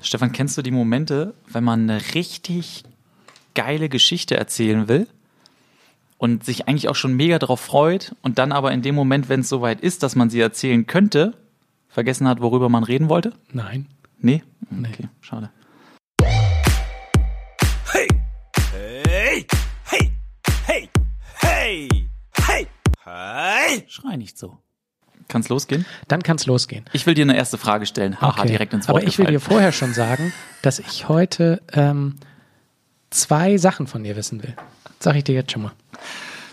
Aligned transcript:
Stefan, 0.00 0.32
kennst 0.32 0.58
du 0.58 0.62
die 0.62 0.70
Momente, 0.70 1.34
wenn 1.48 1.64
man 1.64 1.88
eine 1.88 2.00
richtig 2.14 2.84
geile 3.54 3.88
Geschichte 3.88 4.36
erzählen 4.36 4.88
will 4.88 5.06
und 6.18 6.44
sich 6.44 6.68
eigentlich 6.68 6.88
auch 6.88 6.94
schon 6.94 7.14
mega 7.14 7.38
darauf 7.38 7.60
freut 7.60 8.14
und 8.22 8.38
dann 8.38 8.52
aber 8.52 8.72
in 8.72 8.82
dem 8.82 8.94
Moment, 8.94 9.28
wenn 9.28 9.40
es 9.40 9.48
soweit 9.48 9.80
ist, 9.80 10.02
dass 10.02 10.16
man 10.16 10.30
sie 10.30 10.40
erzählen 10.40 10.86
könnte, 10.86 11.34
vergessen 11.88 12.28
hat, 12.28 12.40
worüber 12.40 12.68
man 12.68 12.84
reden 12.84 13.08
wollte? 13.08 13.32
Nein. 13.52 13.86
Nee? 14.18 14.42
Nee. 14.70 14.88
Okay, 14.88 15.08
schade. 15.20 15.50
Hey! 17.92 18.08
Hey! 18.72 19.46
Hey! 19.84 20.10
Hey! 20.66 20.90
Hey! 21.40 21.88
Hey! 22.32 22.66
Hey! 23.04 23.84
Schrei 23.86 24.16
nicht 24.16 24.38
so. 24.38 24.58
Kann's 25.28 25.48
losgehen? 25.48 25.84
Dann 26.08 26.22
kann's 26.22 26.46
losgehen. 26.46 26.84
Ich 26.92 27.06
will 27.06 27.14
dir 27.14 27.22
eine 27.22 27.36
erste 27.36 27.58
Frage 27.58 27.86
stellen. 27.86 28.20
Haha, 28.20 28.40
Okay. 28.40 28.48
direkt 28.48 28.72
ins 28.74 28.88
Wort 28.88 28.98
Aber 28.98 29.06
ich 29.08 29.18
will 29.18 29.26
dir 29.26 29.32
gefallen. 29.32 29.54
vorher 29.58 29.72
schon 29.72 29.94
sagen, 29.94 30.32
dass 30.62 30.78
ich 30.78 31.08
heute 31.08 31.62
ähm, 31.72 32.16
zwei 33.10 33.56
Sachen 33.56 33.86
von 33.86 34.04
dir 34.04 34.16
wissen 34.16 34.42
will. 34.42 34.54
Sag 35.00 35.16
ich 35.16 35.24
dir 35.24 35.34
jetzt 35.34 35.52
schon 35.52 35.62
mal. 35.62 35.72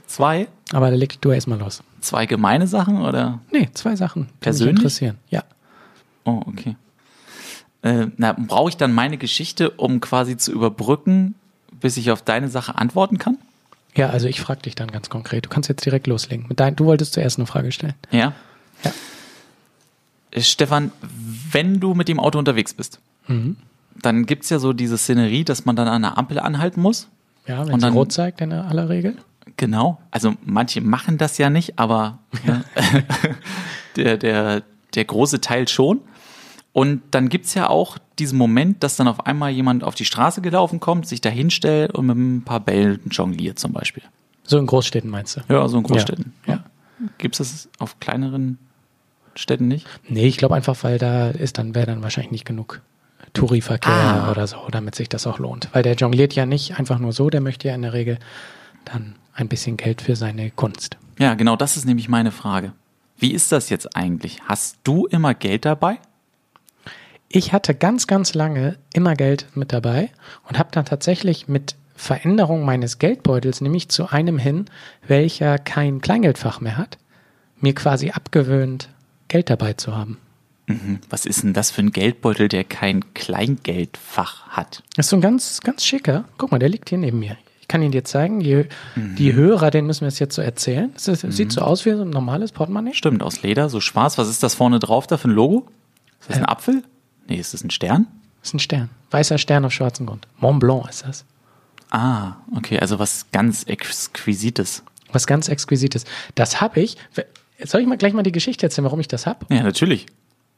Zwei, 0.07 0.47
Aber 0.73 0.89
da 0.89 0.95
leg 0.95 1.21
du 1.21 1.31
erst 1.31 1.47
mal 1.47 1.59
los. 1.59 1.83
zwei 2.01 2.25
gemeine 2.25 2.67
Sachen 2.67 3.01
oder? 3.01 3.39
Nee, 3.51 3.69
zwei 3.73 3.95
Sachen, 3.95 4.27
die 4.27 4.31
Persönlich? 4.41 4.73
mich 4.75 4.79
interessieren. 4.81 5.17
Ja. 5.29 5.43
Oh, 6.25 6.41
okay. 6.45 6.75
Äh, 7.83 8.07
na, 8.17 8.33
brauche 8.33 8.69
ich 8.69 8.77
dann 8.77 8.93
meine 8.93 9.17
Geschichte, 9.17 9.71
um 9.71 10.01
quasi 10.01 10.37
zu 10.37 10.51
überbrücken, 10.51 11.35
bis 11.79 11.97
ich 11.97 12.11
auf 12.11 12.21
deine 12.21 12.47
Sache 12.49 12.75
antworten 12.77 13.17
kann? 13.17 13.37
Ja, 13.95 14.09
also 14.09 14.27
ich 14.27 14.39
frage 14.39 14.61
dich 14.61 14.75
dann 14.75 14.91
ganz 14.91 15.09
konkret. 15.09 15.45
Du 15.45 15.49
kannst 15.49 15.67
jetzt 15.67 15.83
direkt 15.85 16.07
loslegen. 16.07 16.45
Dein, 16.55 16.75
du 16.75 16.85
wolltest 16.85 17.13
zuerst 17.13 17.37
eine 17.39 17.47
Frage 17.47 17.71
stellen. 17.71 17.95
Ja. 18.11 18.33
Ja. 18.83 18.91
Äh, 20.31 20.41
Stefan, 20.41 20.91
wenn 21.51 21.79
du 21.79 21.93
mit 21.93 22.07
dem 22.07 22.19
Auto 22.19 22.39
unterwegs 22.39 22.73
bist, 22.73 22.99
Mhm. 23.27 23.57
dann 24.01 24.25
gibt's 24.25 24.49
ja 24.49 24.59
so 24.59 24.73
diese 24.73 24.97
Szenerie, 24.97 25.43
dass 25.43 25.65
man 25.65 25.75
dann 25.75 25.87
an 25.87 26.01
der 26.01 26.17
Ampel 26.17 26.39
anhalten 26.39 26.81
muss. 26.81 27.07
Ja, 27.47 27.67
wenn 27.67 27.79
dann- 27.79 27.93
rot 27.93 28.11
zeigt 28.11 28.41
in 28.41 28.51
aller 28.53 28.89
Regel. 28.89 29.15
Genau. 29.57 29.99
Also 30.11 30.33
manche 30.45 30.81
machen 30.81 31.17
das 31.17 31.37
ja 31.37 31.49
nicht, 31.49 31.77
aber 31.79 32.19
ne, 32.45 32.63
der, 33.95 34.17
der, 34.17 34.63
der 34.95 35.05
große 35.05 35.41
Teil 35.41 35.67
schon. 35.67 36.01
Und 36.73 37.01
dann 37.11 37.27
gibt's 37.27 37.53
ja 37.53 37.67
auch 37.69 37.97
diesen 38.17 38.37
Moment, 38.37 38.81
dass 38.81 38.95
dann 38.95 39.07
auf 39.09 39.25
einmal 39.25 39.51
jemand 39.51 39.83
auf 39.83 39.93
die 39.95 40.05
Straße 40.05 40.41
gelaufen 40.41 40.79
kommt, 40.79 41.05
sich 41.05 41.19
da 41.19 41.29
hinstellt 41.29 41.91
und 41.93 42.05
mit 42.05 42.15
ein 42.17 42.43
paar 42.43 42.61
Bällen 42.61 43.01
jongliert 43.11 43.59
zum 43.59 43.73
Beispiel. 43.73 44.03
So 44.43 44.57
in 44.57 44.67
Großstädten 44.67 45.09
meinst 45.09 45.35
du? 45.37 45.41
Ja, 45.53 45.67
so 45.67 45.77
in 45.77 45.83
Großstädten. 45.83 46.33
Ja. 46.47 46.63
Gibt's 47.17 47.39
das 47.39 47.67
auf 47.79 47.99
kleineren 47.99 48.57
Städten 49.35 49.67
nicht? 49.67 49.87
Nee, 50.07 50.27
ich 50.27 50.37
glaube 50.37 50.55
einfach, 50.55 50.75
weil 50.83 50.97
da 50.97 51.29
ist 51.29 51.57
dann, 51.57 51.73
wäre 51.75 51.85
dann 51.87 52.03
wahrscheinlich 52.03 52.31
nicht 52.31 52.45
genug 52.45 52.81
Touriverkehr 53.33 53.93
Ah. 53.93 54.31
oder 54.31 54.45
so, 54.47 54.57
damit 54.71 54.95
sich 54.95 55.07
das 55.09 55.25
auch 55.27 55.39
lohnt. 55.39 55.69
Weil 55.73 55.83
der 55.83 55.93
jongliert 55.95 56.33
ja 56.33 56.45
nicht 56.45 56.77
einfach 56.77 56.99
nur 56.99 57.13
so, 57.13 57.29
der 57.29 57.41
möchte 57.41 57.67
ja 57.69 57.75
in 57.75 57.81
der 57.81 57.93
Regel 57.93 58.17
dann 58.85 59.15
ein 59.33 59.47
bisschen 59.47 59.77
Geld 59.77 60.01
für 60.01 60.15
seine 60.15 60.51
Kunst. 60.51 60.97
Ja, 61.17 61.35
genau, 61.35 61.55
das 61.55 61.77
ist 61.77 61.85
nämlich 61.85 62.09
meine 62.09 62.31
Frage. 62.31 62.73
Wie 63.17 63.31
ist 63.31 63.51
das 63.51 63.69
jetzt 63.69 63.95
eigentlich? 63.95 64.39
Hast 64.47 64.79
du 64.83 65.05
immer 65.05 65.33
Geld 65.33 65.63
dabei? 65.65 65.99
Ich 67.29 67.53
hatte 67.53 67.73
ganz, 67.75 68.07
ganz 68.07 68.33
lange 68.33 68.77
immer 68.93 69.13
Geld 69.15 69.45
mit 69.55 69.71
dabei 69.71 70.09
und 70.49 70.59
habe 70.59 70.69
dann 70.71 70.83
tatsächlich 70.85 71.47
mit 71.47 71.75
Veränderung 71.95 72.65
meines 72.65 72.97
Geldbeutels, 72.97 73.61
nämlich 73.61 73.87
zu 73.89 74.09
einem 74.09 74.37
hin, 74.39 74.65
welcher 75.07 75.57
kein 75.59 76.01
Kleingeldfach 76.01 76.59
mehr 76.59 76.77
hat, 76.77 76.97
mir 77.59 77.75
quasi 77.75 78.09
abgewöhnt, 78.09 78.89
Geld 79.31 79.49
dabei 79.49 79.73
zu 79.73 79.95
haben. 79.95 80.17
Was 81.09 81.25
ist 81.25 81.43
denn 81.43 81.53
das 81.53 81.71
für 81.71 81.81
ein 81.81 81.93
Geldbeutel, 81.93 82.49
der 82.49 82.65
kein 82.65 83.13
Kleingeldfach 83.13 84.47
hat? 84.49 84.83
Das 84.97 85.05
ist 85.05 85.09
so 85.09 85.15
ein 85.15 85.21
ganz, 85.21 85.61
ganz 85.61 85.85
schicker. 85.85 86.25
Guck 86.37 86.51
mal, 86.51 86.59
der 86.59 86.67
liegt 86.67 86.89
hier 86.89 86.97
neben 86.97 87.19
mir. 87.19 87.37
Ich 87.61 87.69
kann 87.69 87.81
ihn 87.81 87.91
dir 87.91 88.03
zeigen. 88.03 88.41
Die, 88.41 88.65
die 88.97 89.33
Hörer, 89.33 89.71
denen 89.71 89.87
müssen 89.87 90.01
wir 90.01 90.09
es 90.09 90.19
jetzt 90.19 90.35
so 90.35 90.41
erzählen. 90.41 90.91
Es 90.97 91.07
ist, 91.07 91.21
sieht 91.31 91.53
so 91.53 91.61
aus 91.61 91.85
wie 91.85 91.91
so 91.91 92.01
ein 92.01 92.09
normales 92.09 92.51
Portemonnaie. 92.51 92.93
Stimmt, 92.93 93.23
aus 93.23 93.41
Leder, 93.41 93.69
so 93.69 93.79
schwarz. 93.79 94.17
Was 94.17 94.27
ist 94.27 94.43
das 94.43 94.53
vorne 94.53 94.79
drauf 94.79 95.07
da 95.07 95.15
für 95.15 95.29
ein 95.29 95.33
Logo? 95.33 95.65
Ist 96.19 96.29
das 96.29 96.37
ein 96.37 96.45
Apfel? 96.45 96.83
Nee, 97.29 97.37
ist 97.37 97.53
das 97.53 97.63
ein 97.63 97.71
Stern? 97.71 98.07
Das 98.41 98.49
ist 98.49 98.55
ein 98.55 98.59
Stern. 98.59 98.89
Weißer 99.11 99.37
Stern 99.37 99.63
auf 99.63 99.71
schwarzem 99.71 100.07
Grund. 100.07 100.27
Mont 100.39 100.59
Blanc 100.59 100.89
ist 100.89 101.05
das. 101.05 101.23
Ah, 101.89 102.35
okay, 102.53 102.79
also 102.79 102.99
was 102.99 103.31
ganz 103.31 103.63
Exquisites. 103.63 104.83
Was 105.13 105.25
ganz 105.25 105.47
Exquisites. 105.47 106.03
Das 106.35 106.59
habe 106.59 106.81
ich. 106.81 106.97
Soll 107.63 107.81
ich 107.81 107.87
mal 107.87 107.97
gleich 107.97 108.13
mal 108.13 108.23
die 108.23 108.31
Geschichte 108.31 108.65
erzählen, 108.65 108.85
warum 108.85 108.99
ich 108.99 109.07
das 109.07 109.25
habe? 109.25 109.45
Ja, 109.53 109.63
natürlich. 109.63 110.05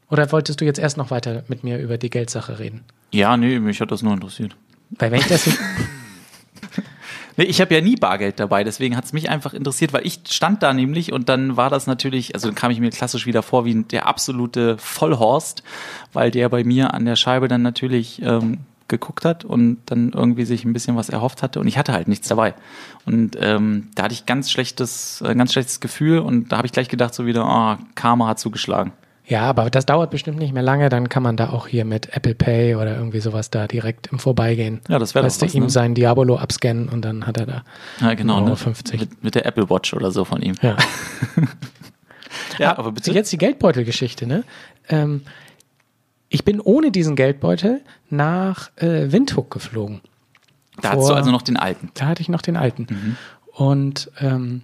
Oder 0.10 0.32
wolltest 0.32 0.62
du 0.62 0.66
jetzt 0.66 0.80
erst 0.80 0.98
noch 0.98 1.12
weiter 1.12 1.44
mit 1.48 1.64
mir 1.64 1.80
über 1.80 1.98
die 1.98 2.10
Geldsache 2.10 2.60
reden? 2.60 2.82
Ja, 3.12 3.36
nee, 3.38 3.60
mich 3.60 3.82
hat 3.82 3.92
das 3.92 4.02
nur 4.04 4.14
interessiert. 4.14 4.56
Weil 4.92 5.12
wenn 5.12 5.20
ich 5.20 5.28
das 5.28 5.50
Nee, 7.36 7.46
ich 7.46 7.62
habe 7.62 7.74
ja 7.74 7.82
nie 7.82 7.96
Bargeld 7.96 8.40
dabei, 8.40 8.64
deswegen 8.64 8.96
hat 8.96 9.06
es 9.06 9.14
mich 9.14 9.30
einfach 9.30 9.54
interessiert, 9.54 9.92
weil 9.92 10.06
ich 10.06 10.20
stand 10.30 10.62
da 10.62 10.74
nämlich 10.74 11.12
und 11.12 11.30
dann 11.30 11.58
war 11.58 11.70
das 11.70 11.88
natürlich, 11.88 12.36
also 12.36 12.48
dann 12.48 12.56
kam 12.56 12.70
ich 12.70 12.80
mir 12.80 12.92
klassisch 12.92 13.26
wieder 13.26 13.42
vor 13.42 13.66
wie 13.66 13.84
der 13.84 14.06
absolute 14.06 14.78
Vollhorst, 14.78 15.64
weil 16.14 16.30
der 16.30 16.50
bei 16.50 16.64
mir 16.64 16.94
an 16.94 17.06
der 17.06 17.16
Scheibe 17.16 17.48
dann 17.48 17.64
natürlich 17.64 18.22
ähm, 18.22 18.60
geguckt 18.94 19.26
hat 19.26 19.44
und 19.44 19.78
dann 19.88 20.12
irgendwie 20.14 20.46
sich 20.46 20.66
ein 20.66 20.74
bisschen 20.74 20.96
was 20.96 21.10
erhofft 21.10 21.44
hatte 21.44 21.60
und 21.60 21.68
ich 21.68 21.78
hatte 21.78 21.94
halt 21.94 22.08
nichts 22.08 22.28
dabei. 22.28 22.54
Und 23.06 23.38
ähm, 23.40 23.90
da 23.96 24.04
hatte 24.04 24.14
ich 24.14 24.26
ganz 24.26 24.50
schlechtes, 24.50 25.22
äh, 25.22 25.36
ganz 25.36 25.52
schlechtes 25.54 25.80
Gefühl 25.80 26.20
und 26.20 26.52
da 26.52 26.58
habe 26.58 26.68
ich 26.68 26.72
gleich 26.72 26.90
gedacht 26.90 27.14
so 27.14 27.26
wieder, 27.26 27.46
oh, 27.46 27.84
Karma 27.96 28.28
hat 28.28 28.40
zugeschlagen. 28.40 28.94
ja, 29.26 29.42
aber 29.42 29.70
das 29.70 29.86
dauert 29.86 30.12
bestimmt 30.12 30.38
nicht 30.38 30.54
mehr 30.54 30.64
lange, 30.64 30.90
dann 30.90 31.10
kann 31.10 31.24
man 31.24 31.36
da 31.38 31.50
auch 31.50 31.68
hier 31.68 31.86
mit 31.86 32.16
Apple 32.16 32.36
Pay 32.36 32.76
oder 32.76 32.96
irgendwie 32.96 33.20
sowas 33.20 33.50
da 33.50 33.68
direkt 33.68 34.08
im 34.12 34.20
Vorbeigehen. 34.20 34.82
Ja, 34.88 35.00
das 35.00 35.16
wäre 35.16 35.28
doch 35.28 35.36
du, 35.36 35.46
ihm 35.46 35.64
ne? 35.64 35.70
sein 35.70 35.96
Diabolo 35.96 36.38
abscannen 36.38 36.90
und 36.90 37.04
dann 37.04 37.28
hat 37.28 37.38
er 37.38 37.46
da. 37.46 37.64
Ja, 38.00 38.14
genau, 38.14 38.42
ne? 38.42 38.56
50. 38.56 39.00
Mit, 39.00 39.24
mit 39.24 39.36
der 39.36 39.46
Apple 39.46 39.70
Watch 39.70 39.94
oder 39.94 40.12
so 40.12 40.24
von 40.24 40.42
ihm. 40.42 40.56
Ja. 40.62 40.78
Ja, 42.60 42.78
aber 42.78 42.92
bitte. 42.92 43.12
Jetzt 43.12 43.32
die 43.32 43.38
Geldbeutelgeschichte, 43.38 44.28
ne? 44.28 44.44
Ähm, 44.90 45.22
ich 46.34 46.44
bin 46.44 46.60
ohne 46.60 46.92
diesen 46.92 47.16
Geldbeutel 47.16 47.82
nach 48.10 48.72
äh, 48.78 49.12
Windhoek 49.12 49.52
geflogen. 49.52 50.02
da 50.82 50.90
hast 50.90 50.96
du 50.98 51.02
vor- 51.08 51.16
also 51.16 51.32
noch 51.32 51.44
den 51.44 51.58
alten. 51.58 51.92
Da 51.94 52.08
hatte 52.08 52.22
ich 52.22 52.30
noch 52.30 52.42
den 52.42 52.58
alten. 52.58 52.88
Und 53.52 54.10
ähm, 54.20 54.64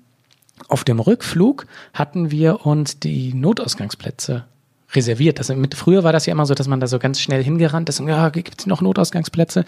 auf 0.68 0.84
dem 0.84 1.00
Rückflug 1.00 1.68
hatten 1.94 2.32
wir 2.32 2.66
uns 2.66 3.00
die 3.00 3.34
Notausgangsplätze 3.34 4.46
reserviert. 4.94 5.38
Das, 5.38 5.50
mit, 5.50 5.76
früher 5.76 6.04
war 6.04 6.12
das 6.12 6.26
ja 6.26 6.32
immer 6.34 6.48
so, 6.48 6.56
dass 6.56 6.68
man 6.68 6.80
da 6.80 6.88
so 6.88 6.98
ganz 6.98 7.22
schnell 7.22 7.44
hingerannt 7.44 7.88
ist 7.90 8.00
und 8.00 8.08
ja, 8.08 8.30
gibt 8.30 8.60
es 8.62 8.66
noch 8.66 8.82
Notausgangsplätze? 8.82 9.64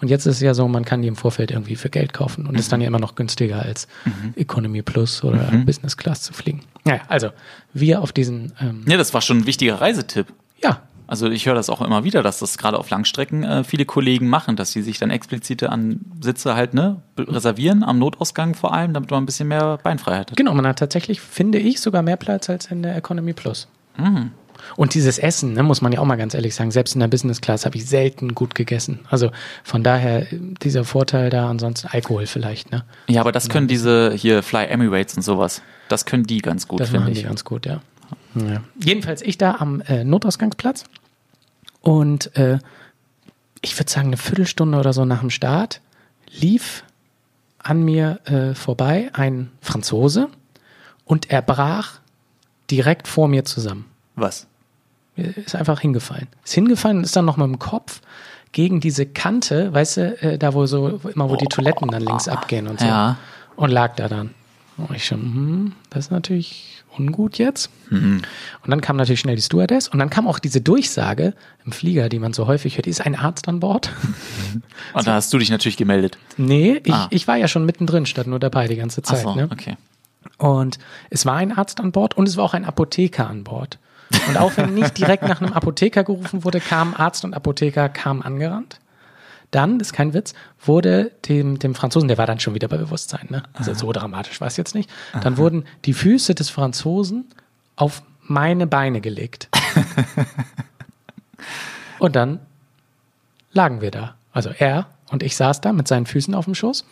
Und 0.00 0.08
jetzt 0.08 0.26
ist 0.26 0.36
es 0.36 0.40
ja 0.42 0.52
so, 0.52 0.66
man 0.66 0.84
kann 0.84 1.00
die 1.02 1.06
im 1.06 1.14
Vorfeld 1.14 1.52
irgendwie 1.52 1.76
für 1.76 1.88
Geld 1.90 2.12
kaufen 2.12 2.46
und 2.48 2.58
ist 2.58 2.72
dann 2.72 2.80
ja 2.80 2.88
immer 2.88 2.98
noch 2.98 3.14
günstiger 3.14 3.60
als 3.62 3.86
Economy 4.34 4.82
Plus 4.82 5.22
oder 5.22 5.44
Business 5.64 5.96
Class 5.96 6.22
zu 6.22 6.32
fliegen. 6.32 6.62
Naja, 6.84 7.02
also 7.06 7.28
wir 7.72 8.02
auf 8.02 8.10
diesen, 8.10 8.52
ähm, 8.60 8.82
Ja, 8.88 8.96
das 8.96 9.14
war 9.14 9.20
schon 9.22 9.38
ein 9.38 9.46
wichtiger 9.46 9.80
Reisetipp. 9.80 10.26
ja, 10.60 10.82
Also 11.06 11.28
ich 11.28 11.46
höre 11.46 11.54
das 11.54 11.68
auch 11.70 11.82
immer 11.82 12.04
wieder, 12.04 12.22
dass 12.22 12.38
das 12.38 12.56
gerade 12.58 12.78
auf 12.78 12.88
Langstrecken 12.90 13.44
äh, 13.44 13.64
viele 13.64 13.84
Kollegen 13.84 14.28
machen, 14.28 14.56
dass 14.56 14.72
sie 14.72 14.82
sich 14.82 14.98
dann 14.98 15.10
explizite 15.10 15.70
an 15.70 16.00
Sitze 16.20 16.54
halt 16.54 16.74
ne 16.74 17.02
reservieren, 17.18 17.82
am 17.82 17.98
Notausgang 17.98 18.54
vor 18.54 18.72
allem, 18.72 18.94
damit 18.94 19.10
man 19.10 19.22
ein 19.22 19.26
bisschen 19.26 19.48
mehr 19.48 19.78
Beinfreiheit 19.82 20.30
hat. 20.30 20.36
Genau, 20.36 20.54
man 20.54 20.66
hat 20.66 20.78
tatsächlich, 20.78 21.20
finde 21.20 21.58
ich, 21.58 21.80
sogar 21.80 22.02
mehr 22.02 22.16
Platz 22.16 22.48
als 22.48 22.66
in 22.66 22.82
der 22.82 22.96
Economy 22.96 23.32
Plus. 23.34 23.68
Und 24.76 24.94
dieses 24.94 25.18
Essen, 25.18 25.52
ne, 25.52 25.62
muss 25.62 25.82
man 25.82 25.92
ja 25.92 26.00
auch 26.00 26.04
mal 26.04 26.16
ganz 26.16 26.34
ehrlich 26.34 26.54
sagen, 26.54 26.70
selbst 26.70 26.94
in 26.94 27.00
der 27.00 27.08
Business 27.08 27.40
Class 27.40 27.66
habe 27.66 27.76
ich 27.76 27.86
selten 27.86 28.34
gut 28.34 28.54
gegessen. 28.54 29.00
Also 29.10 29.30
von 29.62 29.82
daher 29.82 30.26
dieser 30.62 30.84
Vorteil 30.84 31.30
da, 31.30 31.48
ansonsten 31.48 31.88
Alkohol 31.88 32.26
vielleicht, 32.26 32.70
ne? 32.72 32.84
Ja, 33.08 33.20
aber 33.20 33.32
das 33.32 33.48
können 33.48 33.68
diese 33.68 34.12
hier 34.14 34.42
Fly 34.42 34.64
Emirates 34.66 35.16
und 35.16 35.22
sowas, 35.22 35.62
das 35.88 36.06
können 36.06 36.24
die 36.24 36.38
ganz 36.38 36.66
gut, 36.66 36.80
Das 36.80 36.88
finde 36.88 37.00
machen 37.00 37.12
ich. 37.12 37.18
die 37.18 37.24
ganz 37.24 37.44
gut, 37.44 37.66
ja. 37.66 37.80
Ja. 38.34 38.62
Jedenfalls 38.82 39.22
ich 39.22 39.38
da 39.38 39.56
am 39.56 39.80
äh, 39.82 40.04
Notausgangsplatz 40.04 40.84
und 41.80 42.34
äh, 42.36 42.58
ich 43.60 43.78
würde 43.78 43.90
sagen, 43.90 44.08
eine 44.08 44.16
Viertelstunde 44.16 44.78
oder 44.78 44.92
so 44.92 45.04
nach 45.04 45.20
dem 45.20 45.30
Start 45.30 45.80
lief 46.30 46.84
an 47.58 47.82
mir 47.82 48.20
äh, 48.26 48.54
vorbei 48.54 49.10
ein 49.14 49.50
Franzose 49.60 50.28
und 51.04 51.30
er 51.30 51.42
brach 51.42 52.00
direkt 52.70 53.08
vor 53.08 53.28
mir 53.28 53.44
zusammen. 53.44 53.86
Was? 54.16 54.46
Ist 55.16 55.54
einfach 55.54 55.80
hingefallen. 55.80 56.28
Ist 56.44 56.54
hingefallen 56.54 56.98
und 56.98 57.04
ist 57.04 57.16
dann 57.16 57.24
noch 57.24 57.36
mit 57.36 57.46
dem 57.46 57.58
Kopf 57.58 58.00
gegen 58.52 58.80
diese 58.80 59.06
Kante, 59.06 59.72
weißt 59.72 59.96
du, 59.96 60.22
äh, 60.22 60.38
da 60.38 60.54
wo 60.54 60.66
so, 60.66 61.00
wo 61.02 61.08
immer 61.08 61.28
wo 61.28 61.36
die 61.36 61.46
Toiletten 61.46 61.88
dann 61.88 62.02
links 62.02 62.28
abgehen 62.28 62.68
und 62.68 62.80
so. 62.80 62.86
Ja. 62.86 63.16
Und 63.56 63.70
lag 63.70 63.96
da 63.96 64.08
dann. 64.08 64.30
Ich 64.94 65.04
schon, 65.06 65.20
hm, 65.20 65.72
das 65.90 66.06
ist 66.06 66.10
natürlich 66.10 66.82
ungut 66.96 67.38
jetzt. 67.38 67.70
Und 67.90 68.22
dann 68.66 68.80
kam 68.80 68.96
natürlich 68.96 69.20
schnell 69.20 69.36
die 69.36 69.42
Stewardess 69.42 69.88
und 69.88 69.98
dann 69.98 70.10
kam 70.10 70.26
auch 70.26 70.38
diese 70.38 70.60
Durchsage 70.60 71.34
im 71.64 71.72
Flieger, 71.72 72.08
die 72.08 72.18
man 72.18 72.32
so 72.32 72.46
häufig 72.46 72.76
hört, 72.76 72.86
ist 72.86 73.00
ein 73.00 73.14
Arzt 73.16 73.46
an 73.48 73.60
Bord? 73.60 73.90
Und 74.94 75.06
da 75.06 75.14
hast 75.14 75.32
du 75.32 75.38
dich 75.38 75.50
natürlich 75.50 75.76
gemeldet. 75.76 76.18
nee, 76.36 76.80
ich, 76.84 76.92
Ah. 76.92 77.06
ich 77.10 77.26
war 77.28 77.36
ja 77.36 77.48
schon 77.48 77.64
mittendrin, 77.66 78.06
statt 78.06 78.26
nur 78.26 78.38
dabei 78.38 78.68
die 78.68 78.76
ganze 78.76 79.00
Ach 79.04 79.10
Zeit. 79.10 79.22
so, 79.22 79.34
ne? 79.34 79.48
okay. 79.52 79.76
Und 80.38 80.78
es 81.10 81.24
war 81.26 81.34
ein 81.36 81.52
Arzt 81.56 81.80
an 81.80 81.92
Bord 81.92 82.16
und 82.16 82.28
es 82.28 82.36
war 82.36 82.44
auch 82.44 82.54
ein 82.54 82.64
Apotheker 82.64 83.28
an 83.28 83.44
Bord. 83.44 83.78
Und 84.28 84.36
auch 84.36 84.56
wenn 84.56 84.74
nicht 84.74 84.96
direkt 84.98 85.22
nach 85.24 85.40
einem 85.40 85.52
Apotheker 85.52 86.04
gerufen 86.04 86.44
wurde, 86.44 86.60
kamen 86.60 86.94
Arzt 86.94 87.24
und 87.24 87.34
Apotheker 87.34 87.88
kamen 87.88 88.22
angerannt. 88.22 88.78
Dann, 89.54 89.78
das 89.78 89.88
ist 89.88 89.92
kein 89.92 90.14
Witz, 90.14 90.34
wurde 90.60 91.12
dem, 91.28 91.60
dem 91.60 91.76
Franzosen, 91.76 92.08
der 92.08 92.18
war 92.18 92.26
dann 92.26 92.40
schon 92.40 92.54
wieder 92.54 92.66
bei 92.66 92.76
Bewusstsein, 92.76 93.28
ne? 93.30 93.44
Also 93.52 93.72
so 93.72 93.92
dramatisch 93.92 94.40
war 94.40 94.48
es 94.48 94.56
jetzt 94.56 94.74
nicht. 94.74 94.90
Dann 95.22 95.36
wurden 95.36 95.64
die 95.84 95.92
Füße 95.92 96.34
des 96.34 96.50
Franzosen 96.50 97.26
auf 97.76 98.02
meine 98.20 98.66
Beine 98.66 99.00
gelegt. 99.00 99.48
und 102.00 102.16
dann 102.16 102.40
lagen 103.52 103.80
wir 103.80 103.92
da. 103.92 104.16
Also 104.32 104.50
er 104.58 104.88
und 105.10 105.22
ich 105.22 105.36
saß 105.36 105.60
da 105.60 105.72
mit 105.72 105.86
seinen 105.86 106.06
Füßen 106.06 106.34
auf 106.34 106.46
dem 106.46 106.56
Schoß. 106.56 106.84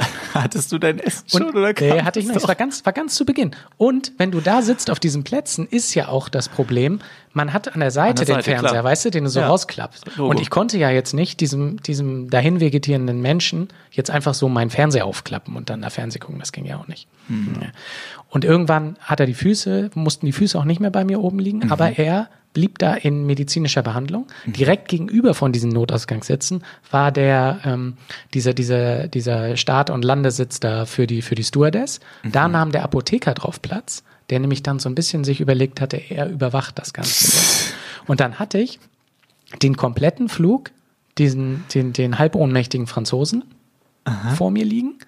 Hattest 0.34 0.70
du 0.72 0.78
dein 0.78 0.98
Essen 0.98 1.24
Und, 1.32 1.42
schon 1.42 1.54
oder 1.56 1.72
nee, 1.78 2.02
hatte 2.02 2.18
ich 2.20 2.26
noch. 2.26 2.34
nicht. 2.34 2.42
Es 2.42 2.48
war 2.48 2.54
ganz, 2.54 2.84
war 2.86 2.92
ganz 2.92 3.14
zu 3.14 3.24
Beginn. 3.24 3.50
Und 3.76 4.12
wenn 4.18 4.30
du 4.30 4.40
da 4.40 4.62
sitzt 4.62 4.90
auf 4.90 5.00
diesen 5.00 5.24
Plätzen, 5.24 5.66
ist 5.66 5.94
ja 5.94 6.08
auch 6.08 6.28
das 6.28 6.48
Problem, 6.48 7.00
man 7.32 7.52
hat 7.52 7.74
an 7.74 7.80
der 7.80 7.90
Seite, 7.90 8.08
An 8.10 8.16
der 8.16 8.24
den 8.26 8.34
Seite, 8.36 8.50
Fernseher, 8.50 8.70
klar. 8.70 8.84
weißt 8.84 9.04
du, 9.04 9.10
den 9.10 9.24
du 9.24 9.30
so 9.30 9.40
Ja. 9.40 9.48
rausklappst. 9.48 10.16
Logo. 10.16 10.30
Und 10.30 10.40
ich 10.40 10.50
konnte 10.50 10.78
ja 10.78 10.90
jetzt 10.90 11.12
nicht 11.14 11.40
diesem, 11.40 11.82
diesem 11.82 12.30
dahin 12.30 12.60
vegetierenden 12.60 13.20
Menschen 13.20 13.68
jetzt 13.90 14.10
einfach 14.10 14.34
so 14.34 14.48
meinen 14.48 14.70
Fernseher 14.70 15.04
aufklappen 15.06 15.56
und 15.56 15.70
dann 15.70 15.82
da 15.82 15.90
Fernseh 15.90 16.18
gucken. 16.18 16.38
Das 16.40 16.52
ging 16.52 16.64
ja 16.64 16.76
auch 16.78 16.88
nicht. 16.88 17.06
Mhm. 17.28 17.56
Ja. 17.60 17.68
Und 18.28 18.44
irgendwann 18.44 18.96
hat 19.00 19.20
er 19.20 19.26
die 19.26 19.34
Füße, 19.34 19.90
mussten 19.94 20.26
die 20.26 20.32
Füße 20.32 20.58
auch 20.58 20.64
nicht 20.64 20.80
mehr 20.80 20.90
bei 20.90 21.04
mir 21.04 21.20
oben 21.20 21.38
liegen, 21.38 21.58
Mhm. 21.58 21.72
aber 21.72 21.98
er 21.98 22.28
blieb 22.52 22.78
da 22.78 22.94
in 22.94 23.26
medizinischer 23.26 23.82
Behandlung. 23.82 24.26
Direkt 24.44 24.88
gegenüber 24.88 25.34
von 25.34 25.52
diesen 25.52 25.70
Notausgangssitzen 25.70 26.64
war 26.90 27.12
der 27.12 27.60
ähm, 27.64 27.96
dieser 28.34 28.54
dieser 28.54 29.08
dieser 29.08 29.56
Start- 29.56 29.90
und 29.90 30.04
Landesitz 30.04 30.60
da 30.60 30.84
für 30.84 31.06
die 31.06 31.22
für 31.22 31.34
die 31.34 31.44
Stewardess. 31.44 32.00
Da 32.24 32.48
nahm 32.48 32.72
der 32.72 32.82
Apotheker 32.82 33.34
drauf 33.34 33.62
Platz, 33.62 34.02
der 34.30 34.40
nämlich 34.40 34.62
dann 34.62 34.78
so 34.78 34.88
ein 34.88 34.94
bisschen 34.94 35.24
sich 35.24 35.40
überlegt 35.40 35.80
hatte, 35.80 35.96
er 35.96 36.28
überwacht 36.28 36.78
das 36.78 36.92
Ganze. 36.92 37.72
Und 38.06 38.20
dann 38.20 38.38
hatte 38.38 38.58
ich 38.58 38.80
den 39.62 39.76
kompletten 39.76 40.28
Flug, 40.28 40.70
diesen 41.18 41.64
den 41.72 41.92
den 41.92 42.18
halb 42.18 42.34
ohnmächtigen 42.34 42.86
Franzosen 42.86 43.44
vor 44.34 44.50
mir 44.50 44.64
liegen. 44.64 44.98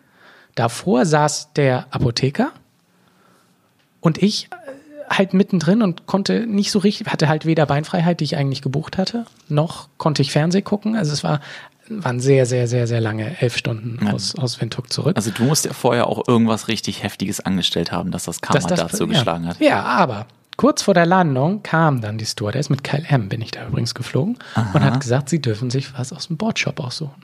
Davor 0.55 1.07
saß 1.07 1.55
der 1.55 1.87
Apotheker 1.91 2.53
und 4.01 4.23
ich 4.23 4.49
halt 5.13 5.35
mittendrin 5.35 5.83
und 5.83 6.07
konnte 6.07 6.47
nicht 6.47 6.71
so 6.71 6.79
richtig, 6.79 7.07
hatte 7.09 7.29
halt 7.29 7.47
weder 7.47 7.67
Beinfreiheit, 7.67 8.21
die 8.21 8.25
ich 8.25 8.37
eigentlich 8.37 8.63
gebucht 8.63 8.99
hatte, 8.99 9.27
noch 9.49 9.89
konnte 9.99 10.23
ich 10.23 10.33
Fernseh 10.33 10.63
gucken. 10.63 10.97
Also 10.97 11.13
es 11.13 11.23
war, 11.25 11.41
waren 11.89 12.21
sehr, 12.21 12.47
sehr, 12.47 12.69
sehr, 12.69 12.87
sehr 12.87 13.01
lange 13.01 13.41
elf 13.41 13.57
Stunden 13.57 14.07
aus, 14.09 14.35
aus 14.37 14.61
Windhoek 14.61 14.93
zurück. 14.93 15.17
Also 15.17 15.31
du 15.31 15.45
musst 15.45 15.65
ja 15.65 15.73
vorher 15.73 16.07
auch 16.07 16.27
irgendwas 16.27 16.69
richtig 16.69 17.03
Heftiges 17.03 17.41
angestellt 17.41 17.93
haben, 17.93 18.11
dass 18.11 18.25
das 18.25 18.41
Karma 18.41 18.61
Dass 18.61 18.67
das- 18.69 18.91
dazu 18.93 19.05
ja. 19.05 19.11
geschlagen 19.11 19.47
hat. 19.47 19.61
Ja, 19.61 19.83
aber 19.83 20.27
kurz 20.57 20.83
vor 20.83 20.95
der 20.95 21.07
Landung 21.07 21.63
kam 21.63 22.01
dann 22.01 22.19
die 22.19 22.27
Stewardess, 22.27 22.71
mit 22.71 22.85
KLM 22.85 23.29
bin 23.29 23.41
ich 23.43 23.51
da 23.51 23.67
übrigens 23.67 23.95
geflogen, 23.95 24.39
und 24.75 24.83
hat 24.85 25.01
gesagt, 25.01 25.29
sie 25.29 25.43
dürfen 25.43 25.71
sich 25.71 25.97
was 25.99 26.13
aus 26.13 26.29
dem 26.29 26.37
Bordshop 26.37 26.79
aussuchen. 26.81 27.23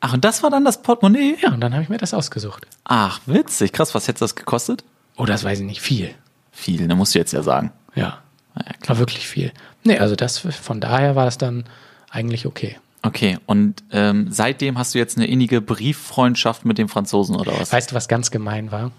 Ach, 0.00 0.14
und 0.14 0.24
das 0.24 0.42
war 0.42 0.48
dann 0.50 0.64
das 0.64 0.80
Portemonnaie? 0.82 1.36
Ja, 1.42 1.52
und 1.52 1.60
dann 1.60 1.74
habe 1.74 1.82
ich 1.82 1.90
mir 1.90 1.98
das 1.98 2.14
ausgesucht. 2.14 2.66
Ach, 2.84 3.20
witzig. 3.26 3.72
Krass, 3.72 3.94
was 3.94 4.08
hätte 4.08 4.20
das 4.20 4.34
gekostet? 4.34 4.82
Oh, 5.18 5.26
das 5.26 5.44
weiß 5.44 5.60
ich 5.60 5.66
nicht, 5.66 5.82
viel. 5.82 6.10
Viel, 6.52 6.86
da 6.88 6.94
musst 6.94 7.14
du 7.14 7.18
jetzt 7.18 7.32
ja 7.32 7.42
sagen. 7.42 7.72
Ja, 7.94 8.18
ja, 8.56 8.62
klar. 8.80 8.88
war 8.88 8.98
wirklich 8.98 9.26
viel. 9.28 9.52
Nee, 9.84 9.98
also 9.98 10.16
das, 10.16 10.38
von 10.38 10.80
daher 10.80 11.16
war 11.16 11.24
das 11.24 11.38
dann 11.38 11.64
eigentlich 12.10 12.46
okay. 12.46 12.76
Okay, 13.02 13.38
und 13.46 13.82
ähm, 13.92 14.26
seitdem 14.30 14.76
hast 14.76 14.94
du 14.94 14.98
jetzt 14.98 15.16
eine 15.16 15.26
innige 15.26 15.62
Brieffreundschaft 15.62 16.66
mit 16.66 16.76
dem 16.76 16.88
Franzosen 16.88 17.34
oder 17.34 17.58
was? 17.58 17.72
Weißt 17.72 17.92
du, 17.92 17.94
was 17.94 18.08
ganz 18.08 18.30
gemein 18.30 18.72
war? 18.72 18.92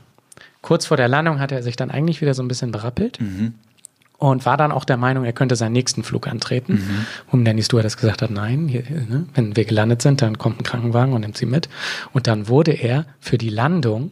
Kurz 0.61 0.87
vor 0.87 0.97
der 0.97 1.07
Landung 1.07 1.39
hat 1.39 1.51
er 1.51 1.61
sich 1.61 1.75
dann 1.75 1.91
eigentlich 1.91 2.21
wieder 2.21 2.33
so 2.33 2.41
ein 2.41 2.47
bisschen 2.47 2.71
berappelt 2.71 3.19
und 4.17 4.45
war 4.45 4.57
dann 4.57 4.71
auch 4.71 4.85
der 4.85 4.97
Meinung, 4.97 5.25
er 5.25 5.33
könnte 5.33 5.55
seinen 5.55 5.73
nächsten 5.73 6.03
Flug 6.03 6.27
antreten. 6.27 7.07
Und 7.31 7.45
dann 7.45 7.57
die 7.57 7.63
Stewardess 7.63 7.97
gesagt 7.97 8.21
hat, 8.21 8.29
nein, 8.29 8.67
hier, 8.67 8.83
ne, 8.83 9.25
wenn 9.33 9.55
wir 9.55 9.65
gelandet 9.65 10.03
sind, 10.03 10.21
dann 10.21 10.37
kommt 10.37 10.59
ein 10.59 10.63
Krankenwagen 10.63 11.13
und 11.13 11.21
nimmt 11.21 11.37
sie 11.37 11.47
mit. 11.47 11.69
Und 12.13 12.27
dann 12.27 12.47
wurde 12.47 12.71
er 12.71 13.05
für 13.19 13.39
die 13.39 13.49
Landung 13.49 14.11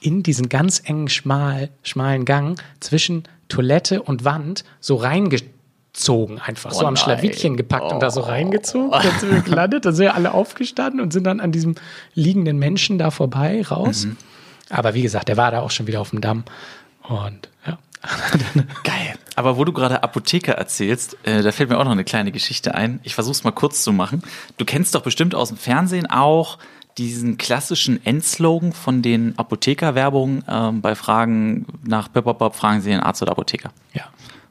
in 0.00 0.22
diesen 0.22 0.48
ganz 0.48 0.82
engen, 0.84 1.08
schmal, 1.08 1.70
schmalen 1.82 2.24
Gang 2.24 2.60
zwischen 2.80 3.24
Toilette 3.48 4.02
und 4.02 4.24
Wand 4.24 4.64
so 4.80 4.96
reingezogen, 4.96 6.40
einfach 6.40 6.72
so 6.72 6.84
Oh 6.84 6.86
am 6.86 6.94
nein. 6.94 7.02
Schlawittchen 7.02 7.56
gepackt 7.56 7.92
und 7.92 8.00
da 8.00 8.10
so 8.10 8.20
reingezogen. 8.20 8.90
Dann 8.90 9.18
sind 9.18 9.32
wir 9.32 9.40
gelandet, 9.42 9.84
dann 9.84 9.94
sind 9.94 10.04
wir 10.04 10.14
alle 10.14 10.32
aufgestanden 10.32 11.00
und 11.00 11.12
sind 11.12 11.24
dann 11.24 11.40
an 11.40 11.52
diesem 11.52 11.74
liegenden 12.14 12.58
Menschen 12.58 12.98
da 12.98 13.10
vorbei, 13.10 13.62
raus. 13.62 14.06
Aber 14.70 14.94
wie 14.94 15.02
gesagt, 15.02 15.28
der 15.28 15.36
war 15.36 15.50
da 15.50 15.60
auch 15.60 15.70
schon 15.70 15.86
wieder 15.86 16.00
auf 16.00 16.10
dem 16.10 16.20
Damm. 16.20 16.44
Und 17.02 17.48
ja. 17.66 17.78
Geil. 18.84 19.14
Aber 19.36 19.56
wo 19.56 19.64
du 19.64 19.72
gerade 19.72 20.02
Apotheker 20.02 20.52
erzählst, 20.52 21.16
äh, 21.24 21.42
da 21.42 21.52
fällt 21.52 21.70
mir 21.70 21.78
auch 21.78 21.84
noch 21.84 21.92
eine 21.92 22.04
kleine 22.04 22.32
Geschichte 22.32 22.74
ein. 22.74 23.00
Ich 23.02 23.14
versuch's 23.14 23.44
mal 23.44 23.52
kurz 23.52 23.82
zu 23.82 23.92
machen. 23.92 24.22
Du 24.56 24.64
kennst 24.64 24.94
doch 24.94 25.02
bestimmt 25.02 25.34
aus 25.34 25.48
dem 25.48 25.56
Fernsehen 25.56 26.06
auch 26.06 26.58
diesen 26.98 27.36
klassischen 27.36 28.04
Endslogan 28.04 28.72
von 28.72 29.02
den 29.02 29.38
Apothekerwerbungen 29.38 30.44
ähm, 30.48 30.80
bei 30.80 30.94
Fragen 30.94 31.66
nach 31.84 32.10
Pepperpop, 32.10 32.54
fragen 32.54 32.80
Sie 32.80 32.90
den 32.90 33.00
Arzt 33.00 33.22
oder 33.22 33.32
Apotheker. 33.32 33.70
ja, 33.92 34.04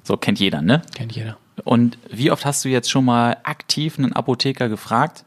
So 0.03 0.18
kennt 0.18 0.39
jeder, 0.39 0.62
ne? 0.62 0.81
kennt 0.94 1.13
jeder. 1.13 1.38
Und 1.63 1.97
wie 2.12 2.31
oft 2.31 2.45
hast 2.45 2.63
du 2.65 2.69
jetzt 2.69 2.92
schon 2.92 3.06
mal 3.06 3.38
aktiv 3.44 3.97
einen 3.97 4.13
Apotheker 4.13 4.69
gefragt? 4.69 5.24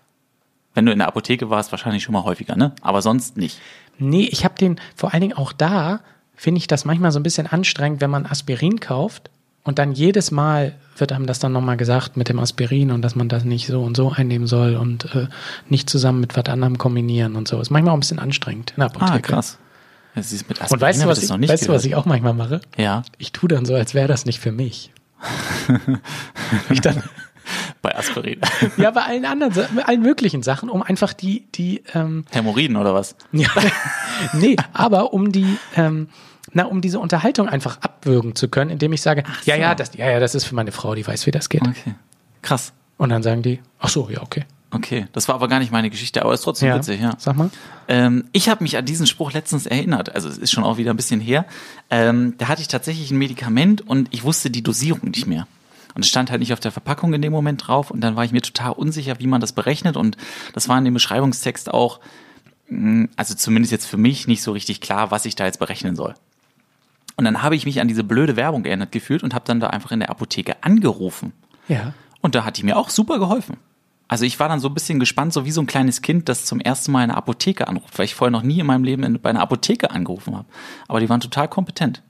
Wenn 0.74 0.86
du 0.86 0.92
in 0.92 0.98
der 0.98 1.08
Apotheke 1.08 1.50
warst, 1.50 1.72
wahrscheinlich 1.72 2.02
schon 2.02 2.12
mal 2.12 2.22
häufiger, 2.22 2.54
ne? 2.54 2.72
Aber 2.82 3.02
sonst 3.02 3.36
nicht. 3.36 3.58
Nee, 3.98 4.28
ich 4.30 4.44
habe 4.44 4.54
den, 4.54 4.78
vor 4.94 5.12
allen 5.12 5.22
Dingen 5.22 5.32
auch 5.32 5.52
da, 5.52 6.00
finde 6.36 6.58
ich 6.58 6.68
das 6.68 6.84
manchmal 6.84 7.10
so 7.10 7.18
ein 7.18 7.24
bisschen 7.24 7.48
anstrengend, 7.48 8.00
wenn 8.00 8.10
man 8.10 8.26
Aspirin 8.26 8.78
kauft 8.78 9.30
und 9.64 9.78
dann 9.78 9.92
jedes 9.92 10.30
Mal 10.30 10.74
wird 10.96 11.12
einem 11.12 11.26
das 11.26 11.38
dann 11.38 11.52
nochmal 11.52 11.76
gesagt 11.76 12.16
mit 12.16 12.28
dem 12.28 12.38
Aspirin 12.38 12.90
und 12.90 13.02
dass 13.02 13.14
man 13.14 13.28
das 13.28 13.44
nicht 13.44 13.66
so 13.66 13.82
und 13.82 13.96
so 13.96 14.10
einnehmen 14.10 14.46
soll 14.46 14.76
und 14.76 15.14
äh, 15.14 15.28
nicht 15.68 15.88
zusammen 15.90 16.20
mit 16.20 16.36
was 16.36 16.46
anderem 16.46 16.78
kombinieren 16.78 17.36
und 17.36 17.46
so. 17.46 17.60
Ist 17.60 17.70
manchmal 17.70 17.92
auch 17.92 17.96
ein 17.96 18.00
bisschen 18.00 18.18
anstrengend 18.18 18.70
in 18.72 18.76
der 18.80 18.86
Apotheke. 18.86 19.12
Ah, 19.12 19.18
krass. 19.18 19.58
Ja, 20.14 20.22
siehst, 20.22 20.48
mit 20.48 20.60
Aspirin 20.60 20.74
Und 20.74 20.80
weißt 20.80 21.02
du, 21.02 21.06
was 21.06 21.16
das 21.16 21.24
ich, 21.24 21.30
noch 21.30 21.36
nicht 21.36 21.50
weißt 21.50 21.68
du, 21.68 21.72
was 21.72 21.84
ich 21.84 21.94
auch 21.94 22.06
manchmal 22.06 22.34
mache? 22.34 22.60
Ja, 22.76 23.02
Ich 23.18 23.32
tue 23.32 23.48
dann 23.48 23.66
so, 23.66 23.74
als 23.74 23.94
wäre 23.94 24.08
das 24.08 24.24
nicht 24.24 24.40
für 24.40 24.52
mich. 24.52 24.92
ich 26.70 26.80
dann, 26.80 27.02
bei 27.82 27.96
Aspirin. 27.96 28.40
ja, 28.76 28.90
bei 28.90 29.02
allen 29.02 29.24
anderen, 29.24 29.52
bei 29.74 29.84
allen 29.84 30.02
möglichen 30.02 30.42
Sachen, 30.42 30.68
um 30.70 30.82
einfach 30.82 31.12
die, 31.12 31.46
die, 31.54 31.82
ähm, 31.94 32.24
Hämorrhoiden 32.30 32.76
oder 32.76 32.94
was? 32.94 33.16
Ja, 33.32 33.48
nee, 34.32 34.56
aber 34.72 35.12
um 35.12 35.32
die, 35.32 35.58
ähm, 35.76 36.08
na, 36.52 36.64
um 36.64 36.80
diese 36.80 36.98
Unterhaltung 36.98 37.48
einfach 37.48 37.78
abwürgen 37.80 38.34
zu 38.34 38.48
können, 38.48 38.70
indem 38.70 38.92
ich 38.92 39.02
sage, 39.02 39.22
ja, 39.44 39.54
so. 39.54 39.60
ja, 39.60 39.74
das, 39.74 39.94
ja, 39.94 40.08
ja, 40.10 40.20
das 40.20 40.34
ist 40.34 40.44
für 40.44 40.54
meine 40.54 40.72
Frau, 40.72 40.94
die 40.94 41.06
weiß, 41.06 41.26
wie 41.26 41.30
das 41.30 41.48
geht. 41.48 41.62
Okay. 41.62 41.94
Krass. 42.42 42.72
Und 42.96 43.10
dann 43.10 43.22
sagen 43.22 43.42
die, 43.42 43.60
ach 43.78 43.88
so, 43.88 44.08
ja, 44.10 44.22
okay. 44.22 44.44
Okay, 44.70 45.06
das 45.12 45.28
war 45.28 45.34
aber 45.36 45.48
gar 45.48 45.60
nicht 45.60 45.72
meine 45.72 45.88
Geschichte, 45.88 46.20
aber 46.22 46.34
ist 46.34 46.42
trotzdem 46.42 46.68
Ja, 46.68 46.76
witzig, 46.76 47.00
ja. 47.00 47.14
sag 47.18 47.36
mal. 47.36 47.48
Ähm, 47.88 48.24
ich 48.32 48.50
habe 48.50 48.62
mich 48.62 48.76
an 48.76 48.84
diesen 48.84 49.06
Spruch 49.06 49.32
letztens 49.32 49.64
erinnert, 49.64 50.14
also 50.14 50.28
es 50.28 50.36
ist 50.36 50.50
schon 50.50 50.62
auch 50.62 50.76
wieder 50.76 50.90
ein 50.90 50.96
bisschen 50.96 51.20
her. 51.20 51.46
Ähm, 51.88 52.34
da 52.36 52.48
hatte 52.48 52.60
ich 52.60 52.68
tatsächlich 52.68 53.10
ein 53.10 53.16
Medikament 53.16 53.80
und 53.80 54.08
ich 54.12 54.24
wusste 54.24 54.50
die 54.50 54.62
Dosierung 54.62 55.10
nicht 55.10 55.26
mehr. 55.26 55.46
Und 55.94 56.02
es 56.04 56.08
stand 56.10 56.30
halt 56.30 56.40
nicht 56.40 56.52
auf 56.52 56.60
der 56.60 56.70
Verpackung 56.70 57.14
in 57.14 57.22
dem 57.22 57.32
Moment 57.32 57.66
drauf 57.66 57.90
und 57.90 58.02
dann 58.02 58.14
war 58.14 58.24
ich 58.26 58.32
mir 58.32 58.42
total 58.42 58.72
unsicher, 58.72 59.18
wie 59.18 59.26
man 59.26 59.40
das 59.40 59.52
berechnet 59.52 59.96
und 59.96 60.18
das 60.52 60.68
war 60.68 60.76
in 60.76 60.84
dem 60.84 60.94
Beschreibungstext 60.94 61.72
auch, 61.72 61.98
mh, 62.68 63.08
also 63.16 63.34
zumindest 63.34 63.72
jetzt 63.72 63.86
für 63.86 63.96
mich 63.96 64.26
nicht 64.26 64.42
so 64.42 64.52
richtig 64.52 64.82
klar, 64.82 65.10
was 65.10 65.24
ich 65.24 65.34
da 65.34 65.46
jetzt 65.46 65.60
berechnen 65.60 65.96
soll. 65.96 66.14
Und 67.18 67.24
dann 67.24 67.42
habe 67.42 67.56
ich 67.56 67.66
mich 67.66 67.80
an 67.80 67.88
diese 67.88 68.04
blöde 68.04 68.36
Werbung 68.36 68.64
erinnert 68.64 68.92
gefühlt 68.92 69.24
und 69.24 69.34
habe 69.34 69.44
dann 69.44 69.58
da 69.58 69.66
einfach 69.66 69.90
in 69.90 69.98
der 69.98 70.08
Apotheke 70.08 70.62
angerufen. 70.62 71.32
Ja. 71.66 71.92
Und 72.20 72.36
da 72.36 72.44
hat 72.44 72.56
die 72.58 72.62
mir 72.62 72.76
auch 72.76 72.90
super 72.90 73.18
geholfen. 73.18 73.56
Also 74.06 74.24
ich 74.24 74.38
war 74.38 74.48
dann 74.48 74.60
so 74.60 74.68
ein 74.68 74.74
bisschen 74.74 75.00
gespannt, 75.00 75.32
so 75.32 75.44
wie 75.44 75.50
so 75.50 75.60
ein 75.60 75.66
kleines 75.66 76.00
Kind, 76.00 76.28
das 76.28 76.44
zum 76.46 76.60
ersten 76.60 76.92
Mal 76.92 77.02
in 77.02 77.10
einer 77.10 77.18
Apotheke 77.18 77.66
anruft, 77.66 77.98
weil 77.98 78.04
ich 78.04 78.14
vorher 78.14 78.30
noch 78.30 78.42
nie 78.44 78.60
in 78.60 78.66
meinem 78.66 78.84
Leben 78.84 79.02
in, 79.02 79.20
bei 79.20 79.30
einer 79.30 79.40
Apotheke 79.40 79.90
angerufen 79.90 80.36
habe. 80.36 80.46
Aber 80.86 81.00
die 81.00 81.08
waren 81.08 81.20
total 81.20 81.48
kompetent. 81.48 82.02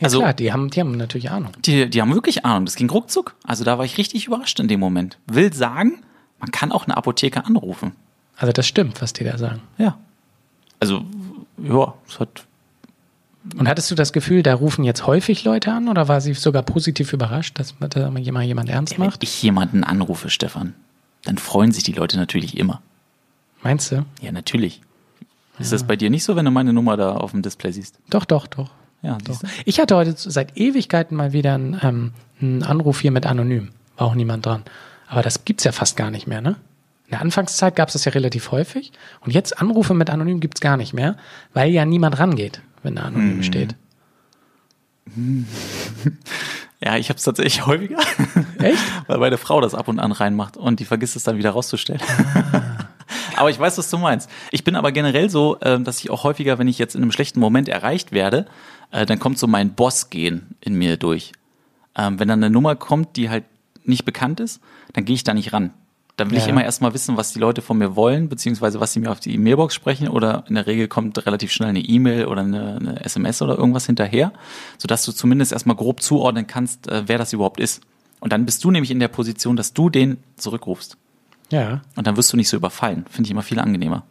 Ja, 0.00 0.04
Also- 0.06 0.20
klar, 0.20 0.32
die 0.34 0.52
haben, 0.52 0.70
die 0.70 0.78
haben 0.80 0.96
natürlich 0.96 1.30
Ahnung. 1.32 1.50
Die, 1.64 1.90
die 1.90 2.00
haben 2.00 2.14
wirklich 2.14 2.44
Ahnung, 2.46 2.64
das 2.64 2.76
ging 2.76 2.88
ruckzuck. 2.88 3.34
Also 3.42 3.64
da 3.64 3.76
war 3.76 3.84
ich 3.84 3.98
richtig 3.98 4.28
überrascht 4.28 4.60
in 4.60 4.68
dem 4.68 4.78
Moment. 4.78 5.18
Will 5.26 5.52
sagen, 5.52 6.04
man 6.38 6.52
kann 6.52 6.70
auch 6.70 6.84
eine 6.84 6.96
Apotheke 6.96 7.44
anrufen. 7.44 7.92
Also 8.36 8.52
das 8.52 8.66
stimmt, 8.68 9.02
was 9.02 9.12
die 9.12 9.24
da 9.24 9.36
sagen. 9.36 9.60
Ja. 9.78 9.98
Also, 10.78 11.04
ja, 11.58 11.92
es 12.08 12.20
hat 12.20 12.46
Und 13.58 13.68
hattest 13.68 13.90
du 13.90 13.94
das 13.94 14.12
Gefühl, 14.12 14.42
da 14.42 14.54
rufen 14.54 14.84
jetzt 14.84 15.06
häufig 15.06 15.44
Leute 15.44 15.70
an 15.70 15.88
oder 15.88 16.08
war 16.08 16.20
sie 16.20 16.32
sogar 16.32 16.62
positiv 16.62 17.12
überrascht, 17.12 17.58
dass 17.58 17.74
da 17.78 18.10
mal 18.10 18.20
jemand 18.20 18.46
jemand 18.46 18.70
ernst 18.70 18.98
wenn 18.98 19.06
macht? 19.06 19.22
ich 19.22 19.42
jemanden 19.42 19.84
anrufe, 19.84 20.30
Stefan, 20.30 20.74
dann 21.24 21.36
freuen 21.36 21.70
sich 21.70 21.84
die 21.84 21.92
Leute 21.92 22.16
natürlich 22.16 22.56
immer. 22.56 22.80
Meinst 23.62 23.92
du? 23.92 24.04
Ja, 24.20 24.32
natürlich. 24.32 24.80
Ist 25.58 25.72
das 25.72 25.84
bei 25.84 25.96
dir 25.96 26.10
nicht 26.10 26.24
so, 26.24 26.36
wenn 26.36 26.44
du 26.44 26.50
meine 26.50 26.72
Nummer 26.72 26.96
da 26.96 27.12
auf 27.16 27.30
dem 27.30 27.42
Display 27.42 27.72
siehst? 27.72 27.98
Doch, 28.10 28.24
doch, 28.24 28.46
doch. 28.46 28.70
Ja, 29.02 29.18
doch. 29.22 29.40
Ich 29.64 29.78
hatte 29.78 29.94
heute 29.94 30.14
seit 30.16 30.56
Ewigkeiten 30.56 31.16
mal 31.16 31.32
wieder 31.32 31.54
einen, 31.54 31.78
ähm, 31.82 32.12
einen 32.40 32.62
Anruf 32.62 33.00
hier 33.00 33.10
mit 33.10 33.26
anonym. 33.26 33.70
War 33.96 34.08
auch 34.08 34.14
niemand 34.14 34.46
dran. 34.46 34.64
Aber 35.06 35.22
das 35.22 35.44
gibt's 35.44 35.64
ja 35.64 35.72
fast 35.72 35.96
gar 35.96 36.10
nicht 36.10 36.26
mehr, 36.26 36.40
ne? 36.40 36.56
In 37.06 37.10
der 37.10 37.20
Anfangszeit 37.20 37.76
gab's 37.76 37.92
das 37.92 38.06
ja 38.06 38.12
relativ 38.12 38.50
häufig. 38.50 38.92
Und 39.20 39.32
jetzt 39.32 39.60
Anrufe 39.60 39.94
mit 39.94 40.08
anonym 40.08 40.40
gibt's 40.40 40.60
gar 40.60 40.76
nicht 40.76 40.94
mehr, 40.94 41.16
weil 41.52 41.70
ja 41.70 41.84
niemand 41.84 42.18
rangeht, 42.18 42.62
wenn 42.84 42.96
da 42.96 43.02
anonym 43.02 43.42
steht. 43.42 43.74
Ja, 46.84 46.98
ich 46.98 47.08
habe 47.08 47.16
es 47.16 47.24
tatsächlich 47.24 47.64
häufiger. 47.64 47.98
Echt? 48.58 48.82
Weil 49.06 49.18
meine 49.18 49.38
Frau 49.38 49.62
das 49.62 49.74
ab 49.74 49.88
und 49.88 49.98
an 49.98 50.12
reinmacht 50.12 50.58
und 50.58 50.80
die 50.80 50.84
vergisst 50.84 51.16
es 51.16 51.24
dann 51.24 51.38
wieder 51.38 51.50
rauszustellen. 51.50 52.02
aber 53.36 53.48
ich 53.48 53.58
weiß, 53.58 53.78
was 53.78 53.88
du 53.88 53.96
meinst. 53.96 54.28
Ich 54.50 54.64
bin 54.64 54.76
aber 54.76 54.92
generell 54.92 55.30
so, 55.30 55.56
ähm, 55.62 55.84
dass 55.84 56.00
ich 56.00 56.10
auch 56.10 56.24
häufiger, 56.24 56.58
wenn 56.58 56.68
ich 56.68 56.78
jetzt 56.78 56.94
in 56.94 57.00
einem 57.00 57.10
schlechten 57.10 57.40
Moment 57.40 57.70
erreicht 57.70 58.12
werde, 58.12 58.44
äh, 58.90 59.06
dann 59.06 59.18
kommt 59.18 59.38
so 59.38 59.46
mein 59.46 59.74
Boss-Gehen 59.74 60.56
in 60.60 60.74
mir 60.74 60.98
durch. 60.98 61.32
Ähm, 61.96 62.18
wenn 62.20 62.28
dann 62.28 62.44
eine 62.44 62.52
Nummer 62.52 62.76
kommt, 62.76 63.16
die 63.16 63.30
halt 63.30 63.44
nicht 63.84 64.04
bekannt 64.04 64.40
ist, 64.40 64.60
dann 64.92 65.06
gehe 65.06 65.14
ich 65.14 65.24
da 65.24 65.32
nicht 65.32 65.54
ran. 65.54 65.72
Dann 66.16 66.30
will 66.30 66.38
ich 66.38 66.44
Ja. 66.44 66.50
immer 66.50 66.62
erstmal 66.64 66.94
wissen, 66.94 67.16
was 67.16 67.32
die 67.32 67.40
Leute 67.40 67.60
von 67.60 67.76
mir 67.76 67.96
wollen, 67.96 68.28
beziehungsweise 68.28 68.78
was 68.78 68.92
sie 68.92 69.00
mir 69.00 69.10
auf 69.10 69.18
die 69.18 69.36
Mailbox 69.36 69.74
sprechen 69.74 70.08
oder 70.08 70.44
in 70.48 70.54
der 70.54 70.66
Regel 70.66 70.86
kommt 70.86 71.24
relativ 71.26 71.50
schnell 71.50 71.70
eine 71.70 71.80
E-Mail 71.80 72.26
oder 72.26 72.42
eine, 72.42 72.76
eine 72.76 73.04
SMS 73.04 73.42
oder 73.42 73.58
irgendwas 73.58 73.86
hinterher, 73.86 74.32
sodass 74.78 75.04
du 75.04 75.10
zumindest 75.12 75.52
erstmal 75.52 75.74
grob 75.76 76.02
zuordnen 76.02 76.46
kannst, 76.46 76.86
äh, 76.86 77.02
wer 77.06 77.18
das 77.18 77.32
überhaupt 77.32 77.58
ist. 77.58 77.82
Und 78.20 78.32
dann 78.32 78.46
bist 78.46 78.62
du 78.62 78.70
nämlich 78.70 78.90
in 78.92 79.00
der 79.00 79.08
Position, 79.08 79.56
dass 79.56 79.72
du 79.74 79.90
den 79.90 80.18
zurückrufst. 80.36 80.96
Ja. 81.50 81.82
Und 81.96 82.06
dann 82.06 82.16
wirst 82.16 82.32
du 82.32 82.36
nicht 82.36 82.48
so 82.48 82.56
überfallen. 82.56 83.04
Finde 83.10 83.26
ich 83.26 83.30
immer 83.32 83.42
viel 83.42 83.58
angenehmer. 83.58 84.04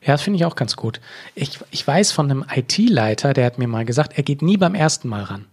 Ja, 0.00 0.12
das 0.14 0.22
finde 0.22 0.38
ich 0.38 0.44
auch 0.46 0.56
ganz 0.56 0.74
gut. 0.74 1.00
Ich, 1.34 1.60
ich 1.70 1.86
weiß 1.86 2.10
von 2.12 2.30
einem 2.30 2.44
IT-Leiter, 2.52 3.34
der 3.34 3.44
hat 3.46 3.58
mir 3.58 3.68
mal 3.68 3.84
gesagt, 3.84 4.14
er 4.16 4.22
geht 4.24 4.42
nie 4.42 4.56
beim 4.56 4.74
ersten 4.74 5.08
Mal 5.08 5.22
ran. 5.22 5.44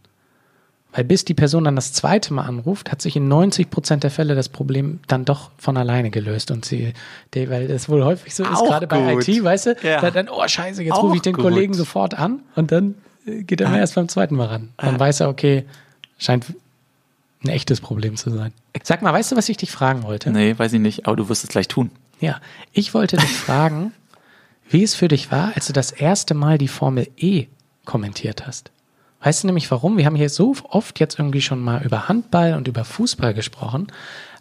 Weil 0.92 1.04
bis 1.04 1.24
die 1.24 1.36
Person 1.36 1.66
dann 1.66 1.76
das 1.76 1.94
zweite 1.94 2.34
Mal 2.34 2.44
anruft, 2.46 2.92
hat 2.92 3.00
sich 3.02 3.16
in 3.16 3.28
90 3.28 3.70
Prozent 3.70 4.04
der 4.04 4.10
Fälle 4.10 4.34
das 4.34 4.50
Problem 4.50 5.00
dann 5.08 5.24
doch 5.24 5.52
von 5.58 5.78
alleine 5.78 6.10
gelöst. 6.10 6.50
Und 6.50 6.66
sie, 6.66 6.94
der, 7.36 7.50
weil 7.52 7.68
das 7.68 7.90
wohl 7.90 8.04
häufig 8.04 8.34
so 8.34 8.44
ist, 8.44 8.50
gerade 8.66 8.88
bei. 8.88 9.14
IT, 9.14 9.44
weißt 9.44 9.66
du, 9.68 9.76
Ja. 9.84 10.02
da 10.02 10.10
dann, 10.10 10.30
oh 10.30 10.48
scheiße, 10.48 10.82
jetzt 10.82 10.98
rufe 10.98 11.16
ich 11.18 11.22
den 11.22 11.34
gut. 11.34 11.44
Kollegen 11.44 11.76
sofort 11.76 12.16
an 12.16 12.40
und 12.56 12.72
dann 12.72 12.96
äh, 13.28 13.44
geht 13.44 13.62
er 13.62 13.70
mir 13.70 13.78
erst 13.78 13.94
beim 13.96 14.10
zweiten 14.10 14.36
Mal 14.36 14.48
ran. 14.48 14.70
Dann 14.78 15.00
weiß 15.00 15.20
er, 15.20 15.30
okay, 15.30 15.64
scheint 16.18 16.46
ein 17.44 17.50
echtes 17.50 17.82
Problem 17.82 18.16
zu 18.18 18.32
sein. 18.32 18.52
Sag 18.84 19.04
mal, 19.04 19.14
weißt 19.14 19.32
du, 19.32 19.36
was 19.36 19.48
ich 19.48 19.58
dich 19.58 19.72
fragen 19.72 20.02
wollte? 20.04 20.32
Nee, 20.32 20.58
weiß 20.58 20.74
ich 20.74 20.80
nicht, 20.80 21.06
aber 21.06 21.16
du 21.18 21.30
wirst 21.30 21.44
es 21.44 21.50
gleich 21.52 21.68
tun. 21.68 21.92
Ja, 22.20 22.42
ich 22.74 22.96
wollte 22.96 23.16
dich 23.18 23.30
fragen, 23.38 23.94
wie 24.70 24.82
es 24.84 24.96
für 24.96 25.08
dich 25.08 25.32
war, 25.32 25.52
als 25.56 25.68
du 25.68 25.74
das 25.74 25.92
erste 25.92 26.34
Mal 26.34 26.58
die 26.58 26.68
Formel 26.68 27.08
E 27.16 27.46
kommentiert 27.86 28.48
hast. 28.48 28.72
Weißt 29.22 29.44
du 29.44 29.48
nämlich 29.48 29.70
warum? 29.70 29.98
Wir 29.98 30.06
haben 30.06 30.16
hier 30.16 30.30
so 30.30 30.56
oft 30.70 31.00
jetzt 31.00 31.20
irgendwie 31.20 31.42
schon 31.42 31.60
mal 31.60 31.84
über 31.84 32.08
Handball 32.08 32.54
und 32.56 32.68
über 32.68 32.86
Fußball 32.86 33.34
gesprochen, 33.34 33.88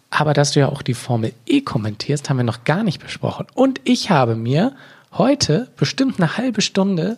aber 0.09 0.33
dass 0.33 0.51
du 0.51 0.61
ja 0.61 0.69
auch 0.69 0.81
die 0.81 0.93
Formel 0.93 1.33
E 1.45 1.61
kommentierst, 1.61 2.29
haben 2.29 2.37
wir 2.37 2.43
noch 2.43 2.63
gar 2.63 2.83
nicht 2.83 3.01
besprochen. 3.01 3.47
Und 3.53 3.81
ich 3.83 4.09
habe 4.09 4.35
mir 4.35 4.73
heute 5.11 5.69
bestimmt 5.75 6.19
eine 6.19 6.37
halbe 6.37 6.61
Stunde 6.61 7.17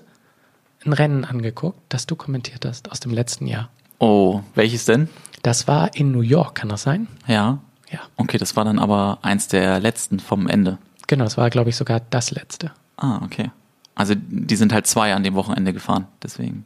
ein 0.86 0.94
Rennen 0.94 1.26
angeguckt, 1.26 1.80
das 1.90 2.08
du 2.08 2.16
kommentiert 2.16 2.66
hast 2.66 2.92
aus 2.92 3.00
dem 3.00 3.14
letzten 3.14 3.46
Jahr. 3.46 3.70
Oh, 4.00 4.42
welches 4.56 4.86
denn? 4.86 5.10
Das 5.44 5.68
war 5.68 5.96
in 5.96 6.12
New 6.12 6.22
York, 6.22 6.56
kann 6.56 6.70
das 6.70 6.84
sein? 6.84 7.08
Ja. 7.28 7.60
Ja. 7.92 8.00
Okay, 8.18 8.38
das 8.38 8.56
war 8.56 8.66
dann 8.66 8.80
aber 8.80 9.20
eins 9.22 9.48
der 9.48 9.80
letzten 9.80 10.20
vom 10.20 10.48
Ende. 10.48 10.78
Genau, 11.08 11.26
das 11.26 11.38
war, 11.38 11.50
glaube 11.50 11.70
ich, 11.70 11.76
sogar 11.76 12.02
das 12.10 12.32
letzte. 12.32 12.72
Ah, 12.98 13.20
okay. 13.24 13.52
Also 13.96 14.16
die 14.16 14.56
sind 14.56 14.74
halt 14.74 14.88
zwei 14.88 15.14
an 15.14 15.24
dem 15.24 15.36
Wochenende 15.36 15.74
gefahren, 15.74 16.08
deswegen. 16.24 16.66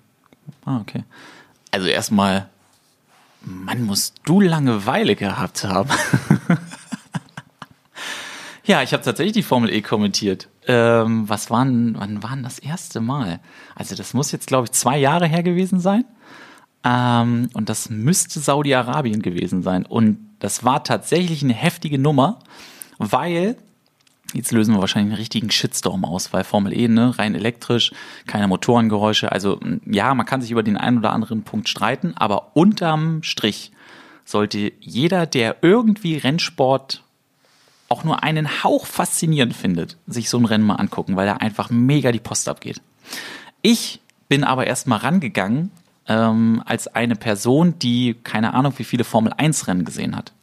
Ah, 0.66 0.80
okay. 0.80 1.04
Also 1.72 1.88
erstmal, 1.88 2.50
Mann, 3.42 3.84
musst 3.84 4.16
du 4.24 4.42
Langeweile 4.42 5.16
gehabt 5.16 5.64
haben. 5.64 5.90
ja, 8.66 8.82
ich 8.82 8.94
habe 8.94 9.04
tatsächlich 9.04 9.34
die 9.34 9.44
Formel 9.44 9.72
E 9.72 9.82
kommentiert. 9.82 10.48
Ähm, 10.68 11.30
was 11.30 11.52
waren, 11.52 11.96
wann 12.00 12.24
war 12.24 12.32
denn 12.32 12.44
das 12.44 12.60
erste 12.60 13.02
Mal? 13.02 13.40
Also 13.76 13.96
das 13.96 14.14
muss 14.14 14.32
jetzt, 14.32 14.48
glaube 14.48 14.66
ich, 14.66 14.72
zwei 14.72 14.98
Jahre 14.98 15.28
her 15.28 15.44
gewesen 15.44 15.80
sein. 15.80 16.06
Ähm, 16.84 17.50
und 17.54 17.70
das 17.70 17.90
müsste 17.90 18.40
Saudi-Arabien 18.40 19.22
gewesen 19.22 19.62
sein. 19.62 19.86
Und 19.86 20.20
das 20.40 20.64
war 20.64 20.84
tatsächlich 20.84 21.44
eine 21.44 21.54
heftige 21.54 22.00
Nummer, 22.00 22.40
weil 22.98 23.58
Jetzt 24.34 24.52
lösen 24.52 24.74
wir 24.74 24.82
wahrscheinlich 24.82 25.12
einen 25.14 25.20
richtigen 25.20 25.52
Shitstorm 25.52 26.04
aus, 26.04 26.34
weil 26.34 26.44
Formel 26.44 26.74
E, 26.74 26.88
ne, 26.88 27.18
rein 27.18 27.36
elektrisch, 27.36 27.92
keine 28.28 28.48
Motorengeräusche. 28.48 29.32
Also 29.32 29.60
ja, 29.86 30.14
man 30.14 30.26
kann 30.26 30.42
sich 30.42 30.52
über 30.52 30.64
den 30.64 30.78
einen 30.78 30.98
oder 30.98 31.14
anderen 31.14 31.44
Punkt 31.44 31.70
streiten, 31.70 32.14
aber 32.18 32.56
unterm 32.56 33.24
Strich 33.24 33.72
sollte 34.26 34.74
jeder, 34.80 35.26
der 35.26 35.58
irgendwie 35.62 36.18
Rennsport 36.18 37.04
auch 37.88 38.04
nur 38.04 38.24
einen 38.24 38.64
Hauch 38.64 38.88
faszinierend 38.88 39.56
findet, 39.56 39.98
sich 40.08 40.30
so 40.30 40.38
ein 40.38 40.46
Rennen 40.46 40.66
mal 40.66 40.76
angucken, 40.76 41.16
weil 41.16 41.28
er 41.28 41.42
einfach 41.42 41.70
mega 41.70 42.12
die 42.12 42.20
Post 42.20 42.50
abgeht. 42.50 42.82
Ich 43.62 44.02
bin 44.28 44.44
aber 44.44 44.66
erstmal 44.66 45.00
rangegangen 45.00 45.72
ähm, 46.08 46.64
als 46.66 46.88
eine 46.88 47.16
Person, 47.16 47.78
die 47.80 48.16
keine 48.24 48.54
Ahnung, 48.54 48.74
wie 48.78 48.84
viele 48.84 49.04
Formel 49.04 49.34
1 49.38 49.68
Rennen 49.68 49.86
gesehen 49.86 50.16
hat. 50.16 50.34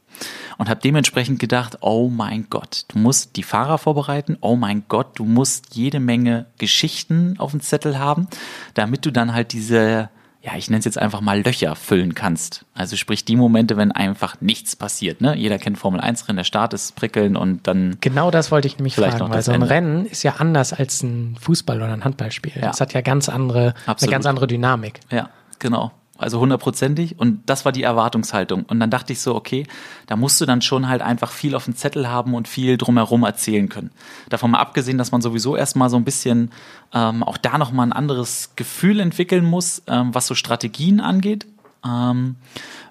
Und 0.58 0.68
habe 0.68 0.80
dementsprechend 0.80 1.38
gedacht, 1.38 1.78
oh 1.80 2.08
mein 2.08 2.46
Gott, 2.50 2.84
du 2.88 2.98
musst 2.98 3.36
die 3.36 3.42
Fahrer 3.42 3.78
vorbereiten, 3.78 4.36
oh 4.40 4.56
mein 4.56 4.84
Gott, 4.88 5.18
du 5.18 5.24
musst 5.24 5.74
jede 5.74 6.00
Menge 6.00 6.46
Geschichten 6.58 7.36
auf 7.38 7.50
dem 7.52 7.60
Zettel 7.60 7.98
haben, 7.98 8.28
damit 8.74 9.04
du 9.06 9.10
dann 9.10 9.34
halt 9.34 9.52
diese, 9.52 10.10
ja, 10.40 10.56
ich 10.56 10.68
nenne 10.68 10.80
es 10.80 10.84
jetzt 10.84 10.98
einfach 10.98 11.20
mal 11.20 11.42
Löcher 11.42 11.74
füllen 11.76 12.14
kannst. 12.14 12.64
Also 12.74 12.96
sprich 12.96 13.24
die 13.24 13.36
Momente, 13.36 13.76
wenn 13.76 13.92
einfach 13.92 14.40
nichts 14.40 14.76
passiert. 14.76 15.20
Ne? 15.20 15.36
Jeder 15.36 15.58
kennt 15.58 15.78
Formel 15.78 16.00
1 16.00 16.28
Rennen, 16.28 16.36
der 16.36 16.44
Start 16.44 16.74
ist 16.74 16.96
prickeln 16.96 17.36
und 17.36 17.66
dann 17.66 17.98
Genau 18.00 18.30
das 18.30 18.50
wollte 18.50 18.68
ich 18.68 18.76
nämlich 18.76 18.94
Vielleicht 18.94 19.18
fragen, 19.18 19.28
noch 19.30 19.34
weil 19.34 19.42
so 19.42 19.52
ein 19.52 19.62
Ende. 19.62 19.70
Rennen 19.70 20.06
ist 20.06 20.22
ja 20.22 20.34
anders 20.38 20.72
als 20.72 21.02
ein 21.02 21.36
Fußball 21.40 21.76
oder 21.76 21.92
ein 21.92 22.04
Handballspiel. 22.04 22.52
Ja. 22.56 22.68
Das 22.68 22.80
hat 22.80 22.92
ja 22.92 23.00
ganz 23.00 23.28
andere, 23.28 23.60
eine 23.60 23.74
Absolut. 23.86 24.12
ganz 24.12 24.26
andere 24.26 24.46
Dynamik. 24.46 25.00
Ja, 25.10 25.30
genau. 25.58 25.92
Also 26.22 26.40
hundertprozentig. 26.40 27.18
Und 27.18 27.42
das 27.46 27.64
war 27.64 27.72
die 27.72 27.82
Erwartungshaltung. 27.82 28.64
Und 28.64 28.80
dann 28.80 28.90
dachte 28.90 29.12
ich 29.12 29.20
so, 29.20 29.34
okay, 29.34 29.66
da 30.06 30.16
musst 30.16 30.40
du 30.40 30.46
dann 30.46 30.62
schon 30.62 30.88
halt 30.88 31.02
einfach 31.02 31.30
viel 31.30 31.54
auf 31.54 31.64
dem 31.64 31.76
Zettel 31.76 32.08
haben 32.08 32.34
und 32.34 32.48
viel 32.48 32.76
drumherum 32.76 33.24
erzählen 33.24 33.68
können. 33.68 33.90
Davon 34.28 34.50
mal 34.52 34.60
abgesehen, 34.60 34.98
dass 34.98 35.12
man 35.12 35.22
sowieso 35.22 35.56
erstmal 35.56 35.90
so 35.90 35.96
ein 35.96 36.04
bisschen 36.04 36.50
ähm, 36.92 37.22
auch 37.22 37.36
da 37.36 37.58
nochmal 37.58 37.86
ein 37.86 37.92
anderes 37.92 38.52
Gefühl 38.56 39.00
entwickeln 39.00 39.44
muss, 39.44 39.82
ähm, 39.86 40.14
was 40.14 40.26
so 40.26 40.34
Strategien 40.34 41.00
angeht. 41.00 41.46
Ähm, 41.84 42.36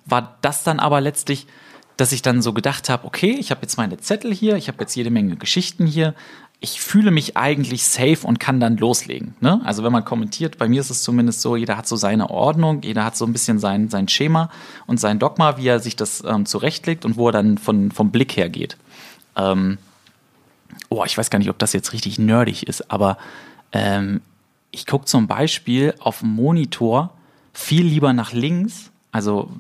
war 0.06 0.38
das 0.42 0.64
dann 0.64 0.80
aber 0.80 1.02
letztlich, 1.02 1.48
dass 1.98 2.12
ich 2.12 2.22
dann 2.22 2.42
so 2.42 2.54
gedacht 2.54 2.90
habe, 2.90 3.06
okay, 3.06 3.36
ich 3.40 3.52
habe 3.52 3.62
jetzt 3.62 3.78
meine 3.78 3.98
Zettel 3.98 4.34
hier, 4.34 4.56
ich 4.56 4.68
habe 4.68 4.80
jetzt 4.82 4.96
jede 4.96 5.12
Menge 5.12 5.36
Geschichten 5.36 5.86
hier. 5.86 6.16
Ich 6.64 6.80
fühle 6.80 7.12
mich 7.12 7.36
eigentlich 7.36 7.84
safe 7.84 8.20
und 8.24 8.40
kann 8.40 8.60
dann 8.60 8.78
loslegen. 8.78 9.34
Ne? 9.42 9.60
Also 9.66 9.84
wenn 9.84 9.92
man 9.92 10.06
kommentiert, 10.06 10.58
bei 10.60 10.70
mir 10.70 10.80
ist 10.80 10.92
es 10.92 11.02
zumindest 11.02 11.42
so, 11.42 11.56
jeder 11.56 11.76
hat 11.76 11.88
so 11.88 11.96
seine 11.96 12.30
Ordnung, 12.30 12.84
jeder 12.84 13.04
hat 13.04 13.18
so 13.18 13.26
ein 13.26 13.34
bisschen 13.34 13.58
sein, 13.58 13.90
sein 13.90 14.08
Schema 14.08 14.52
und 14.86 15.00
sein 15.00 15.18
Dogma, 15.18 15.58
wie 15.58 15.68
er 15.68 15.80
sich 15.80 15.96
das 15.96 16.24
ähm, 16.24 16.46
zurechtlegt 16.46 17.04
und 17.04 17.18
wo 17.18 17.30
er 17.30 17.32
dann 17.32 17.58
von, 17.58 17.92
vom 17.92 18.12
Blick 18.12 18.38
her 18.38 18.48
geht. 18.48 18.78
Ähm, 19.36 19.80
oh, 20.90 21.04
ich 21.04 21.18
weiß 21.18 21.30
gar 21.32 21.40
nicht, 21.40 21.50
ob 21.50 21.58
das 21.58 21.74
jetzt 21.74 21.94
richtig 21.94 22.20
nerdig 22.20 22.68
ist, 22.68 22.92
aber 22.92 23.18
ähm, 23.72 24.22
ich 24.72 24.86
gucke 24.86 25.06
zum 25.06 25.28
Beispiel 25.28 25.94
auf 26.00 26.20
dem 26.20 26.36
Monitor 26.36 27.12
viel 27.54 27.86
lieber 27.86 28.14
nach 28.14 28.34
links. 28.34 28.92
Also 29.12 29.52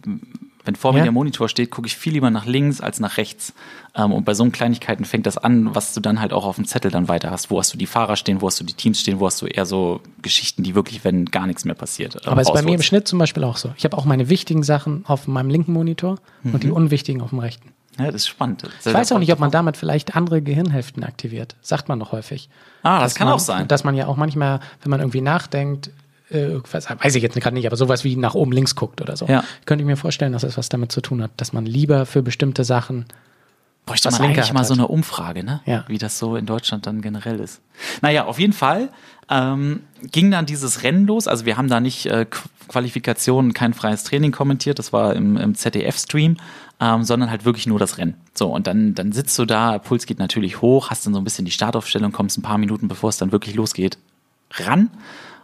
wenn 0.63 0.75
vor 0.75 0.93
mir 0.93 0.99
Ja. 0.99 1.03
der 1.05 1.11
Monitor 1.11 1.49
steht, 1.49 1.71
gucke 1.71 1.87
ich 1.87 1.95
viel 1.97 2.13
lieber 2.13 2.29
nach 2.29 2.45
links 2.45 2.81
als 2.81 2.99
nach 2.99 3.17
rechts. 3.17 3.53
Ähm, 3.95 4.11
und 4.11 4.25
bei 4.25 4.33
so 4.33 4.47
Kleinigkeiten 4.49 5.05
fängt 5.05 5.25
das 5.25 5.37
an, 5.37 5.73
was 5.75 5.93
du 5.93 5.99
dann 6.01 6.19
halt 6.19 6.33
auch 6.33 6.45
auf 6.45 6.55
dem 6.55 6.65
Zettel 6.65 6.91
dann 6.91 7.07
weiter 7.07 7.31
hast. 7.31 7.49
Wo 7.51 7.59
hast 7.59 7.73
du 7.73 7.77
die 7.77 7.87
Fahrer 7.87 8.15
stehen, 8.15 8.41
wo 8.41 8.47
hast 8.47 8.59
du 8.59 8.63
die 8.63 8.73
Teams 8.73 8.99
stehen, 9.01 9.19
wo 9.19 9.25
hast 9.27 9.41
du 9.41 9.47
eher 9.47 9.65
so 9.65 10.01
Geschichten, 10.21 10.63
die 10.63 10.75
wirklich, 10.75 11.03
wenn 11.03 11.25
gar 11.25 11.47
nichts 11.47 11.65
mehr 11.65 11.75
passiert. 11.75 12.15
ähm, 12.15 12.31
Aber 12.31 12.41
ist 12.41 12.53
bei 12.53 12.61
mir 12.61 12.75
im. 12.75 12.81
Schnitt 12.81 13.07
zum 13.07 13.19
Beispiel 13.19 13.43
auch 13.43 13.57
so. 13.57 13.73
Ich 13.77 13.83
habe 13.85 13.97
auch 13.97 14.05
meine 14.05 14.29
wichtigen 14.29 14.63
Sachen 14.63 15.03
auf 15.07 15.27
meinem 15.27 15.49
linken 15.49 15.73
Monitor 15.73 16.19
und 16.43 16.63
die 16.63 16.71
unwichtigen 16.71 17.21
auf 17.21 17.29
dem 17.29 17.39
rechten. 17.39 17.69
Ja, 17.99 18.05
das 18.05 18.15
ist 18.21 18.27
spannend. 18.29 18.63
Ich 18.85 18.93
weiß 18.93 19.11
auch 19.11 19.19
nicht, 19.19 19.33
ob 19.33 19.39
man 19.39 19.51
damit 19.51 19.75
vielleicht 19.75 20.15
andere 20.15 20.41
Gehirnhälften 20.41 21.03
aktiviert. 21.03 21.55
Sagt 21.61 21.89
man 21.89 21.99
doch 21.99 22.13
häufig. 22.13 22.49
Ah, 22.83 23.01
das 23.01 23.15
kann 23.15 23.27
man, 23.27 23.35
auch 23.35 23.39
sein. 23.39 23.67
Dass 23.67 23.83
man 23.83 23.95
ja 23.95 24.07
auch 24.07 24.15
manchmal, 24.15 24.61
wenn 24.81 24.89
man 24.91 25.01
irgendwie 25.01 25.19
nachdenkt, 25.21 25.91
irgendwas, 26.37 26.89
weiß 26.89 27.15
ich 27.15 27.23
jetzt 27.23 27.39
gerade 27.39 27.53
nicht, 27.55 27.67
aber 27.67 27.75
sowas 27.75 28.03
wie 28.03 28.15
nach 28.15 28.33
oben 28.35 28.51
links 28.51 28.75
guckt 28.75 29.01
oder 29.01 29.15
so. 29.17 29.25
Ja. 29.27 29.43
Könnte 29.65 29.83
ich 29.83 29.87
mir 29.87 29.97
vorstellen, 29.97 30.33
dass 30.33 30.43
es 30.43 30.57
was 30.57 30.69
damit 30.69 30.91
zu 30.91 31.01
tun 31.01 31.21
hat, 31.21 31.31
dass 31.37 31.53
man 31.53 31.65
lieber 31.65 32.05
für 32.05 32.21
bestimmte 32.21 32.63
Sachen 32.63 33.05
Bräuchte 33.85 34.11
man 34.11 34.21
eigentlich 34.21 34.45
Hand 34.45 34.53
mal 34.53 34.63
so 34.63 34.73
hat. 34.75 34.79
eine 34.79 34.87
Umfrage, 34.87 35.43
ne? 35.43 35.61
Ja. 35.65 35.85
Wie 35.87 35.97
das 35.97 36.19
so 36.19 36.35
in 36.35 36.45
Deutschland 36.45 36.85
dann 36.85 37.01
generell 37.01 37.39
ist. 37.39 37.61
Naja, 38.03 38.25
auf 38.25 38.37
jeden 38.39 38.53
Fall 38.53 38.89
ähm, 39.27 39.81
ging 40.03 40.29
dann 40.29 40.45
dieses 40.45 40.83
Rennen 40.83 41.07
los. 41.07 41.27
Also 41.27 41.45
wir 41.47 41.57
haben 41.57 41.67
da 41.67 41.79
nicht 41.79 42.05
äh, 42.05 42.27
Qu- 42.29 42.45
Qualifikationen, 42.67 43.53
kein 43.53 43.73
freies 43.73 44.03
Training 44.03 44.31
kommentiert, 44.31 44.77
das 44.79 44.93
war 44.93 45.15
im, 45.15 45.35
im 45.35 45.55
ZDF-Stream, 45.55 46.37
ähm, 46.79 47.03
sondern 47.03 47.31
halt 47.31 47.43
wirklich 47.43 47.65
nur 47.65 47.79
das 47.79 47.97
Rennen. 47.97 48.13
So, 48.35 48.47
und 48.53 48.67
dann, 48.67 48.93
dann 48.93 49.11
sitzt 49.13 49.37
du 49.39 49.45
da, 49.45 49.79
Puls 49.79 50.05
geht 50.05 50.19
natürlich 50.19 50.61
hoch, 50.61 50.89
hast 50.91 51.05
dann 51.07 51.13
so 51.15 51.19
ein 51.19 51.23
bisschen 51.23 51.45
die 51.45 51.51
Startaufstellung, 51.51 52.11
kommst 52.11 52.37
ein 52.37 52.43
paar 52.43 52.59
Minuten, 52.59 52.87
bevor 52.87 53.09
es 53.09 53.17
dann 53.17 53.31
wirklich 53.31 53.55
losgeht, 53.55 53.97
ran. 54.53 54.89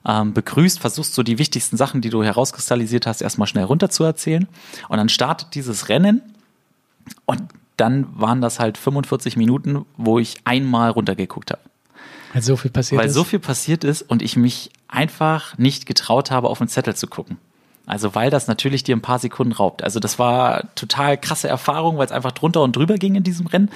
Ähm, 0.07 0.33
begrüßt, 0.33 0.79
versuchst 0.79 1.13
so 1.13 1.21
die 1.21 1.37
wichtigsten 1.37 1.75
Sachen, 1.75 2.01
die 2.01 2.09
du 2.09 2.23
herauskristallisiert 2.23 3.05
hast, 3.05 3.21
erstmal 3.21 3.47
schnell 3.47 3.65
runter 3.65 3.89
zu 3.89 4.05
erzählen. 4.05 4.47
Und 4.87 4.97
dann 4.97 5.09
startet 5.09 5.53
dieses 5.53 5.89
Rennen 5.89 6.21
und 7.25 7.41
dann 7.75 8.07
waren 8.17 8.41
das 8.41 8.59
halt 8.59 8.77
45 8.77 9.37
Minuten, 9.37 9.85
wo 9.97 10.17
ich 10.17 10.37
einmal 10.45 10.89
runtergeguckt 10.91 11.51
habe. 11.51 11.61
weil 12.33 12.41
so 12.41 12.55
viel 12.55 12.71
passiert 12.71 12.99
Weil 12.99 13.07
ist. 13.07 13.13
so 13.13 13.23
viel 13.23 13.39
passiert 13.39 13.83
ist 13.83 14.01
und 14.01 14.21
ich 14.21 14.35
mich 14.37 14.71
einfach 14.87 15.57
nicht 15.57 15.85
getraut 15.85 16.31
habe, 16.31 16.49
auf 16.49 16.57
den 16.57 16.67
Zettel 16.67 16.95
zu 16.95 17.07
gucken. 17.07 17.37
Also 17.87 18.13
weil 18.13 18.29
das 18.29 18.47
natürlich 18.47 18.83
dir 18.83 18.95
ein 18.95 19.01
paar 19.01 19.17
Sekunden 19.17 19.53
raubt. 19.53 19.81
Also 19.81 20.01
das 20.01 20.19
war 20.19 20.75
total 20.75 21.17
krasse 21.17 21.47
Erfahrung, 21.47 21.97
weil 21.97 22.05
es 22.05 22.11
einfach 22.11 22.33
drunter 22.33 22.61
und 22.61 22.75
drüber 22.75 22.95
ging 22.95 23.15
in 23.15 23.23
diesem 23.23 23.47
Rennen 23.47 23.71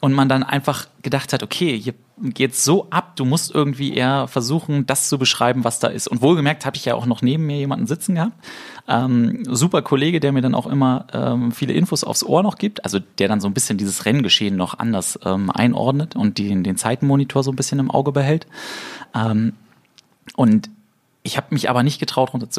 und 0.00 0.12
man 0.12 0.28
dann 0.28 0.44
einfach 0.44 0.86
gedacht 1.02 1.32
hat, 1.32 1.42
okay, 1.42 1.76
hier 1.76 1.94
geht's 2.22 2.64
so 2.64 2.86
ab, 2.90 3.16
du 3.16 3.24
musst 3.24 3.52
irgendwie 3.52 3.94
eher 3.94 4.28
versuchen, 4.28 4.86
das 4.86 5.08
zu 5.08 5.18
beschreiben, 5.18 5.64
was 5.64 5.80
da 5.80 5.88
ist. 5.88 6.06
Und 6.06 6.22
wohlgemerkt 6.22 6.66
habe 6.66 6.76
ich 6.76 6.84
ja 6.84 6.94
auch 6.94 7.06
noch 7.06 7.20
neben 7.20 7.46
mir 7.46 7.56
jemanden 7.56 7.88
sitzen 7.88 8.14
gehabt. 8.14 8.34
Ähm, 8.86 9.42
super 9.44 9.82
Kollege, 9.82 10.20
der 10.20 10.30
mir 10.30 10.40
dann 10.40 10.54
auch 10.54 10.68
immer 10.68 11.06
ähm, 11.12 11.50
viele 11.50 11.72
Infos 11.72 12.04
aufs 12.04 12.22
Ohr 12.22 12.44
noch 12.44 12.58
gibt, 12.58 12.84
also 12.84 13.00
der 13.18 13.26
dann 13.26 13.40
so 13.40 13.48
ein 13.48 13.54
bisschen 13.54 13.76
dieses 13.76 14.04
Renngeschehen 14.04 14.54
noch 14.54 14.78
anders 14.78 15.18
ähm, 15.24 15.50
einordnet 15.50 16.14
und 16.14 16.38
den, 16.38 16.62
den 16.62 16.76
Zeitenmonitor 16.76 17.42
so 17.42 17.50
ein 17.50 17.56
bisschen 17.56 17.80
im 17.80 17.90
Auge 17.90 18.12
behält. 18.12 18.46
Ähm, 19.16 19.54
und 20.36 20.70
ich 21.24 21.36
habe 21.36 21.48
mich 21.50 21.68
aber 21.68 21.82
nicht 21.82 21.98
getraut, 21.98 22.32
runter 22.32 22.50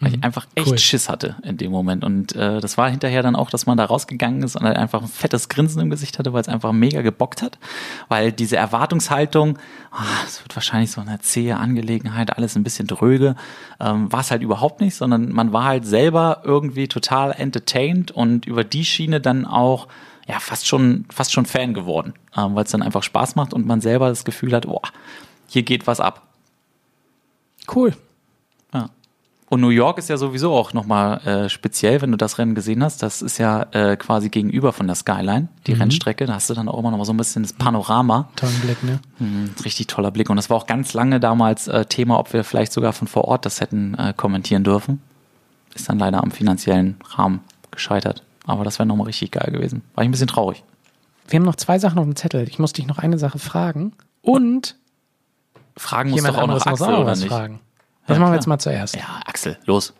Weil 0.00 0.14
ich 0.16 0.24
einfach 0.24 0.46
echt 0.56 0.66
Cool. 0.66 0.78
Schiss 0.78 1.08
hatte 1.08 1.36
in 1.44 1.56
dem 1.56 1.70
Moment. 1.70 2.04
Und 2.04 2.34
äh, 2.34 2.60
das 2.60 2.76
war 2.76 2.90
hinterher 2.90 3.22
dann 3.22 3.36
auch, 3.36 3.48
dass 3.48 3.66
man 3.66 3.78
da 3.78 3.84
rausgegangen 3.84 4.42
ist 4.42 4.56
und 4.56 4.64
halt 4.64 4.76
einfach 4.76 5.02
ein 5.02 5.08
fettes 5.08 5.48
Grinsen 5.48 5.80
im 5.80 5.88
Gesicht 5.88 6.18
hatte, 6.18 6.32
weil 6.32 6.40
es 6.40 6.48
einfach 6.48 6.72
mega 6.72 7.02
gebockt 7.02 7.42
hat. 7.42 7.58
Weil 8.08 8.32
diese 8.32 8.56
Erwartungshaltung, 8.56 9.58
ah, 9.92 10.02
es 10.26 10.42
wird 10.42 10.54
wahrscheinlich 10.56 10.90
so 10.90 11.00
eine 11.00 11.20
zähe 11.20 11.56
Angelegenheit, 11.56 12.36
alles 12.36 12.56
ein 12.56 12.64
bisschen 12.64 12.88
dröge, 12.88 13.36
ähm, 13.80 14.12
war 14.12 14.20
es 14.20 14.30
halt 14.30 14.42
überhaupt 14.42 14.80
nicht, 14.80 14.96
sondern 14.96 15.32
man 15.32 15.52
war 15.52 15.64
halt 15.64 15.86
selber 15.86 16.42
irgendwie 16.44 16.88
total 16.88 17.32
entertained 17.32 18.10
und 18.10 18.46
über 18.46 18.64
die 18.64 18.84
Schiene 18.84 19.20
dann 19.20 19.46
auch 19.46 19.86
ja 20.26 20.40
fast 20.40 20.66
schon 20.66 21.04
fast 21.10 21.32
schon 21.32 21.46
Fan 21.46 21.72
geworden, 21.72 22.14
ähm, 22.36 22.54
weil 22.54 22.64
es 22.64 22.70
dann 22.70 22.82
einfach 22.82 23.02
Spaß 23.02 23.36
macht 23.36 23.54
und 23.54 23.66
man 23.66 23.80
selber 23.80 24.08
das 24.08 24.24
Gefühl 24.24 24.54
hat, 24.54 24.66
boah, 24.66 24.82
hier 25.46 25.62
geht 25.62 25.86
was 25.86 26.00
ab. 26.00 26.22
Cool. 27.72 27.94
Und 29.54 29.60
New 29.60 29.68
York 29.68 29.98
ist 29.98 30.08
ja 30.08 30.16
sowieso 30.16 30.52
auch 30.52 30.72
nochmal 30.72 31.18
äh, 31.18 31.48
speziell, 31.48 32.02
wenn 32.02 32.10
du 32.10 32.16
das 32.16 32.38
Rennen 32.38 32.56
gesehen 32.56 32.82
hast. 32.82 33.04
Das 33.04 33.22
ist 33.22 33.38
ja 33.38 33.68
äh, 33.70 33.96
quasi 33.96 34.28
gegenüber 34.28 34.72
von 34.72 34.88
der 34.88 34.96
Skyline, 34.96 35.46
die 35.68 35.74
Rennstrecke. 35.74 36.26
Da 36.26 36.34
hast 36.34 36.50
du 36.50 36.54
dann 36.54 36.68
auch 36.68 36.76
immer 36.76 36.90
noch 36.90 36.98
mal 36.98 37.04
so 37.04 37.12
ein 37.12 37.16
bisschen 37.16 37.44
das 37.44 37.52
Panorama. 37.52 38.28
Tollen 38.34 38.60
Blick, 38.62 38.82
ne? 38.82 38.98
Mhm, 39.20 39.54
richtig 39.64 39.86
toller 39.86 40.10
Blick. 40.10 40.28
Und 40.28 40.34
das 40.38 40.50
war 40.50 40.56
auch 40.56 40.66
ganz 40.66 40.92
lange 40.92 41.20
damals 41.20 41.68
äh, 41.68 41.84
Thema, 41.84 42.18
ob 42.18 42.32
wir 42.32 42.42
vielleicht 42.42 42.72
sogar 42.72 42.92
von 42.92 43.06
vor 43.06 43.26
Ort 43.26 43.46
das 43.46 43.60
hätten 43.60 43.94
äh, 43.94 44.12
kommentieren 44.16 44.64
dürfen. 44.64 45.00
Ist 45.72 45.88
dann 45.88 46.00
leider 46.00 46.20
am 46.24 46.32
finanziellen 46.32 46.96
Rahmen 47.10 47.38
gescheitert. 47.70 48.24
Aber 48.48 48.64
das 48.64 48.80
wäre 48.80 48.88
nochmal 48.88 49.06
richtig 49.06 49.30
geil 49.30 49.52
gewesen. 49.52 49.82
War 49.94 50.02
ich 50.02 50.08
ein 50.08 50.10
bisschen 50.10 50.26
traurig. 50.26 50.64
Wir 51.28 51.38
haben 51.38 51.46
noch 51.46 51.54
zwei 51.54 51.78
Sachen 51.78 52.00
auf 52.00 52.04
dem 52.06 52.16
Zettel. 52.16 52.48
Ich 52.48 52.58
muss 52.58 52.72
dich 52.72 52.88
noch 52.88 52.98
eine 52.98 53.20
Sache 53.20 53.38
fragen. 53.38 53.92
Und 54.20 54.74
Fragen 55.76 56.10
muss 56.10 56.24
doch 56.24 56.38
auch 56.38 56.48
noch 56.48 56.66
Axel, 56.66 56.92
auch 56.92 57.02
oder 57.02 57.14
nicht? 57.14 57.28
fragen. 57.28 57.60
Das 58.06 58.16
Ja, 58.16 58.20
machen 58.20 58.20
wir 58.20 58.26
klar. 58.26 58.34
jetzt 58.34 58.46
mal 58.46 58.58
zuerst. 58.58 58.96
Ja, 58.96 59.20
Axel, 59.26 59.58
los. 59.66 59.94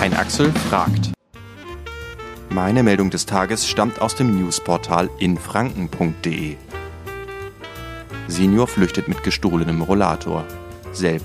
Ein 0.00 0.14
Axel 0.14 0.52
fragt. 0.70 1.10
Meine 2.50 2.82
Meldung 2.82 3.10
des 3.10 3.24
Tages 3.26 3.66
stammt 3.68 4.00
aus 4.00 4.14
dem 4.14 4.36
Newsportal 4.38 5.08
infranken.de. 5.18 6.56
Senior 8.28 8.66
flüchtet 8.68 9.08
mit 9.08 9.22
gestohlenem 9.22 9.82
Rollator. 9.82 10.44
Selb. 10.92 11.22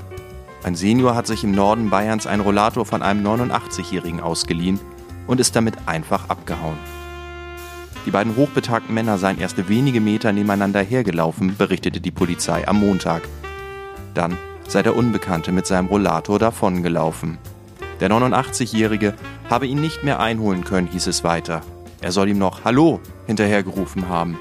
Ein 0.64 0.76
Senior 0.76 1.16
hat 1.16 1.28
sich 1.28 1.44
im 1.44 1.52
Norden 1.52 1.90
Bayerns 1.90 2.26
einen 2.28 2.42
Rollator 2.42 2.86
von 2.86 3.02
einem 3.02 3.26
89-Jährigen 3.26 4.20
ausgeliehen 4.20 4.80
und 5.28 5.40
ist 5.40 5.56
damit 5.56 5.76
einfach 5.86 6.30
abgehauen. 6.30 6.78
Die 8.06 8.12
beiden 8.12 8.36
hochbetagten 8.36 8.94
Männer 8.94 9.18
seien 9.18 9.38
erst 9.40 9.68
wenige 9.70 10.00
Meter 10.02 10.32
nebeneinander 10.32 10.82
hergelaufen, 10.82 11.56
berichtete 11.58 12.00
die 12.00 12.12
Polizei 12.12 12.66
am 12.68 12.80
Montag. 12.80 13.22
Dann 14.14 14.38
sei 14.68 14.84
der 14.84 14.96
Unbekannte 14.96 15.52
mit 15.52 15.66
seinem 15.66 15.88
Rollator 15.88 16.40
davongelaufen. 16.40 17.38
Der 18.00 18.10
89-Jährige 18.10 19.14
habe 19.50 19.68
ihn 19.68 19.82
nicht 19.82 20.04
mehr 20.04 20.20
einholen 20.20 20.64
können, 20.64 20.88
hieß 20.88 21.08
es 21.08 21.24
weiter. 21.24 21.62
Er 22.02 22.12
soll 22.12 22.30
ihm 22.30 22.38
noch 22.38 22.64
Hallo 22.64 23.00
hinterhergerufen 23.26 24.08
haben. 24.08 24.38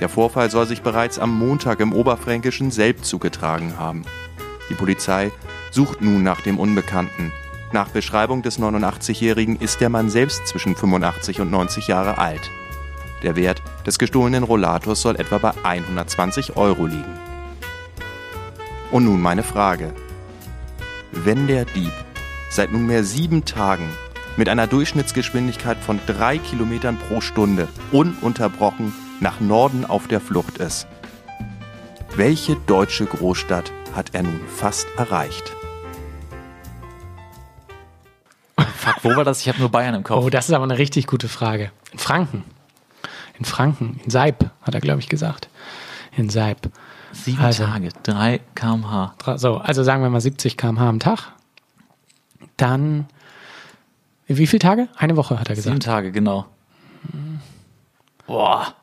Der 0.00 0.08
Vorfall 0.08 0.50
soll 0.50 0.66
sich 0.66 0.82
bereits 0.82 1.18
am 1.18 1.36
Montag 1.36 1.80
im 1.80 1.92
Oberfränkischen 1.92 2.70
Selb 2.70 3.04
zugetragen 3.04 3.78
haben. 3.78 4.04
Die 4.68 4.74
Polizei 4.74 5.30
sucht 5.70 6.00
nun 6.00 6.22
nach 6.22 6.40
dem 6.40 6.58
Unbekannten. 6.58 7.32
Nach 7.72 7.88
Beschreibung 7.88 8.42
des 8.42 8.58
89-Jährigen 8.58 9.56
ist 9.56 9.80
der 9.80 9.88
Mann 9.88 10.10
selbst 10.10 10.46
zwischen 10.46 10.76
85 10.76 11.40
und 11.40 11.50
90 11.50 11.88
Jahre 11.88 12.18
alt. 12.18 12.50
Der 13.22 13.36
Wert 13.36 13.62
des 13.86 13.98
gestohlenen 13.98 14.44
Rollators 14.44 15.00
soll 15.00 15.16
etwa 15.16 15.38
bei 15.38 15.52
120 15.62 16.56
Euro 16.56 16.86
liegen. 16.86 17.31
Und 18.92 19.06
nun 19.06 19.22
meine 19.22 19.42
Frage. 19.42 19.94
Wenn 21.12 21.46
der 21.46 21.64
Dieb 21.64 21.92
seit 22.50 22.72
nunmehr 22.72 23.04
sieben 23.04 23.46
Tagen 23.46 23.88
mit 24.36 24.50
einer 24.50 24.66
Durchschnittsgeschwindigkeit 24.66 25.78
von 25.78 25.98
drei 26.06 26.36
Kilometern 26.36 26.98
pro 26.98 27.22
Stunde 27.22 27.68
ununterbrochen 27.90 28.94
nach 29.20 29.40
Norden 29.40 29.86
auf 29.86 30.08
der 30.08 30.20
Flucht 30.20 30.58
ist, 30.58 30.86
welche 32.16 32.56
deutsche 32.66 33.06
Großstadt 33.06 33.72
hat 33.94 34.10
er 34.12 34.24
nun 34.24 34.40
fast 34.46 34.86
erreicht? 34.98 35.56
Fuck, 38.76 38.96
wo 39.04 39.16
war 39.16 39.24
das? 39.24 39.40
Ich 39.40 39.48
habe 39.48 39.58
nur 39.58 39.70
Bayern 39.70 39.94
im 39.94 40.02
Kopf. 40.02 40.22
Oh, 40.22 40.28
das 40.28 40.50
ist 40.50 40.54
aber 40.54 40.64
eine 40.64 40.76
richtig 40.76 41.06
gute 41.06 41.28
Frage. 41.28 41.70
In 41.92 41.98
Franken. 41.98 42.44
In 43.38 43.46
Franken. 43.46 44.00
In 44.04 44.10
Seib, 44.10 44.50
hat 44.60 44.74
er, 44.74 44.80
glaube 44.82 45.00
ich, 45.00 45.08
gesagt. 45.08 45.48
In 46.16 46.28
Seib. 46.28 46.70
Sieben 47.12 47.40
Also. 47.42 47.64
Tage, 47.64 47.88
drei 48.02 48.40
kmh. 48.54 49.14
Dra- 49.18 49.38
So, 49.38 49.56
also 49.58 49.82
sagen 49.82 50.02
wir 50.02 50.10
mal 50.10 50.20
70 50.20 50.56
km/h 50.56 50.88
am 50.88 51.00
Tag. 51.00 51.32
Dann, 52.56 53.06
wie 54.26 54.46
viele 54.46 54.60
Tage? 54.60 54.88
Eine 54.96 55.16
Woche, 55.16 55.38
hat 55.40 55.48
er 55.48 55.56
Sieben 55.56 55.74
gesagt. 55.76 55.82
Tage, 55.84 56.12
genau. 56.12 56.46
Boah. 58.26 58.74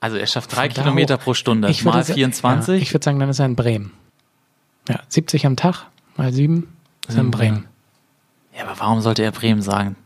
Also 0.00 0.16
er 0.16 0.26
schafft 0.26 0.54
drei 0.54 0.68
Kilometer 0.68 1.16
pro 1.16 1.34
Stunde. 1.34 1.68
Ich 1.70 1.84
mal 1.84 2.04
sa- 2.04 2.14
24. 2.14 2.76
Ja, 2.76 2.82
ich 2.82 2.92
würde 2.92 3.04
sagen, 3.04 3.18
dann 3.18 3.28
ist 3.28 3.38
er 3.38 3.46
in 3.46 3.56
Bremen. 3.56 3.92
Ja, 4.88 5.00
70 5.08 5.46
am 5.46 5.56
Tag 5.56 5.86
mal 6.16 6.32
7 6.32 6.68
ist 7.08 7.08
er 7.08 7.10
in 7.10 7.14
Sieben, 7.16 7.30
Bremen. 7.30 7.64
Ja, 8.56 8.64
aber 8.66 8.78
warum 8.78 9.00
sollte 9.00 9.22
er 9.22 9.32
Bremen 9.32 9.62
sagen? 9.62 9.96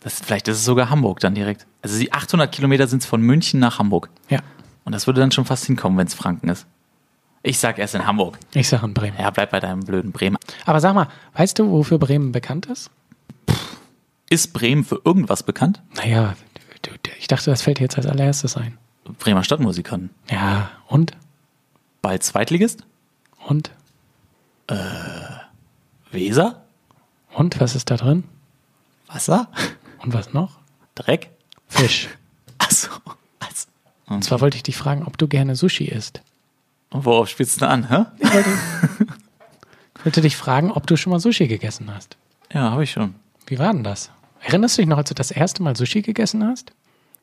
Das, 0.00 0.20
vielleicht 0.20 0.48
ist 0.48 0.58
es 0.58 0.64
sogar 0.64 0.88
Hamburg 0.90 1.20
dann 1.20 1.34
direkt. 1.34 1.66
Also 1.82 1.98
die 1.98 2.12
800 2.12 2.50
Kilometer 2.52 2.86
sind 2.86 3.00
es 3.02 3.06
von 3.06 3.20
München 3.20 3.60
nach 3.60 3.78
Hamburg. 3.78 4.08
Ja, 4.28 4.40
Und 4.84 4.92
das 4.92 5.06
würde 5.06 5.20
dann 5.20 5.30
schon 5.32 5.44
fast 5.44 5.64
hinkommen, 5.66 5.98
wenn 5.98 6.06
es 6.06 6.14
Franken 6.14 6.48
ist. 6.48 6.66
Ich 7.42 7.58
sag 7.58 7.78
erst 7.78 7.94
in 7.94 8.06
Hamburg. 8.06 8.38
ich 8.52 8.68
sage 8.68 8.84
in 8.86 8.94
Bremen. 8.94 9.16
Ja, 9.18 9.30
bleib 9.30 9.50
bei 9.50 9.60
deinem 9.60 9.80
blöden 9.80 10.12
Bremen. 10.12 10.36
Aber 10.66 10.80
sag 10.80 10.94
mal, 10.94 11.08
weißt 11.34 11.58
du, 11.58 11.70
wofür 11.70 11.98
Bremen 11.98 12.32
bekannt 12.32 12.66
ist? 12.66 12.90
Ist 14.28 14.52
Bremen 14.52 14.84
für 14.84 15.00
irgendwas 15.04 15.42
bekannt? 15.42 15.82
Naja, 15.96 16.34
ich 17.18 17.28
dachte, 17.28 17.50
das 17.50 17.62
fällt 17.62 17.78
dir 17.78 17.84
jetzt 17.84 17.96
als 17.96 18.06
allererstes 18.06 18.56
ein. 18.56 18.78
Bremer 19.18 19.42
Stadtmusikern. 19.42 20.10
Ja, 20.30 20.70
und? 20.86 21.12
Bald 22.02 22.22
Zweitligist? 22.22 22.84
Und? 23.46 23.70
Weser? 26.10 26.62
Und, 27.32 27.60
was 27.60 27.74
ist 27.74 27.90
da 27.90 27.96
drin? 27.96 28.24
Wasser? 29.08 29.48
Und 29.98 30.12
was 30.12 30.32
noch? 30.32 30.58
Dreck? 30.94 31.30
Fisch. 31.68 32.08
Und 34.10 34.22
zwar 34.24 34.40
wollte 34.40 34.56
ich 34.56 34.62
dich 34.62 34.76
fragen, 34.76 35.04
ob 35.04 35.16
du 35.18 35.26
gerne 35.28 35.56
Sushi 35.56 35.84
isst. 35.84 36.20
und 36.90 37.04
worauf 37.04 37.28
spielst 37.28 37.62
du 37.62 37.68
an, 37.68 37.88
hä? 37.88 38.04
Ich 38.18 38.32
wollte, 38.34 38.50
ich 39.98 40.04
wollte 40.04 40.20
dich 40.20 40.36
fragen, 40.36 40.70
ob 40.72 40.86
du 40.86 40.96
schon 40.96 41.12
mal 41.12 41.20
Sushi 41.20 41.46
gegessen 41.46 41.94
hast. 41.94 42.16
Ja, 42.52 42.72
habe 42.72 42.82
ich 42.84 42.90
schon. 42.90 43.14
Wie 43.46 43.58
war 43.58 43.72
denn 43.72 43.84
das? 43.84 44.10
Erinnerst 44.40 44.76
du 44.76 44.82
dich 44.82 44.88
noch, 44.88 44.98
als 44.98 45.08
du 45.08 45.14
das 45.14 45.30
erste 45.30 45.62
Mal 45.62 45.76
Sushi 45.76 46.02
gegessen 46.02 46.44
hast? 46.44 46.72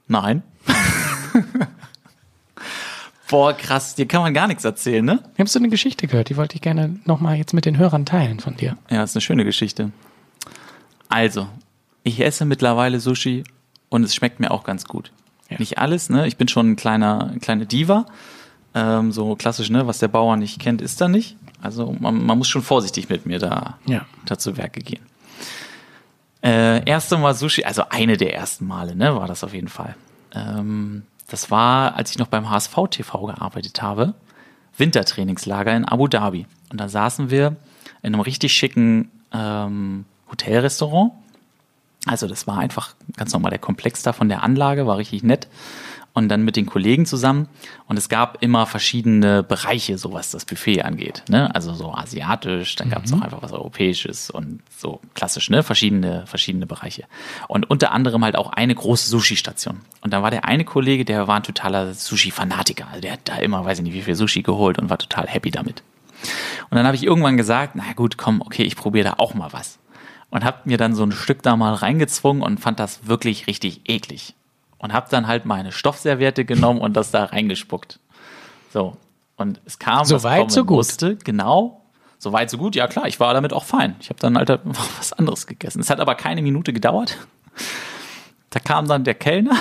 Nein. 0.07 0.43
Boah, 3.29 3.51
krass, 3.53 3.95
dir 3.95 4.07
kann 4.07 4.21
man 4.21 4.33
gar 4.33 4.47
nichts 4.47 4.63
erzählen, 4.63 5.03
ne? 5.03 5.21
Ich 5.33 5.39
habe 5.39 5.49
so 5.49 5.59
eine 5.59 5.67
Geschichte 5.67 6.07
gehört, 6.07 6.29
die 6.29 6.37
wollte 6.37 6.55
ich 6.55 6.61
gerne 6.61 6.97
nochmal 7.03 7.35
jetzt 7.35 7.53
mit 7.53 7.65
den 7.65 7.77
Hörern 7.77 8.05
teilen 8.05 8.39
von 8.39 8.55
dir. 8.55 8.77
Ja, 8.89 9.03
ist 9.03 9.15
eine 9.15 9.21
schöne 9.21 9.43
Geschichte. 9.43 9.91
Also, 11.09 11.49
ich 12.03 12.21
esse 12.21 12.45
mittlerweile 12.45 13.01
Sushi 13.01 13.43
und 13.89 14.03
es 14.03 14.15
schmeckt 14.15 14.39
mir 14.39 14.51
auch 14.51 14.63
ganz 14.63 14.85
gut. 14.85 15.11
Ja. 15.49 15.57
Nicht 15.59 15.77
alles, 15.77 16.09
ne? 16.09 16.27
Ich 16.27 16.37
bin 16.37 16.47
schon 16.47 16.71
ein 16.71 16.75
kleiner, 16.75 17.29
eine 17.31 17.39
kleine 17.39 17.65
Diva. 17.65 18.05
Ähm, 18.75 19.11
so 19.11 19.35
klassisch, 19.35 19.69
ne? 19.69 19.87
Was 19.87 19.99
der 19.99 20.07
Bauer 20.09 20.35
nicht 20.37 20.59
kennt, 20.59 20.81
ist 20.81 20.99
er 21.01 21.07
nicht. 21.07 21.37
Also 21.61 21.95
man, 21.99 22.23
man 22.25 22.37
muss 22.37 22.47
schon 22.47 22.61
vorsichtig 22.61 23.09
mit 23.09 23.25
mir 23.25 23.39
da, 23.39 23.77
Ja. 23.85 24.05
da 24.25 24.37
zu 24.37 24.57
Werke 24.57 24.81
gehen. 24.81 25.01
Äh, 26.43 26.85
erste 26.87 27.17
Mal 27.17 27.33
Sushi, 27.33 27.63
also 27.63 27.83
eine 27.89 28.15
der 28.17 28.33
ersten 28.35 28.67
Male, 28.67 28.95
ne, 28.95 29.15
war 29.15 29.27
das 29.27 29.43
auf 29.43 29.53
jeden 29.53 29.67
Fall. 29.69 29.95
Ähm, 30.33 31.03
das 31.27 31.49
war, 31.49 31.95
als 31.95 32.11
ich 32.11 32.19
noch 32.19 32.27
beim 32.27 32.49
HSV 32.49 32.75
TV 32.91 33.25
gearbeitet 33.25 33.81
habe, 33.81 34.13
Wintertrainingslager 34.77 35.75
in 35.75 35.85
Abu 35.85 36.07
Dhabi. 36.07 36.45
Und 36.71 36.79
da 36.79 36.87
saßen 36.89 37.31
wir 37.31 37.55
in 38.03 38.13
einem 38.13 38.21
richtig 38.21 38.53
schicken 38.53 39.09
ähm, 39.33 40.05
Hotelrestaurant. 40.29 41.13
Also 42.07 42.27
das 42.27 42.47
war 42.47 42.57
einfach 42.57 42.95
ganz 43.15 43.33
normal 43.33 43.51
der 43.51 43.59
Komplex 43.59 44.01
da 44.03 44.13
von 44.13 44.29
der 44.29 44.43
Anlage, 44.43 44.87
war 44.87 44.97
richtig 44.97 45.23
nett. 45.23 45.47
und 46.17 46.29
dann 46.29 46.41
mit 46.41 46.55
den 46.55 46.65
Kollegen 46.65 47.05
zusammen. 47.05 47.47
Und 47.85 47.95
es 47.95 48.09
gab 48.09 48.41
immer 48.41 48.65
verschiedene 48.65 49.43
Bereiche, 49.43 49.99
so 49.99 50.13
was 50.13 50.31
das 50.31 50.45
Buffet 50.45 50.81
angeht. 50.81 51.21
Ne? 51.29 51.53
Also 51.53 51.75
so 51.75 51.93
asiatisch, 51.93 52.75
dann 52.75 52.89
gab 52.89 53.05
es 53.05 53.13
auch 53.13 53.21
einfach 53.21 53.43
was 53.43 53.51
Europäisches 53.51 54.31
und 54.31 54.61
so 54.75 54.99
klassisch, 55.13 55.51
ne? 55.51 55.61
Verschiedene, 55.61 56.25
verschiedene 56.25 56.65
Bereiche. 56.65 57.03
Und 57.47 57.69
unter 57.69 57.91
anderem 57.91 58.23
halt 58.23 58.35
auch 58.35 58.51
eine 58.51 58.73
große 58.73 59.11
Sushi-Station. 59.11 59.81
Und 60.01 60.11
dann 60.11 60.23
war 60.23 60.31
der 60.31 60.45
eine 60.45 60.65
Kollege, 60.65 61.05
der 61.05 61.27
war 61.27 61.35
ein 61.35 61.43
totaler 61.43 61.93
Sushi-Fanatiker. 61.93 62.87
Also 62.87 63.01
der 63.01 63.13
hat 63.13 63.19
da 63.25 63.35
immer, 63.35 63.63
weiß 63.63 63.77
ich 63.77 63.83
nicht, 63.83 63.93
wie 63.93 64.01
viel 64.01 64.15
Sushi 64.15 64.41
geholt 64.41 64.79
und 64.79 64.89
war 64.89 64.97
total 64.97 65.27
happy 65.27 65.51
damit. 65.51 65.83
Und 66.71 66.77
dann 66.77 66.87
habe 66.87 66.95
ich 66.95 67.03
irgendwann 67.03 67.37
gesagt, 67.37 67.75
na 67.75 67.93
gut, 67.95 68.17
komm, 68.17 68.41
okay, 68.41 68.63
ich 68.63 68.75
probiere 68.75 69.09
da 69.09 69.13
auch 69.19 69.35
mal 69.35 69.53
was. 69.53 69.77
Und 70.29 70.43
habe 70.43 70.59
mir 70.65 70.77
dann 70.77 70.93
so 70.93 71.03
ein 71.03 71.11
Stück 71.11 71.41
da 71.41 71.55
mal 71.55 71.73
reingezwungen 71.73 72.43
und 72.43 72.59
fand 72.59 72.79
das 72.79 73.07
wirklich 73.07 73.47
richtig 73.47 73.89
eklig 73.89 74.35
und 74.77 74.93
habe 74.93 75.07
dann 75.09 75.27
halt 75.27 75.45
meine 75.45 75.71
Stoffserviette 75.71 76.45
genommen 76.45 76.79
und 76.79 76.93
das 76.95 77.11
da 77.11 77.25
reingespuckt. 77.25 77.99
So. 78.71 78.97
Und 79.35 79.61
es 79.65 79.79
kam, 79.79 80.05
So 80.05 80.15
was 80.15 80.23
weit, 80.23 80.51
so 80.51 80.65
gut. 80.65 80.77
Musste. 80.77 81.15
Genau. 81.17 81.81
So 82.17 82.33
weit, 82.33 82.49
so 82.49 82.57
gut. 82.57 82.75
Ja, 82.75 82.87
klar, 82.87 83.07
ich 83.07 83.19
war 83.19 83.33
damit 83.33 83.53
auch 83.53 83.63
fein. 83.63 83.95
Ich 83.99 84.09
habe 84.09 84.19
dann 84.19 84.37
halt 84.37 84.49
einfach 84.49 84.87
was 84.97 85.13
anderes 85.13 85.45
gegessen. 85.45 85.79
Es 85.79 85.89
hat 85.89 85.99
aber 85.99 86.15
keine 86.15 86.41
Minute 86.41 86.73
gedauert. 86.73 87.17
Da 88.49 88.59
kam 88.59 88.87
dann 88.87 89.03
der 89.03 89.13
Kellner 89.13 89.55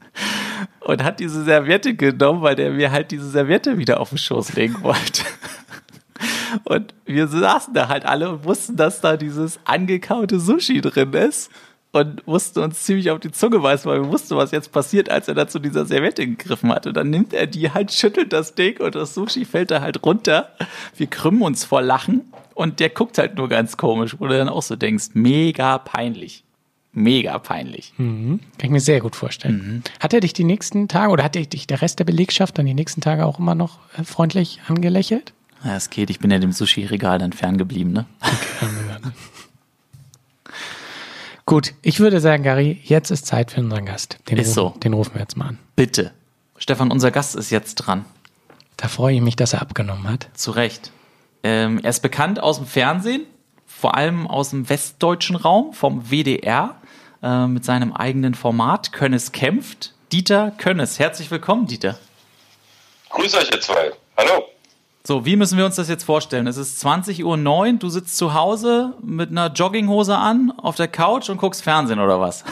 und 0.80 1.02
hat 1.02 1.20
diese 1.20 1.44
Serviette 1.44 1.94
genommen, 1.94 2.42
weil 2.42 2.56
der 2.56 2.72
mir 2.72 2.90
halt 2.90 3.10
diese 3.10 3.30
Serviette 3.30 3.78
wieder 3.78 4.00
auf 4.00 4.10
den 4.10 4.18
Schoß 4.18 4.54
legen 4.54 4.82
wollte. 4.82 5.22
Und 6.64 6.94
wir 7.04 7.28
saßen 7.28 7.74
da 7.74 7.88
halt 7.88 8.04
alle 8.04 8.30
und 8.30 8.44
wussten, 8.44 8.76
dass 8.76 9.00
da 9.00 9.16
dieses 9.16 9.58
angekaute 9.64 10.40
Sushi 10.40 10.80
drin 10.80 11.12
ist. 11.12 11.50
Und 11.92 12.24
mussten 12.24 12.60
uns 12.60 12.84
ziemlich 12.84 13.10
auf 13.10 13.18
die 13.18 13.32
Zunge 13.32 13.58
beißen, 13.58 13.90
weil 13.90 14.02
wir 14.02 14.12
wussten, 14.12 14.36
was 14.36 14.52
jetzt 14.52 14.70
passiert, 14.70 15.10
als 15.10 15.26
er 15.26 15.34
da 15.34 15.48
zu 15.48 15.58
dieser 15.58 15.86
Serviette 15.86 16.24
gegriffen 16.24 16.70
hat. 16.70 16.86
Und 16.86 16.96
dann 16.96 17.10
nimmt 17.10 17.32
er 17.32 17.48
die 17.48 17.72
halt, 17.72 17.90
schüttelt 17.90 18.32
das 18.32 18.54
Ding 18.54 18.80
und 18.80 18.94
das 18.94 19.14
Sushi 19.14 19.44
fällt 19.44 19.72
da 19.72 19.80
halt 19.80 20.04
runter. 20.04 20.50
Wir 20.96 21.08
krümmen 21.08 21.42
uns 21.42 21.64
vor 21.64 21.82
Lachen 21.82 22.32
und 22.54 22.78
der 22.78 22.90
guckt 22.90 23.18
halt 23.18 23.36
nur 23.36 23.48
ganz 23.48 23.76
komisch, 23.76 24.16
wo 24.20 24.28
du 24.28 24.36
dann 24.38 24.48
auch 24.48 24.62
so 24.62 24.76
denkst, 24.76 25.10
mega 25.14 25.78
peinlich. 25.78 26.44
Mega 26.92 27.38
peinlich. 27.38 27.92
Kann 28.58 28.66
ich 28.66 28.70
mir 28.70 28.80
sehr 28.80 29.00
gut 29.00 29.14
vorstellen. 29.14 29.56
Mhm. 29.56 29.82
Hat 30.00 30.12
er 30.12 30.20
dich 30.20 30.32
die 30.32 30.44
nächsten 30.44 30.88
Tage 30.88 31.12
oder 31.12 31.22
hat 31.22 31.36
er 31.36 31.46
dich 31.46 31.66
der 31.66 31.82
Rest 31.82 32.00
der 32.00 32.04
Belegschaft 32.04 32.58
dann 32.58 32.66
die 32.66 32.74
nächsten 32.74 33.00
Tage 33.00 33.26
auch 33.26 33.38
immer 33.38 33.54
noch 33.54 33.78
äh, 33.96 34.04
freundlich 34.04 34.60
angelächelt? 34.66 35.32
Ja, 35.64 35.76
es 35.76 35.90
geht, 35.90 36.10
ich 36.10 36.18
bin 36.20 36.30
ja 36.30 36.38
dem 36.38 36.52
Sushi-Regal 36.52 37.18
dann 37.18 37.32
ferngeblieben, 37.32 37.92
ne? 37.92 38.06
Gut, 41.44 41.74
ich 41.82 41.98
würde 42.00 42.20
sagen, 42.20 42.44
Gary, 42.44 42.80
jetzt 42.84 43.10
ist 43.10 43.26
Zeit 43.26 43.50
für 43.50 43.60
unseren 43.60 43.84
Gast. 43.84 44.18
Den, 44.28 44.38
Ist 44.38 44.56
rufen, 44.56 44.74
so. 44.74 44.80
den 44.80 44.92
rufen 44.92 45.14
wir 45.14 45.20
jetzt 45.20 45.36
mal 45.36 45.48
an. 45.48 45.58
Bitte. 45.74 46.12
Stefan, 46.56 46.92
unser 46.92 47.10
Gast 47.10 47.34
ist 47.34 47.50
jetzt 47.50 47.74
dran. 47.74 48.04
Da 48.76 48.88
freue 48.88 49.16
ich 49.16 49.20
mich, 49.20 49.34
dass 49.36 49.52
er 49.52 49.60
abgenommen 49.60 50.08
hat. 50.08 50.28
Zu 50.34 50.52
Recht. 50.52 50.92
Ähm, 51.42 51.80
er 51.82 51.90
ist 51.90 52.00
bekannt 52.00 52.40
aus 52.40 52.58
dem 52.58 52.66
Fernsehen, 52.66 53.26
vor 53.66 53.96
allem 53.96 54.26
aus 54.26 54.50
dem 54.50 54.68
westdeutschen 54.68 55.36
Raum, 55.36 55.72
vom 55.72 56.10
WDR, 56.10 56.76
äh, 57.22 57.46
mit 57.46 57.64
seinem 57.64 57.92
eigenen 57.92 58.34
Format 58.34 58.92
Könnes 58.92 59.32
kämpft. 59.32 59.94
Dieter 60.12 60.52
Könnes, 60.52 60.98
herzlich 60.98 61.30
willkommen, 61.30 61.66
Dieter. 61.66 61.98
Grüß 63.10 63.34
euch 63.34 63.50
ihr 63.52 63.60
zwei. 63.60 63.92
Hallo. 64.16 64.44
So, 65.02 65.24
wie 65.24 65.36
müssen 65.36 65.56
wir 65.56 65.64
uns 65.64 65.76
das 65.76 65.88
jetzt 65.88 66.04
vorstellen? 66.04 66.46
Es 66.46 66.58
ist 66.58 66.84
20.09 66.84 67.24
Uhr, 67.24 67.78
du 67.78 67.88
sitzt 67.88 68.18
zu 68.18 68.34
Hause 68.34 68.92
mit 69.02 69.30
einer 69.30 69.46
Jogginghose 69.46 70.16
an, 70.16 70.52
auf 70.58 70.76
der 70.76 70.88
Couch 70.88 71.30
und 71.30 71.38
guckst 71.38 71.62
Fernsehen 71.62 72.00
oder 72.00 72.20
was? 72.20 72.44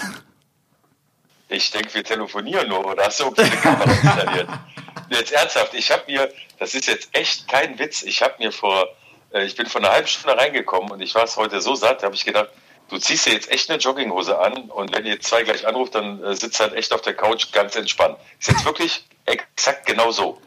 Ich 1.51 1.71
denke, 1.71 1.95
wir 1.95 2.05
telefonieren 2.05 2.69
nur 2.69 2.87
oder 2.87 3.05
hast 3.05 3.21
du 3.21 3.27
eine 3.27 3.51
Kamera 3.51 3.91
installiert? 3.91 4.49
Jetzt 5.11 5.33
ernsthaft, 5.33 5.75
ich 5.75 5.91
habe 5.91 6.03
mir, 6.07 6.31
das 6.59 6.75
ist 6.75 6.87
jetzt 6.87 7.09
echt 7.13 7.49
kein 7.49 7.79
Witz, 7.79 8.03
ich 8.03 8.21
habe 8.21 8.35
mir 8.39 8.53
vor, 8.53 8.89
äh, 9.33 9.47
ich 9.47 9.57
bin 9.57 9.65
vor 9.65 9.81
einer 9.81 9.91
halben 9.91 10.07
Stunde 10.07 10.37
reingekommen 10.37 10.91
und 10.91 11.01
ich 11.01 11.15
war 11.15 11.25
es 11.25 11.39
heute 11.39 11.63
so 11.63 11.75
satt, 11.75 12.03
da 12.03 12.07
habe 12.07 12.15
ich 12.15 12.27
gedacht, 12.27 12.51
du 12.91 12.99
ziehst 12.99 13.25
dir 13.25 13.33
jetzt 13.33 13.51
echt 13.51 13.71
eine 13.71 13.79
Jogginghose 13.79 14.39
an 14.39 14.69
und 14.69 14.95
wenn 14.95 15.07
ihr 15.07 15.19
zwei 15.21 15.45
gleich 15.45 15.67
anruft, 15.67 15.95
dann 15.95 16.23
äh, 16.23 16.35
sitzt 16.35 16.61
halt 16.61 16.75
echt 16.75 16.93
auf 16.93 17.01
der 17.01 17.15
Couch 17.15 17.53
ganz 17.53 17.75
entspannt. 17.75 18.19
Ist 18.39 18.49
jetzt 18.49 18.67
wirklich 18.67 19.07
exakt 19.25 19.87
genau 19.87 20.11
so. 20.11 20.39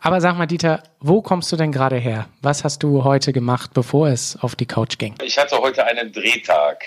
Aber 0.00 0.20
sag 0.20 0.36
mal, 0.36 0.46
Dieter, 0.46 0.82
wo 1.00 1.22
kommst 1.22 1.50
du 1.52 1.56
denn 1.56 1.72
gerade 1.72 1.96
her? 1.96 2.28
Was 2.40 2.64
hast 2.64 2.82
du 2.82 3.04
heute 3.04 3.32
gemacht, 3.32 3.70
bevor 3.74 4.08
es 4.08 4.36
auf 4.40 4.56
die 4.56 4.66
Couch 4.66 4.98
ging? 4.98 5.14
Ich 5.22 5.38
hatte 5.38 5.58
heute 5.58 5.84
einen 5.84 6.12
Drehtag. 6.12 6.84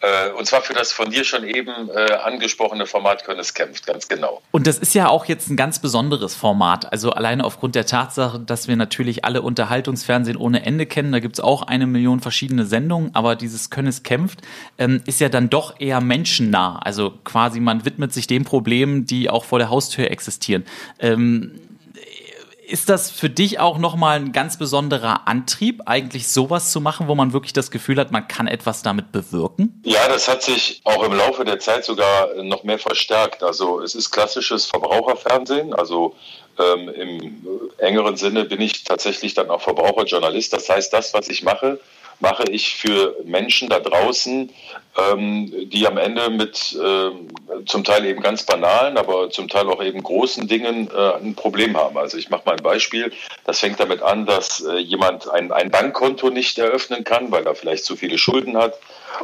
Äh, 0.00 0.30
Und 0.32 0.46
zwar 0.46 0.60
für 0.60 0.74
das 0.74 0.92
von 0.92 1.10
dir 1.10 1.24
schon 1.24 1.42
eben 1.44 1.72
äh, 1.88 2.12
angesprochene 2.12 2.84
Format 2.84 3.24
Könnes 3.24 3.54
kämpft, 3.54 3.86
ganz 3.86 4.08
genau. 4.08 4.42
Und 4.50 4.66
das 4.66 4.78
ist 4.78 4.94
ja 4.94 5.08
auch 5.08 5.24
jetzt 5.24 5.48
ein 5.48 5.56
ganz 5.56 5.78
besonderes 5.78 6.34
Format. 6.34 6.92
Also 6.92 7.12
alleine 7.12 7.44
aufgrund 7.44 7.74
der 7.74 7.86
Tatsache, 7.86 8.38
dass 8.38 8.68
wir 8.68 8.76
natürlich 8.76 9.24
alle 9.24 9.40
Unterhaltungsfernsehen 9.40 10.36
ohne 10.36 10.66
Ende 10.66 10.84
kennen. 10.84 11.12
Da 11.12 11.20
gibt's 11.20 11.40
auch 11.40 11.62
eine 11.62 11.86
Million 11.86 12.20
verschiedene 12.20 12.66
Sendungen, 12.66 13.14
aber 13.14 13.36
dieses 13.36 13.70
Könnes 13.70 14.02
kämpft 14.02 14.42
ähm, 14.76 15.02
ist 15.06 15.18
ja 15.20 15.30
dann 15.30 15.48
doch 15.48 15.80
eher 15.80 16.02
menschennah. 16.02 16.78
Also 16.80 17.14
quasi 17.24 17.60
man 17.60 17.86
widmet 17.86 18.12
sich 18.12 18.26
den 18.26 18.44
Problemen, 18.44 19.06
die 19.06 19.30
auch 19.30 19.44
vor 19.44 19.58
der 19.58 19.70
Haustür 19.70 20.10
existieren. 20.10 20.66
Ähm, 20.98 21.58
ist 22.66 22.88
das 22.88 23.10
für 23.10 23.30
dich 23.30 23.60
auch 23.60 23.78
nochmal 23.78 24.16
ein 24.16 24.32
ganz 24.32 24.58
besonderer 24.58 25.28
Antrieb, 25.28 25.82
eigentlich 25.86 26.28
sowas 26.28 26.72
zu 26.72 26.80
machen, 26.80 27.08
wo 27.08 27.14
man 27.14 27.32
wirklich 27.32 27.52
das 27.52 27.70
Gefühl 27.70 27.98
hat, 27.98 28.10
man 28.10 28.26
kann 28.26 28.48
etwas 28.48 28.82
damit 28.82 29.12
bewirken? 29.12 29.80
Ja, 29.84 30.08
das 30.08 30.28
hat 30.28 30.42
sich 30.42 30.80
auch 30.84 31.02
im 31.04 31.12
Laufe 31.12 31.44
der 31.44 31.58
Zeit 31.58 31.84
sogar 31.84 32.34
noch 32.42 32.64
mehr 32.64 32.78
verstärkt. 32.78 33.42
Also 33.42 33.80
es 33.80 33.94
ist 33.94 34.10
klassisches 34.10 34.66
Verbraucherfernsehen. 34.66 35.74
Also 35.74 36.14
ähm, 36.58 36.88
im 36.88 37.70
engeren 37.78 38.16
Sinne 38.16 38.44
bin 38.44 38.60
ich 38.60 38.84
tatsächlich 38.84 39.34
dann 39.34 39.50
auch 39.50 39.60
Verbraucherjournalist. 39.60 40.52
Das 40.52 40.68
heißt, 40.68 40.92
das, 40.92 41.14
was 41.14 41.28
ich 41.28 41.42
mache, 41.42 41.78
mache 42.20 42.44
ich 42.50 42.74
für 42.74 43.16
Menschen 43.24 43.68
da 43.68 43.78
draußen, 43.78 44.50
ähm, 44.98 45.52
die 45.70 45.86
am 45.86 45.98
Ende 45.98 46.30
mit 46.30 46.78
ähm, 46.82 47.28
zum 47.66 47.84
Teil 47.84 48.06
eben 48.06 48.22
ganz 48.22 48.44
banalen, 48.44 48.96
aber 48.96 49.30
zum 49.30 49.48
Teil 49.48 49.68
auch 49.68 49.82
eben 49.82 50.02
großen 50.02 50.48
Dingen 50.48 50.90
äh, 50.94 51.14
ein 51.16 51.34
Problem 51.34 51.76
haben. 51.76 51.98
Also 51.98 52.16
ich 52.16 52.30
mache 52.30 52.42
mal 52.46 52.56
ein 52.56 52.62
Beispiel. 52.62 53.12
Das 53.44 53.60
fängt 53.60 53.78
damit 53.80 54.02
an, 54.02 54.26
dass 54.26 54.64
äh, 54.64 54.78
jemand 54.78 55.28
ein, 55.30 55.52
ein 55.52 55.70
Bankkonto 55.70 56.30
nicht 56.30 56.58
eröffnen 56.58 57.04
kann, 57.04 57.30
weil 57.30 57.46
er 57.46 57.54
vielleicht 57.54 57.84
zu 57.84 57.96
viele 57.96 58.18
Schulden 58.18 58.56
hat 58.56 58.78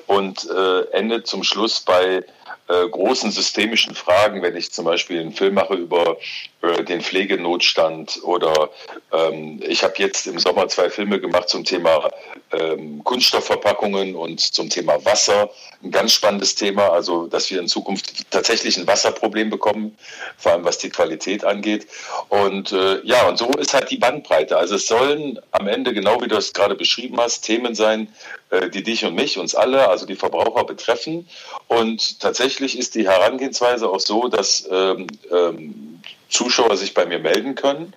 und 0.07 0.49
äh, 0.51 0.83
endet 0.93 1.27
zum 1.27 1.43
Schluss 1.43 1.81
bei 1.81 2.25
äh, 2.69 2.89
großen 2.89 3.31
systemischen 3.31 3.95
Fragen, 3.95 4.43
wenn 4.43 4.57
ich 4.57 4.73
zum 4.73 4.85
Beispiel 4.85 5.21
einen 5.21 5.33
Film 5.33 5.55
mache 5.55 5.75
über 5.75 6.17
äh, 6.63 6.85
den 6.85 7.01
Pflegenotstand 7.01 8.21
oder 8.23 8.71
ähm, 9.13 9.61
ich 9.67 9.83
habe 9.83 9.95
jetzt 9.99 10.27
im 10.27 10.39
Sommer 10.39 10.69
zwei 10.69 10.91
Filme 10.91 11.21
gemacht 11.21 11.49
zum 11.49 11.65
Thema 11.65 12.11
ähm, 12.53 13.03
Kunststoffverpackungen 13.03 14.15
und 14.15 14.41
zum 14.41 14.71
Thema 14.71 15.05
Wasser. 15.05 15.51
Ein 15.83 15.91
ganz 15.91 16.13
spannendes 16.13 16.55
Thema, 16.55 16.91
also 16.91 17.27
dass 17.27 17.51
wir 17.51 17.59
in 17.59 17.67
Zukunft 17.67 18.31
tatsächlich 18.31 18.77
ein 18.77 18.87
Wasserproblem 18.87 19.51
bekommen, 19.51 19.97
vor 20.37 20.53
allem 20.53 20.65
was 20.65 20.79
die 20.79 20.91
Qualität 20.91 21.45
angeht. 21.45 21.87
Und 22.29 22.73
äh, 22.73 23.01
ja, 23.03 23.27
und 23.27 23.39
so 23.39 23.51
ist 23.59 23.75
halt 23.75 23.91
die 23.91 23.97
Bandbreite. 23.97 24.57
Also 24.57 24.77
es 24.77 24.87
sollen 24.87 25.41
am 25.51 25.67
Ende, 25.67 25.93
genau 25.93 26.21
wie 26.21 26.29
du 26.29 26.37
es 26.37 26.53
gerade 26.53 26.77
beschrieben 26.77 27.19
hast, 27.19 27.43
Themen 27.43 27.75
sein, 27.75 28.09
äh, 28.51 28.69
die 28.69 28.83
dich 28.83 29.05
und 29.05 29.15
mich, 29.15 29.39
uns 29.39 29.55
alle, 29.55 29.89
also 29.89 30.07
die 30.07 30.15
Verbraucher 30.15 30.65
betreffen. 30.65 31.29
Und 31.69 32.21
tatsächlich 32.21 32.42
ist 32.45 32.95
die 32.95 33.09
Herangehensweise 33.09 33.89
auch 33.89 34.01
so, 34.01 34.29
dass 34.29 34.69
ähm, 34.71 35.07
ähm, 35.31 36.01
Zuschauer 36.29 36.77
sich 36.77 36.95
bei 36.95 37.07
mir 37.07 37.19
melden 37.19 37.55
können, 37.55 37.95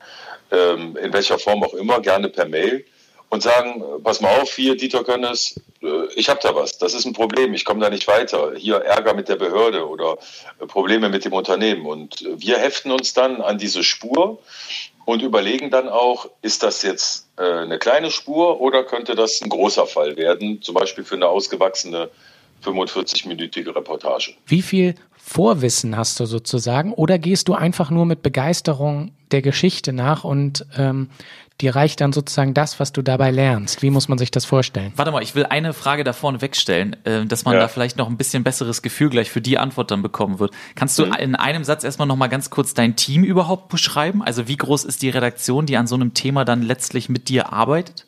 ähm, 0.52 0.98
in 0.98 1.14
welcher 1.14 1.40
Form 1.40 1.64
auch 1.64 1.74
immer, 1.74 2.00
gerne 2.02 2.30
per 2.30 2.46
Mail 2.46 2.86
und 3.30 3.42
sagen, 3.42 3.82
äh, 3.82 4.02
pass 4.02 4.22
mal 4.22 4.40
auf, 4.42 4.56
hier 4.56 4.76
Dieter 4.76 5.04
Könnes, 5.04 5.60
äh, 5.82 6.06
ich 6.16 6.30
habe 6.30 6.40
da 6.42 6.56
was, 6.56 6.78
das 6.78 6.94
ist 6.94 7.06
ein 7.06 7.14
Problem, 7.14 7.54
ich 7.54 7.66
komme 7.66 7.82
da 7.82 7.90
nicht 7.90 8.08
weiter, 8.08 8.54
hier 8.56 8.78
Ärger 8.78 9.14
mit 9.14 9.30
der 9.30 9.36
Behörde 9.36 9.88
oder 9.88 10.18
äh, 10.60 10.66
Probleme 10.66 11.10
mit 11.10 11.26
dem 11.26 11.34
Unternehmen. 11.34 11.86
Und 11.86 12.22
äh, 12.22 12.40
wir 12.40 12.58
heften 12.58 12.92
uns 12.92 13.14
dann 13.14 13.42
an 13.42 13.58
diese 13.58 13.84
Spur 13.84 14.40
und 15.06 15.22
überlegen 15.22 15.70
dann 15.70 15.90
auch, 15.90 16.30
ist 16.42 16.64
das 16.64 16.82
jetzt 16.82 17.28
äh, 17.38 17.44
eine 17.44 17.80
kleine 17.80 18.12
Spur 18.12 18.62
oder 18.62 18.84
könnte 18.84 19.16
das 19.16 19.42
ein 19.42 19.50
großer 19.50 19.88
Fall 19.88 20.18
werden, 20.18 20.62
zum 20.62 20.76
Beispiel 20.76 21.04
für 21.04 21.16
eine 21.16 21.28
ausgewachsene 21.28 22.10
45-minütige 22.66 23.76
Reportage. 23.76 24.34
Wie 24.46 24.62
viel 24.62 24.96
Vorwissen 25.18 25.98
hast 25.98 26.20
du 26.20 26.26
sozusagen? 26.26 26.94
Oder 26.94 27.18
gehst 27.18 27.48
du 27.48 27.54
einfach 27.56 27.90
nur 27.90 28.06
mit 28.06 28.22
Begeisterung 28.22 29.12
der 29.32 29.42
Geschichte 29.42 29.92
nach 29.92 30.24
und 30.24 30.66
ähm, 30.78 31.10
dir 31.62 31.76
reicht 31.76 32.00
dann 32.02 32.14
sozusagen 32.14 32.54
das, 32.54 32.80
was 32.80 32.92
du 32.94 33.02
dabei 33.02 33.32
lernst? 33.32 33.82
Wie 33.82 33.90
muss 33.90 34.08
man 34.08 34.18
sich 34.20 34.30
das 34.30 34.46
vorstellen? 34.46 34.94
Warte 34.96 35.12
mal, 35.12 35.24
ich 35.24 35.34
will 35.34 35.46
eine 35.46 35.74
Frage 35.74 36.04
da 36.04 36.14
vorne 36.14 36.42
wegstellen, 36.42 36.96
äh, 37.06 37.26
dass 37.26 37.44
man 37.44 37.56
Ja. 37.56 37.62
da 37.62 37.68
vielleicht 37.68 37.98
noch 37.98 38.08
ein 38.08 38.18
bisschen 38.18 38.44
besseres 38.44 38.82
Gefühl 38.84 39.10
gleich 39.10 39.32
für 39.32 39.42
die 39.42 39.58
Antwort 39.58 39.90
dann 39.90 40.04
bekommen 40.04 40.38
wird. 40.40 40.52
Kannst 40.76 41.00
du 41.00 41.06
in 41.06 41.34
einem 41.36 41.64
Satz 41.64 41.84
erstmal 41.84 42.08
noch 42.08 42.18
mal 42.18 42.28
ganz 42.28 42.50
kurz 42.52 42.74
dein 42.76 42.96
Team 42.96 43.24
überhaupt 43.24 43.70
beschreiben? 43.70 44.22
Also 44.22 44.48
wie 44.48 44.58
groß 44.58 44.84
ist 44.86 45.02
die 45.02 45.10
Redaktion, 45.10 45.66
die 45.66 45.78
an 45.78 45.88
so 45.88 45.96
einem 45.96 46.14
Thema 46.14 46.46
dann 46.46 46.62
letztlich 46.62 47.10
mit 47.10 47.30
dir 47.30 47.52
arbeitet? 47.52 48.06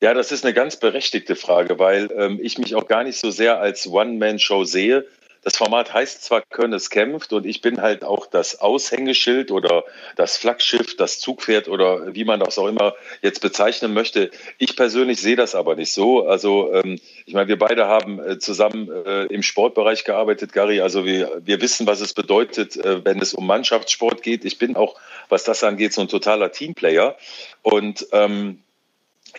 Ja, 0.00 0.14
das 0.14 0.32
ist 0.32 0.44
eine 0.44 0.54
ganz 0.54 0.76
berechtigte 0.76 1.36
Frage, 1.36 1.78
weil 1.78 2.10
ähm, 2.16 2.38
ich 2.42 2.58
mich 2.58 2.74
auch 2.74 2.86
gar 2.86 3.04
nicht 3.04 3.18
so 3.18 3.30
sehr 3.30 3.60
als 3.60 3.86
One-Man-Show 3.86 4.64
sehe, 4.64 5.06
das 5.44 5.58
Format 5.58 5.92
heißt 5.92 6.24
zwar 6.24 6.40
Könnes 6.40 6.88
kämpft 6.88 7.34
und 7.34 7.44
ich 7.44 7.60
bin 7.60 7.82
halt 7.82 8.02
auch 8.02 8.26
das 8.26 8.62
Aushängeschild 8.62 9.50
oder 9.50 9.84
das 10.16 10.38
Flaggschiff, 10.38 10.96
das 10.96 11.20
Zugpferd 11.20 11.68
oder 11.68 12.14
wie 12.14 12.24
man 12.24 12.40
das 12.40 12.58
auch 12.58 12.66
immer 12.66 12.94
jetzt 13.20 13.42
bezeichnen 13.42 13.92
möchte. 13.92 14.30
Ich 14.56 14.74
persönlich 14.74 15.20
sehe 15.20 15.36
das 15.36 15.54
aber 15.54 15.76
nicht 15.76 15.92
so. 15.92 16.26
Also 16.26 16.72
ähm, 16.72 16.98
ich 17.26 17.34
meine, 17.34 17.48
wir 17.48 17.58
beide 17.58 17.86
haben 17.86 18.18
äh, 18.20 18.38
zusammen 18.38 18.90
äh, 19.04 19.24
im 19.26 19.42
Sportbereich 19.42 20.04
gearbeitet, 20.04 20.54
Gary. 20.54 20.80
Also 20.80 21.04
wir, 21.04 21.42
wir 21.44 21.60
wissen, 21.60 21.86
was 21.86 22.00
es 22.00 22.14
bedeutet, 22.14 22.76
äh, 22.78 23.04
wenn 23.04 23.20
es 23.20 23.34
um 23.34 23.46
Mannschaftssport 23.46 24.22
geht. 24.22 24.46
Ich 24.46 24.58
bin 24.58 24.76
auch, 24.76 24.98
was 25.28 25.44
das 25.44 25.62
angeht, 25.62 25.92
so 25.92 26.00
ein 26.00 26.08
totaler 26.08 26.52
Teamplayer. 26.52 27.16
Und 27.60 28.06
ähm, 28.12 28.63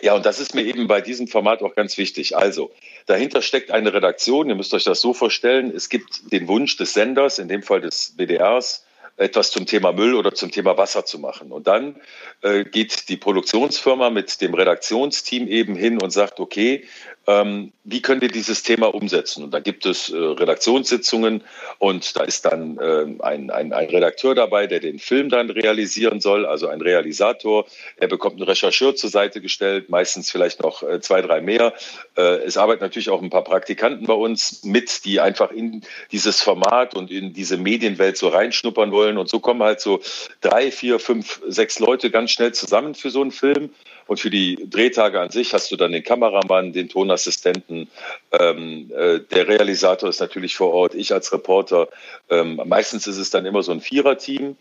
ja, 0.02 0.14
und 0.14 0.26
das 0.26 0.40
ist 0.40 0.54
mir 0.54 0.62
eben 0.62 0.86
bei 0.86 1.00
diesem 1.00 1.28
Format 1.28 1.62
auch 1.62 1.74
ganz 1.74 1.96
wichtig. 1.98 2.36
Also, 2.36 2.70
dahinter 3.06 3.42
steckt 3.42 3.70
eine 3.70 3.92
Redaktion. 3.92 4.48
Ihr 4.48 4.54
müsst 4.54 4.74
euch 4.74 4.84
das 4.84 5.00
so 5.00 5.14
vorstellen. 5.14 5.72
Es 5.74 5.88
gibt 5.88 6.32
den 6.32 6.48
Wunsch 6.48 6.76
des 6.76 6.92
Senders, 6.92 7.38
in 7.38 7.48
dem 7.48 7.62
Fall 7.62 7.80
des 7.80 8.14
WDRs, 8.16 8.84
etwas 9.16 9.50
zum 9.50 9.66
Thema 9.66 9.92
Müll 9.92 10.14
oder 10.14 10.34
zum 10.34 10.50
Thema 10.50 10.76
Wasser 10.76 11.04
zu 11.04 11.18
machen. 11.18 11.50
Und 11.50 11.66
dann 11.66 11.96
äh, 12.42 12.64
geht 12.64 13.08
die 13.08 13.16
Produktionsfirma 13.16 14.10
mit 14.10 14.40
dem 14.40 14.54
Redaktionsteam 14.54 15.48
eben 15.48 15.74
hin 15.74 16.00
und 16.00 16.10
sagt, 16.10 16.38
okay, 16.40 16.84
ähm, 17.26 17.72
wie 17.82 18.02
können 18.02 18.20
wir 18.20 18.28
dieses 18.28 18.62
Thema 18.62 18.94
umsetzen? 18.94 19.42
Und 19.44 19.52
da 19.52 19.60
gibt 19.60 19.84
es 19.84 20.10
äh, 20.10 20.16
Redaktionssitzungen 20.16 21.42
und 21.78 22.16
da 22.16 22.24
ist 22.24 22.44
dann 22.44 22.78
äh, 22.78 23.06
ein, 23.22 23.50
ein, 23.50 23.72
ein 23.72 23.88
Redakteur 23.88 24.34
dabei, 24.34 24.66
der 24.66 24.80
den 24.80 24.98
Film 24.98 25.28
dann 25.28 25.50
realisieren 25.50 26.20
soll, 26.20 26.46
also 26.46 26.68
ein 26.68 26.80
Realisator. 26.80 27.66
Er 27.96 28.08
bekommt 28.08 28.36
einen 28.36 28.44
Rechercheur 28.44 28.94
zur 28.94 29.10
Seite 29.10 29.40
gestellt, 29.40 29.88
meistens 29.88 30.30
vielleicht 30.30 30.62
noch 30.62 30.82
äh, 30.82 31.00
zwei, 31.00 31.20
drei 31.20 31.40
mehr. 31.40 31.74
Äh, 32.16 32.44
es 32.44 32.56
arbeiten 32.56 32.82
natürlich 32.82 33.10
auch 33.10 33.22
ein 33.22 33.30
paar 33.30 33.44
Praktikanten 33.44 34.06
bei 34.06 34.14
uns 34.14 34.62
mit, 34.62 35.04
die 35.04 35.20
einfach 35.20 35.50
in 35.50 35.82
dieses 36.12 36.42
Format 36.42 36.94
und 36.94 37.10
in 37.10 37.32
diese 37.32 37.56
Medienwelt 37.56 38.16
so 38.16 38.28
reinschnuppern 38.28 38.92
wollen. 38.92 39.18
Und 39.18 39.28
so 39.28 39.40
kommen 39.40 39.62
halt 39.62 39.80
so 39.80 40.00
drei, 40.40 40.70
vier, 40.70 41.00
fünf, 41.00 41.40
sechs 41.48 41.80
Leute 41.80 42.10
ganz 42.10 42.30
schnell 42.30 42.52
zusammen 42.52 42.94
für 42.94 43.10
so 43.10 43.20
einen 43.20 43.32
Film. 43.32 43.70
Und 44.06 44.20
für 44.20 44.30
die 44.30 44.68
Drehtage 44.70 45.20
an 45.20 45.30
sich 45.30 45.52
hast 45.52 45.70
du 45.70 45.76
dann 45.76 45.92
den 45.92 46.04
Kameramann, 46.04 46.72
den 46.72 46.88
Tonassistenten. 46.88 47.88
Ähm, 48.32 48.90
äh, 48.96 49.20
der 49.20 49.48
Realisator 49.48 50.08
ist 50.08 50.20
natürlich 50.20 50.54
vor 50.56 50.72
Ort, 50.72 50.94
ich 50.94 51.12
als 51.12 51.32
Reporter. 51.32 51.88
Ähm, 52.30 52.60
meistens 52.64 53.06
ist 53.06 53.18
es 53.18 53.30
dann 53.30 53.46
immer 53.46 53.62
so 53.62 53.72
ein 53.72 53.80
Viererteam. 53.80 54.56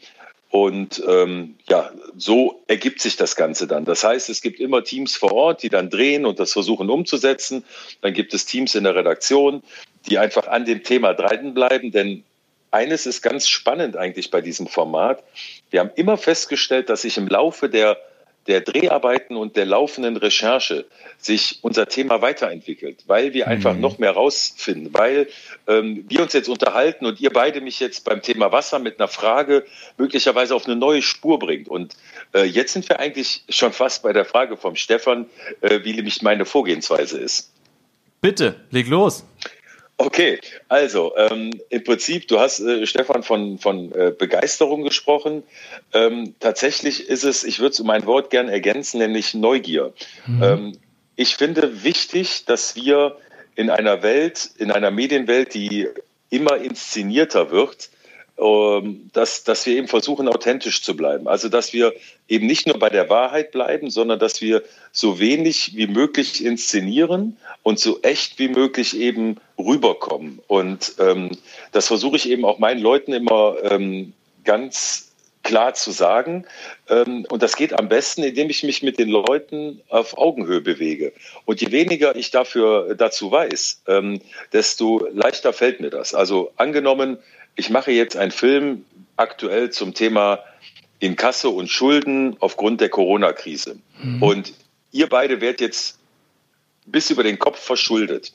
Und 0.50 1.04
ähm, 1.08 1.56
ja, 1.68 1.92
so 2.18 2.62
ergibt 2.68 3.02
sich 3.02 3.18
das 3.18 3.36
Ganze 3.36 3.68
dann. 3.68 3.84
Das 3.84 4.04
heißt, 4.04 4.30
es 4.30 4.42
gibt 4.42 4.60
immer 4.60 4.84
Teams 4.84 5.16
vor 5.18 5.34
Ort, 5.34 5.64
die 5.64 5.70
dann 5.70 5.90
drehen 5.90 6.26
und 6.26 6.40
das 6.40 6.54
versuchen 6.54 6.90
umzusetzen. 6.90 7.64
Dann 8.02 8.14
gibt 8.14 8.34
es 8.34 8.46
Teams 8.46 8.74
in 8.74 8.86
der 8.86 8.96
Redaktion, 8.96 9.62
die 10.08 10.18
einfach 10.18 10.48
an 10.48 10.66
dem 10.66 10.82
Thema 10.84 11.14
dranbleiben. 11.14 11.92
Denn 11.92 12.24
eines 12.72 13.06
ist 13.06 13.22
ganz 13.22 13.48
spannend 13.48 13.98
eigentlich 13.98 14.32
bei 14.32 14.42
diesem 14.42 14.68
Format. 14.68 15.24
Wir 15.72 15.82
haben 15.82 15.92
immer 15.96 16.18
festgestellt, 16.18 16.90
dass 16.90 17.02
sich 17.02 17.18
im 17.18 17.28
Laufe 17.28 17.70
der 17.70 17.98
der 18.48 18.62
Dreharbeiten 18.62 19.36
und 19.36 19.56
der 19.56 19.66
laufenden 19.66 20.18
Recherche 20.18 20.86
sich 21.18 21.60
unser 21.62 21.88
Thema 21.88 22.22
weiterentwickelt, 22.22 23.04
weil 23.08 23.34
wir 23.34 23.48
einfach 23.48 23.74
mhm. 23.74 23.82
noch 23.82 23.98
mehr 23.98 24.12
rausfinden, 24.12 24.94
weil 24.94 25.28
ähm, 25.68 26.06
wir 26.08 26.22
uns 26.22 26.34
jetzt 26.34 26.50
unterhalten 26.50 27.06
und 27.06 27.20
ihr 27.20 27.32
beide 27.32 27.62
mich 27.62 27.80
jetzt 27.80 28.06
beim 28.06 28.22
Thema 28.22 28.52
Wasser 28.52 28.78
mit 28.80 29.00
einer 29.00 29.08
Frage 29.08 29.66
möglicherweise 29.98 30.54
auf 30.54 30.66
eine 30.66 30.76
neue 30.76 31.02
Spur 31.02 31.40
bringt. 31.40 31.68
Und 31.68 31.96
äh, 32.34 32.44
jetzt 32.44 32.74
sind 32.74 32.88
wir 32.88 33.00
eigentlich 33.00 33.44
schon 33.50 33.74
fast 33.74 34.04
bei 34.04 34.14
der 34.14 34.26
Frage 34.26 34.58
vom 34.58 34.76
Stefan, 34.76 35.26
äh, 35.62 35.80
wie 35.84 35.94
nämlich 35.94 36.22
meine 36.22 36.46
Vorgehensweise 36.46 37.18
ist. 37.18 37.52
Bitte, 38.22 38.56
leg 38.70 38.88
los. 38.88 39.26
Okay, 39.98 40.40
also 40.68 41.16
ähm, 41.16 41.52
im 41.70 41.84
Prinzip, 41.84 42.28
du 42.28 42.40
hast, 42.40 42.60
äh, 42.60 42.86
Stefan, 42.86 43.24
von, 43.24 43.58
von 43.60 43.94
äh, 43.94 44.12
Begeisterung 44.12 44.84
gesprochen. 44.84 45.44
Ähm, 45.94 46.36
tatsächlich 46.42 47.08
ist 47.08 47.24
es, 47.24 47.46
ich 47.46 47.60
würde 47.60 47.82
mein 47.84 48.06
Wort 48.06 48.30
gern 48.30 48.50
ergänzen, 48.50 48.98
nämlich 48.98 49.34
Neugier. 49.34 49.94
Mhm. 50.28 50.44
Ähm, 50.44 50.78
ich 51.16 51.38
finde 51.38 51.84
wichtig, 51.84 52.44
dass 52.46 52.76
wir 52.76 53.16
in 53.56 53.70
einer 53.70 54.04
Welt, 54.04 54.50
in 54.58 54.70
einer 54.70 54.92
Medienwelt, 54.92 55.54
die 55.54 55.88
immer 56.30 56.58
inszenierter 56.58 57.52
wird, 57.52 57.90
dass, 58.38 59.46
dass 59.46 59.66
wir 59.66 59.78
eben 59.78 59.88
versuchen, 59.88 60.28
authentisch 60.28 60.82
zu 60.84 60.96
bleiben. 60.96 61.28
Also, 61.28 61.48
dass 61.48 61.72
wir 61.72 61.94
eben 62.28 62.46
nicht 62.48 62.68
nur 62.68 62.78
bei 62.78 62.90
der 62.90 63.10
Wahrheit 63.10 63.52
bleiben, 63.52 63.90
sondern 63.90 64.20
dass 64.20 64.42
wir 64.42 64.62
so 64.92 65.20
wenig 65.20 65.76
wie 65.76 65.88
möglich 65.88 66.44
inszenieren 66.44 67.38
und 67.64 67.80
so 67.80 68.02
echt 68.02 68.38
wie 68.38 68.50
möglich 68.50 69.00
eben 69.00 69.38
rüberkommen. 69.58 70.42
Und 70.48 70.96
ähm, 71.00 71.32
das 71.72 71.88
versuche 71.88 72.18
ich 72.18 72.30
eben 72.30 72.44
auch 72.44 72.60
meinen 72.60 72.82
Leuten 72.82 73.14
immer 73.14 73.56
ähm, 73.64 74.12
ganz 74.44 75.06
klar 75.46 75.76
zu 75.76 75.92
sagen. 75.92 76.46
Ähm, 76.90 77.26
und 77.30 77.42
das 77.42 77.56
geht 77.56 77.72
am 77.72 77.88
besten, 77.88 78.24
indem 78.24 78.50
ich 78.50 78.64
mich 78.64 78.84
mit 78.84 79.00
den 79.00 79.10
Leuten 79.10 79.82
auf 79.88 80.18
Augenhöhe 80.18 80.60
bewege. 80.60 81.14
Und 81.46 81.62
je 81.62 81.72
weniger 81.72 82.16
ich 82.18 82.32
dafür 82.32 82.96
dazu 82.96 83.32
weiß, 83.32 83.84
ähm, 83.88 84.20
desto 84.52 85.08
leichter 85.14 85.54
fällt 85.54 85.80
mir 85.80 85.92
das. 85.92 86.14
Also 86.14 86.52
angenommen, 86.58 87.18
ich 87.56 87.70
mache 87.70 87.92
jetzt 87.92 88.18
einen 88.18 88.32
Film 88.32 88.86
aktuell 89.16 89.70
zum 89.70 89.94
Thema 89.94 90.44
Inkasso 91.00 91.50
und 91.50 91.70
Schulden 91.70 92.36
aufgrund 92.40 92.82
der 92.82 92.90
Corona-Krise. 92.90 93.78
Mhm. 94.02 94.24
Und 94.24 94.54
ihr 94.92 95.08
beide 95.08 95.42
werdet 95.42 95.62
jetzt 95.62 96.00
bis 96.86 97.10
über 97.10 97.24
den 97.24 97.40
Kopf 97.40 97.60
verschuldet 97.60 98.34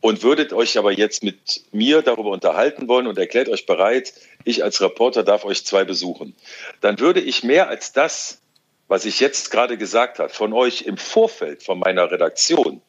und 0.00 0.22
würdet 0.22 0.52
euch 0.52 0.78
aber 0.78 0.92
jetzt 0.92 1.22
mit 1.22 1.62
mir 1.72 2.02
darüber 2.02 2.30
unterhalten 2.30 2.88
wollen 2.88 3.06
und 3.06 3.18
erklärt 3.18 3.48
euch 3.48 3.66
bereit, 3.66 4.12
ich 4.44 4.62
als 4.62 4.80
Reporter 4.80 5.22
darf 5.22 5.44
euch 5.44 5.64
zwei 5.64 5.84
besuchen, 5.84 6.34
dann 6.80 7.00
würde 7.00 7.20
ich 7.20 7.42
mehr 7.42 7.68
als 7.68 7.92
das, 7.92 8.40
was 8.88 9.04
ich 9.04 9.20
jetzt 9.20 9.50
gerade 9.50 9.78
gesagt 9.78 10.18
habe, 10.18 10.28
von 10.28 10.52
euch 10.52 10.82
im 10.82 10.96
Vorfeld 10.96 11.62
von 11.62 11.78
meiner 11.78 12.10
Redaktion 12.10 12.80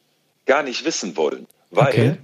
gar 0.46 0.62
nicht 0.62 0.84
wissen 0.84 1.16
wollen, 1.16 1.46
weil 1.70 1.88
okay. 1.88 2.16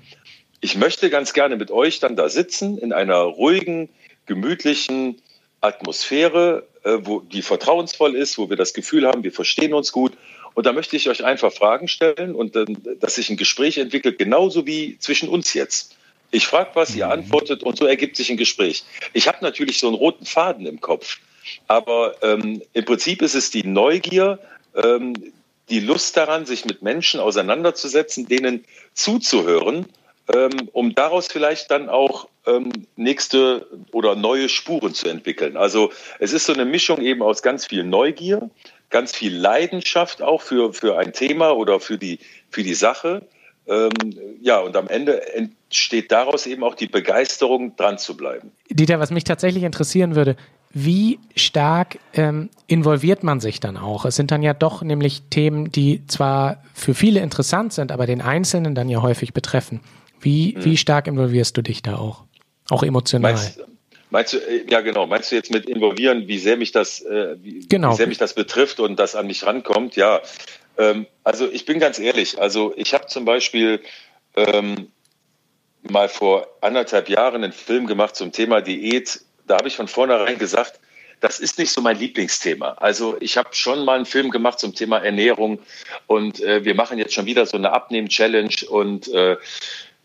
Ich 0.64 0.76
möchte 0.76 1.10
ganz 1.10 1.34
gerne 1.34 1.56
mit 1.56 1.70
euch 1.70 2.00
dann 2.00 2.16
da 2.16 2.30
sitzen 2.30 2.78
in 2.78 2.94
einer 2.94 3.18
ruhigen, 3.18 3.90
gemütlichen 4.24 5.20
Atmosphäre, 5.60 6.66
äh, 6.84 7.00
wo 7.02 7.20
die 7.20 7.42
vertrauensvoll 7.42 8.16
ist, 8.16 8.38
wo 8.38 8.48
wir 8.48 8.56
das 8.56 8.72
Gefühl 8.72 9.06
haben, 9.06 9.24
wir 9.24 9.32
verstehen 9.32 9.74
uns 9.74 9.92
gut. 9.92 10.14
Und 10.54 10.64
da 10.64 10.72
möchte 10.72 10.96
ich 10.96 11.10
euch 11.10 11.22
einfach 11.22 11.52
Fragen 11.52 11.86
stellen 11.86 12.34
und 12.34 12.56
dann, 12.56 12.78
dass 12.98 13.16
sich 13.16 13.28
ein 13.28 13.36
Gespräch 13.36 13.76
entwickelt, 13.76 14.16
genauso 14.16 14.66
wie 14.66 14.96
zwischen 14.98 15.28
uns 15.28 15.52
jetzt. 15.52 15.96
Ich 16.30 16.46
frage 16.46 16.70
was, 16.72 16.96
ihr 16.96 17.04
mhm. 17.04 17.12
antwortet 17.12 17.62
und 17.62 17.76
so 17.76 17.84
ergibt 17.84 18.16
sich 18.16 18.30
ein 18.30 18.38
Gespräch. 18.38 18.84
Ich 19.12 19.28
habe 19.28 19.40
natürlich 19.42 19.78
so 19.78 19.88
einen 19.88 19.96
roten 19.96 20.24
Faden 20.24 20.64
im 20.64 20.80
Kopf, 20.80 21.18
aber 21.68 22.14
ähm, 22.22 22.62
im 22.72 22.84
Prinzip 22.86 23.20
ist 23.20 23.34
es 23.34 23.50
die 23.50 23.64
Neugier, 23.64 24.38
ähm, 24.82 25.12
die 25.68 25.80
Lust 25.80 26.16
daran, 26.16 26.46
sich 26.46 26.64
mit 26.64 26.80
Menschen 26.80 27.20
auseinanderzusetzen, 27.20 28.28
denen 28.28 28.64
zuzuhören 28.94 29.84
um 30.72 30.94
daraus 30.94 31.26
vielleicht 31.26 31.70
dann 31.70 31.88
auch 31.88 32.28
ähm, 32.46 32.70
nächste 32.96 33.66
oder 33.92 34.14
neue 34.14 34.48
Spuren 34.48 34.94
zu 34.94 35.08
entwickeln. 35.08 35.56
Also 35.56 35.90
es 36.18 36.32
ist 36.32 36.46
so 36.46 36.52
eine 36.52 36.64
Mischung 36.64 37.00
eben 37.00 37.22
aus 37.22 37.42
ganz 37.42 37.66
viel 37.66 37.84
Neugier, 37.84 38.50
ganz 38.90 39.14
viel 39.14 39.36
Leidenschaft 39.36 40.22
auch 40.22 40.42
für, 40.42 40.72
für 40.72 40.98
ein 40.98 41.12
Thema 41.12 41.50
oder 41.50 41.80
für 41.80 41.98
die, 41.98 42.18
für 42.50 42.62
die 42.62 42.74
Sache. 42.74 43.26
Ähm, 43.66 43.90
ja, 44.40 44.60
und 44.60 44.76
am 44.76 44.88
Ende 44.88 45.34
entsteht 45.34 46.12
daraus 46.12 46.46
eben 46.46 46.62
auch 46.64 46.74
die 46.74 46.86
Begeisterung, 46.86 47.76
dran 47.76 47.98
zu 47.98 48.16
bleiben. 48.16 48.52
Dieter, 48.70 49.00
was 49.00 49.10
mich 49.10 49.24
tatsächlich 49.24 49.64
interessieren 49.64 50.14
würde, 50.14 50.36
wie 50.70 51.20
stark 51.36 51.98
ähm, 52.14 52.50
involviert 52.66 53.22
man 53.22 53.40
sich 53.40 53.60
dann 53.60 53.76
auch? 53.76 54.04
Es 54.04 54.16
sind 54.16 54.32
dann 54.32 54.42
ja 54.42 54.54
doch 54.54 54.82
nämlich 54.82 55.22
Themen, 55.30 55.70
die 55.70 56.04
zwar 56.08 56.62
für 56.74 56.94
viele 56.94 57.20
interessant 57.20 57.72
sind, 57.72 57.92
aber 57.92 58.06
den 58.06 58.20
Einzelnen 58.20 58.74
dann 58.74 58.88
ja 58.88 59.00
häufig 59.00 59.32
betreffen. 59.32 59.80
Wie, 60.20 60.54
hm. 60.54 60.64
wie 60.64 60.76
stark 60.76 61.06
involvierst 61.06 61.56
du 61.56 61.62
dich 61.62 61.82
da 61.82 61.96
auch? 61.96 62.24
Auch 62.70 62.82
emotional? 62.82 63.32
Meinst, 63.32 63.60
meinst, 64.10 64.32
du, 64.32 64.38
äh, 64.38 64.64
ja 64.70 64.80
genau, 64.80 65.06
meinst 65.06 65.30
du 65.30 65.36
jetzt 65.36 65.50
mit 65.50 65.66
involvieren, 65.66 66.28
wie 66.28 66.38
sehr 66.38 66.56
mich 66.56 66.72
das, 66.72 67.00
äh, 67.00 67.36
wie, 67.42 67.66
genau. 67.68 67.92
wie 67.92 67.96
sehr 67.96 68.06
mich 68.06 68.18
das 68.18 68.34
betrifft 68.34 68.80
und 68.80 68.98
das 68.98 69.14
an 69.14 69.26
mich 69.26 69.44
rankommt? 69.44 69.96
Ja, 69.96 70.22
ähm, 70.78 71.06
also 71.22 71.48
ich 71.50 71.64
bin 71.66 71.78
ganz 71.78 71.98
ehrlich, 71.98 72.40
also 72.40 72.72
ich 72.76 72.94
habe 72.94 73.06
zum 73.06 73.24
Beispiel 73.24 73.80
ähm, 74.36 74.88
mal 75.82 76.08
vor 76.08 76.48
anderthalb 76.60 77.08
Jahren 77.08 77.44
einen 77.44 77.52
Film 77.52 77.86
gemacht 77.86 78.16
zum 78.16 78.32
Thema 78.32 78.60
Diät. 78.60 79.20
Da 79.46 79.58
habe 79.58 79.68
ich 79.68 79.76
von 79.76 79.88
vornherein 79.88 80.38
gesagt, 80.38 80.80
das 81.20 81.38
ist 81.38 81.58
nicht 81.58 81.70
so 81.70 81.80
mein 81.80 81.98
Lieblingsthema. 81.98 82.72
Also 82.72 83.16
ich 83.20 83.36
habe 83.36 83.50
schon 83.52 83.84
mal 83.84 83.96
einen 83.96 84.06
Film 84.06 84.30
gemacht 84.30 84.58
zum 84.58 84.74
Thema 84.74 84.98
Ernährung 84.98 85.58
und 86.06 86.40
äh, 86.40 86.64
wir 86.64 86.74
machen 86.74 86.98
jetzt 86.98 87.14
schon 87.14 87.26
wieder 87.26 87.46
so 87.46 87.56
eine 87.56 87.72
Abnehmen-Challenge 87.72 88.54
und 88.68 89.08
äh, 89.08 89.36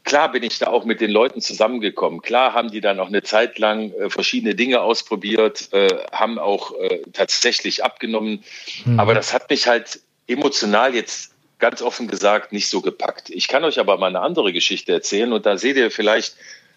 Klar 0.04 0.32
bin 0.32 0.44
ich 0.44 0.58
da 0.60 0.68
auch 0.68 0.86
mit 0.86 1.02
den 1.02 1.12
Leuten 1.12 1.42
zusammengekommen. 1.42 2.22
Klar 2.22 2.54
haben 2.54 2.72
die 2.72 2.82
dann 2.82 3.00
auch 3.00 3.08
eine 3.08 3.22
Zeit 3.22 3.60
lang 3.60 3.92
äh, 3.94 4.10
verschiedene 4.10 4.56
Dinge 4.56 4.82
ausprobiert, 4.82 5.70
äh, 5.72 5.90
haben 6.12 6.40
auch 6.40 6.74
äh, 6.80 7.02
tatsächlich 7.14 7.84
abgenommen. 7.84 8.44
Mhm. 8.86 9.00
Aber 9.00 9.14
das 9.14 9.34
hat 9.34 9.50
mich 9.50 9.68
halt 9.68 10.00
emotional 10.28 10.96
jetzt 10.96 11.34
ganz 11.60 11.82
offen 11.82 12.08
gesagt 12.08 12.54
nicht 12.54 12.70
so 12.70 12.82
gepackt. 12.82 13.30
Ich 13.30 13.48
kann 13.48 13.64
euch 13.64 13.80
aber 13.80 13.98
mal 13.98 14.08
eine 14.08 14.22
andere 14.22 14.54
Geschichte 14.54 14.94
erzählen 14.94 15.34
und 15.34 15.46
da 15.46 15.58
seht 15.58 15.76
ihr 15.76 15.92
vielleicht, 15.92 16.36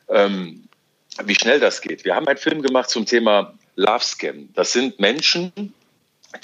ähm, 0.08 0.64
wie 1.24 1.34
schnell 1.34 1.60
das 1.60 1.80
geht. 1.80 2.04
Wir 2.04 2.16
haben 2.16 2.26
einen 2.26 2.38
Film 2.38 2.62
gemacht 2.62 2.90
zum 2.90 3.06
Thema 3.06 3.54
Love 3.76 4.04
Scam. 4.04 4.48
Das 4.54 4.72
sind 4.72 4.98
Menschen, 4.98 5.52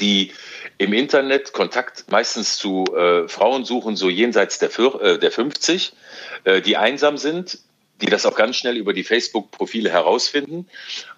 die 0.00 0.32
im 0.78 0.92
Internet 0.92 1.52
Kontakt 1.52 2.04
meistens 2.10 2.56
zu 2.56 2.84
äh, 2.96 3.28
Frauen 3.28 3.64
suchen, 3.64 3.96
so 3.96 4.08
jenseits 4.08 4.58
der, 4.58 4.70
äh, 4.78 5.18
der 5.18 5.32
50, 5.32 5.92
äh, 6.44 6.60
die 6.62 6.76
einsam 6.76 7.18
sind, 7.18 7.58
die 8.00 8.06
das 8.06 8.24
auch 8.26 8.36
ganz 8.36 8.56
schnell 8.56 8.76
über 8.76 8.92
die 8.92 9.02
Facebook-Profile 9.02 9.90
herausfinden. 9.90 10.68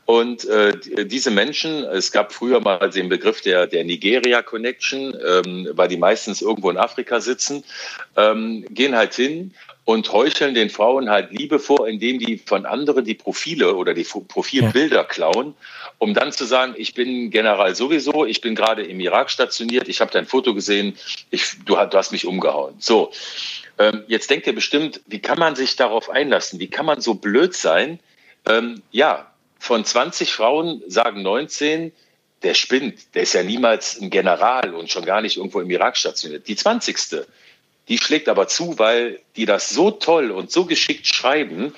Und 0.06 0.46
äh, 0.46 0.72
diese 1.04 1.30
Menschen, 1.30 1.84
es 1.84 2.10
gab 2.10 2.32
früher 2.32 2.60
mal 2.60 2.90
den 2.90 3.10
Begriff 3.10 3.42
der, 3.42 3.66
der 3.66 3.84
Nigeria 3.84 4.42
Connection, 4.42 5.14
ähm, 5.24 5.68
weil 5.72 5.88
die 5.88 5.98
meistens 5.98 6.40
irgendwo 6.40 6.70
in 6.70 6.78
Afrika 6.78 7.20
sitzen, 7.20 7.64
ähm, 8.16 8.64
gehen 8.70 8.96
halt 8.96 9.14
hin 9.14 9.54
und 9.84 10.10
heucheln 10.12 10.54
den 10.54 10.70
Frauen 10.70 11.10
halt 11.10 11.32
Liebe 11.32 11.58
vor, 11.58 11.86
indem 11.86 12.18
die 12.18 12.38
von 12.38 12.64
anderen 12.64 13.04
die 13.04 13.14
Profile 13.14 13.76
oder 13.76 13.92
die 13.92 14.04
Profilbilder 14.04 15.04
klauen, 15.04 15.54
um 16.00 16.14
dann 16.14 16.32
zu 16.32 16.46
sagen, 16.46 16.74
ich 16.78 16.94
bin 16.94 17.30
General 17.30 17.74
sowieso, 17.74 18.24
ich 18.24 18.40
bin 18.40 18.54
gerade 18.54 18.82
im 18.82 19.00
Irak 19.00 19.30
stationiert, 19.30 19.86
ich 19.86 20.00
habe 20.00 20.10
dein 20.10 20.24
Foto 20.24 20.54
gesehen, 20.54 20.96
ich, 21.30 21.62
du, 21.66 21.76
du 21.76 21.98
hast 21.98 22.10
mich 22.10 22.26
umgehauen. 22.26 22.74
So, 22.78 23.12
ähm, 23.78 24.04
jetzt 24.08 24.30
denkt 24.30 24.46
ihr 24.46 24.54
bestimmt, 24.54 25.02
wie 25.06 25.18
kann 25.18 25.38
man 25.38 25.56
sich 25.56 25.76
darauf 25.76 26.08
einlassen? 26.08 26.58
Wie 26.58 26.68
kann 26.68 26.86
man 26.86 27.02
so 27.02 27.14
blöd 27.14 27.54
sein? 27.54 28.00
Ähm, 28.46 28.80
ja, 28.90 29.30
von 29.58 29.84
20 29.84 30.32
Frauen 30.32 30.82
sagen 30.86 31.20
19, 31.20 31.92
der 32.42 32.54
spinnt, 32.54 33.14
der 33.14 33.24
ist 33.24 33.34
ja 33.34 33.42
niemals 33.42 34.00
ein 34.00 34.08
General 34.08 34.74
und 34.74 34.90
schon 34.90 35.04
gar 35.04 35.20
nicht 35.20 35.36
irgendwo 35.36 35.60
im 35.60 35.70
Irak 35.70 35.98
stationiert. 35.98 36.48
Die 36.48 36.56
20. 36.56 37.26
Die 37.88 37.98
schlägt 37.98 38.30
aber 38.30 38.48
zu, 38.48 38.78
weil 38.78 39.20
die 39.36 39.44
das 39.44 39.68
so 39.68 39.90
toll 39.90 40.30
und 40.30 40.50
so 40.50 40.64
geschickt 40.64 41.06
schreiben, 41.06 41.74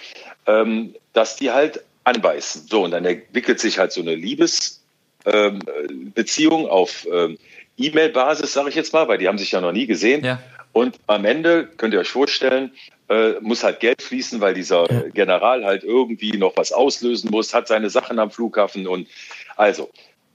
ähm, 0.46 0.94
dass 1.12 1.34
die 1.34 1.50
halt 1.50 1.82
anbeißen. 2.04 2.66
So, 2.68 2.84
und 2.84 2.92
dann 2.92 3.04
entwickelt 3.04 3.60
sich 3.60 3.78
halt 3.78 3.92
so 3.92 4.00
eine 4.00 4.14
Liebesbeziehung 4.14 6.62
ähm, 6.62 6.70
auf 6.70 7.06
ähm, 7.12 7.38
E-Mail-Basis, 7.76 8.52
sage 8.52 8.68
ich 8.68 8.74
jetzt 8.74 8.92
mal, 8.92 9.08
weil 9.08 9.18
die 9.18 9.28
haben 9.28 9.38
sich 9.38 9.52
ja 9.52 9.60
noch 9.60 9.72
nie 9.72 9.86
gesehen. 9.86 10.24
Ja. 10.24 10.42
Und 10.72 10.96
am 11.06 11.24
Ende 11.24 11.68
könnt 11.76 11.94
ihr 11.94 12.00
euch 12.00 12.08
vorstellen, 12.08 12.72
äh, 13.08 13.32
muss 13.40 13.62
halt 13.62 13.80
Geld 13.80 14.02
fließen, 14.02 14.40
weil 14.40 14.54
dieser 14.54 14.90
ja. 14.90 15.02
General 15.10 15.64
halt 15.64 15.84
irgendwie 15.84 16.38
noch 16.38 16.56
was 16.56 16.72
auslösen 16.72 17.30
muss, 17.30 17.52
hat 17.52 17.68
seine 17.68 17.90
Sachen 17.90 18.18
am 18.18 18.30
Flughafen 18.30 18.86
und 18.86 19.08
also. 19.56 19.90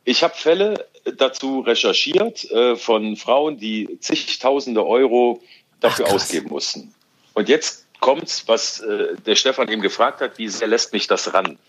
Ich 0.10 0.24
habe 0.24 0.36
Fälle 0.36 0.88
dazu 1.18 1.60
recherchiert 1.60 2.50
äh, 2.52 2.78
von 2.78 3.18
Frauen, 3.18 3.58
die 3.58 3.98
zigtausende 4.00 4.86
Euro 4.86 5.42
dafür 5.82 6.06
Ach, 6.08 6.14
ausgeben 6.14 6.48
mussten. 6.48 6.94
Und 7.34 7.50
jetzt 7.50 7.87
kommt's, 8.08 8.48
was 8.48 8.80
äh, 8.80 9.16
der 9.26 9.36
Stefan 9.36 9.68
eben 9.68 9.82
gefragt 9.82 10.22
hat, 10.22 10.38
wie 10.38 10.48
sehr 10.48 10.70
lässt 10.70 10.94
mich 10.94 11.08
das 11.08 11.34
ran? 11.34 11.60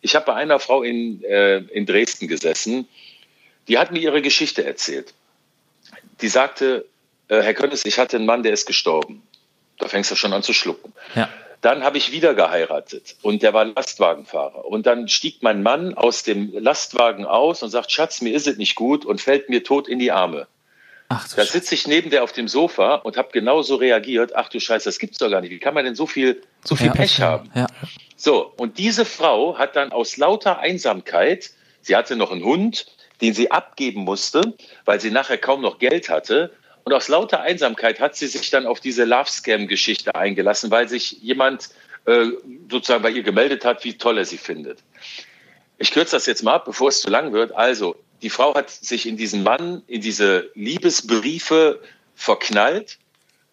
Ich 0.00 0.14
habe 0.14 0.24
bei 0.24 0.34
einer 0.34 0.58
Frau 0.58 0.82
in, 0.82 1.22
äh, 1.22 1.58
in 1.58 1.84
Dresden 1.84 2.28
gesessen, 2.28 2.88
die 3.68 3.76
hat 3.76 3.92
mir 3.92 3.98
ihre 3.98 4.22
Geschichte 4.22 4.64
erzählt. 4.64 5.12
Die 6.22 6.28
sagte, 6.28 6.86
äh, 7.28 7.42
Herr 7.42 7.52
Könnes, 7.52 7.84
ich 7.84 7.98
hatte 7.98 8.16
einen 8.16 8.24
Mann, 8.24 8.42
der 8.42 8.54
ist 8.54 8.64
gestorben. 8.64 9.22
Da 9.78 9.86
fängst 9.86 10.10
du 10.10 10.16
schon 10.16 10.32
an 10.32 10.42
zu 10.42 10.54
schlucken. 10.54 10.94
Ja. 11.14 11.28
Dann 11.60 11.84
habe 11.84 11.98
ich 11.98 12.10
wieder 12.10 12.32
geheiratet 12.32 13.16
und 13.20 13.42
der 13.42 13.52
war 13.52 13.66
Lastwagenfahrer. 13.66 14.64
Und 14.64 14.86
dann 14.86 15.08
stieg 15.08 15.42
mein 15.42 15.62
Mann 15.62 15.92
aus 15.92 16.22
dem 16.22 16.54
Lastwagen 16.58 17.26
aus 17.26 17.62
und 17.62 17.68
sagt, 17.68 17.92
Schatz, 17.92 18.22
mir 18.22 18.34
ist 18.34 18.46
es 18.46 18.56
nicht 18.56 18.76
gut 18.76 19.04
und 19.04 19.20
fällt 19.20 19.50
mir 19.50 19.62
tot 19.62 19.88
in 19.88 19.98
die 19.98 20.10
Arme. 20.10 20.46
Ach, 21.14 21.28
da 21.34 21.44
sitze 21.44 21.74
ich 21.74 21.86
neben 21.86 22.10
der 22.10 22.22
auf 22.22 22.32
dem 22.32 22.48
Sofa 22.48 22.96
und 22.96 23.16
habe 23.16 23.30
genauso 23.32 23.76
reagiert. 23.76 24.34
Ach 24.34 24.48
du 24.48 24.60
Scheiße, 24.60 24.88
das 24.88 24.98
gibt's 24.98 25.18
doch 25.18 25.30
gar 25.30 25.40
nicht. 25.40 25.50
Wie 25.50 25.58
kann 25.58 25.74
man 25.74 25.84
denn 25.84 25.94
so 25.94 26.06
viel, 26.06 26.42
so 26.64 26.76
viel 26.76 26.88
ja, 26.88 26.92
Pech 26.92 27.20
haben? 27.20 27.50
Ja. 27.54 27.66
So, 28.16 28.52
und 28.56 28.78
diese 28.78 29.04
Frau 29.04 29.58
hat 29.58 29.76
dann 29.76 29.92
aus 29.92 30.16
lauter 30.16 30.58
Einsamkeit, 30.58 31.50
sie 31.80 31.96
hatte 31.96 32.16
noch 32.16 32.30
einen 32.30 32.44
Hund, 32.44 32.86
den 33.20 33.34
sie 33.34 33.50
abgeben 33.50 34.02
musste, 34.02 34.54
weil 34.84 35.00
sie 35.00 35.10
nachher 35.10 35.38
kaum 35.38 35.60
noch 35.60 35.78
Geld 35.78 36.08
hatte, 36.08 36.52
und 36.84 36.92
aus 36.92 37.08
lauter 37.08 37.40
Einsamkeit 37.40 38.00
hat 38.00 38.16
sie 38.16 38.26
sich 38.26 38.50
dann 38.50 38.66
auf 38.66 38.80
diese 38.80 39.04
Love-Scam-Geschichte 39.04 40.14
eingelassen, 40.14 40.70
weil 40.70 40.88
sich 40.88 41.12
jemand 41.22 41.70
äh, 42.06 42.26
sozusagen 42.70 43.02
bei 43.02 43.10
ihr 43.10 43.22
gemeldet 43.22 43.64
hat, 43.64 43.84
wie 43.84 43.96
toll 43.96 44.18
er 44.18 44.24
sie 44.24 44.38
findet. 44.38 44.80
Ich 45.78 45.92
kürze 45.92 46.16
das 46.16 46.26
jetzt 46.26 46.42
mal 46.42 46.54
ab, 46.54 46.64
bevor 46.64 46.88
es 46.88 47.00
zu 47.00 47.10
lang 47.10 47.32
wird. 47.32 47.54
Also, 47.54 47.96
die 48.22 48.30
Frau 48.30 48.54
hat 48.54 48.70
sich 48.70 49.06
in 49.06 49.16
diesen 49.16 49.42
Mann, 49.42 49.82
in 49.86 50.00
diese 50.00 50.50
Liebesbriefe 50.54 51.80
verknallt 52.14 52.98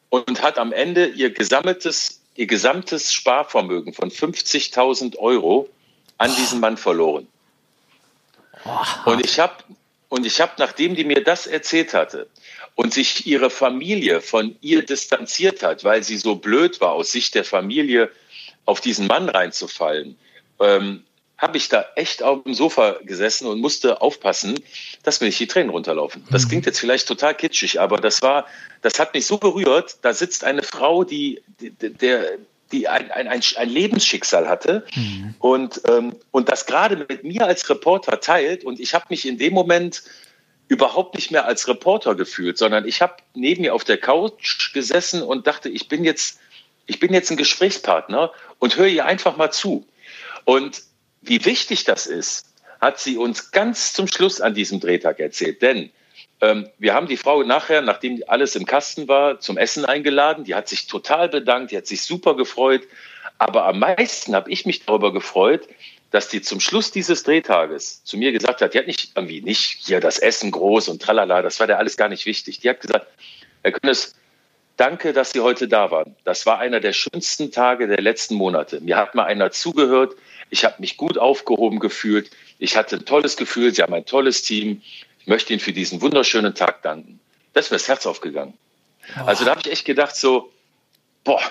und 0.10 0.42
hat 0.42 0.58
am 0.58 0.72
Ende 0.72 1.08
ihr 1.08 1.32
gesammeltes, 1.32 2.22
ihr 2.36 2.48
gesamtes 2.48 3.14
Sparvermögen 3.14 3.94
von 3.94 4.12
50.000 4.12 5.18
Euro 5.18 5.68
an 6.18 6.34
diesen 6.36 6.60
Mann 6.60 6.78
verloren. 6.78 7.28
Und 9.06 9.26
ich 9.26 9.40
habe, 9.40 9.64
und 10.10 10.26
ich 10.26 10.40
habe, 10.40 10.54
nachdem 10.58 10.96
die 10.96 11.04
mir 11.04 11.24
das 11.24 11.48
erzählt 11.48 11.94
hatte, 11.94 12.28
und 12.76 12.94
sich 12.94 13.26
ihre 13.26 13.50
Familie 13.50 14.22
von 14.22 14.56
ihr 14.62 14.86
distanziert 14.86 15.64
hat, 15.64 15.84
weil 15.84 16.04
sie 16.04 16.18
so 16.18 16.36
blöd 16.36 16.80
war, 16.80 16.94
aus 16.94 17.12
Sicht 17.12 17.36
der 17.36 17.44
Familie 17.44 18.10
auf 18.66 18.80
diesen 18.80 19.08
Mann 19.08 19.28
reinzufallen, 19.28 20.18
ähm, 20.62 21.04
habe 21.40 21.58
ich 21.58 21.70
da 21.70 21.86
echt 21.96 22.22
auf 22.22 22.44
dem 22.44 22.54
Sofa 22.54 22.98
gesessen 23.04 23.48
und 23.48 23.60
musste 23.60 24.02
aufpassen, 24.02 24.60
dass 25.04 25.22
mir 25.22 25.28
nicht 25.28 25.40
die 25.40 25.48
Tränen 25.48 25.70
runterlaufen. 25.70 26.26
Das 26.30 26.46
mhm. 26.46 26.50
klingt 26.50 26.66
jetzt 26.66 26.80
vielleicht 26.80 27.08
total 27.08 27.34
kitschig, 27.34 27.80
aber 27.80 27.98
das 27.98 28.22
war, 28.22 28.46
das 28.82 29.00
hat 29.00 29.14
mich 29.14 29.26
so 29.26 29.38
berührt. 29.38 29.98
Da 30.02 30.14
sitzt 30.14 30.44
eine 30.44 30.64
Frau, 30.64 31.06
die, 31.06 31.42
die 31.62 31.72
der, 31.72 32.38
die 32.74 32.90
ein, 32.90 33.10
ein, 33.10 33.28
ein 33.28 33.70
Lebensschicksal 33.70 34.50
hatte 34.50 34.86
mhm. 34.94 35.34
und, 35.40 35.82
ähm, 35.88 36.14
und 36.32 36.50
das 36.50 36.66
gerade 36.66 36.98
mit 36.98 37.24
mir 37.24 37.46
als 37.46 37.70
Reporter 37.70 38.20
teilt. 38.20 38.66
Und 38.66 38.82
ich 38.82 38.94
habe 38.94 39.06
mich 39.10 39.26
in 39.26 39.38
dem 39.38 39.54
Moment 39.54 40.04
überhaupt 40.68 41.16
nicht 41.16 41.32
mehr 41.32 41.46
als 41.46 41.70
Reporter 41.70 42.16
gefühlt, 42.16 42.58
sondern 42.58 42.86
ich 42.86 43.02
habe 43.02 43.16
neben 43.34 43.62
mir 43.62 43.74
auf 43.74 43.86
der 43.86 43.98
Couch 43.98 44.74
gesessen 44.74 45.24
und 45.24 45.48
dachte, 45.48 45.70
ich 45.70 45.88
bin 45.88 46.04
jetzt, 46.04 46.40
ich 46.86 47.00
bin 47.00 47.14
jetzt 47.14 47.32
ein 47.32 47.38
Gesprächspartner 47.38 48.34
und 48.60 48.76
höre 48.76 48.88
ihr 48.88 49.06
einfach 49.06 49.38
mal 49.38 49.52
zu. 49.52 49.88
Und 50.44 50.84
wie 51.22 51.44
wichtig 51.46 51.84
das 51.84 52.08
ist, 52.08 52.46
hat 52.80 53.00
sie 53.00 53.18
uns 53.18 53.52
ganz 53.52 53.94
zum 53.94 54.08
Schluss 54.08 54.42
an 54.42 54.54
diesem 54.54 54.80
Drehtag 54.80 55.20
erzählt. 55.20 55.62
Denn 55.62 55.92
ähm, 56.42 56.70
wir 56.78 56.94
haben 56.94 57.08
die 57.08 57.18
Frau 57.18 57.44
nachher, 57.44 57.82
nachdem 57.82 58.24
alles 58.28 58.56
im 58.56 58.66
Kasten 58.66 59.08
war, 59.08 59.40
zum 59.40 59.58
Essen 59.58 59.86
eingeladen. 59.86 60.46
Die 60.46 60.56
hat 60.56 60.68
sich 60.70 60.88
total 60.88 61.30
bedankt, 61.30 61.72
die 61.72 61.78
hat 61.78 61.88
sich 61.88 62.04
super 62.04 62.36
gefreut. 62.36 62.84
Aber 63.38 63.66
am 63.66 63.80
meisten 63.80 64.36
habe 64.36 64.50
ich 64.50 64.66
mich 64.66 64.86
darüber 64.86 65.12
gefreut, 65.12 65.68
dass 66.12 66.30
die 66.30 66.42
zum 66.42 66.60
Schluss 66.60 66.92
dieses 66.92 67.24
Drehtages 67.24 68.04
zu 68.04 68.18
mir 68.18 68.32
gesagt 68.32 68.62
hat, 68.62 68.74
die 68.74 68.80
hat 68.80 68.88
nicht 68.88 69.12
irgendwie 69.16 69.42
nicht 69.42 69.86
hier 69.86 70.00
das 70.00 70.18
Essen 70.18 70.52
groß 70.52 70.90
und 70.90 71.02
tralala, 71.02 71.42
das 71.42 71.60
war 71.60 71.68
der 71.68 71.78
alles 71.78 71.98
gar 71.98 72.10
nicht 72.10 72.26
wichtig. 72.26 72.60
Die 72.60 72.70
hat 72.70 72.82
gesagt, 72.82 73.08
Herr 73.62 73.74
Künnes, 73.74 74.16
danke, 74.80 75.14
dass 75.14 75.32
Sie 75.32 75.42
heute 75.42 75.68
da 75.68 75.92
waren. 75.92 76.16
Das 76.24 76.46
war 76.46 76.60
einer 76.60 76.80
der 76.80 76.94
schönsten 76.94 77.52
Tage 77.52 77.88
der 77.88 78.02
letzten 78.02 78.36
Monate. 78.36 78.80
Mir 78.80 78.98
hat 78.98 79.14
mal 79.14 79.26
einer 79.26 79.52
zugehört, 79.52 80.16
ich 80.50 80.64
habe 80.66 80.76
mich 80.80 80.98
gut 80.98 81.18
aufgehoben 81.18 81.80
gefühlt, 81.80 82.32
ich 82.58 82.78
hatte 82.78 82.96
ein 82.96 83.06
tolles 83.06 83.38
Gefühl, 83.38 83.74
Sie 83.74 83.82
haben 83.82 83.94
ein 83.94 84.06
tolles 84.06 84.42
Team. 84.42 84.82
Ich 85.20 85.28
möchte 85.28 85.54
Ihnen 85.54 85.60
für 85.60 85.74
diesen 85.74 86.02
wunderschönen 86.02 86.56
Tag 86.56 86.82
danken. 86.82 87.20
Das 87.54 87.66
ist 87.66 87.72
mir 87.72 87.78
das 87.78 87.88
Herz 87.88 88.06
aufgegangen. 88.06 88.54
Also 89.26 89.44
da 89.44 89.52
habe 89.52 89.62
ich 89.64 89.72
echt 89.72 89.86
gedacht 89.86 90.16
so, 90.16 90.52
boah, 91.24 91.42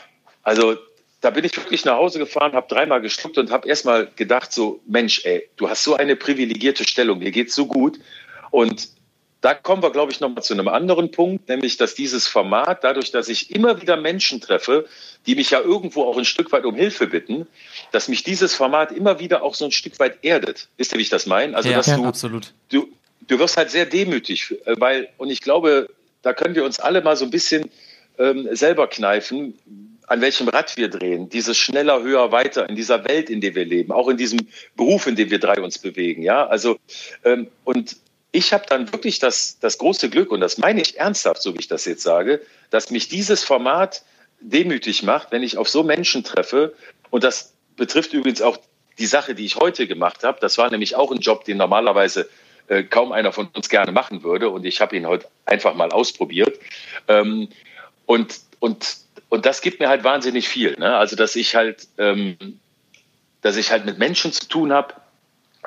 also 0.42 0.76
da 1.20 1.30
bin 1.30 1.44
ich 1.44 1.56
wirklich 1.56 1.84
nach 1.84 1.96
Hause 1.96 2.18
gefahren, 2.18 2.52
habe 2.52 2.68
dreimal 2.68 3.00
geschluckt 3.00 3.38
und 3.38 3.50
habe 3.50 3.68
erstmal 3.68 4.10
gedacht, 4.16 4.52
so, 4.52 4.80
Mensch, 4.86 5.24
ey, 5.24 5.48
du 5.56 5.68
hast 5.68 5.84
so 5.84 5.96
eine 5.96 6.16
privilegierte 6.16 6.84
Stellung, 6.84 7.20
dir 7.20 7.32
geht's 7.32 7.54
so 7.54 7.66
gut. 7.66 7.98
Und 8.50 8.88
da 9.40 9.54
kommen 9.54 9.82
wir, 9.82 9.90
glaube 9.90 10.10
ich, 10.10 10.20
nochmal 10.20 10.42
zu 10.42 10.54
einem 10.54 10.68
anderen 10.68 11.10
Punkt, 11.10 11.48
nämlich, 11.48 11.76
dass 11.76 11.94
dieses 11.94 12.26
Format, 12.26 12.82
dadurch, 12.82 13.12
dass 13.12 13.28
ich 13.28 13.54
immer 13.54 13.80
wieder 13.80 13.96
Menschen 13.96 14.40
treffe, 14.40 14.86
die 15.26 15.36
mich 15.36 15.50
ja 15.50 15.60
irgendwo 15.60 16.04
auch 16.04 16.16
ein 16.16 16.24
Stück 16.24 16.50
weit 16.50 16.64
um 16.64 16.74
Hilfe 16.74 17.06
bitten, 17.06 17.46
dass 17.92 18.08
mich 18.08 18.24
dieses 18.24 18.54
Format 18.54 18.90
immer 18.90 19.20
wieder 19.20 19.42
auch 19.42 19.54
so 19.54 19.66
ein 19.66 19.70
Stück 19.70 19.98
weit 20.00 20.24
erdet. 20.24 20.68
Wisst 20.76 20.92
ihr, 20.92 20.98
wie 20.98 21.02
ich 21.02 21.08
das 21.08 21.26
meine? 21.26 21.56
Also, 21.56 21.68
ja, 21.68 21.76
dass 21.76 21.86
ja, 21.86 21.96
du, 21.96 22.04
absolut. 22.04 22.52
Du, 22.70 22.88
du 23.28 23.38
wirst 23.38 23.56
halt 23.56 23.70
sehr 23.70 23.86
demütig, 23.86 24.56
weil, 24.64 25.08
und 25.18 25.30
ich 25.30 25.40
glaube, 25.40 25.88
da 26.22 26.32
können 26.32 26.56
wir 26.56 26.64
uns 26.64 26.80
alle 26.80 27.00
mal 27.02 27.16
so 27.16 27.24
ein 27.24 27.30
bisschen 27.30 27.70
ähm, 28.18 28.48
selber 28.52 28.88
kneifen, 28.88 29.54
an 30.08 30.20
welchem 30.20 30.48
Rad 30.48 30.76
wir 30.76 30.88
drehen, 30.88 31.28
dieses 31.28 31.58
schneller, 31.58 32.02
höher, 32.02 32.32
weiter 32.32 32.68
in 32.68 32.74
dieser 32.74 33.04
Welt, 33.04 33.30
in 33.30 33.40
der 33.40 33.54
wir 33.54 33.64
leben, 33.64 33.92
auch 33.92 34.08
in 34.08 34.16
diesem 34.16 34.48
Beruf, 34.74 35.06
in 35.06 35.16
dem 35.16 35.30
wir 35.30 35.38
drei 35.38 35.60
uns 35.60 35.78
bewegen. 35.78 36.22
Ja, 36.22 36.46
also 36.46 36.78
ähm, 37.24 37.48
und 37.64 37.96
ich 38.32 38.52
habe 38.52 38.64
dann 38.68 38.92
wirklich 38.92 39.18
das, 39.18 39.58
das 39.58 39.78
große 39.78 40.10
Glück, 40.10 40.30
und 40.30 40.40
das 40.40 40.58
meine 40.58 40.80
ich 40.80 40.98
ernsthaft, 40.98 41.42
so 41.42 41.54
wie 41.54 41.60
ich 41.60 41.68
das 41.68 41.84
jetzt 41.84 42.02
sage, 42.02 42.40
dass 42.70 42.90
mich 42.90 43.08
dieses 43.08 43.42
Format 43.42 44.02
demütig 44.40 45.02
macht, 45.02 45.32
wenn 45.32 45.42
ich 45.42 45.56
auf 45.56 45.68
so 45.68 45.82
Menschen 45.82 46.24
treffe. 46.24 46.74
Und 47.10 47.24
das 47.24 47.54
betrifft 47.76 48.12
übrigens 48.12 48.42
auch 48.42 48.58
die 48.98 49.06
Sache, 49.06 49.34
die 49.34 49.44
ich 49.44 49.56
heute 49.56 49.86
gemacht 49.86 50.24
habe. 50.24 50.38
Das 50.40 50.58
war 50.58 50.70
nämlich 50.70 50.94
auch 50.94 51.10
ein 51.10 51.20
Job, 51.20 51.44
den 51.44 51.56
normalerweise 51.56 52.28
äh, 52.68 52.82
kaum 52.82 53.12
einer 53.12 53.32
von 53.32 53.48
uns 53.48 53.68
gerne 53.68 53.92
machen 53.92 54.22
würde. 54.22 54.50
Und 54.50 54.64
ich 54.64 54.80
habe 54.80 54.96
ihn 54.96 55.06
heute 55.06 55.26
einfach 55.46 55.74
mal 55.74 55.90
ausprobiert. 55.90 56.58
Ähm, 57.08 57.48
und, 58.06 58.40
und 58.60 58.98
und 59.30 59.44
das 59.44 59.60
gibt 59.60 59.78
mir 59.78 59.88
halt 59.90 60.04
wahnsinnig 60.04 60.48
viel. 60.48 60.74
Ne? 60.78 60.96
Also, 60.96 61.14
dass 61.14 61.36
ich 61.36 61.54
halt 61.54 61.86
ähm, 61.98 62.58
dass 63.42 63.56
ich 63.56 63.70
halt 63.70 63.84
mit 63.86 63.98
Menschen 63.98 64.32
zu 64.32 64.48
tun 64.48 64.72
habe, 64.72 64.94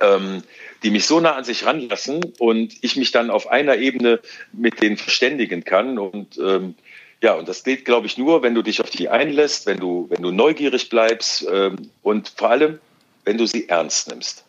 ähm, 0.02 0.44
die 0.84 0.92
mich 0.92 1.06
so 1.06 1.20
nah 1.20 1.36
an 1.36 1.44
sich 1.44 1.66
ranlassen 1.66 2.22
und 2.40 2.74
ich 2.82 2.96
mich 2.96 3.12
dann 3.12 3.30
auf 3.30 3.48
einer 3.48 3.78
Ebene 3.78 4.20
mit 4.52 4.82
denen 4.82 4.98
verständigen 4.98 5.64
kann. 5.64 6.00
Und 6.00 6.38
ähm, 6.38 6.76
ja, 7.22 7.34
und 7.36 7.48
das 7.48 7.64
geht, 7.64 7.86
glaube 7.86 8.08
ich, 8.08 8.18
nur, 8.18 8.42
wenn 8.42 8.56
du 8.56 8.62
dich 8.62 8.82
auf 8.82 8.90
die 8.90 9.10
einlässt, 9.10 9.68
wenn 9.68 9.80
du, 9.80 10.08
wenn 10.10 10.22
du 10.22 10.32
neugierig 10.32 10.90
bleibst 10.90 11.48
ähm, 11.52 11.90
und 12.02 12.34
vor 12.36 12.50
allem, 12.50 12.80
wenn 13.26 13.38
du 13.38 13.46
sie 13.46 13.70
ernst 13.70 14.10
nimmst. 14.10 14.44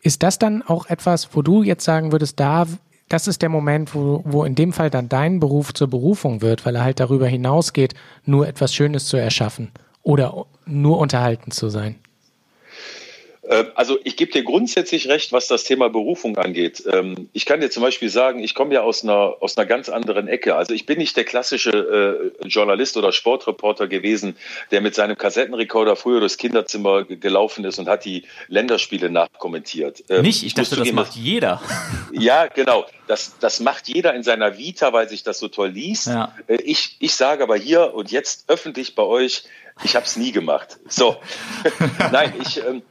Ist 0.00 0.24
das 0.24 0.38
dann 0.38 0.62
auch 0.62 0.86
etwas, 0.86 1.28
wo 1.32 1.42
du 1.42 1.62
jetzt 1.62 1.84
sagen 1.84 2.10
würdest, 2.10 2.40
da, 2.40 2.66
das 3.08 3.28
ist 3.28 3.40
der 3.40 3.48
Moment, 3.48 3.94
wo, 3.94 4.22
wo 4.24 4.44
in 4.44 4.56
dem 4.56 4.72
Fall 4.72 4.90
dann 4.90 5.08
dein 5.08 5.38
Beruf 5.38 5.72
zur 5.74 5.88
Berufung 5.88 6.42
wird, 6.42 6.66
weil 6.66 6.74
er 6.74 6.82
halt 6.82 6.98
darüber 6.98 7.28
hinausgeht, 7.28 7.94
nur 8.24 8.48
etwas 8.48 8.74
Schönes 8.74 9.06
zu 9.06 9.16
erschaffen 9.16 9.70
oder 10.02 10.46
nur 10.66 10.98
unterhalten 10.98 11.52
zu 11.52 11.68
sein? 11.68 12.00
Äh, 13.42 13.64
also 13.74 13.98
ich 14.04 14.16
gebe 14.16 14.30
dir 14.30 14.44
grundsätzlich 14.44 15.08
recht, 15.08 15.32
was 15.32 15.48
das 15.48 15.64
Thema 15.64 15.88
Berufung 15.88 16.38
angeht. 16.38 16.84
Ähm, 16.90 17.28
ich 17.32 17.44
kann 17.44 17.60
dir 17.60 17.70
zum 17.70 17.82
Beispiel 17.82 18.08
sagen, 18.08 18.40
ich 18.40 18.54
komme 18.54 18.74
ja 18.74 18.82
aus 18.82 19.02
einer, 19.02 19.36
aus 19.40 19.56
einer 19.56 19.66
ganz 19.66 19.88
anderen 19.88 20.28
Ecke. 20.28 20.54
Also 20.54 20.74
ich 20.74 20.86
bin 20.86 20.98
nicht 20.98 21.16
der 21.16 21.24
klassische 21.24 22.32
äh, 22.40 22.46
Journalist 22.46 22.96
oder 22.96 23.12
Sportreporter 23.12 23.88
gewesen, 23.88 24.36
der 24.70 24.80
mit 24.80 24.94
seinem 24.94 25.18
Kassettenrekorder 25.18 25.96
früher 25.96 26.20
durchs 26.20 26.38
Kinderzimmer 26.38 27.04
gelaufen 27.04 27.64
ist 27.64 27.78
und 27.78 27.88
hat 27.88 28.04
die 28.04 28.24
Länderspiele 28.48 29.10
nachkommentiert. 29.10 30.04
Ähm, 30.08 30.22
nicht? 30.22 30.44
Ich 30.44 30.54
dachte, 30.54 30.76
das 30.76 30.92
macht 30.92 31.14
jeder. 31.14 31.60
Ja, 32.12 32.46
genau. 32.46 32.86
Das, 33.06 33.38
das 33.40 33.60
macht 33.60 33.88
jeder 33.88 34.14
in 34.14 34.22
seiner 34.22 34.58
Vita, 34.58 34.92
weil 34.92 35.08
sich 35.08 35.22
das 35.22 35.38
so 35.38 35.48
toll 35.48 35.70
liest. 35.70 36.08
Ja. 36.08 36.34
Äh, 36.46 36.56
ich, 36.62 36.96
ich 37.00 37.14
sage 37.14 37.42
aber 37.42 37.56
hier 37.56 37.94
und 37.94 38.10
jetzt 38.12 38.44
öffentlich 38.48 38.94
bei 38.94 39.02
euch, 39.02 39.44
ich 39.82 39.96
habe 39.96 40.04
es 40.04 40.16
nie 40.16 40.30
gemacht. 40.30 40.78
So. 40.88 41.16
Nein, 42.12 42.34
ich... 42.40 42.58
Ähm, 42.58 42.82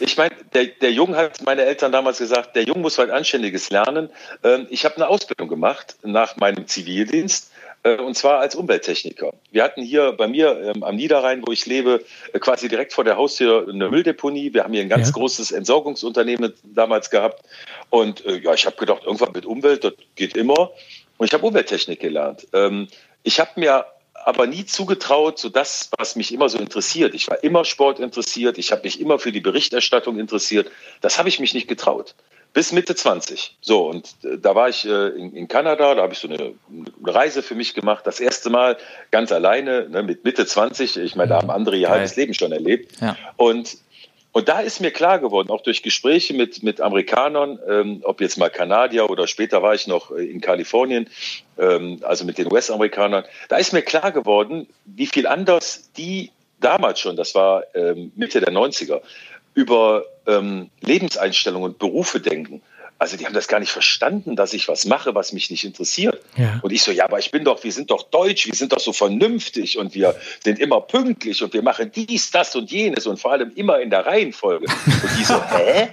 ich 0.00 0.16
meine, 0.16 0.34
der, 0.52 0.66
der 0.66 0.92
Jung 0.92 1.16
hat 1.16 1.42
meine 1.42 1.64
Eltern 1.64 1.92
damals 1.92 2.18
gesagt, 2.18 2.56
der 2.56 2.64
Jung 2.64 2.80
muss 2.80 2.98
was 2.98 3.10
Anständiges 3.10 3.70
lernen. 3.70 4.10
Ähm, 4.42 4.66
ich 4.70 4.84
habe 4.84 4.96
eine 4.96 5.08
Ausbildung 5.08 5.48
gemacht 5.48 5.96
nach 6.02 6.36
meinem 6.36 6.66
Zivildienst 6.66 7.50
äh, 7.84 7.96
und 7.96 8.16
zwar 8.16 8.40
als 8.40 8.54
Umwelttechniker. 8.54 9.32
Wir 9.52 9.62
hatten 9.62 9.82
hier 9.82 10.12
bei 10.12 10.26
mir 10.26 10.74
ähm, 10.74 10.82
am 10.82 10.96
Niederrhein, 10.96 11.42
wo 11.46 11.52
ich 11.52 11.66
lebe, 11.66 12.04
äh, 12.32 12.38
quasi 12.38 12.68
direkt 12.68 12.92
vor 12.92 13.04
der 13.04 13.16
Haustür 13.16 13.68
eine 13.68 13.88
Mülldeponie. 13.88 14.52
Wir 14.52 14.64
haben 14.64 14.72
hier 14.72 14.82
ein 14.82 14.88
ganz 14.88 15.08
ja. 15.08 15.12
großes 15.12 15.52
Entsorgungsunternehmen 15.52 16.54
damals 16.64 17.10
gehabt. 17.10 17.44
Und 17.90 18.24
äh, 18.26 18.38
ja, 18.38 18.54
ich 18.54 18.66
habe 18.66 18.76
gedacht, 18.76 19.04
irgendwann 19.04 19.32
mit 19.32 19.46
Umwelt, 19.46 19.84
das 19.84 19.92
geht 20.16 20.36
immer. 20.36 20.72
Und 21.18 21.26
ich 21.26 21.32
habe 21.32 21.46
Umwelttechnik 21.46 22.00
gelernt. 22.00 22.46
Ähm, 22.52 22.88
ich 23.22 23.38
habe 23.38 23.50
mir 23.56 23.86
aber 24.24 24.46
nie 24.46 24.64
zugetraut, 24.64 25.38
so 25.38 25.48
das, 25.48 25.90
was 25.98 26.16
mich 26.16 26.32
immer 26.32 26.48
so 26.48 26.58
interessiert. 26.58 27.14
Ich 27.14 27.28
war 27.28 27.42
immer 27.44 27.64
Sport 27.64 28.00
interessiert, 28.00 28.58
ich 28.58 28.72
habe 28.72 28.82
mich 28.84 29.00
immer 29.00 29.18
für 29.18 29.32
die 29.32 29.40
Berichterstattung 29.40 30.18
interessiert. 30.18 30.70
Das 31.00 31.18
habe 31.18 31.28
ich 31.28 31.40
mich 31.40 31.54
nicht 31.54 31.68
getraut. 31.68 32.14
Bis 32.54 32.72
Mitte 32.72 32.94
20. 32.94 33.56
So, 33.60 33.88
und 33.88 34.14
äh, 34.22 34.38
da 34.38 34.54
war 34.54 34.68
ich 34.68 34.86
äh, 34.86 35.08
in, 35.08 35.34
in, 35.34 35.48
Kanada, 35.48 35.96
da 35.96 36.02
habe 36.02 36.12
ich 36.12 36.20
so 36.20 36.28
eine, 36.28 36.38
eine, 36.38 36.54
Reise 37.04 37.42
für 37.42 37.56
mich 37.56 37.74
gemacht. 37.74 38.06
Das 38.06 38.20
erste 38.20 38.48
Mal 38.48 38.78
ganz 39.10 39.32
alleine, 39.32 39.88
ne, 39.88 40.04
mit 40.04 40.24
Mitte 40.24 40.46
20. 40.46 40.96
Ich 40.98 41.16
meine, 41.16 41.30
da 41.30 41.36
haben 41.38 41.50
andere 41.50 41.76
ihr 41.76 41.88
halbes 41.88 42.14
Leben 42.14 42.32
schon 42.32 42.52
erlebt. 42.52 43.00
Ja. 43.00 43.16
Und 43.36 43.76
und 44.34 44.48
da 44.48 44.58
ist 44.58 44.80
mir 44.80 44.90
klar 44.90 45.20
geworden, 45.20 45.48
auch 45.50 45.62
durch 45.62 45.84
Gespräche 45.84 46.34
mit, 46.34 46.64
mit 46.64 46.80
Amerikanern, 46.80 47.60
ähm, 47.68 48.00
ob 48.02 48.20
jetzt 48.20 48.36
mal 48.36 48.50
Kanadier 48.50 49.08
oder 49.08 49.28
später 49.28 49.62
war 49.62 49.74
ich 49.74 49.86
noch 49.86 50.10
in 50.10 50.40
Kalifornien, 50.40 51.08
ähm, 51.56 52.00
also 52.02 52.24
mit 52.24 52.36
den 52.36 52.52
US-Amerikanern, 52.52 53.22
da 53.48 53.58
ist 53.58 53.72
mir 53.72 53.82
klar 53.82 54.10
geworden, 54.10 54.66
wie 54.86 55.06
viel 55.06 55.28
anders 55.28 55.92
die 55.96 56.32
damals 56.58 56.98
schon, 56.98 57.14
das 57.14 57.36
war 57.36 57.62
ähm, 57.76 58.10
Mitte 58.16 58.40
der 58.40 58.52
90er, 58.52 59.02
über 59.54 60.04
ähm, 60.26 60.68
Lebenseinstellungen 60.80 61.70
und 61.70 61.78
Berufe 61.78 62.18
denken. 62.18 62.60
Also 62.98 63.16
die 63.16 63.26
haben 63.26 63.34
das 63.34 63.48
gar 63.48 63.60
nicht 63.60 63.72
verstanden, 63.72 64.36
dass 64.36 64.52
ich 64.52 64.68
was 64.68 64.84
mache, 64.84 65.14
was 65.14 65.32
mich 65.32 65.50
nicht 65.50 65.64
interessiert. 65.64 66.22
Ja. 66.36 66.60
Und 66.62 66.72
ich 66.72 66.82
so, 66.82 66.92
ja, 66.92 67.04
aber 67.04 67.18
ich 67.18 67.30
bin 67.30 67.44
doch, 67.44 67.62
wir 67.64 67.72
sind 67.72 67.90
doch 67.90 68.04
deutsch, 68.04 68.46
wir 68.46 68.54
sind 68.54 68.72
doch 68.72 68.80
so 68.80 68.92
vernünftig 68.92 69.78
und 69.78 69.94
wir 69.94 70.14
sind 70.42 70.58
immer 70.58 70.80
pünktlich 70.80 71.42
und 71.42 71.52
wir 71.52 71.62
machen 71.62 71.90
dies, 71.92 72.30
das 72.30 72.54
und 72.54 72.70
jenes 72.70 73.06
und 73.06 73.18
vor 73.18 73.32
allem 73.32 73.52
immer 73.56 73.80
in 73.80 73.90
der 73.90 74.06
Reihenfolge. 74.06 74.66
Und 74.66 75.18
die 75.18 75.24
so, 75.24 75.42
hä? 75.50 75.90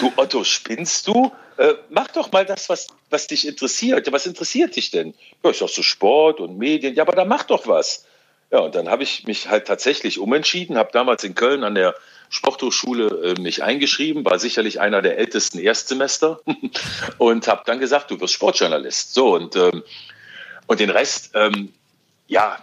Du 0.00 0.10
Otto, 0.16 0.42
spinnst 0.44 1.06
du? 1.06 1.30
Äh, 1.56 1.74
mach 1.90 2.08
doch 2.08 2.32
mal 2.32 2.44
das, 2.44 2.68
was, 2.68 2.88
was 3.10 3.26
dich 3.26 3.46
interessiert. 3.46 4.06
Ja, 4.06 4.12
was 4.12 4.26
interessiert 4.26 4.74
dich 4.76 4.90
denn? 4.90 5.14
Ja, 5.42 5.50
ich 5.50 5.58
sag 5.58 5.68
so 5.68 5.82
Sport 5.82 6.40
und 6.40 6.58
Medien. 6.58 6.94
Ja, 6.94 7.02
aber 7.02 7.12
dann 7.12 7.28
mach 7.28 7.44
doch 7.44 7.66
was. 7.66 8.06
Ja, 8.50 8.60
und 8.60 8.74
dann 8.74 8.88
habe 8.88 9.02
ich 9.02 9.26
mich 9.26 9.48
halt 9.48 9.66
tatsächlich 9.66 10.18
umentschieden, 10.18 10.76
habe 10.76 10.90
damals 10.92 11.24
in 11.24 11.34
Köln 11.34 11.64
an 11.64 11.74
der 11.74 11.94
Sporthochschule 12.34 13.36
äh, 13.36 13.40
mich 13.40 13.62
eingeschrieben, 13.62 14.24
war 14.24 14.40
sicherlich 14.40 14.80
einer 14.80 15.02
der 15.02 15.18
ältesten 15.18 15.60
Erstsemester 15.60 16.40
und 17.18 17.46
habe 17.46 17.62
dann 17.64 17.78
gesagt, 17.78 18.10
du 18.10 18.20
wirst 18.20 18.34
Sportjournalist. 18.34 19.14
So 19.14 19.36
und, 19.36 19.54
ähm, 19.54 19.84
und 20.66 20.80
den 20.80 20.90
Rest, 20.90 21.30
ähm, 21.34 21.72
ja, 22.26 22.58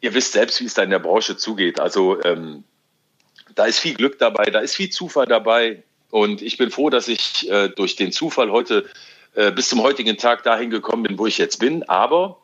ihr 0.00 0.14
wisst 0.14 0.32
selbst, 0.32 0.60
wie 0.60 0.64
es 0.64 0.74
da 0.74 0.82
in 0.82 0.90
der 0.90 0.98
Branche 0.98 1.36
zugeht. 1.36 1.78
Also 1.78 2.20
ähm, 2.24 2.64
da 3.54 3.66
ist 3.66 3.78
viel 3.78 3.94
Glück 3.94 4.18
dabei, 4.18 4.46
da 4.46 4.58
ist 4.58 4.74
viel 4.74 4.90
Zufall 4.90 5.26
dabei 5.26 5.84
und 6.10 6.42
ich 6.42 6.56
bin 6.56 6.72
froh, 6.72 6.90
dass 6.90 7.06
ich 7.06 7.48
äh, 7.48 7.68
durch 7.68 7.94
den 7.94 8.10
Zufall 8.10 8.50
heute 8.50 8.84
äh, 9.36 9.52
bis 9.52 9.68
zum 9.68 9.80
heutigen 9.80 10.16
Tag 10.16 10.42
dahin 10.42 10.70
gekommen 10.70 11.04
bin, 11.04 11.18
wo 11.18 11.26
ich 11.28 11.38
jetzt 11.38 11.58
bin. 11.60 11.88
Aber 11.88 12.42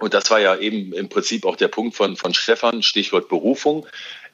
und 0.00 0.14
das 0.14 0.30
war 0.30 0.40
ja 0.40 0.56
eben 0.56 0.92
im 0.92 1.08
Prinzip 1.08 1.46
auch 1.46 1.56
der 1.56 1.68
Punkt 1.68 1.94
von, 1.94 2.16
von 2.16 2.34
Stefan, 2.34 2.82
Stichwort 2.82 3.28
Berufung. 3.28 3.86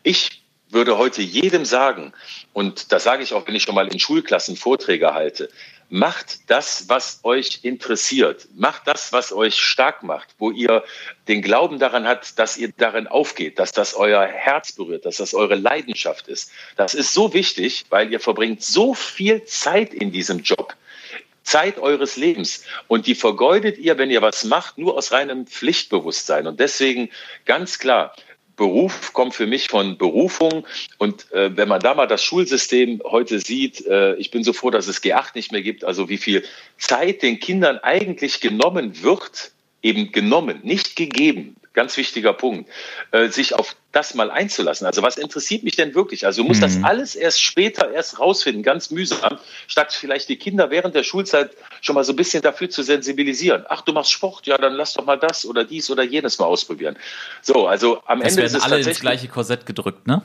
Ich 0.02 0.41
würde 0.72 0.98
heute 0.98 1.22
jedem 1.22 1.64
sagen, 1.64 2.12
und 2.52 2.92
das 2.92 3.04
sage 3.04 3.22
ich 3.22 3.34
auch, 3.34 3.46
wenn 3.46 3.54
ich 3.54 3.62
schon 3.62 3.74
mal 3.74 3.88
in 3.88 3.98
Schulklassen 3.98 4.56
Vorträge 4.56 5.14
halte, 5.14 5.48
macht 5.92 6.50
das, 6.50 6.88
was 6.88 7.20
euch 7.22 7.60
interessiert. 7.62 8.48
Macht 8.54 8.86
das, 8.86 9.12
was 9.12 9.30
euch 9.30 9.56
stark 9.56 10.02
macht, 10.02 10.28
wo 10.38 10.50
ihr 10.50 10.82
den 11.28 11.42
Glauben 11.42 11.78
daran 11.78 12.06
habt, 12.08 12.38
dass 12.38 12.56
ihr 12.56 12.72
darin 12.74 13.06
aufgeht, 13.06 13.58
dass 13.58 13.72
das 13.72 13.94
euer 13.94 14.24
Herz 14.24 14.72
berührt, 14.72 15.04
dass 15.04 15.18
das 15.18 15.34
eure 15.34 15.54
Leidenschaft 15.54 16.28
ist. 16.28 16.50
Das 16.76 16.94
ist 16.94 17.12
so 17.12 17.34
wichtig, 17.34 17.84
weil 17.90 18.10
ihr 18.10 18.20
verbringt 18.20 18.62
so 18.62 18.94
viel 18.94 19.44
Zeit 19.44 19.92
in 19.92 20.12
diesem 20.12 20.38
Job. 20.38 20.74
Zeit 21.42 21.78
eures 21.78 22.16
Lebens. 22.16 22.64
Und 22.88 23.06
die 23.06 23.14
vergeudet 23.14 23.76
ihr, 23.76 23.98
wenn 23.98 24.10
ihr 24.10 24.22
was 24.22 24.44
macht, 24.44 24.78
nur 24.78 24.96
aus 24.96 25.12
reinem 25.12 25.46
Pflichtbewusstsein. 25.46 26.46
Und 26.46 26.58
deswegen 26.58 27.10
ganz 27.44 27.78
klar, 27.78 28.14
Beruf 28.62 29.12
kommt 29.12 29.34
für 29.34 29.48
mich 29.48 29.66
von 29.66 29.98
Berufung. 29.98 30.64
Und 30.96 31.32
äh, 31.32 31.56
wenn 31.56 31.68
man 31.68 31.80
da 31.80 31.94
mal 31.94 32.06
das 32.06 32.22
Schulsystem 32.22 33.02
heute 33.04 33.40
sieht, 33.40 33.84
äh, 33.86 34.14
ich 34.14 34.30
bin 34.30 34.44
so 34.44 34.52
froh, 34.52 34.70
dass 34.70 34.86
es 34.86 35.02
G8 35.02 35.32
nicht 35.34 35.50
mehr 35.50 35.62
gibt, 35.62 35.82
also 35.82 36.08
wie 36.08 36.16
viel 36.16 36.44
Zeit 36.78 37.22
den 37.22 37.40
Kindern 37.40 37.78
eigentlich 37.78 38.40
genommen 38.40 39.02
wird, 39.02 39.50
eben 39.82 40.12
genommen, 40.12 40.60
nicht 40.62 40.94
gegeben 40.94 41.56
ganz 41.72 41.96
wichtiger 41.96 42.32
Punkt, 42.32 42.68
äh, 43.10 43.28
sich 43.28 43.54
auf 43.54 43.76
das 43.92 44.14
mal 44.14 44.30
einzulassen. 44.30 44.86
Also 44.86 45.02
was 45.02 45.16
interessiert 45.18 45.64
mich 45.64 45.76
denn 45.76 45.94
wirklich? 45.94 46.26
Also 46.26 46.44
muss 46.44 46.58
mhm. 46.58 46.62
das 46.62 46.82
alles 46.82 47.14
erst 47.14 47.42
später 47.42 47.90
erst 47.90 48.18
rausfinden, 48.18 48.62
ganz 48.62 48.90
mühsam, 48.90 49.38
statt 49.66 49.92
vielleicht 49.92 50.28
die 50.28 50.36
Kinder 50.36 50.70
während 50.70 50.94
der 50.94 51.02
Schulzeit 51.02 51.50
schon 51.80 51.94
mal 51.94 52.04
so 52.04 52.12
ein 52.12 52.16
bisschen 52.16 52.42
dafür 52.42 52.70
zu 52.70 52.82
sensibilisieren. 52.82 53.64
Ach, 53.68 53.82
du 53.82 53.92
machst 53.92 54.10
Sport, 54.10 54.46
ja, 54.46 54.56
dann 54.58 54.74
lass 54.74 54.94
doch 54.94 55.04
mal 55.04 55.18
das 55.18 55.44
oder 55.44 55.64
dies 55.64 55.90
oder 55.90 56.02
jenes 56.02 56.38
mal 56.38 56.46
ausprobieren. 56.46 56.96
So, 57.42 57.66
also 57.66 58.02
am 58.06 58.22
es 58.22 58.32
Ende 58.32 58.42
ist 58.42 58.54
es 58.54 58.62
alle 58.62 58.80
ins 58.80 59.00
gleiche 59.00 59.28
Korsett 59.28 59.66
gedrückt, 59.66 60.06
ne? 60.06 60.22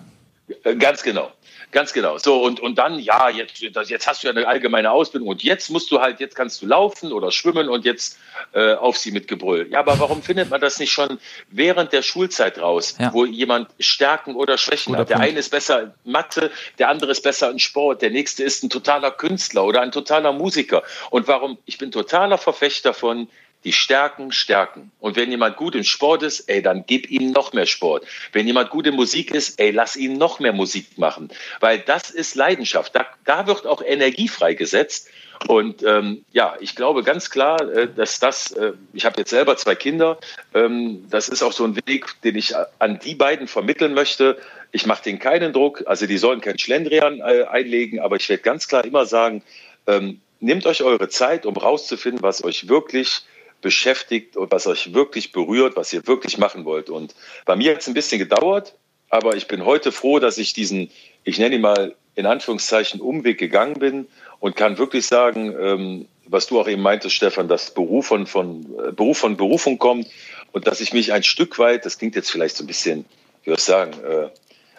Äh, 0.64 0.76
ganz 0.76 1.04
genau. 1.04 1.32
Ganz 1.72 1.92
genau. 1.92 2.18
So, 2.18 2.42
und, 2.44 2.62
und 2.62 2.78
dann, 2.78 2.98
ja, 3.00 3.30
jetzt, 3.30 3.60
jetzt 3.60 4.08
hast 4.08 4.24
du 4.24 4.28
ja 4.28 4.34
eine 4.34 4.48
allgemeine 4.48 4.92
Ausbildung 4.92 5.28
und 5.28 5.44
jetzt 5.44 5.70
musst 5.70 5.92
du 5.92 6.00
halt, 6.00 6.22
jetzt 6.22 6.36
kannst 6.36 6.62
du 6.62 6.66
laufen 6.66 7.12
oder 7.12 7.30
schwimmen 7.32 7.68
und 7.68 7.84
jetzt 7.84 8.18
äh, 8.54 8.74
auf 8.74 8.98
sie 8.98 9.12
mit 9.12 9.28
Gebrüll. 9.28 9.68
Ja, 9.70 9.80
aber 9.80 10.00
warum 10.00 10.24
findet 10.24 10.50
man 10.50 10.62
das 10.62 10.80
nicht 10.80 10.92
schon 10.92 11.20
während 11.50 11.92
der 11.92 12.04
Schulzeit 12.04 12.60
raus, 12.60 12.96
ja. 13.00 13.12
wo 13.12 13.26
jemand 13.26 13.70
Stärken 13.80 14.36
oder 14.36 14.58
Schwächen 14.58 14.94
Guter 14.94 15.02
hat? 15.02 15.10
Der 15.10 15.16
Punkt. 15.16 15.30
eine 15.30 15.40
ist 15.40 15.50
besser 15.50 15.82
in 15.84 15.92
Mathe, 16.06 16.52
der 16.80 16.88
andere 16.88 17.12
ist 17.12 17.22
besser 17.22 17.52
in 17.52 17.60
Sport, 17.60 18.02
der 18.02 18.12
nächste 18.12 18.44
ist 18.44 18.64
ein 18.64 18.70
totaler 18.70 19.12
Künstler 19.12 19.66
oder 19.66 19.82
ein 19.82 19.92
totaler 19.92 20.32
Musiker. 20.32 20.84
Und 21.10 21.28
warum? 21.28 21.58
Ich 21.66 21.78
bin 21.78 21.92
totaler 21.92 22.38
Verfechter 22.38 22.94
von, 22.94 23.28
die 23.64 23.74
Stärken 23.74 24.32
stärken. 24.32 24.92
Und 25.00 25.16
wenn 25.16 25.32
jemand 25.32 25.58
gut 25.58 25.76
im 25.76 25.84
Sport 25.84 26.24
ist, 26.24 26.42
ey, 26.42 26.62
dann 26.62 26.86
gib 26.86 27.10
ihm 27.10 27.32
noch 27.32 27.54
mehr 27.54 27.66
Sport. 27.66 28.06
Wenn 28.32 28.48
jemand 28.48 28.70
gut 28.70 28.88
in 28.88 28.96
Musik 28.96 29.32
ist, 29.32 29.60
ey, 29.60 29.72
lass 29.72 29.96
ihn 29.96 30.18
noch 30.18 30.40
mehr 30.40 30.54
Musik 30.54 30.98
machen. 30.98 31.30
Weil 31.60 31.80
das 31.80 32.10
ist 32.10 32.36
Leidenschaft. 32.36 32.96
Da, 32.96 33.06
da 33.26 33.48
wird 33.48 33.66
auch 33.66 33.82
Energie 33.82 34.28
freigesetzt. 34.28 35.10
Und 35.48 35.84
ähm, 35.84 36.26
ja, 36.32 36.56
ich 36.60 36.76
glaube 36.76 37.04
ganz 37.04 37.30
klar, 37.30 37.62
äh, 37.62 37.88
dass 37.94 38.20
das, 38.20 38.52
äh, 38.54 38.74
ich 38.94 39.06
habe 39.06 39.20
jetzt 39.20 39.30
selber 39.30 39.56
zwei 39.58 39.76
Kinder, 39.76 40.18
ähm, 40.54 41.06
das 41.10 41.30
ist 41.30 41.44
auch 41.44 41.52
so 41.52 41.64
ein 41.64 41.76
Weg, 41.86 42.08
den 42.24 42.36
ich 42.36 42.56
an 42.80 43.00
die 43.00 43.16
beiden 43.16 43.48
vermitteln 43.48 43.94
möchte. 43.94 44.38
Ich 44.72 44.86
mache 44.86 45.04
denen 45.04 45.20
keinen 45.20 45.54
Druck, 45.54 45.84
also 45.86 46.08
die 46.08 46.18
sollen 46.18 46.42
keinen 46.42 46.58
Schlendrian 46.58 47.20
äh, 47.20 47.44
einlegen, 47.44 48.00
aber 48.00 48.16
ich 48.16 48.28
werde 48.30 48.44
ganz 48.44 48.68
klar 48.68 48.84
immer 48.84 49.06
sagen, 49.06 49.44
ähm, 49.86 50.22
nehmt 50.40 50.66
euch 50.66 50.84
eure 50.84 51.10
Zeit, 51.10 51.46
um 51.46 51.56
rauszufinden, 51.56 52.22
was 52.22 52.44
euch 52.44 52.68
wirklich 52.68 53.24
beschäftigt 53.62 54.38
und 54.38 54.52
was 54.52 54.68
euch 54.68 54.94
wirklich 54.94 55.32
berührt, 55.32 55.76
was 55.76 55.94
ihr 55.94 56.06
wirklich 56.08 56.38
machen 56.38 56.66
wollt. 56.66 56.90
Und 56.90 57.16
bei 57.46 57.56
mir 57.56 57.72
hat 57.72 57.82
es 57.82 57.88
ein 57.88 57.94
bisschen 57.94 58.20
gedauert. 58.20 58.76
aber 59.10 59.36
ich 59.36 59.48
bin 59.48 59.66
heute 59.66 59.92
froh, 59.92 60.20
dass 60.20 60.38
ich 60.38 60.54
diesen, 60.54 60.92
ich 61.24 61.40
nenne 61.40 61.56
ihn 61.56 61.62
mal 61.62 61.96
in 62.16 62.26
Anführungszeichen, 62.26 63.00
Umweg 63.00 63.38
gegangen 63.38 63.76
bin 63.76 64.08
und 64.40 64.56
kann 64.56 64.78
wirklich 64.78 65.06
sagen, 65.06 65.56
ähm, 65.60 66.08
was 66.26 66.48
du 66.48 66.60
auch 66.60 66.68
eben 66.68 66.82
meintest, 66.82 67.16
Stefan, 67.16 67.48
dass 67.48 67.74
Beruf 67.74 68.08
von, 68.08 68.28
von, 68.28 68.66
äh, 68.86 68.92
Beruf 68.92 69.20
von 69.20 69.38
Berufung 69.38 69.78
kommt 69.78 70.08
und 70.52 70.68
dass 70.68 70.82
ich 70.82 70.94
mich 70.94 71.14
ein 71.14 71.24
Stück 71.24 71.58
weit, 71.60 71.86
das 71.86 71.98
klingt 71.98 72.16
jetzt 72.16 72.32
vielleicht 72.32 72.58
so 72.58 72.64
ein 72.64 72.68
bisschen, 72.68 73.06
wie 73.44 73.52
soll 73.52 73.58
ich 73.58 73.64
sagen, 73.64 73.94
äh, 74.04 74.30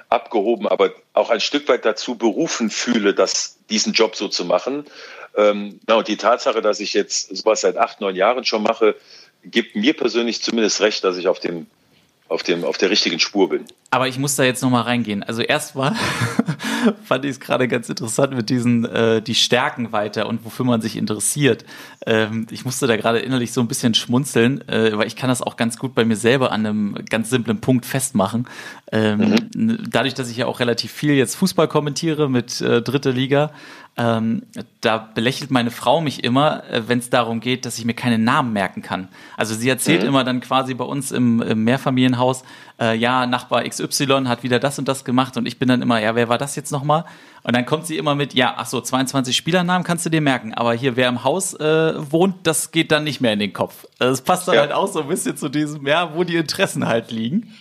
abgehoben, 0.08 0.66
aber 0.66 0.92
auch 1.12 1.30
ein 1.30 1.40
Stück 1.40 1.68
weit 1.68 1.84
dazu 1.84 2.16
berufen 2.16 2.70
fühle, 2.70 3.14
das, 3.14 3.58
diesen 3.70 3.92
Job 3.92 4.16
so 4.16 4.28
zu 4.28 4.44
machen. 4.44 4.86
Ähm, 5.38 5.78
na, 5.86 5.94
und 5.94 6.08
die 6.08 6.16
Tatsache, 6.16 6.60
dass 6.60 6.80
ich 6.80 6.92
jetzt 6.92 7.34
sowas 7.34 7.60
seit 7.60 7.76
acht, 7.76 8.00
neun 8.00 8.16
Jahren 8.16 8.44
schon 8.44 8.62
mache, 8.62 8.96
gibt 9.44 9.76
mir 9.76 9.94
persönlich 9.94 10.42
zumindest 10.42 10.80
recht, 10.80 11.04
dass 11.04 11.16
ich 11.16 11.28
auf 11.28 11.38
dem 11.38 11.68
auf, 12.28 12.42
dem, 12.42 12.64
auf 12.64 12.76
der 12.76 12.90
richtigen 12.90 13.18
Spur 13.18 13.48
bin. 13.48 13.64
Aber 13.90 14.06
ich 14.06 14.18
muss 14.18 14.36
da 14.36 14.44
jetzt 14.44 14.62
nochmal 14.62 14.82
reingehen. 14.82 15.22
Also 15.22 15.40
erstmal 15.40 15.94
fand 17.04 17.24
ich 17.24 17.32
es 17.32 17.40
gerade 17.40 17.68
ganz 17.68 17.88
interessant 17.88 18.34
mit 18.34 18.50
diesen, 18.50 18.84
äh, 18.84 19.22
die 19.22 19.34
Stärken 19.34 19.92
weiter 19.92 20.26
und 20.28 20.44
wofür 20.44 20.66
man 20.66 20.82
sich 20.82 20.96
interessiert. 20.96 21.64
Ähm, 22.04 22.46
ich 22.50 22.66
musste 22.66 22.86
da 22.86 22.96
gerade 22.96 23.20
innerlich 23.20 23.52
so 23.52 23.62
ein 23.62 23.68
bisschen 23.68 23.94
schmunzeln, 23.94 24.66
äh, 24.68 24.96
weil 24.96 25.06
ich 25.06 25.16
kann 25.16 25.30
das 25.30 25.40
auch 25.40 25.56
ganz 25.56 25.78
gut 25.78 25.94
bei 25.94 26.04
mir 26.04 26.16
selber 26.16 26.52
an 26.52 26.66
einem 26.66 26.98
ganz 27.08 27.30
simplen 27.30 27.62
Punkt 27.62 27.86
festmachen. 27.86 28.46
Ähm, 28.92 29.36
mhm. 29.54 29.86
Dadurch, 29.90 30.12
dass 30.12 30.30
ich 30.30 30.36
ja 30.36 30.46
auch 30.46 30.60
relativ 30.60 30.92
viel 30.92 31.14
jetzt 31.14 31.34
Fußball 31.36 31.68
kommentiere 31.68 32.28
mit 32.28 32.60
äh, 32.60 32.82
dritte 32.82 33.10
Liga, 33.10 33.52
ähm, 33.98 34.42
da 34.80 34.96
belächelt 35.12 35.50
meine 35.50 35.72
Frau 35.72 36.00
mich 36.00 36.22
immer, 36.22 36.62
äh, 36.70 36.82
wenn 36.86 37.00
es 37.00 37.10
darum 37.10 37.40
geht, 37.40 37.66
dass 37.66 37.78
ich 37.80 37.84
mir 37.84 37.94
keine 37.94 38.16
Namen 38.16 38.52
merken 38.52 38.80
kann. 38.80 39.08
Also 39.36 39.54
sie 39.54 39.68
erzählt 39.68 40.02
mhm. 40.02 40.08
immer 40.08 40.22
dann 40.22 40.40
quasi 40.40 40.74
bei 40.74 40.84
uns 40.84 41.10
im, 41.10 41.42
im 41.42 41.64
Mehrfamilienhaus, 41.64 42.44
äh, 42.80 42.96
ja, 42.96 43.26
Nachbar 43.26 43.64
XY 43.64 44.26
hat 44.26 44.44
wieder 44.44 44.60
das 44.60 44.78
und 44.78 44.86
das 44.86 45.04
gemacht 45.04 45.36
und 45.36 45.46
ich 45.46 45.58
bin 45.58 45.66
dann 45.68 45.82
immer, 45.82 46.00
ja, 46.00 46.14
wer 46.14 46.28
war 46.28 46.38
das 46.38 46.54
jetzt 46.54 46.70
nochmal? 46.70 47.04
Und 47.42 47.56
dann 47.56 47.66
kommt 47.66 47.86
sie 47.86 47.96
immer 47.96 48.14
mit, 48.14 48.34
ja, 48.34 48.54
ach 48.56 48.66
so, 48.66 48.80
22 48.80 49.36
Spielernamen 49.36 49.84
kannst 49.84 50.06
du 50.06 50.10
dir 50.10 50.20
merken, 50.20 50.54
aber 50.54 50.74
hier, 50.74 50.94
wer 50.94 51.08
im 51.08 51.24
Haus 51.24 51.54
äh, 51.54 51.94
wohnt, 52.12 52.36
das 52.44 52.70
geht 52.70 52.92
dann 52.92 53.02
nicht 53.02 53.20
mehr 53.20 53.32
in 53.32 53.40
den 53.40 53.52
Kopf. 53.52 53.84
Das 53.98 54.22
passt 54.22 54.46
dann 54.46 54.54
ja. 54.54 54.60
halt 54.60 54.72
auch 54.72 54.86
so 54.86 55.02
ein 55.02 55.08
bisschen 55.08 55.36
zu 55.36 55.48
diesem, 55.48 55.84
ja, 55.88 56.14
wo 56.14 56.22
die 56.22 56.36
Interessen 56.36 56.86
halt 56.86 57.10
liegen. 57.10 57.52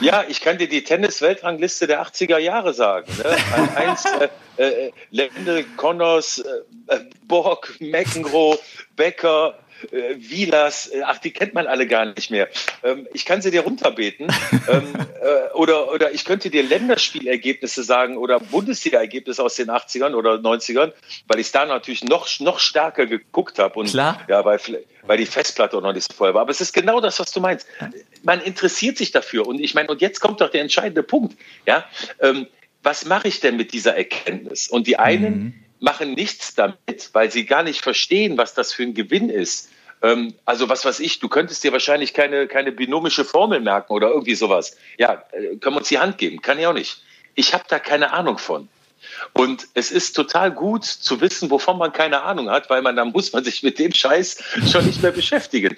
Ja, 0.00 0.24
ich 0.28 0.40
kann 0.40 0.58
dir 0.58 0.68
die 0.68 0.84
Tennis-Weltrangliste 0.84 1.86
der 1.86 2.02
80er 2.02 2.38
Jahre 2.38 2.74
sagen. 2.74 3.10
Ne? 3.16 3.36
Eins, 3.76 4.04
äh, 4.58 4.62
äh, 4.62 4.92
Lende, 5.10 5.64
Connors, 5.76 6.38
äh, 6.38 6.98
Borg, 7.26 7.74
McEnroe, 7.80 8.58
Becker, 8.94 9.58
äh, 9.92 10.14
Vilas, 10.16 10.88
äh, 10.88 11.02
ach, 11.04 11.18
die 11.18 11.30
kennt 11.30 11.54
man 11.54 11.66
alle 11.66 11.86
gar 11.86 12.06
nicht 12.06 12.30
mehr. 12.30 12.48
Ähm, 12.82 13.06
ich 13.12 13.24
kann 13.24 13.42
sie 13.42 13.50
dir 13.50 13.62
runterbeten. 13.62 14.26
ähm, 14.68 14.94
äh, 15.20 15.54
oder, 15.54 15.92
oder 15.92 16.12
ich 16.12 16.24
könnte 16.24 16.50
dir 16.50 16.62
Länderspielergebnisse 16.62 17.82
sagen 17.82 18.16
oder 18.16 18.40
Bundesliga-Ergebnisse 18.40 19.42
aus 19.42 19.56
den 19.56 19.70
80ern 19.70 20.14
oder 20.14 20.34
90ern, 20.34 20.92
weil 21.26 21.40
ich 21.40 21.52
da 21.52 21.66
natürlich 21.66 22.04
noch, 22.04 22.28
noch 22.40 22.58
stärker 22.58 23.06
geguckt 23.06 23.58
habe. 23.58 23.78
Und 23.78 23.90
Klar. 23.90 24.20
ja, 24.28 24.44
weil, 24.44 24.60
weil 25.02 25.18
die 25.18 25.26
Festplatte 25.26 25.76
auch 25.76 25.82
noch 25.82 25.92
nicht 25.92 26.10
so 26.10 26.16
voll 26.16 26.34
war. 26.34 26.42
Aber 26.42 26.50
es 26.50 26.60
ist 26.60 26.72
genau 26.72 27.00
das, 27.00 27.20
was 27.20 27.32
du 27.32 27.40
meinst. 27.40 27.66
Man 28.22 28.40
interessiert 28.40 28.98
sich 28.98 29.12
dafür. 29.12 29.46
Und 29.46 29.60
ich 29.60 29.74
meine, 29.74 29.88
und 29.88 30.00
jetzt 30.00 30.20
kommt 30.20 30.40
doch 30.40 30.50
der 30.50 30.62
entscheidende 30.62 31.02
Punkt. 31.02 31.36
Ja, 31.66 31.84
ähm, 32.20 32.46
was 32.82 33.04
mache 33.04 33.28
ich 33.28 33.40
denn 33.40 33.56
mit 33.56 33.72
dieser 33.72 33.96
Erkenntnis? 33.96 34.68
Und 34.68 34.86
die 34.86 34.98
einen 34.98 35.34
mhm 35.34 35.65
machen 35.80 36.14
nichts 36.14 36.54
damit, 36.54 37.10
weil 37.12 37.30
sie 37.30 37.46
gar 37.46 37.62
nicht 37.62 37.82
verstehen, 37.82 38.38
was 38.38 38.54
das 38.54 38.72
für 38.72 38.82
ein 38.82 38.94
Gewinn 38.94 39.28
ist. 39.28 39.70
Ähm, 40.02 40.34
also 40.44 40.68
was 40.68 40.84
weiß 40.84 41.00
ich, 41.00 41.18
du 41.20 41.28
könntest 41.28 41.64
dir 41.64 41.72
wahrscheinlich 41.72 42.14
keine, 42.14 42.46
keine 42.46 42.72
binomische 42.72 43.24
Formel 43.24 43.60
merken 43.60 43.92
oder 43.92 44.08
irgendwie 44.08 44.34
sowas. 44.34 44.76
Ja, 44.98 45.24
äh, 45.32 45.56
können 45.56 45.76
wir 45.76 45.78
uns 45.78 45.88
die 45.88 45.98
Hand 45.98 46.18
geben? 46.18 46.42
Kann 46.42 46.58
ich 46.58 46.66
auch 46.66 46.72
nicht. 46.72 47.02
Ich 47.34 47.54
habe 47.54 47.64
da 47.68 47.78
keine 47.78 48.12
Ahnung 48.12 48.38
von. 48.38 48.68
Und 49.32 49.68
es 49.74 49.90
ist 49.90 50.14
total 50.14 50.50
gut 50.50 50.84
zu 50.84 51.20
wissen, 51.20 51.50
wovon 51.50 51.78
man 51.78 51.92
keine 51.92 52.22
Ahnung 52.22 52.50
hat, 52.50 52.70
weil 52.70 52.82
man 52.82 52.96
dann 52.96 53.12
muss 53.12 53.32
man 53.32 53.44
sich 53.44 53.62
mit 53.62 53.78
dem 53.78 53.92
Scheiß 53.92 54.42
schon 54.70 54.86
nicht 54.86 55.02
mehr 55.02 55.12
beschäftigen. 55.12 55.76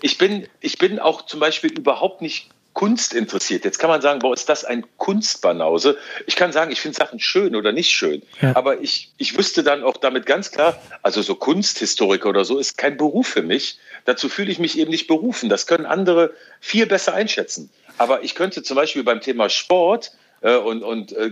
Ich 0.00 0.16
bin, 0.16 0.48
ich 0.60 0.78
bin 0.78 0.98
auch 0.98 1.26
zum 1.26 1.40
Beispiel 1.40 1.72
überhaupt 1.72 2.22
nicht 2.22 2.48
Kunst 2.76 3.14
interessiert. 3.14 3.64
Jetzt 3.64 3.78
kann 3.78 3.88
man 3.88 4.02
sagen, 4.02 4.18
boah, 4.18 4.34
ist 4.34 4.50
das 4.50 4.62
ein 4.66 4.84
Kunstbanause? 4.98 5.96
Ich 6.26 6.36
kann 6.36 6.52
sagen, 6.52 6.70
ich 6.70 6.82
finde 6.82 6.98
Sachen 6.98 7.18
schön 7.18 7.56
oder 7.56 7.72
nicht 7.72 7.90
schön. 7.90 8.20
Ja. 8.42 8.54
Aber 8.54 8.82
ich, 8.82 9.12
ich 9.16 9.38
wüsste 9.38 9.62
dann 9.62 9.82
auch 9.82 9.96
damit 9.96 10.26
ganz 10.26 10.50
klar, 10.50 10.78
also 11.00 11.22
so 11.22 11.36
Kunsthistoriker 11.36 12.28
oder 12.28 12.44
so 12.44 12.58
ist 12.58 12.76
kein 12.76 12.98
Beruf 12.98 13.28
für 13.28 13.40
mich. 13.40 13.78
Dazu 14.04 14.28
fühle 14.28 14.52
ich 14.52 14.58
mich 14.58 14.78
eben 14.78 14.90
nicht 14.90 15.06
berufen. 15.06 15.48
Das 15.48 15.66
können 15.66 15.86
andere 15.86 16.34
viel 16.60 16.84
besser 16.84 17.14
einschätzen. 17.14 17.70
Aber 17.96 18.22
ich 18.22 18.34
könnte 18.34 18.62
zum 18.62 18.76
Beispiel 18.76 19.04
beim 19.04 19.22
Thema 19.22 19.48
Sport, 19.48 20.12
äh, 20.42 20.56
und, 20.56 20.82
und 20.82 21.16
äh, 21.16 21.30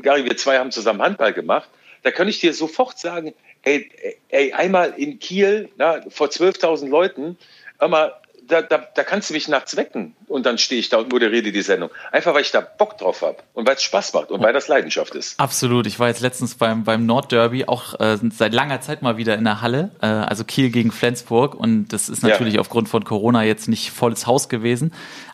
Gary, 0.00 0.24
wir 0.24 0.38
zwei 0.38 0.58
haben 0.58 0.70
zusammen 0.70 1.02
Handball 1.02 1.34
gemacht, 1.34 1.68
da 2.04 2.10
kann 2.10 2.26
ich 2.26 2.40
dir 2.40 2.54
sofort 2.54 2.98
sagen, 2.98 3.34
ey, 3.64 3.90
ey 4.30 4.54
einmal 4.54 4.94
in 4.96 5.18
Kiel 5.18 5.68
na, 5.76 6.00
vor 6.08 6.28
12.000 6.28 6.88
Leuten, 6.88 7.36
hör 7.80 7.88
mal, 7.88 8.14
da, 8.48 8.62
da, 8.62 8.78
da 8.94 9.04
kannst 9.04 9.30
du 9.30 9.34
mich 9.34 9.48
nachts 9.48 9.76
wecken 9.76 10.14
und 10.28 10.46
dann 10.46 10.58
stehe 10.58 10.80
ich 10.80 10.88
da 10.88 10.98
und 10.98 11.12
moderiere 11.12 11.50
die 11.50 11.62
Sendung. 11.62 11.90
Einfach 12.12 12.34
weil 12.34 12.42
ich 12.42 12.50
da 12.50 12.60
Bock 12.60 12.98
drauf 12.98 13.22
habe 13.22 13.38
und 13.54 13.66
weil 13.66 13.74
es 13.74 13.82
Spaß 13.82 14.12
macht 14.12 14.30
und 14.30 14.42
weil 14.42 14.52
das 14.52 14.68
Leidenschaft 14.68 15.14
ist. 15.14 15.38
Absolut. 15.38 15.86
Ich 15.86 15.98
war 15.98 16.08
jetzt 16.08 16.20
letztens 16.20 16.54
beim, 16.54 16.84
beim 16.84 17.06
Nordderby 17.06 17.64
auch 17.66 17.98
äh, 18.00 18.18
seit 18.30 18.54
langer 18.54 18.80
Zeit 18.80 19.02
mal 19.02 19.16
wieder 19.16 19.34
in 19.36 19.44
der 19.44 19.60
Halle, 19.60 19.90
äh, 20.00 20.06
also 20.06 20.44
Kiel 20.44 20.70
gegen 20.70 20.92
Flensburg 20.92 21.54
und 21.54 21.88
das 21.88 22.08
ist 22.08 22.22
natürlich 22.22 22.54
ja. 22.54 22.60
aufgrund 22.60 22.88
von 22.88 23.04
Corona 23.04 23.42
jetzt 23.42 23.68
nicht 23.68 23.90
volles 23.90 24.26
Haus 24.26 24.48
gewesen, 24.48 24.92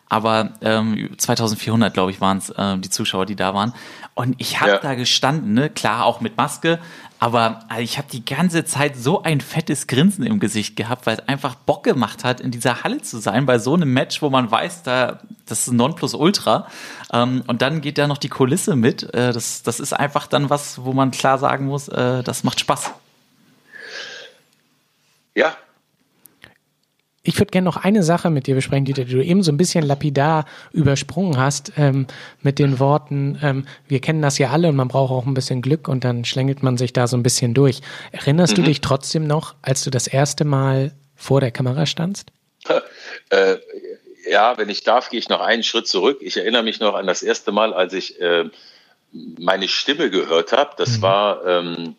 aber 0.09 0.51
ähm, 0.61 1.09
2400, 1.17 1.91
glaube 1.91 2.11
ich, 2.11 2.21
waren 2.21 2.37
es 2.37 2.51
äh, 2.51 2.77
die 2.77 2.91
Zuschauer, 2.91 3.25
die 3.25 3.35
da 3.35 3.55
waren. 3.55 3.73
Und 4.13 4.35
ich 4.37 4.61
habe 4.61 4.73
ja. 4.73 4.77
da 4.77 4.93
gestanden, 4.93 5.53
ne? 5.53 5.71
klar 5.71 6.05
auch 6.05 6.21
mit 6.21 6.37
Maske, 6.37 6.79
aber 7.23 7.59
also 7.69 7.81
ich 7.81 7.97
habe 7.97 8.09
die 8.11 8.25
ganze 8.25 8.65
Zeit 8.65 8.97
so 8.97 9.23
ein 9.23 9.39
fettes 9.39 9.87
Grinsen 9.87 10.25
im 10.25 10.41
Gesicht 10.41 10.75
gehabt, 10.75 11.05
weil 11.05 11.19
es 11.19 11.27
einfach 11.29 11.55
Bock 11.55 11.85
gemacht 11.85 12.25
hat, 12.25 12.41
in 12.41 12.51
dieser 12.51 12.83
Halle 12.83 13.01
zu 13.01 13.17
sein, 13.17 13.45
bei 13.45 13.59
so 13.59 13.75
einem 13.75 13.93
Match, 13.93 14.21
wo 14.21 14.29
man 14.29 14.51
weiß, 14.51 14.83
da 14.83 15.21
das 15.45 15.61
ist 15.61 15.67
ein 15.67 15.77
Nonplusultra. 15.77 16.67
Ähm, 17.13 17.41
und 17.47 17.61
dann 17.61 17.79
geht 17.79 17.97
da 17.97 18.07
noch 18.07 18.17
die 18.17 18.27
Kulisse 18.27 18.75
mit. 18.75 19.03
Äh, 19.13 19.31
das, 19.31 19.63
das 19.63 19.79
ist 19.79 19.93
einfach 19.93 20.27
dann 20.27 20.49
was, 20.49 20.83
wo 20.83 20.91
man 20.91 21.11
klar 21.11 21.37
sagen 21.37 21.67
muss, 21.67 21.87
äh, 21.87 22.23
das 22.23 22.43
macht 22.43 22.59
Spaß. 22.59 22.91
Ja, 25.33 25.55
ich 27.23 27.39
würde 27.39 27.51
gerne 27.51 27.65
noch 27.65 27.77
eine 27.77 28.03
Sache 28.03 28.29
mit 28.29 28.47
dir 28.47 28.55
besprechen, 28.55 28.83
die, 28.85 28.93
die, 28.93 29.05
du 29.05 29.23
eben 29.23 29.43
so 29.43 29.51
ein 29.51 29.57
bisschen 29.57 29.85
lapidar 29.85 30.45
übersprungen 30.73 31.37
hast, 31.37 31.71
ähm, 31.77 32.05
mit 32.41 32.59
den 32.59 32.79
Worten, 32.79 33.39
ähm, 33.41 33.65
wir 33.87 34.01
kennen 34.01 34.21
das 34.21 34.37
ja 34.37 34.49
alle 34.49 34.67
und 34.67 34.75
man 34.75 34.89
braucht 34.89 35.11
auch 35.11 35.25
ein 35.25 35.33
bisschen 35.33 35.61
Glück 35.61 35.87
und 35.87 36.03
dann 36.03 36.25
schlängelt 36.25 36.63
man 36.63 36.77
sich 36.77 36.91
da 36.91 37.07
so 37.07 37.15
ein 37.15 37.23
bisschen 37.23 37.53
durch. 37.53 37.79
Erinnerst 38.11 38.57
mhm. 38.57 38.63
du 38.63 38.67
dich 38.67 38.81
trotzdem 38.81 39.25
noch, 39.25 39.55
als 39.61 39.83
du 39.83 39.89
das 39.89 40.07
erste 40.07 40.43
Mal 40.43 40.91
vor 41.15 41.39
der 41.39 41.51
Kamera 41.51 41.85
standst? 41.85 42.31
Äh, 43.29 43.57
ja, 44.29 44.57
wenn 44.57 44.69
ich 44.69 44.83
darf, 44.83 45.09
gehe 45.09 45.19
ich 45.19 45.27
noch 45.27 45.41
einen 45.41 45.63
Schritt 45.63 45.87
zurück. 45.87 46.19
Ich 46.21 46.37
erinnere 46.37 46.63
mich 46.63 46.79
noch 46.79 46.93
an 46.93 47.07
das 47.07 47.23
erste 47.23 47.51
Mal, 47.51 47.73
als 47.73 47.93
ich 47.93 48.21
äh, 48.21 48.45
meine 49.11 49.67
Stimme 49.67 50.09
gehört 50.09 50.51
habe. 50.51 50.71
Das 50.77 50.97
mhm. 50.97 51.01
war, 51.01 51.45
ähm, 51.45 51.95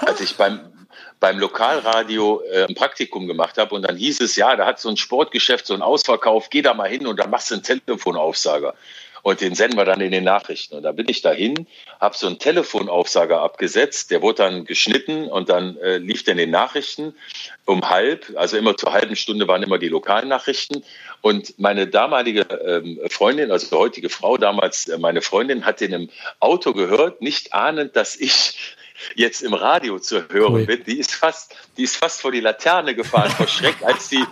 als 0.00 0.20
ich 0.20 0.36
beim, 0.36 0.60
beim 1.24 1.38
Lokalradio 1.38 2.42
äh, 2.52 2.66
ein 2.68 2.74
Praktikum 2.74 3.26
gemacht 3.26 3.56
habe 3.56 3.74
und 3.74 3.80
dann 3.80 3.96
hieß 3.96 4.20
es, 4.20 4.36
ja, 4.36 4.56
da 4.56 4.66
hat 4.66 4.78
so 4.78 4.90
ein 4.90 4.98
Sportgeschäft 4.98 5.66
so 5.66 5.72
einen 5.72 5.82
Ausverkauf, 5.82 6.50
geh 6.50 6.60
da 6.60 6.74
mal 6.74 6.90
hin 6.90 7.06
und 7.06 7.18
dann 7.18 7.30
machst 7.30 7.50
du 7.50 7.54
einen 7.54 7.62
Telefonaufsager. 7.62 8.74
Und 9.22 9.40
den 9.40 9.54
senden 9.54 9.78
wir 9.78 9.86
dann 9.86 10.02
in 10.02 10.10
den 10.10 10.24
Nachrichten. 10.24 10.74
Und 10.74 10.82
da 10.82 10.92
bin 10.92 11.08
ich 11.08 11.22
dahin, 11.22 11.66
habe 11.98 12.14
so 12.14 12.26
einen 12.26 12.38
Telefonaufsager 12.38 13.40
abgesetzt, 13.40 14.10
der 14.10 14.20
wurde 14.20 14.42
dann 14.42 14.66
geschnitten 14.66 15.28
und 15.28 15.48
dann 15.48 15.78
äh, 15.78 15.96
lief 15.96 16.24
der 16.24 16.32
in 16.32 16.38
den 16.38 16.50
Nachrichten 16.50 17.14
um 17.64 17.88
halb, 17.88 18.30
also 18.36 18.58
immer 18.58 18.76
zur 18.76 18.92
halben 18.92 19.16
Stunde 19.16 19.48
waren 19.48 19.62
immer 19.62 19.78
die 19.78 19.88
lokalen 19.88 20.28
Nachrichten. 20.28 20.84
Und 21.22 21.58
meine 21.58 21.86
damalige 21.86 22.42
ähm, 22.42 23.00
Freundin, 23.08 23.50
also 23.50 23.66
die 23.74 23.76
heutige 23.76 24.10
Frau, 24.10 24.36
damals 24.36 24.88
äh, 24.88 24.98
meine 24.98 25.22
Freundin, 25.22 25.64
hat 25.64 25.80
den 25.80 25.94
im 25.94 26.10
Auto 26.40 26.74
gehört, 26.74 27.22
nicht 27.22 27.54
ahnend, 27.54 27.96
dass 27.96 28.14
ich 28.14 28.76
jetzt 29.14 29.42
im 29.42 29.54
Radio 29.54 29.98
zu 29.98 30.28
hören 30.28 30.54
cool. 30.54 30.66
bin, 30.66 30.84
die 30.84 30.98
ist 30.98 31.12
fast, 31.12 31.54
die 31.76 31.84
ist 31.84 31.96
fast 31.96 32.20
vor 32.20 32.32
die 32.32 32.40
Laterne 32.40 32.94
gefahren, 32.94 33.30
vor 33.30 33.48
Schreck, 33.48 33.76
als 33.82 34.08
sie, 34.08 34.24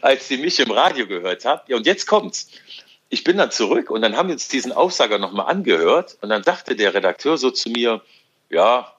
als 0.00 0.28
sie 0.28 0.38
mich 0.38 0.58
im 0.60 0.70
Radio 0.70 1.06
gehört 1.06 1.44
hat. 1.44 1.68
Ja, 1.68 1.76
und 1.76 1.86
jetzt 1.86 2.06
kommt's. 2.06 2.48
Ich 3.08 3.24
bin 3.24 3.36
dann 3.36 3.50
zurück 3.50 3.90
und 3.90 4.00
dann 4.00 4.16
haben 4.16 4.28
wir 4.28 4.34
uns 4.34 4.48
diesen 4.48 4.72
Aufsager 4.72 5.18
nochmal 5.18 5.46
angehört 5.46 6.16
und 6.22 6.30
dann 6.30 6.42
sagte 6.42 6.74
der 6.76 6.94
Redakteur 6.94 7.36
so 7.36 7.50
zu 7.50 7.68
mir, 7.68 8.00
ja, 8.48 8.92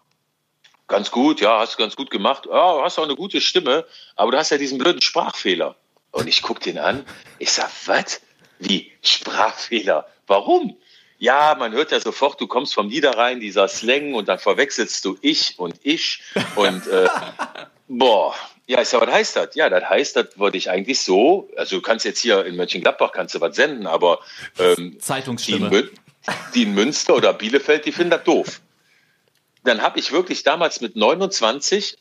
ganz 0.87 1.09
gut, 1.09 1.41
ja, 1.41 1.59
hast 1.59 1.73
du 1.73 1.77
ganz 1.79 1.95
gut 1.95 2.11
gemacht, 2.11 2.45
ja, 2.45 2.83
hast 2.83 2.99
auch 2.99 3.03
eine 3.03 3.15
gute 3.15 3.41
Stimme, 3.41 3.85
aber 4.15 4.31
du 4.31 4.37
hast 4.37 4.51
ja 4.51 4.57
diesen 4.57 4.77
blöden 4.77 5.01
Sprachfehler. 5.01 5.75
Und 6.11 6.27
ich 6.27 6.43
gucke 6.43 6.61
den 6.61 6.77
an, 6.77 7.05
ich 7.39 7.51
sag, 7.51 7.71
was? 7.87 8.21
Wie 8.59 8.91
Sprachfehler? 9.01 10.07
Warum? 10.27 10.77
Ja, 11.23 11.55
man 11.57 11.71
hört 11.71 11.93
ja 11.93 12.01
sofort, 12.01 12.41
du 12.41 12.47
kommst 12.47 12.73
vom 12.73 12.87
Niederrhein, 12.87 13.39
dieser 13.39 13.69
Slang, 13.69 14.13
und 14.13 14.27
dann 14.27 14.39
verwechselst 14.39 15.05
du 15.05 15.17
ich 15.21 15.57
und 15.57 15.75
ich. 15.81 16.21
Und 16.57 16.85
äh, 16.87 17.07
boah, 17.87 18.35
Ja, 18.67 18.81
ist 18.81 18.91
ja, 18.91 18.99
was 18.99 19.09
heißt 19.09 19.35
das? 19.37 19.55
Ja, 19.55 19.69
das 19.69 19.89
heißt, 19.89 20.17
das 20.17 20.37
würde 20.37 20.57
ich 20.57 20.69
eigentlich 20.69 20.99
so, 20.99 21.49
also 21.55 21.77
du 21.77 21.81
kannst 21.81 22.03
jetzt 22.03 22.19
hier 22.19 22.45
in 22.45 22.57
Mönchengladbach 22.57 23.13
kannst 23.13 23.35
du 23.35 23.39
was 23.39 23.55
senden, 23.55 23.87
aber 23.87 24.19
ähm, 24.59 24.75
die, 24.75 24.81
in 24.81 24.99
Zeitungsstimme. 24.99 25.89
Die 26.55 26.63
in 26.63 26.73
Münster 26.73 27.15
oder 27.15 27.33
Bielefeld, 27.33 27.85
die 27.85 27.93
finden 27.93 28.11
das 28.11 28.25
doof. 28.25 28.59
Dann 29.63 29.81
habe 29.81 29.99
ich 29.99 30.11
wirklich 30.11 30.43
damals 30.43 30.81
mit 30.81 30.97
29 30.97 31.97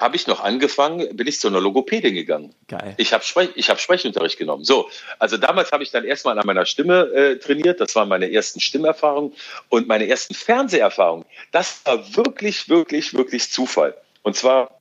habe 0.00 0.16
ich 0.16 0.26
noch 0.26 0.40
angefangen, 0.40 1.16
bin 1.16 1.26
ich 1.26 1.38
zu 1.38 1.48
einer 1.48 1.60
Logopädin 1.60 2.14
gegangen. 2.14 2.54
Geil. 2.66 2.94
Ich 2.96 3.12
habe 3.12 3.24
Sprech, 3.24 3.50
ich 3.54 3.70
hab 3.70 3.80
Sprechunterricht 3.80 4.38
genommen. 4.38 4.64
So, 4.64 4.90
also 5.18 5.36
damals 5.36 5.70
habe 5.70 5.84
ich 5.84 5.92
dann 5.92 6.04
erstmal 6.04 6.38
an 6.38 6.46
meiner 6.46 6.66
Stimme 6.66 7.12
äh, 7.14 7.38
trainiert. 7.38 7.80
Das 7.80 7.94
waren 7.94 8.08
meine 8.08 8.30
ersten 8.32 8.60
Stimmerfahrungen 8.60 9.32
und 9.68 9.86
meine 9.86 10.08
ersten 10.08 10.34
Fernseherfahrungen. 10.34 11.24
Das 11.52 11.80
war 11.84 12.16
wirklich, 12.16 12.68
wirklich, 12.68 13.14
wirklich 13.14 13.50
Zufall. 13.50 13.94
Und 14.22 14.36
zwar 14.36 14.80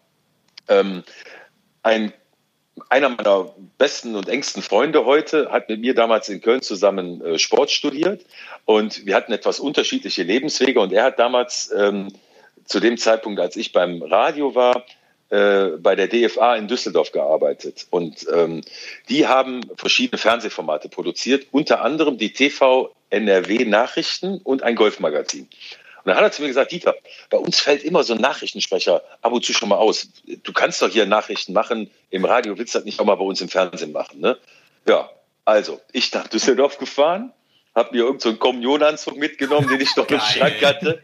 ähm, 0.68 1.04
ein 1.84 2.14
einer 2.90 3.10
meiner 3.10 3.54
besten 3.78 4.16
und 4.16 4.28
engsten 4.28 4.64
Freunde 4.64 5.06
heute 5.06 5.52
hat 5.52 5.70
mit 5.70 5.82
mir 5.82 5.94
damals 5.94 6.28
in 6.30 6.42
Köln 6.42 6.64
zusammen 6.64 7.24
äh, 7.24 7.38
Sport 7.38 7.70
studiert 7.70 8.26
und 8.66 9.06
wir 9.06 9.16
hatten 9.16 9.32
etwas 9.32 9.60
unterschiedliche 9.60 10.24
Lebenswege 10.24 10.80
und 10.80 10.92
er 10.92 11.04
hat 11.04 11.20
damals 11.20 11.72
ähm, 11.78 12.08
zu 12.66 12.80
dem 12.80 12.98
Zeitpunkt, 12.98 13.40
als 13.40 13.56
ich 13.58 13.74
beim 13.74 14.02
Radio 14.02 14.56
war, 14.56 14.84
äh, 15.34 15.78
bei 15.80 15.96
der 15.96 16.08
DFA 16.08 16.56
in 16.58 16.68
Düsseldorf 16.68 17.12
gearbeitet 17.12 17.88
und 17.90 18.28
ähm, 18.32 18.62
die 19.10 19.26
haben 19.26 19.62
verschiedene 19.78 20.20
Fernsehformate 20.20 20.90
produziert, 20.90 21.48
unter 21.50 21.82
anderem 21.82 22.20
die 22.20 22.34
TV 22.34 22.94
NRW 23.10 23.66
Nachrichten 23.66 24.38
und 24.44 24.62
ein 24.62 24.76
Golfmagazin. 24.76 25.42
Und 25.46 25.50
dann 26.06 26.18
hat 26.18 26.24
er 26.24 26.32
zu 26.32 26.44
mir 26.44 26.50
gesagt, 26.50 26.72
Dieter, 26.72 26.94
bei 27.32 27.40
uns 27.40 27.60
fällt 27.60 27.84
immer 27.84 28.04
so 28.04 28.14
ein 28.14 28.22
Nachrichtensprecher 28.22 29.02
ab 29.24 29.32
und 29.32 29.44
zu 29.44 29.54
schon 29.54 29.70
mal 29.70 29.78
aus. 29.78 30.10
Du 30.44 30.54
kannst 30.54 30.80
doch 30.84 30.90
hier 30.90 31.08
Nachrichten 31.08 31.54
machen, 31.54 31.90
im 32.12 32.26
Radio 32.26 32.56
willst 32.60 32.76
du 32.76 32.80
das 32.80 32.86
nicht 32.86 33.00
auch 33.00 33.06
mal 33.06 33.16
bei 33.16 33.26
uns 33.26 33.42
im 33.42 33.50
Fernsehen 33.50 33.92
machen. 33.92 34.20
Ne? 34.20 34.38
Ja, 34.88 35.10
also 35.46 35.82
ich 35.94 36.14
nach 36.14 36.28
Düsseldorf 36.28 36.78
gefahren, 36.78 37.34
habe 37.74 37.96
mir 37.96 38.04
irgendeinen 38.04 38.34
so 38.34 38.40
Kommunionanzug 38.40 39.18
mitgenommen, 39.18 39.68
den 39.68 39.82
ich 39.82 39.96
noch 39.96 40.08
im 40.10 40.20
Schrank 40.20 40.64
hatte. 40.64 41.02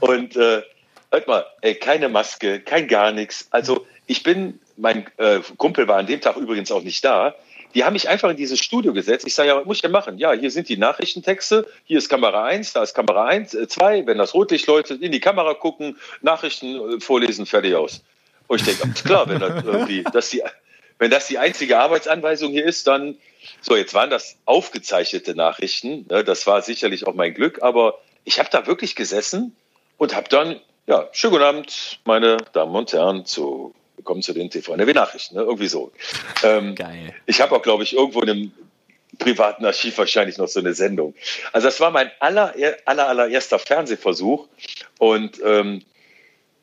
Und 0.00 0.34
äh, 0.36 0.62
hört 1.10 1.26
mal, 1.26 1.46
ey, 1.60 1.74
keine 1.74 2.08
Maske, 2.08 2.60
kein 2.60 2.88
gar 2.88 3.12
nichts. 3.12 3.48
Also 3.50 3.86
ich 4.06 4.22
bin, 4.22 4.60
mein 4.76 5.06
äh, 5.18 5.40
Kumpel 5.56 5.88
war 5.88 5.98
an 5.98 6.06
dem 6.06 6.20
Tag 6.20 6.36
übrigens 6.36 6.70
auch 6.70 6.82
nicht 6.82 7.04
da. 7.04 7.34
Die 7.74 7.84
haben 7.84 7.92
mich 7.92 8.08
einfach 8.08 8.30
in 8.30 8.36
dieses 8.36 8.58
Studio 8.58 8.92
gesetzt. 8.92 9.26
Ich 9.26 9.34
sage, 9.34 9.48
ja, 9.48 9.56
was 9.56 9.64
muss 9.64 9.76
ich 9.76 9.82
denn 9.82 9.92
machen? 9.92 10.18
Ja, 10.18 10.32
hier 10.32 10.50
sind 10.50 10.68
die 10.68 10.76
Nachrichtentexte, 10.76 11.68
hier 11.84 11.98
ist 11.98 12.08
Kamera 12.08 12.44
1, 12.44 12.72
da 12.72 12.82
ist 12.82 12.94
Kamera 12.94 13.26
1, 13.26 13.54
äh, 13.54 13.68
2, 13.68 14.06
wenn 14.06 14.18
das 14.18 14.34
Rotlicht 14.34 14.66
läutet, 14.66 15.02
in 15.02 15.12
die 15.12 15.20
Kamera 15.20 15.54
gucken, 15.54 15.96
Nachrichten 16.20 16.96
äh, 16.96 17.00
vorlesen, 17.00 17.46
fertig 17.46 17.74
aus. 17.76 18.02
Und 18.48 18.60
ich 18.60 18.66
denke, 18.66 19.02
klar, 19.04 19.28
wenn 19.28 19.38
das 19.38 19.64
irgendwie, 19.64 20.02
dass 20.02 20.30
die, 20.30 20.42
wenn 20.98 21.10
das 21.10 21.28
die 21.28 21.38
einzige 21.38 21.78
Arbeitsanweisung 21.78 22.50
hier 22.50 22.64
ist, 22.64 22.88
dann, 22.88 23.16
so, 23.60 23.76
jetzt 23.76 23.94
waren 23.94 24.10
das 24.10 24.36
aufgezeichnete 24.44 25.36
Nachrichten, 25.36 26.06
ne, 26.10 26.24
das 26.24 26.46
war 26.48 26.62
sicherlich 26.62 27.06
auch 27.06 27.14
mein 27.14 27.34
Glück, 27.34 27.62
aber 27.62 27.98
ich 28.24 28.40
habe 28.40 28.48
da 28.50 28.66
wirklich 28.66 28.96
gesessen 28.96 29.54
und 29.96 30.16
habe 30.16 30.28
dann, 30.28 30.60
ja, 30.90 31.08
schönen 31.12 31.34
guten 31.34 31.44
Abend, 31.44 32.00
meine 32.04 32.38
Damen 32.52 32.74
und 32.74 32.92
Herren, 32.92 33.24
zu 33.24 33.72
willkommen 33.94 34.22
zu 34.22 34.32
den 34.32 34.50
TV-NRW-Nachrichten, 34.50 35.36
ne? 35.36 35.42
irgendwie 35.42 35.68
so. 35.68 35.92
Ähm, 36.42 36.74
Geil. 36.74 37.14
Ich 37.26 37.40
habe 37.40 37.54
auch, 37.54 37.62
glaube 37.62 37.84
ich, 37.84 37.94
irgendwo 37.94 38.20
in 38.22 38.30
einem 38.30 38.52
privaten 39.16 39.64
Archiv 39.64 39.98
wahrscheinlich 39.98 40.36
noch 40.36 40.48
so 40.48 40.58
eine 40.58 40.74
Sendung. 40.74 41.14
Also 41.52 41.68
das 41.68 41.78
war 41.78 41.92
mein 41.92 42.10
aller, 42.18 42.56
aller, 42.86 43.06
allererster 43.06 43.60
Fernsehversuch 43.60 44.48
und 44.98 45.40
ähm, 45.44 45.84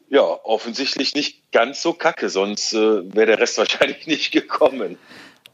ja, 0.09 0.23
offensichtlich 0.23 1.15
nicht 1.15 1.49
ganz 1.53 1.81
so 1.81 1.93
kacke, 1.93 2.27
sonst 2.27 2.73
äh, 2.73 3.15
wäre 3.15 3.27
der 3.27 3.39
Rest 3.39 3.57
wahrscheinlich 3.57 4.07
nicht 4.07 4.33
gekommen. 4.33 4.99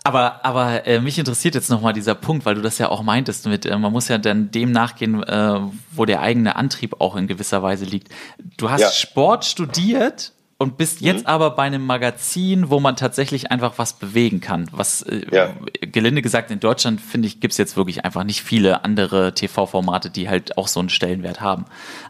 Aber, 0.05 0.43
aber 0.43 0.85
äh, 0.85 0.99
mich 0.99 1.17
interessiert 1.17 1.55
jetzt 1.55 1.69
nochmal 1.69 1.93
dieser 1.93 2.13
Punkt, 2.15 2.45
weil 2.45 2.55
du 2.55 2.61
das 2.61 2.77
ja 2.77 2.89
auch 2.89 3.03
meintest 3.03 3.45
mit, 3.47 3.65
äh, 3.65 3.77
man 3.77 3.91
muss 3.93 4.09
ja 4.09 4.17
dann 4.17 4.51
dem 4.51 4.71
nachgehen, 4.71 5.23
äh, 5.23 5.59
wo 5.91 6.03
der 6.05 6.21
eigene 6.21 6.57
Antrieb 6.57 6.99
auch 6.99 7.15
in 7.15 7.27
gewisser 7.27 7.63
Weise 7.63 7.85
liegt. 7.85 8.09
Du 8.57 8.69
hast 8.69 8.81
Ja. 8.81 8.89
Sport 8.91 9.45
studiert 9.45 10.33
und 10.57 10.75
bist 10.77 10.99
jetzt 10.99 11.25
aber 11.25 11.51
bei 11.51 11.63
einem 11.63 11.85
Magazin, 11.85 12.69
wo 12.69 12.81
man 12.81 12.97
tatsächlich 12.97 13.49
einfach 13.49 13.73
was 13.77 13.93
bewegen 13.93 14.41
kann. 14.41 14.67
Was, 14.73 15.03
äh, 15.03 15.25
Ja. 15.31 15.53
gelinde 15.81 16.21
gesagt, 16.21 16.51
in 16.51 16.59
Deutschland, 16.59 16.99
finde 16.99 17.29
ich, 17.29 17.39
gibt's 17.39 17.57
jetzt 17.57 17.77
wirklich 17.77 18.03
einfach 18.03 18.25
nicht 18.25 18.43
viele 18.43 18.83
andere 18.83 19.33
TV-Formate, 19.33 20.09
die 20.09 20.27
halt 20.27 20.57
auch 20.57 20.67
so 20.67 20.81
einen 20.81 20.89
Stellenwert 20.89 21.39
haben. 21.39 21.63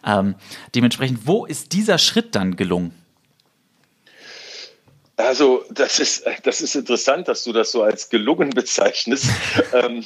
Ähm, 0.03 0.33
dementsprechend, 0.73 1.27
wo 1.27 1.45
ist 1.45 1.73
dieser 1.73 1.99
Schritt 1.99 2.33
dann 2.33 2.55
gelungen? 2.55 2.91
Also 5.23 5.63
das 5.69 5.99
ist, 5.99 6.25
das 6.43 6.59
ist 6.59 6.75
interessant, 6.75 7.29
dass 7.29 7.45
du 7.45 7.53
das 7.53 7.71
so 7.71 7.81
als 7.81 8.09
gelungen 8.09 8.49
bezeichnest. 8.55 9.27
ähm, 9.73 10.03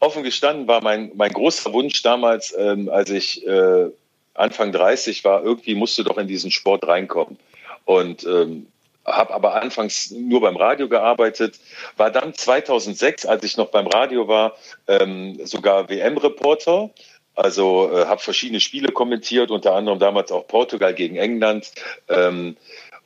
offen 0.00 0.22
gestanden 0.22 0.66
war 0.66 0.82
mein, 0.82 1.12
mein 1.14 1.32
großer 1.32 1.72
Wunsch 1.74 2.02
damals, 2.02 2.54
ähm, 2.56 2.88
als 2.88 3.10
ich 3.10 3.46
äh, 3.46 3.90
Anfang 4.32 4.72
30 4.72 5.24
war, 5.24 5.44
irgendwie 5.44 5.74
musste 5.74 6.04
doch 6.04 6.16
in 6.16 6.26
diesen 6.26 6.50
Sport 6.50 6.88
reinkommen. 6.88 7.38
Und 7.84 8.24
ähm, 8.24 8.66
habe 9.04 9.34
aber 9.34 9.60
anfangs 9.60 10.10
nur 10.10 10.40
beim 10.40 10.56
Radio 10.56 10.88
gearbeitet, 10.88 11.60
war 11.98 12.10
dann 12.10 12.32
2006, 12.32 13.26
als 13.26 13.44
ich 13.44 13.58
noch 13.58 13.68
beim 13.68 13.86
Radio 13.86 14.26
war, 14.26 14.56
ähm, 14.88 15.38
sogar 15.44 15.90
WM-Reporter. 15.90 16.90
Also 17.34 17.90
äh, 17.92 18.06
habe 18.06 18.22
verschiedene 18.22 18.60
Spiele 18.60 18.90
kommentiert, 18.90 19.50
unter 19.50 19.74
anderem 19.74 19.98
damals 19.98 20.32
auch 20.32 20.46
Portugal 20.48 20.94
gegen 20.94 21.16
England. 21.16 21.70
Ähm, 22.08 22.56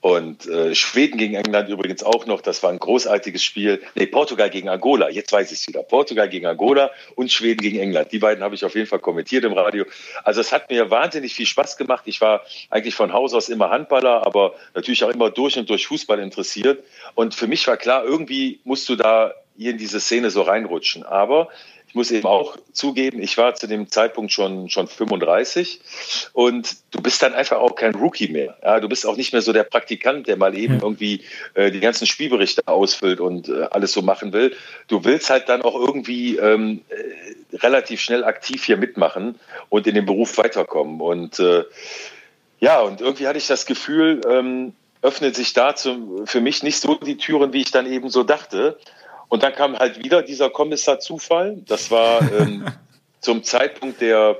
und 0.00 0.46
äh, 0.46 0.74
Schweden 0.74 1.18
gegen 1.18 1.34
England 1.34 1.68
übrigens 1.68 2.02
auch 2.02 2.24
noch. 2.24 2.40
Das 2.40 2.62
war 2.62 2.70
ein 2.70 2.78
großartiges 2.78 3.42
Spiel. 3.42 3.82
Nee, 3.94 4.06
Portugal 4.06 4.48
gegen 4.48 4.68
Angola. 4.70 5.10
Jetzt 5.10 5.30
weiß 5.30 5.52
ich 5.52 5.60
es 5.60 5.68
wieder. 5.68 5.82
Portugal 5.82 6.28
gegen 6.28 6.46
Angola 6.46 6.90
und 7.16 7.30
Schweden 7.30 7.60
gegen 7.60 7.78
England. 7.78 8.10
Die 8.10 8.18
beiden 8.18 8.42
habe 8.42 8.54
ich 8.54 8.64
auf 8.64 8.74
jeden 8.74 8.86
Fall 8.86 9.00
kommentiert 9.00 9.44
im 9.44 9.52
Radio. 9.52 9.84
Also 10.24 10.40
es 10.40 10.52
hat 10.52 10.70
mir 10.70 10.90
wahnsinnig 10.90 11.34
viel 11.34 11.46
Spaß 11.46 11.76
gemacht. 11.76 12.04
Ich 12.06 12.20
war 12.22 12.42
eigentlich 12.70 12.94
von 12.94 13.12
Haus 13.12 13.34
aus 13.34 13.50
immer 13.50 13.68
Handballer, 13.68 14.26
aber 14.26 14.54
natürlich 14.74 15.04
auch 15.04 15.10
immer 15.10 15.30
durch 15.30 15.58
und 15.58 15.68
durch 15.68 15.86
Fußball 15.86 16.18
interessiert. 16.18 16.82
Und 17.14 17.34
für 17.34 17.46
mich 17.46 17.66
war 17.66 17.76
klar, 17.76 18.04
irgendwie 18.04 18.60
musst 18.64 18.88
du 18.88 18.96
da 18.96 19.34
hier 19.58 19.72
in 19.72 19.78
diese 19.78 20.00
Szene 20.00 20.30
so 20.30 20.40
reinrutschen. 20.40 21.02
Aber 21.02 21.48
ich 21.90 21.96
muss 21.96 22.12
eben 22.12 22.28
auch 22.28 22.56
zugeben, 22.72 23.20
ich 23.20 23.36
war 23.36 23.56
zu 23.56 23.66
dem 23.66 23.90
Zeitpunkt 23.90 24.30
schon, 24.30 24.70
schon 24.70 24.86
35 24.86 25.80
und 26.32 26.76
du 26.92 27.02
bist 27.02 27.20
dann 27.20 27.34
einfach 27.34 27.56
auch 27.56 27.74
kein 27.74 27.96
Rookie 27.96 28.28
mehr. 28.28 28.56
Ja, 28.62 28.78
du 28.78 28.88
bist 28.88 29.04
auch 29.04 29.16
nicht 29.16 29.32
mehr 29.32 29.42
so 29.42 29.52
der 29.52 29.64
Praktikant, 29.64 30.28
der 30.28 30.36
mal 30.36 30.56
eben 30.56 30.78
irgendwie 30.80 31.24
äh, 31.54 31.72
die 31.72 31.80
ganzen 31.80 32.06
Spielberichte 32.06 32.68
ausfüllt 32.68 33.18
und 33.18 33.48
äh, 33.48 33.66
alles 33.72 33.90
so 33.92 34.02
machen 34.02 34.32
will. 34.32 34.54
Du 34.86 35.04
willst 35.04 35.30
halt 35.30 35.48
dann 35.48 35.62
auch 35.62 35.74
irgendwie 35.74 36.36
ähm, 36.36 36.82
äh, 36.90 37.56
relativ 37.56 38.00
schnell 38.00 38.22
aktiv 38.22 38.62
hier 38.62 38.76
mitmachen 38.76 39.40
und 39.68 39.88
in 39.88 39.96
den 39.96 40.06
Beruf 40.06 40.38
weiterkommen. 40.38 41.00
Und 41.00 41.40
äh, 41.40 41.64
ja, 42.60 42.82
und 42.82 43.00
irgendwie 43.00 43.26
hatte 43.26 43.38
ich 43.38 43.48
das 43.48 43.66
Gefühl, 43.66 44.20
ähm, 44.30 44.74
öffnet 45.02 45.34
sich 45.34 45.54
da 45.54 45.74
für 45.74 46.40
mich 46.40 46.62
nicht 46.62 46.78
so 46.78 46.94
die 46.94 47.16
Türen, 47.16 47.52
wie 47.52 47.62
ich 47.62 47.72
dann 47.72 47.86
eben 47.86 48.10
so 48.10 48.22
dachte. 48.22 48.78
Und 49.30 49.44
dann 49.44 49.54
kam 49.54 49.78
halt 49.78 50.04
wieder 50.04 50.22
dieser 50.22 50.50
Kommissar-Zufall. 50.50 51.62
Das 51.66 51.90
war 51.90 52.20
ähm, 52.32 52.66
zum 53.20 53.42
Zeitpunkt 53.42 54.00
der 54.00 54.36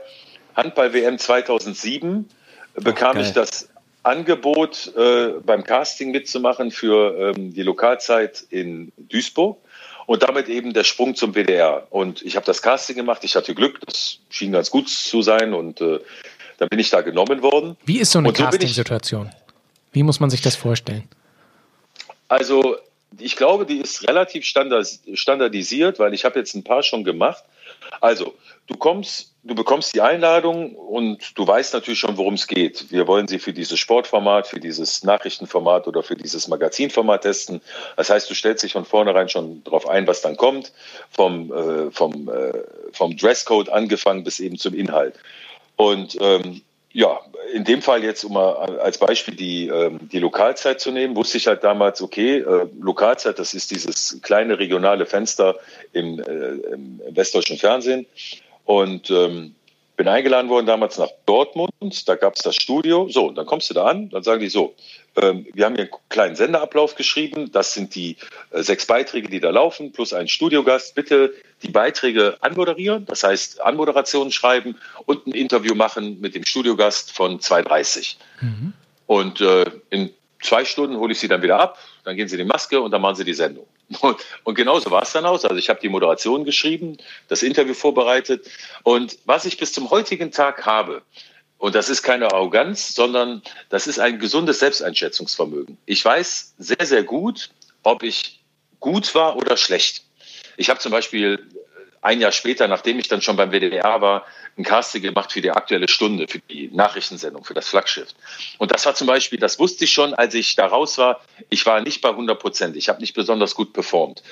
Handball-WM 0.57 1.17
2007, 1.17 2.29
bekam 2.75 3.15
geil. 3.15 3.25
ich 3.25 3.33
das 3.33 3.69
Angebot, 4.03 4.93
äh, 4.97 5.35
beim 5.45 5.63
Casting 5.63 6.11
mitzumachen 6.11 6.71
für 6.73 7.35
ähm, 7.37 7.55
die 7.55 7.63
Lokalzeit 7.63 8.45
in 8.51 8.93
Duisburg 8.97 9.59
und 10.07 10.25
damit 10.25 10.49
eben 10.49 10.73
der 10.73 10.85
Sprung 10.85 11.15
zum 11.15 11.35
WDR. 11.35 11.87
Und 11.91 12.23
ich 12.23 12.35
habe 12.35 12.45
das 12.45 12.61
Casting 12.61 12.97
gemacht, 12.97 13.23
ich 13.23 13.37
hatte 13.37 13.55
Glück, 13.55 13.81
das 13.87 14.19
schien 14.29 14.51
ganz 14.51 14.71
gut 14.71 14.89
zu 14.89 15.23
sein 15.23 15.55
und 15.55 15.81
äh, 15.81 16.01
dann 16.59 16.69
bin 16.69 16.81
ich 16.81 16.91
da 16.91 17.03
genommen 17.03 17.43
worden. 17.43 17.77
Wie 17.85 18.01
ist 18.01 18.11
so 18.11 18.19
eine 18.19 18.29
so 18.29 18.35
Casting-Situation? 18.35 19.31
Wie 19.93 20.03
muss 20.03 20.19
man 20.19 20.31
sich 20.31 20.41
das 20.41 20.57
vorstellen? 20.57 21.05
Also 22.27 22.77
ich 23.19 23.37
glaube, 23.37 23.67
die 23.67 23.79
ist 23.79 24.07
relativ 24.09 24.45
standard- 24.45 25.01
standardisiert, 25.15 25.99
weil 25.99 26.15
ich 26.15 26.25
habe 26.25 26.39
jetzt 26.39 26.55
ein 26.55 26.65
paar 26.65 26.83
schon 26.83 27.05
gemacht. 27.05 27.45
Also 28.01 28.35
du 28.67 28.77
kommst, 28.77 29.35
du 29.43 29.55
bekommst 29.55 29.95
die 29.95 30.01
Einladung 30.01 30.75
und 30.75 31.37
du 31.37 31.47
weißt 31.47 31.75
natürlich 31.75 31.99
schon, 31.99 32.17
worum 32.17 32.35
es 32.35 32.47
geht. 32.47 32.91
Wir 32.91 33.07
wollen 33.07 33.27
sie 33.27 33.39
für 33.39 33.53
dieses 33.53 33.79
Sportformat, 33.79 34.47
für 34.47 34.61
dieses 34.61 35.03
Nachrichtenformat 35.03 35.87
oder 35.87 36.03
für 36.03 36.17
dieses 36.17 36.49
Magazinformat 36.49 37.23
testen. 37.23 37.61
Das 37.97 38.11
heißt, 38.11 38.31
du 38.31 38.35
stellst 38.35 38.63
dich 38.63 38.73
von 38.73 38.85
vornherein 38.85 39.29
schon 39.29 39.65
darauf 39.65 39.89
ein, 39.89 40.07
was 40.07 40.23
dann 40.23 40.37
kommt, 40.37 40.73
vom, 41.11 41.53
äh, 41.53 41.91
vom, 41.91 42.29
äh, 42.29 42.53
vom 42.93 43.17
Dresscode 43.17 43.71
angefangen 43.71 44.25
bis 44.25 44.41
eben 44.41 44.59
zum 44.59 44.75
Inhalt. 44.75 45.15
Und 45.77 46.17
ähm, 46.21 46.63
ja, 46.93 47.21
in 47.53 47.65
dem 47.65 47.83
Fall 47.83 48.03
jetzt, 48.03 48.25
um 48.25 48.33
mal 48.35 48.79
als 48.81 48.99
Beispiel 48.99 49.35
die, 49.35 49.69
ähm, 49.69 50.09
die 50.11 50.19
Lokalzeit 50.19 50.81
zu 50.81 50.91
nehmen, 50.91 51.15
wusste 51.15 51.39
ich 51.39 51.47
halt 51.47 51.63
damals, 51.63 52.03
okay, 52.03 52.39
äh, 52.39 52.67
Lokalzeit, 52.81 53.39
das 53.39 53.55
ist 53.55 53.71
dieses 53.71 54.21
kleine 54.23 54.59
regionale 54.59 55.07
Fenster 55.07 55.57
im, 55.93 56.19
äh, 56.19 56.73
im 56.73 57.01
westdeutschen 57.11 57.59
Fernsehen. 57.59 58.07
Und 58.65 59.11
ähm, 59.11 59.55
Bin 60.01 60.09
eingeladen 60.09 60.49
worden 60.49 60.65
damals 60.65 60.97
nach 60.97 61.11
Dortmund, 61.27 62.09
da 62.09 62.15
gab 62.15 62.35
es 62.35 62.41
das 62.41 62.57
Studio. 62.57 63.11
So, 63.11 63.33
dann 63.33 63.45
kommst 63.45 63.69
du 63.69 63.75
da 63.75 63.85
an, 63.85 64.09
dann 64.09 64.23
sagen 64.23 64.41
die 64.41 64.49
so, 64.49 64.75
ähm, 65.17 65.47
wir 65.53 65.67
haben 65.67 65.75
hier 65.75 65.85
einen 65.85 65.95
kleinen 66.09 66.37
Senderablauf 66.37 66.95
geschrieben, 66.95 67.53
das 67.53 67.75
sind 67.75 67.95
die 67.95 68.17
äh, 68.51 68.63
sechs 68.63 68.87
Beiträge, 68.87 69.29
die 69.29 69.41
da 69.41 69.51
laufen, 69.51 69.93
plus 69.93 70.15
ein 70.15 70.27
Studiogast. 70.27 70.95
Bitte 70.95 71.35
die 71.63 71.69
Beiträge 71.69 72.39
anmoderieren, 72.41 73.05
das 73.05 73.25
heißt 73.25 73.61
Anmoderationen 73.61 74.33
schreiben 74.33 74.79
und 75.05 75.27
ein 75.27 75.33
Interview 75.33 75.75
machen 75.75 76.19
mit 76.23 76.35
dem 76.35 76.47
Studiogast 76.47 77.13
von 77.13 77.39
2.30 77.39 78.17
mhm. 78.41 78.73
Und 79.07 79.43
äh, 79.43 79.67
in 79.91 80.15
zwei 80.41 80.65
Stunden 80.65 80.97
hole 80.97 81.13
ich 81.13 81.21
sie 81.21 81.29
dann 81.29 81.43
wieder 81.43 81.61
ab, 81.61 81.77
dann 82.05 82.17
gehen 82.17 82.27
sie 82.27 82.37
in 82.37 82.47
die 82.47 82.51
Maske 82.51 82.81
und 82.81 82.91
dann 82.91 83.03
machen 83.03 83.17
sie 83.17 83.25
die 83.25 83.35
Sendung. 83.35 83.67
Und, 84.01 84.19
und 84.45 84.55
genauso 84.55 84.91
war 84.91 85.03
es 85.03 85.13
dann 85.13 85.27
aus. 85.27 85.45
Also 85.45 85.57
ich 85.57 85.69
habe 85.69 85.81
die 85.81 85.89
Moderation 85.89 86.45
geschrieben, 86.45 86.99
das 87.29 87.43
Interview 87.43 87.75
vorbereitet 87.75 88.47
und 88.85 89.19
was 89.25 89.45
ich 89.45 89.59
bis 89.59 89.73
zum 89.73 89.91
heutigen 89.91 90.31
Tag 90.31 90.65
habe, 90.65 91.03
und 91.59 91.75
das 91.75 91.91
ist 91.91 92.03
keine 92.03 92.33
Arroganz, 92.33 92.95
sondern 92.95 93.43
das 93.69 93.87
ist 93.87 93.99
ein 93.99 94.19
gesundes 94.19 94.61
Selbsteinschätzungsvermögen. 94.61 95.77
Ich 95.85 96.03
weiß 96.03 96.55
sehr, 96.57 96.87
sehr 96.87 97.03
gut, 97.03 97.51
ob 97.83 98.03
ich 98.03 98.41
gut 98.79 99.15
war 99.15 99.37
oder 99.37 99.59
schlecht. 99.59 100.05
Ich 100.57 100.71
habe 100.71 100.81
zum 100.81 100.91
Beispiel 100.91 101.47
ein 102.03 102.21
Jahr 102.21 102.33
später, 102.33 102.67
nachdem 102.67 102.99
ich 102.99 103.09
dann 103.09 103.21
schon 103.21 103.37
beim 103.37 103.51
WDR 103.51 104.01
war, 104.01 104.25
ein 104.57 104.65
Casting 104.65 105.03
gemacht 105.03 105.33
für 105.33 105.43
die 105.43 105.51
aktuelle 105.51 105.89
Stunde, 105.89 106.27
für 106.29 106.39
die 106.39 106.71
Nachrichtensendung, 106.73 107.45
für 107.45 107.55
das 107.55 107.69
Flaggschiff. 107.69 108.09
Und 108.59 108.73
das 108.73 108.87
war 108.87 108.95
zum 108.95 109.07
Beispiel, 109.07 109.39
das 109.39 109.59
wusste 109.59 109.85
ich 109.85 109.93
schon, 109.93 110.15
als 110.15 110.35
ich 110.35 110.57
da 110.57 110.67
raus 110.67 110.97
war, 110.99 111.21
ich 111.51 111.67
war 111.67 111.81
nicht 111.81 112.01
bei 112.01 112.09
100 112.09 112.39
Prozent, 112.39 112.77
ich 112.77 112.89
habe 112.89 113.01
nicht 113.01 113.15
besonders 113.15 113.55
gut 113.55 113.73
performt. 113.73 114.23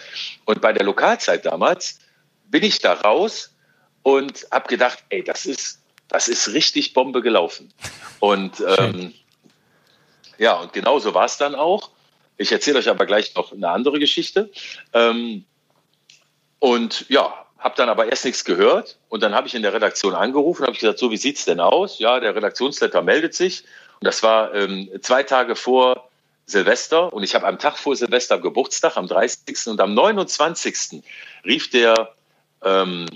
Und 0.46 0.60
bei 0.60 0.72
der 0.72 0.84
Lokalzeit 0.84 1.44
damals 1.44 2.00
bin 2.46 2.62
ich 2.62 2.78
da 2.78 2.94
raus 2.94 3.54
und 4.02 4.46
habe 4.50 4.68
gedacht, 4.68 5.04
ey, 5.10 5.22
das 5.22 5.44
ist, 5.44 5.82
das 6.08 6.28
ist 6.28 6.52
richtig 6.54 6.94
Bombe 6.94 7.20
gelaufen. 7.20 7.72
Und 8.18 8.62
ähm, 8.78 9.12
ja, 10.38 10.54
und 10.54 10.72
genauso 10.72 11.12
war 11.12 11.26
es 11.26 11.36
dann 11.36 11.54
auch. 11.54 11.90
Ich 12.38 12.52
erzähle 12.52 12.78
euch 12.78 12.88
aber 12.88 13.04
gleich 13.04 13.34
noch 13.34 13.52
eine 13.52 13.68
andere 13.68 13.98
Geschichte. 13.98 14.50
Ähm, 14.94 15.44
und 16.60 17.04
ja, 17.08 17.46
habe 17.59 17.74
dann 17.76 17.88
aber 17.88 18.09
erst 18.09 18.24
nichts 18.24 18.44
gehört 18.44 18.98
und 19.09 19.22
dann 19.22 19.34
habe 19.34 19.48
ich 19.48 19.54
in 19.54 19.62
der 19.62 19.72
Redaktion 19.72 20.14
angerufen 20.14 20.62
und 20.62 20.68
habe 20.68 20.78
gesagt, 20.78 20.98
so 20.98 21.11
wie 21.11 21.16
sieht's 21.16 21.44
denn 21.44 21.61
aus? 21.61 21.98
Ja, 21.98 22.20
der 22.20 22.34
Redaktionsleiter 22.34 23.02
meldet 23.02 23.34
sich 23.34 23.64
und 24.00 24.06
das 24.06 24.22
war 24.22 24.54
ähm, 24.54 24.88
zwei 25.02 25.22
Tage 25.24 25.56
vor 25.56 26.09
Silvester 26.46 27.12
und 27.12 27.24
ich 27.24 27.34
habe 27.34 27.46
am 27.46 27.59
Tag 27.59 27.76
vor 27.76 27.96
Silvester 27.96 28.38
Geburtstag, 28.38 28.96
am 28.96 29.09
30. 29.09 29.66
und 29.66 29.80
am 29.80 29.92
29. 29.94 31.02
rief 31.44 31.68
der, 31.70 32.14
ähm, 32.64 33.06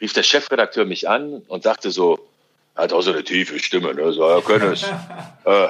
rief 0.00 0.12
der 0.12 0.22
Chefredakteur 0.22 0.86
mich 0.86 1.08
an 1.08 1.42
und 1.48 1.62
sagte 1.62 1.90
so, 1.90 2.26
er 2.74 2.84
hat 2.84 2.92
auch 2.92 3.02
so 3.02 3.12
eine 3.12 3.22
tiefe 3.22 3.58
Stimme, 3.58 3.94
ne? 3.94 4.12
so, 4.12 4.28
Herr 4.28 4.40
Könnes, 4.40 4.84
äh, 5.44 5.68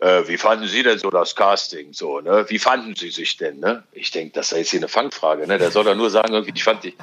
äh, 0.00 0.28
wie 0.28 0.36
fanden 0.36 0.68
Sie 0.68 0.82
denn 0.82 0.98
so 0.98 1.10
das 1.10 1.34
Casting? 1.34 1.92
So, 1.92 2.20
ne? 2.20 2.46
Wie 2.48 2.58
fanden 2.58 2.94
Sie 2.94 3.10
sich 3.10 3.36
denn? 3.36 3.58
Ne? 3.58 3.82
Ich 3.92 4.12
denke, 4.12 4.32
das 4.34 4.52
ist 4.52 4.58
jetzt 4.58 4.70
hier 4.70 4.80
eine 4.80 4.88
Fangfrage. 4.88 5.46
Ne? 5.46 5.58
Der 5.58 5.72
soll 5.72 5.84
doch 5.84 5.96
nur 5.96 6.10
sagen, 6.10 6.32
irgendwie, 6.32 6.52
ich 6.54 6.62
fand 6.62 6.84
die. 6.84 6.94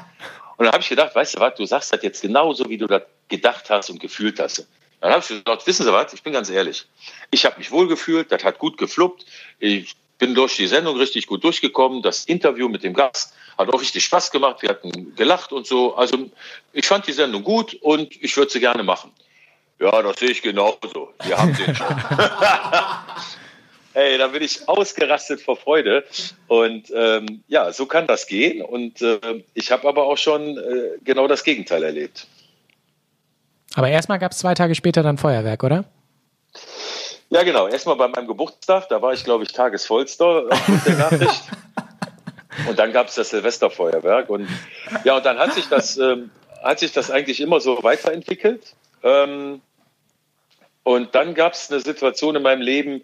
Und 0.58 0.66
dann 0.66 0.74
habe 0.74 0.82
ich 0.82 0.90
gedacht, 0.90 1.14
weißt 1.16 1.36
du 1.36 1.40
was, 1.40 1.56
du 1.56 1.66
sagst 1.66 1.92
das 1.92 2.02
jetzt 2.02 2.22
genauso, 2.22 2.70
wie 2.70 2.78
du 2.78 2.88
das 2.88 3.04
gedacht 3.28 3.70
hast 3.70 3.90
und 3.90 4.00
gefühlt 4.00 4.40
hast. 4.40 4.68
Dann 5.02 5.12
habe 5.12 5.22
ich 5.22 5.28
gesagt, 5.28 5.68
wissen 5.68 5.86
Sie 5.86 5.94
was, 5.94 6.14
ich 6.14 6.24
bin 6.24 6.34
ganz 6.34 6.50
ehrlich. 6.50 6.86
Ich 7.32 7.46
habe 7.46 7.58
mich 7.58 7.72
wohl 7.72 7.88
gefühlt, 7.88 8.32
das 8.32 8.44
hat 8.44 8.60
gut 8.60 8.78
gefluppt. 8.78 9.26
Ich 9.60 9.96
bin 10.18 10.34
durch 10.34 10.56
die 10.56 10.68
Sendung 10.68 10.98
richtig 10.98 11.28
gut 11.28 11.44
durchgekommen. 11.44 12.02
Das 12.02 12.26
Interview 12.26 12.70
mit 12.70 12.84
dem 12.84 12.94
Gast 12.94 13.34
hat 13.58 13.70
auch 13.70 13.82
richtig 13.82 14.04
Spaß 14.06 14.32
gemacht. 14.32 14.62
Wir 14.62 14.70
hatten 14.70 15.16
gelacht 15.16 15.52
und 15.52 15.68
so. 15.68 15.96
Also 15.96 16.30
ich 16.74 16.88
fand 16.88 17.08
die 17.08 17.12
Sendung 17.12 17.44
gut 17.44 17.74
und 17.82 18.22
ich 18.22 18.36
würde 18.38 18.52
sie 18.52 18.60
gerne 18.60 18.84
machen. 18.84 19.12
Ja, 19.80 20.02
das 20.02 20.18
sehe 20.18 20.30
ich 20.30 20.42
genauso. 20.42 21.14
Wir 21.24 21.38
haben 21.38 21.54
den 21.54 21.76
schon. 21.76 21.88
Ey, 23.96 24.18
da 24.18 24.28
bin 24.28 24.44
ich 24.44 24.68
ausgerastet 24.68 25.42
vor 25.42 25.56
Freude. 25.56 26.04
Und 26.48 26.92
ähm, 26.94 27.44
ja, 27.48 27.72
so 27.72 27.86
kann 27.86 28.08
das 28.08 28.28
gehen. 28.28 28.62
Und 28.62 29.02
äh, 29.02 29.44
ich 29.54 29.72
habe 29.72 29.88
aber 29.88 30.06
auch 30.06 30.18
schon 30.18 30.58
äh, 30.58 30.98
genau 31.02 31.28
das 31.30 31.46
Gegenteil 31.46 31.82
erlebt. 31.82 32.28
Aber 33.74 33.88
erstmal 33.88 34.20
gab 34.20 34.34
es 34.34 34.40
zwei 34.40 34.54
Tage 34.54 34.76
später 34.76 35.02
dann 35.02 35.18
Feuerwerk, 35.18 35.64
oder? 35.64 35.86
Ja, 37.30 37.44
genau. 37.44 37.68
Erstmal 37.68 37.96
bei 37.96 38.10
meinem 38.10 38.28
Geburtstag, 38.28 38.90
da 38.90 39.02
war 39.02 39.14
ich, 39.14 39.24
glaube 39.24 39.46
ich, 39.46 39.54
tagesvollster 39.54 40.44
aufgrund 40.50 40.86
der 40.86 40.98
Nachricht. 40.98 41.44
und 42.70 42.78
dann 42.78 42.92
gab 42.92 43.08
es 43.08 43.16
das 43.16 43.30
Silvesterfeuerwerk. 43.30 44.30
Und 44.30 44.50
ja, 45.06 45.16
und 45.16 45.26
dann 45.26 45.40
hat 45.40 45.54
sich 45.54 45.70
das, 45.70 45.98
ähm, 45.98 46.32
hat 46.62 46.80
sich 46.80 46.92
das 46.92 47.10
eigentlich 47.10 47.40
immer 47.40 47.62
so 47.62 47.82
weiterentwickelt. 47.82 48.76
Ähm, 49.04 49.62
und 50.84 51.16
dann 51.16 51.34
gab 51.34 51.54
es 51.54 51.72
eine 51.72 51.80
Situation 51.80 52.36
in 52.36 52.44
meinem 52.44 52.62
Leben, 52.62 53.02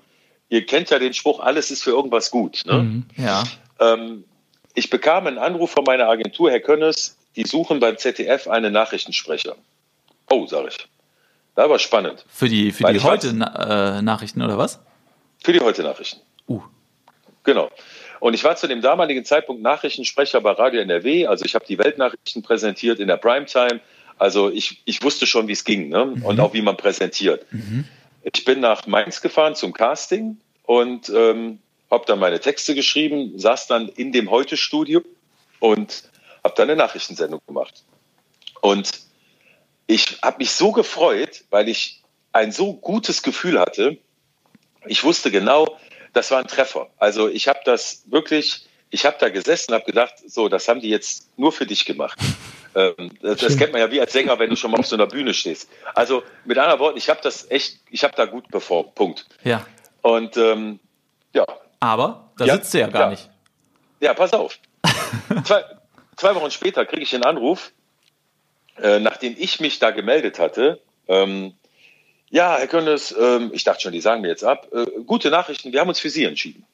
ihr 0.52 0.66
kennt 0.66 0.92
ja 0.92 1.00
den 1.00 1.14
Spruch, 1.14 1.40
alles 1.40 1.72
ist 1.72 1.82
für 1.82 1.92
irgendwas 1.92 2.30
gut. 2.30 2.64
Ne? 2.66 2.74
Mhm, 2.74 3.06
ja. 3.18 3.44
Ähm, 3.80 4.26
ich 4.76 4.90
bekam 4.92 5.26
einen 5.26 5.40
Anruf 5.40 5.72
von 5.72 5.84
meiner 5.84 6.08
Agentur, 6.08 6.52
Herr 6.52 6.60
Könnes, 6.60 7.18
die 7.36 7.44
suchen 7.44 7.80
beim 7.80 7.98
ZDF 7.98 8.48
einen 8.48 8.72
Nachrichtensprecher. 8.72 9.56
Oh, 10.30 10.46
sage 10.46 10.68
ich. 10.70 10.78
Da 11.56 11.70
war 11.70 11.80
spannend. 11.80 12.26
Für 12.30 12.48
die, 12.48 12.72
für 12.72 12.92
die 12.94 13.00
heute 13.00 13.34
Na 13.34 13.98
äh, 13.98 14.02
Nachrichten 14.02 14.42
oder 14.42 14.58
was? 14.58 14.80
Für 15.44 15.54
die 15.54 15.60
heute 15.60 15.84
Nachrichten. 15.84 16.22
Uh. 16.48 16.62
Genau. 17.44 17.72
Und 18.20 18.34
ich 18.34 18.44
war 18.44 18.56
zu 18.56 18.68
dem 18.68 18.82
damaligen 18.82 19.26
Zeitpunkt 19.26 19.62
Nachrichtensprecher 19.62 20.42
bei 20.42 20.52
Radio 20.52 20.82
NRW. 20.82 21.28
Also 21.28 21.44
ich 21.44 21.56
habe 21.56 21.66
die 21.66 21.78
Weltnachrichten 21.80 22.44
präsentiert 22.44 23.00
in 23.00 23.08
der 23.08 23.18
Primetime. 23.18 23.82
Also 24.18 24.50
ich, 24.50 24.82
ich 24.86 25.02
wusste 25.02 25.26
schon, 25.26 25.48
wie 25.48 25.54
es 25.54 25.64
ging 25.64 25.90
ne? 25.90 26.06
Mhm. 26.06 26.26
und 26.26 26.40
auch 26.40 26.54
wie 26.54 26.62
man 26.62 26.78
präsentiert. 26.78 27.46
Mhm. 27.52 27.86
Ich 28.24 28.46
bin 28.46 28.60
nach 28.60 28.86
Mainz 28.88 29.22
gefahren 29.22 29.56
zum 29.56 29.74
Casting 29.74 30.38
und 30.64 31.10
ähm, 31.10 31.60
habe 31.90 32.06
dann 32.06 32.20
meine 32.20 32.40
Texte 32.40 32.76
geschrieben, 32.76 33.38
saß 33.38 33.68
dann 33.68 33.90
in 33.90 34.12
dem 34.12 34.30
Heute-Studio 34.30 35.02
und 35.60 36.04
habe 36.44 36.54
dann 36.56 36.70
eine 36.70 36.78
Nachrichtensendung 36.78 37.42
gemacht. 37.48 37.84
Und 38.62 38.92
ich 39.88 40.20
habe 40.22 40.38
mich 40.38 40.52
so 40.52 40.72
gefreut, 40.72 41.44
weil 41.50 41.68
ich 41.68 42.02
ein 42.32 42.52
so 42.52 42.74
gutes 42.74 43.24
Gefühl 43.24 43.60
hatte. 43.60 43.98
Ich 44.86 45.04
wusste 45.04 45.32
genau, 45.32 45.78
das 46.14 46.32
war 46.32 46.40
ein 46.40 46.48
Treffer. 46.48 46.90
Also 46.98 47.28
ich 47.28 47.48
habe 47.48 47.60
das 47.66 48.04
wirklich, 48.06 48.66
ich 48.90 49.06
habe 49.06 49.18
da 49.20 49.30
gesessen, 49.30 49.74
habe 49.74 49.86
gedacht, 49.86 50.16
so, 50.26 50.48
das 50.48 50.68
haben 50.68 50.80
die 50.80 50.90
jetzt 50.90 51.38
nur 51.38 51.52
für 51.52 51.66
dich 51.66 51.86
gemacht. 51.86 52.18
Ähm, 52.76 53.12
das, 53.22 53.58
kennt 53.58 53.74
man 53.74 53.82
ja 53.82 53.92
wie 53.92 54.00
als 54.00 54.14
Sänger, 54.14 54.40
wenn 54.40 54.50
du 54.50 54.56
schon 54.56 54.72
mal 54.72 54.80
auf 54.80 54.88
so 54.88 54.96
einer 54.96 55.08
Bühne 55.08 55.34
stehst. 55.34 55.70
Also 55.94 56.24
mit 56.46 56.58
anderen 56.58 56.80
Worten, 56.80 56.98
ich 56.98 57.10
habe 57.10 57.20
das 57.22 57.50
echt, 57.52 57.80
ich 57.90 58.04
habe 58.04 58.16
da 58.16 58.26
gut 58.26 58.48
performt. 58.50 58.96
Punkt. 58.96 59.26
Ja. 59.44 59.66
Und 60.02 60.38
ähm, 60.38 60.80
ja. 61.34 61.46
Aber 61.80 62.32
da 62.38 62.46
ja, 62.46 62.56
sitzt 62.56 62.74
du 62.74 62.80
ja 62.80 62.88
gar 62.88 63.04
ja. 63.04 63.10
nicht. 63.10 63.30
Ja, 64.00 64.14
pass 64.14 64.34
auf. 64.34 64.58
zwei, 65.46 65.64
zwei, 66.16 66.36
Wochen 66.36 66.52
später 66.52 66.86
kriege 66.86 67.04
ich 67.04 67.14
einen 67.14 67.24
Anruf, 67.24 67.72
äh, 68.82 69.00
nachdem 69.00 69.36
ich 69.38 69.60
mich 69.60 69.80
da 69.80 69.92
gemeldet 69.92 70.40
hatte. 70.40 70.82
Ähm, 71.08 71.54
ja, 72.30 72.58
Herr 72.58 72.68
Könnes, 72.68 73.14
ähm, 73.20 73.52
ich 73.54 73.66
dachte 73.66 73.82
schon, 73.82 73.92
die 73.92 74.02
sagen 74.02 74.22
mir 74.22 74.30
jetzt 74.30 74.44
ab. 74.44 74.68
Äh, 74.74 74.86
gute 75.06 75.30
Nachrichten, 75.30 75.74
wir 75.74 75.82
haben 75.82 75.90
uns 75.90 76.00
für 76.00 76.10
Sie 76.10 76.24
entschieden. 76.24 76.66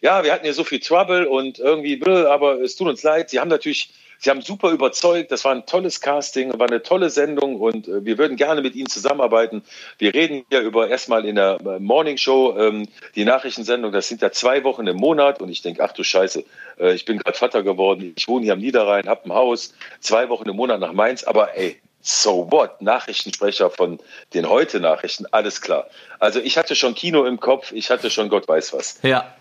Ja, 0.00 0.24
wir 0.24 0.32
hatten 0.32 0.46
ja 0.46 0.52
so 0.52 0.64
viel 0.64 0.80
Trouble 0.80 1.28
und 1.28 1.58
irgendwie, 1.58 2.00
aber 2.06 2.60
es 2.60 2.76
tut 2.76 2.88
uns 2.88 3.02
leid. 3.02 3.28
Sie 3.28 3.40
haben 3.40 3.48
natürlich 3.48 3.92
Sie 4.22 4.28
haben 4.28 4.42
super 4.42 4.70
überzeugt. 4.70 5.32
Das 5.32 5.46
war 5.46 5.52
ein 5.52 5.64
tolles 5.64 6.02
Casting, 6.02 6.58
war 6.58 6.68
eine 6.68 6.82
tolle 6.82 7.08
Sendung 7.08 7.56
und 7.56 7.88
äh, 7.88 8.04
wir 8.04 8.18
würden 8.18 8.36
gerne 8.36 8.60
mit 8.60 8.74
Ihnen 8.74 8.88
zusammenarbeiten. 8.88 9.62
Wir 9.96 10.12
reden 10.12 10.44
ja 10.50 10.60
über 10.60 10.88
erstmal 10.88 11.24
in 11.24 11.36
der 11.36 11.58
äh, 11.64 11.78
Morning 11.78 12.18
Show 12.18 12.54
ähm, 12.58 12.86
die 13.14 13.24
Nachrichtensendung. 13.24 13.92
Das 13.92 14.08
sind 14.08 14.20
ja 14.20 14.30
zwei 14.30 14.62
Wochen 14.62 14.86
im 14.86 14.96
Monat 14.96 15.40
und 15.40 15.48
ich 15.48 15.62
denke, 15.62 15.82
ach 15.82 15.92
du 15.92 16.04
Scheiße, 16.04 16.44
äh, 16.78 16.92
ich 16.92 17.06
bin 17.06 17.16
gerade 17.16 17.36
Vater 17.36 17.62
geworden. 17.62 18.12
Ich 18.14 18.28
wohne 18.28 18.44
hier 18.44 18.52
am 18.52 18.60
Niederrhein, 18.60 19.08
habe 19.08 19.24
ein 19.24 19.32
Haus, 19.32 19.72
zwei 20.00 20.28
Wochen 20.28 20.48
im 20.50 20.56
Monat 20.56 20.80
nach 20.80 20.92
Mainz. 20.92 21.24
Aber 21.24 21.56
ey, 21.56 21.80
so 22.02 22.50
what? 22.50 22.82
Nachrichtensprecher 22.82 23.70
von 23.70 24.00
den 24.34 24.48
Heute-Nachrichten, 24.50 25.24
alles 25.30 25.62
klar. 25.62 25.86
Also 26.18 26.40
ich 26.40 26.58
hatte 26.58 26.74
schon 26.74 26.94
Kino 26.94 27.24
im 27.24 27.40
Kopf, 27.40 27.72
ich 27.72 27.90
hatte 27.90 28.10
schon 28.10 28.28
Gott 28.28 28.46
weiß 28.46 28.74
was. 28.74 28.98
Ja. 29.02 29.34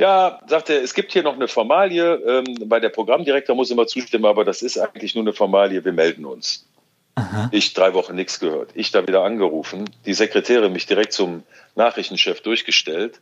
Ja, 0.00 0.40
sagt 0.46 0.70
er, 0.70 0.82
es 0.82 0.94
gibt 0.94 1.12
hier 1.12 1.22
noch 1.22 1.34
eine 1.34 1.46
Formalie. 1.46 2.14
Ähm, 2.14 2.56
bei 2.64 2.80
der 2.80 2.88
Programmdirektor 2.88 3.54
muss 3.54 3.70
immer 3.70 3.86
zustimmen, 3.86 4.24
aber 4.24 4.46
das 4.46 4.62
ist 4.62 4.78
eigentlich 4.78 5.14
nur 5.14 5.24
eine 5.24 5.34
Formalie. 5.34 5.84
Wir 5.84 5.92
melden 5.92 6.24
uns. 6.24 6.66
Aha. 7.16 7.50
Ich 7.52 7.74
drei 7.74 7.92
Wochen 7.92 8.14
nichts 8.14 8.40
gehört. 8.40 8.70
Ich 8.72 8.92
da 8.92 9.06
wieder 9.06 9.24
angerufen. 9.24 9.90
Die 10.06 10.14
Sekretärin 10.14 10.72
mich 10.72 10.86
direkt 10.86 11.12
zum 11.12 11.42
Nachrichtenchef 11.74 12.40
durchgestellt. 12.40 13.20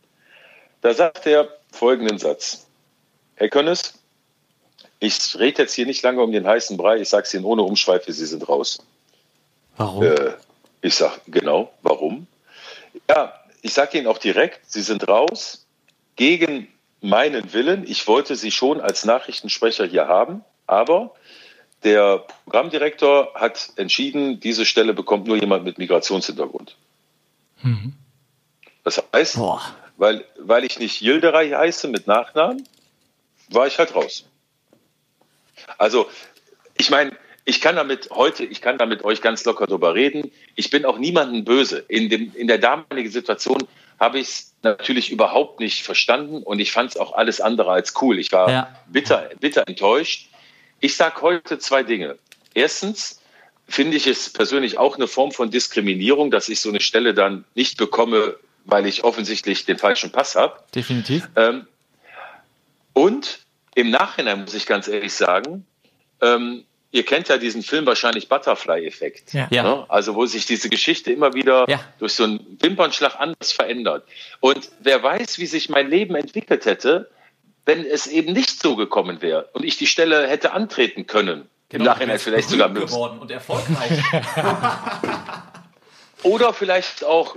Da 0.80 0.94
sagt 0.94 1.26
er 1.26 1.48
folgenden 1.72 2.18
Satz. 2.18 2.68
Herr 3.34 3.48
Könnes, 3.48 3.94
ich 5.00 5.36
rede 5.36 5.62
jetzt 5.62 5.74
hier 5.74 5.86
nicht 5.86 6.04
lange 6.04 6.22
um 6.22 6.30
den 6.30 6.46
heißen 6.46 6.76
Brei. 6.76 6.98
Ich 6.98 7.08
sage 7.08 7.24
es 7.24 7.34
Ihnen 7.34 7.44
ohne 7.44 7.62
Umschweife, 7.62 8.12
Sie 8.12 8.26
sind 8.26 8.48
raus. 8.48 8.78
Warum? 9.76 10.04
Äh, 10.04 10.34
ich 10.80 10.94
sage, 10.94 11.20
genau, 11.26 11.72
warum? 11.82 12.28
Ja, 13.10 13.34
ich 13.62 13.74
sage 13.74 13.98
Ihnen 13.98 14.06
auch 14.06 14.18
direkt, 14.18 14.60
Sie 14.70 14.82
sind 14.82 15.08
raus 15.08 15.64
gegen 16.18 16.68
meinen 17.00 17.54
Willen. 17.54 17.84
Ich 17.88 18.06
wollte 18.06 18.36
sie 18.36 18.50
schon 18.50 18.80
als 18.82 19.06
Nachrichtensprecher 19.06 19.86
hier 19.86 20.06
haben, 20.08 20.44
aber 20.66 21.14
der 21.84 22.26
Programmdirektor 22.44 23.32
hat 23.34 23.70
entschieden, 23.76 24.40
diese 24.40 24.66
Stelle 24.66 24.92
bekommt 24.92 25.26
nur 25.26 25.36
jemand 25.36 25.64
mit 25.64 25.78
Migrationshintergrund. 25.78 26.76
Das 28.82 29.02
heißt, 29.14 29.36
Boah. 29.36 29.62
weil, 29.96 30.24
weil 30.38 30.64
ich 30.64 30.78
nicht 30.78 31.00
Yilderei 31.00 31.50
heiße 31.50 31.88
mit 31.88 32.06
Nachnamen, 32.06 32.66
war 33.50 33.66
ich 33.66 33.78
halt 33.78 33.94
raus. 33.94 34.26
Also, 35.78 36.10
ich 36.76 36.90
meine, 36.90 37.12
ich 37.44 37.60
kann 37.60 37.76
damit 37.76 38.10
heute, 38.10 38.44
ich 38.44 38.60
kann 38.60 38.76
da 38.76 38.86
mit 38.86 39.04
euch 39.04 39.22
ganz 39.22 39.44
locker 39.44 39.66
drüber 39.66 39.94
reden. 39.94 40.32
Ich 40.56 40.70
bin 40.70 40.84
auch 40.84 40.98
niemandem 40.98 41.44
böse. 41.44 41.78
In, 41.88 42.08
dem, 42.08 42.32
in 42.34 42.48
der 42.48 42.58
damaligen 42.58 43.10
Situation 43.10 43.66
habe 43.98 44.18
ich 44.18 44.28
es 44.28 44.54
natürlich 44.62 45.10
überhaupt 45.10 45.60
nicht 45.60 45.82
verstanden 45.82 46.42
und 46.42 46.58
ich 46.60 46.72
fand 46.72 46.90
es 46.90 46.96
auch 46.96 47.12
alles 47.12 47.40
andere 47.40 47.70
als 47.70 47.94
cool. 48.00 48.18
Ich 48.18 48.32
war 48.32 48.50
Ja. 48.50 48.76
bitter, 48.86 49.30
bitter 49.40 49.66
enttäuscht. 49.66 50.28
Ich 50.80 50.96
sage 50.96 51.20
heute 51.22 51.58
zwei 51.58 51.82
Dinge. 51.82 52.16
Erstens 52.54 53.20
finde 53.68 53.96
ich 53.96 54.06
es 54.06 54.32
persönlich 54.32 54.78
auch 54.78 54.96
eine 54.96 55.08
Form 55.08 55.32
von 55.32 55.50
Diskriminierung, 55.50 56.30
dass 56.30 56.48
ich 56.48 56.60
so 56.60 56.68
eine 56.68 56.80
Stelle 56.80 57.14
dann 57.14 57.44
nicht 57.54 57.76
bekomme, 57.76 58.36
weil 58.64 58.86
ich 58.86 59.04
offensichtlich 59.04 59.64
den 59.64 59.78
falschen 59.78 60.10
Pass 60.10 60.36
habe. 60.36 60.62
Definitiv. 60.74 61.28
Ähm, 61.36 61.66
und 62.92 63.40
im 63.74 63.90
Nachhinein 63.90 64.42
muss 64.42 64.54
ich 64.54 64.66
ganz 64.66 64.88
ehrlich 64.88 65.12
sagen, 65.14 65.66
ähm, 66.20 66.64
ihr 66.90 67.04
kennt 67.04 67.28
ja 67.28 67.36
diesen 67.38 67.62
Film 67.62 67.86
wahrscheinlich 67.86 68.28
Butterfly-Effekt. 68.28 69.34
Ja. 69.34 69.48
Ja. 69.50 69.62
Ne? 69.62 69.84
Also 69.88 70.14
wo 70.14 70.26
sich 70.26 70.46
diese 70.46 70.68
Geschichte 70.68 71.12
immer 71.12 71.34
wieder 71.34 71.66
Ja. 71.68 71.80
durch 71.98 72.14
so 72.14 72.24
einen 72.24 72.58
Wimpernschlag 72.60 73.16
anders 73.18 73.52
verändert. 73.52 74.04
Und 74.40 74.70
wer 74.80 75.02
weiß, 75.02 75.38
wie 75.38 75.46
sich 75.46 75.68
mein 75.68 75.88
Leben 75.90 76.14
entwickelt 76.14 76.64
hätte, 76.64 77.10
wenn 77.66 77.84
es 77.84 78.06
eben 78.06 78.32
nicht 78.32 78.60
so 78.62 78.76
gekommen 78.76 79.20
wäre 79.20 79.50
und 79.52 79.64
ich 79.64 79.76
die 79.76 79.86
Stelle 79.86 80.26
hätte 80.26 80.52
antreten 80.52 81.06
können. 81.06 81.48
Im 81.70 81.82
Nachhinein 81.82 82.18
vielleicht 82.18 82.48
sogar 82.48 82.70
geworden 82.70 83.18
und 83.18 83.30
erfolgreich. 83.30 84.00
Oder 86.22 86.54
vielleicht 86.54 87.04
auch 87.04 87.36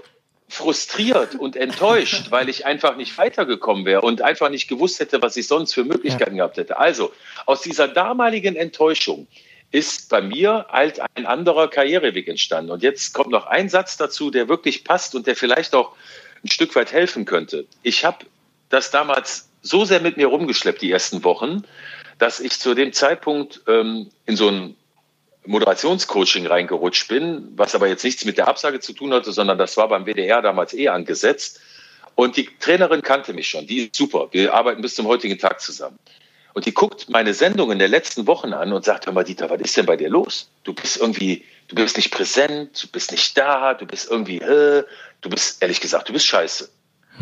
frustriert 0.52 1.36
und 1.36 1.56
enttäuscht, 1.56 2.30
weil 2.30 2.50
ich 2.50 2.66
einfach 2.66 2.98
nicht 2.98 3.18
weitergekommen 3.18 3.86
wäre 3.86 4.02
und 4.02 4.22
einfach 4.22 4.50
nicht 4.50 4.68
gewusst 4.68 5.00
hätte, 5.00 5.22
was 5.22 5.38
ich 5.38 5.48
sonst 5.48 5.74
für 5.74 5.86
Möglichkeiten 5.86 6.36
gehabt 6.36 6.58
hätte. 6.58 6.78
Also 6.78 7.14
aus 7.46 7.62
dieser 7.62 7.88
damaligen 7.88 8.58
Enttäuschung 8.58 9.28
ist 9.72 10.10
bei 10.10 10.22
mir 10.22 10.66
halt 10.70 11.00
ein 11.16 11.26
anderer 11.26 11.70
Karriereweg 11.70 12.28
entstanden. 12.28 12.70
Und 12.70 12.84
jetzt 12.84 13.14
kommt 13.14 13.30
noch 13.30 13.46
ein 13.46 13.70
Satz 13.70 13.96
dazu, 13.96 14.30
der 14.30 14.50
wirklich 14.50 14.84
passt 14.84 15.16
und 15.16 15.26
der 15.26 15.38
vielleicht 15.38 15.74
auch 15.74 15.96
ein 16.44 16.50
Stück 16.50 16.76
weit 16.76 16.92
helfen 16.92 17.24
könnte. 17.24 17.66
Ich 17.82 18.04
habe 18.04 18.26
das 18.68 18.92
damals 18.92 19.48
so 19.62 19.86
sehr 19.86 20.02
mit 20.02 20.18
mir 20.18 20.28
rumgeschleppt, 20.28 20.82
die 20.82 20.92
ersten 20.92 21.24
Wochen, 21.24 21.64
dass 22.18 22.42
ich 22.42 22.60
zu 22.60 22.74
dem 22.74 22.92
Zeitpunkt 22.92 23.62
ähm, 23.68 24.10
in 24.26 24.36
so 24.36 24.50
ein 24.50 24.76
Moderationscoaching 25.46 26.46
reingerutscht 26.46 27.08
bin, 27.08 27.52
was 27.56 27.74
aber 27.74 27.88
jetzt 27.88 28.04
nichts 28.04 28.26
mit 28.26 28.38
der 28.38 28.48
Absage 28.48 28.80
zu 28.80 28.94
tun 28.94 29.14
hatte, 29.14 29.32
sondern 29.32 29.58
das 29.58 29.76
war 29.78 29.88
beim 29.88 30.06
WDR 30.06 30.42
damals 30.42 30.74
eh 30.74 30.90
angesetzt. 30.90 31.60
Und 32.16 32.38
die 32.38 32.50
Trainerin 32.60 33.02
kannte 33.02 33.34
mich 33.34 33.48
schon, 33.48 33.66
die 33.66 33.86
ist 33.86 33.96
super. 33.96 34.28
Wir 34.32 34.54
arbeiten 34.54 34.82
bis 34.82 34.96
zum 34.96 35.08
heutigen 35.08 35.40
Tag 35.40 35.62
zusammen. 35.62 35.98
Und 36.54 36.66
die 36.66 36.74
guckt 36.74 37.10
meine 37.10 37.34
Sendungen 37.34 37.80
der 37.80 37.88
letzten 37.88 38.28
Wochen 38.28 38.54
an 38.54 38.74
und 38.74 38.84
sagt, 38.84 39.06
hör 39.06 39.14
mal, 39.14 39.24
Dieter, 39.24 39.50
was 39.50 39.62
ist 39.62 39.78
denn 39.78 39.86
bei 39.86 39.96
dir 39.96 40.10
los? 40.10 40.50
Du 40.64 40.74
bist 40.74 40.98
irgendwie, 40.98 41.46
du 41.70 41.76
bist 41.76 41.96
nicht 41.96 42.12
präsent, 42.12 42.84
du 42.84 42.88
bist 42.90 43.12
nicht 43.12 43.38
da, 43.38 43.74
du 43.74 43.86
bist 43.86 44.12
irgendwie, 44.12 44.40
äh, 44.40 44.84
du 45.22 45.30
bist, 45.30 45.62
ehrlich 45.62 45.80
gesagt, 45.80 46.10
du 46.10 46.14
bist 46.14 46.26
scheiße. 46.26 46.70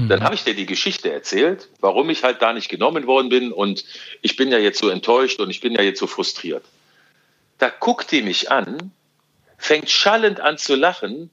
Dann 0.08 0.24
habe 0.24 0.36
ich 0.36 0.44
dir 0.44 0.54
die 0.54 0.66
Geschichte 0.66 1.12
erzählt, 1.12 1.68
warum 1.82 2.10
ich 2.10 2.24
halt 2.24 2.42
da 2.42 2.54
nicht 2.54 2.70
genommen 2.70 3.06
worden 3.06 3.30
bin 3.30 3.52
und 3.52 3.84
ich 4.22 4.38
bin 4.38 4.50
ja 4.50 4.58
jetzt 4.58 4.80
so 4.80 4.88
enttäuscht 4.90 5.40
und 5.42 5.50
ich 5.50 5.60
bin 5.60 5.74
ja 5.74 5.82
jetzt 5.82 6.00
so 6.00 6.08
frustriert. 6.08 6.64
Da 7.60 7.70
guckt 7.70 8.12
die 8.12 8.22
mich 8.22 8.50
an, 8.50 8.92
fängt 9.58 9.90
schallend 9.90 10.40
an 10.40 10.58
zu 10.58 10.76
lachen 10.76 11.30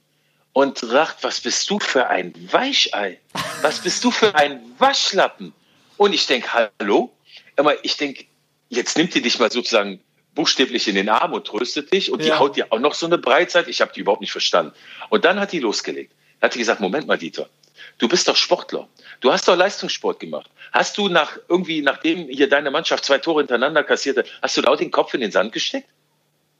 und 0.53 0.77
sagt, 0.77 1.23
was 1.23 1.39
bist 1.39 1.69
du 1.69 1.79
für 1.79 2.07
ein 2.07 2.33
Weichei? 2.51 3.19
Was 3.61 3.79
bist 3.79 4.03
du 4.03 4.11
für 4.11 4.35
ein 4.35 4.61
Waschlappen? 4.77 5.53
Und 5.95 6.13
ich 6.13 6.27
denke, 6.27 6.49
hallo? 6.79 7.15
Aber 7.55 7.83
ich 7.83 7.97
denke, 7.97 8.25
jetzt 8.69 8.97
nimmt 8.97 9.15
die 9.15 9.21
dich 9.21 9.39
mal 9.39 9.51
sozusagen 9.51 10.01
buchstäblich 10.35 10.87
in 10.87 10.95
den 10.95 11.09
Arm 11.09 11.33
und 11.33 11.47
tröstet 11.47 11.91
dich 11.91 12.11
und 12.11 12.23
die 12.23 12.27
Ja. 12.29 12.39
haut 12.39 12.57
dir 12.57 12.67
auch 12.71 12.79
noch 12.79 12.93
so 12.93 13.05
eine 13.05 13.17
Breitseite. 13.17 13.69
Ich 13.69 13.81
habe 13.81 13.93
die 13.93 14.01
überhaupt 14.01 14.21
nicht 14.21 14.31
verstanden. 14.31 14.73
Und 15.09 15.25
dann 15.25 15.39
hat 15.39 15.51
die 15.51 15.59
losgelegt. 15.59 16.13
Dann 16.39 16.49
hat 16.49 16.55
die 16.55 16.59
gesagt, 16.59 16.81
Moment 16.81 17.07
mal, 17.07 17.17
Dieter, 17.17 17.49
du 17.97 18.07
bist 18.07 18.27
doch 18.27 18.35
Sportler. 18.35 18.87
Du 19.21 19.31
hast 19.31 19.47
doch 19.47 19.55
Leistungssport 19.55 20.19
gemacht. 20.19 20.49
Hast 20.73 20.97
du 20.97 21.07
nach 21.07 21.39
irgendwie, 21.47 21.81
nachdem 21.81 22.27
hier 22.27 22.49
deine 22.49 22.69
Mannschaft 22.69 23.05
zwei 23.05 23.17
Tore 23.17 23.39
hintereinander 23.41 23.83
kassierte, 23.83 24.25
hast 24.41 24.57
du 24.57 24.61
da 24.61 24.71
auch 24.71 24.77
den 24.77 24.91
Kopf 24.91 25.13
in 25.13 25.21
den 25.21 25.31
Sand 25.31 25.53
gesteckt? 25.53 25.87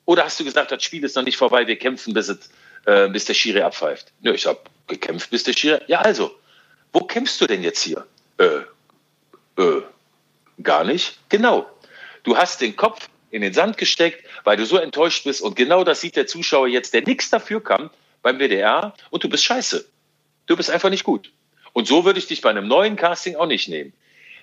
Oder 0.08 0.24
hast 0.24 0.40
du 0.40 0.46
gesagt, 0.46 0.72
das 0.72 0.82
Spiel 0.84 1.04
ist 1.04 1.18
noch 1.18 1.24
nicht 1.24 1.36
vorbei, 1.36 1.68
wir 1.68 1.78
kämpfen, 1.78 2.14
bis, 2.14 2.30
es, 2.30 2.50
äh, 2.86 3.10
bis 3.10 3.26
der 3.26 3.34
Schiri 3.34 3.62
abpfeift? 3.62 4.14
Nö, 4.22 4.34
ich 4.34 4.46
habe 4.46 4.60
gekämpft, 4.88 5.30
bis 5.30 5.44
der 5.44 5.52
Schiri. 5.52 5.82
Ja, 5.88 6.00
also, 6.00 6.32
wo 6.94 7.02
kämpfst 7.02 7.42
du 7.42 7.46
denn 7.46 7.62
jetzt 7.62 7.84
hier? 7.84 8.08
Äh, 8.38 8.62
äh, 9.62 9.82
gar 10.64 10.86
nicht. 10.86 11.20
Genau. 11.28 11.70
Du 12.24 12.38
hast 12.38 12.62
den 12.62 12.78
Kopf 12.78 13.10
in 13.32 13.42
den 13.42 13.54
Sand 13.54 13.78
gesteckt, 13.78 14.26
weil 14.46 14.56
du 14.56 14.66
so 14.66 14.78
enttäuscht 14.78 15.26
bist. 15.26 15.42
Und 15.42 15.58
genau 15.58 15.84
das 15.84 16.00
sieht 16.00 16.16
der 16.16 16.26
Zuschauer 16.26 16.70
jetzt, 16.70 16.94
der 16.94 17.02
nichts 17.02 17.30
dafür 17.30 17.62
kann 17.62 17.90
beim 18.22 18.40
WDR. 18.40 18.94
Und 19.10 19.26
du 19.26 19.30
bist 19.30 19.44
scheiße. 19.44 19.86
Du 20.46 20.56
bist 20.56 20.70
einfach 20.70 20.90
nicht 20.90 21.04
gut. 21.04 21.34
Und 21.74 21.86
so 21.86 22.06
würde 22.06 22.20
ich 22.20 22.28
dich 22.28 22.40
bei 22.40 22.50
einem 22.50 22.70
neuen 22.70 22.96
Casting 22.96 23.36
auch 23.36 23.46
nicht 23.46 23.68
nehmen. 23.68 23.92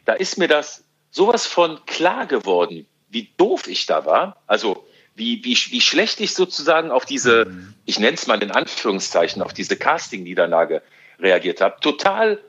Da 0.05 0.13
ist 0.13 0.37
mir 0.37 0.47
das 0.47 0.85
sowas 1.11 1.47
von 1.47 1.81
klar 1.87 2.27
geworden, 2.27 2.87
wie 3.09 3.31
doof 3.39 3.67
ich 3.67 3.87
da 3.87 4.05
war. 4.05 4.43
Also 4.47 4.87
wie, 5.15 5.45
wie, 5.45 5.57
wie 5.71 5.81
schlecht 5.81 6.21
ich 6.21 6.35
sozusagen 6.35 6.91
auf 6.91 7.05
diese, 7.05 7.47
ich 7.85 7.99
nenne 7.99 8.15
es 8.15 8.27
mal 8.27 8.43
in 8.43 8.51
Anführungszeichen, 8.51 9.43
auf 9.43 9.53
diese 9.53 9.77
Casting-Niederlage 9.77 10.83
reagiert 11.21 11.61
habe. 11.61 11.77
Total 11.81 12.41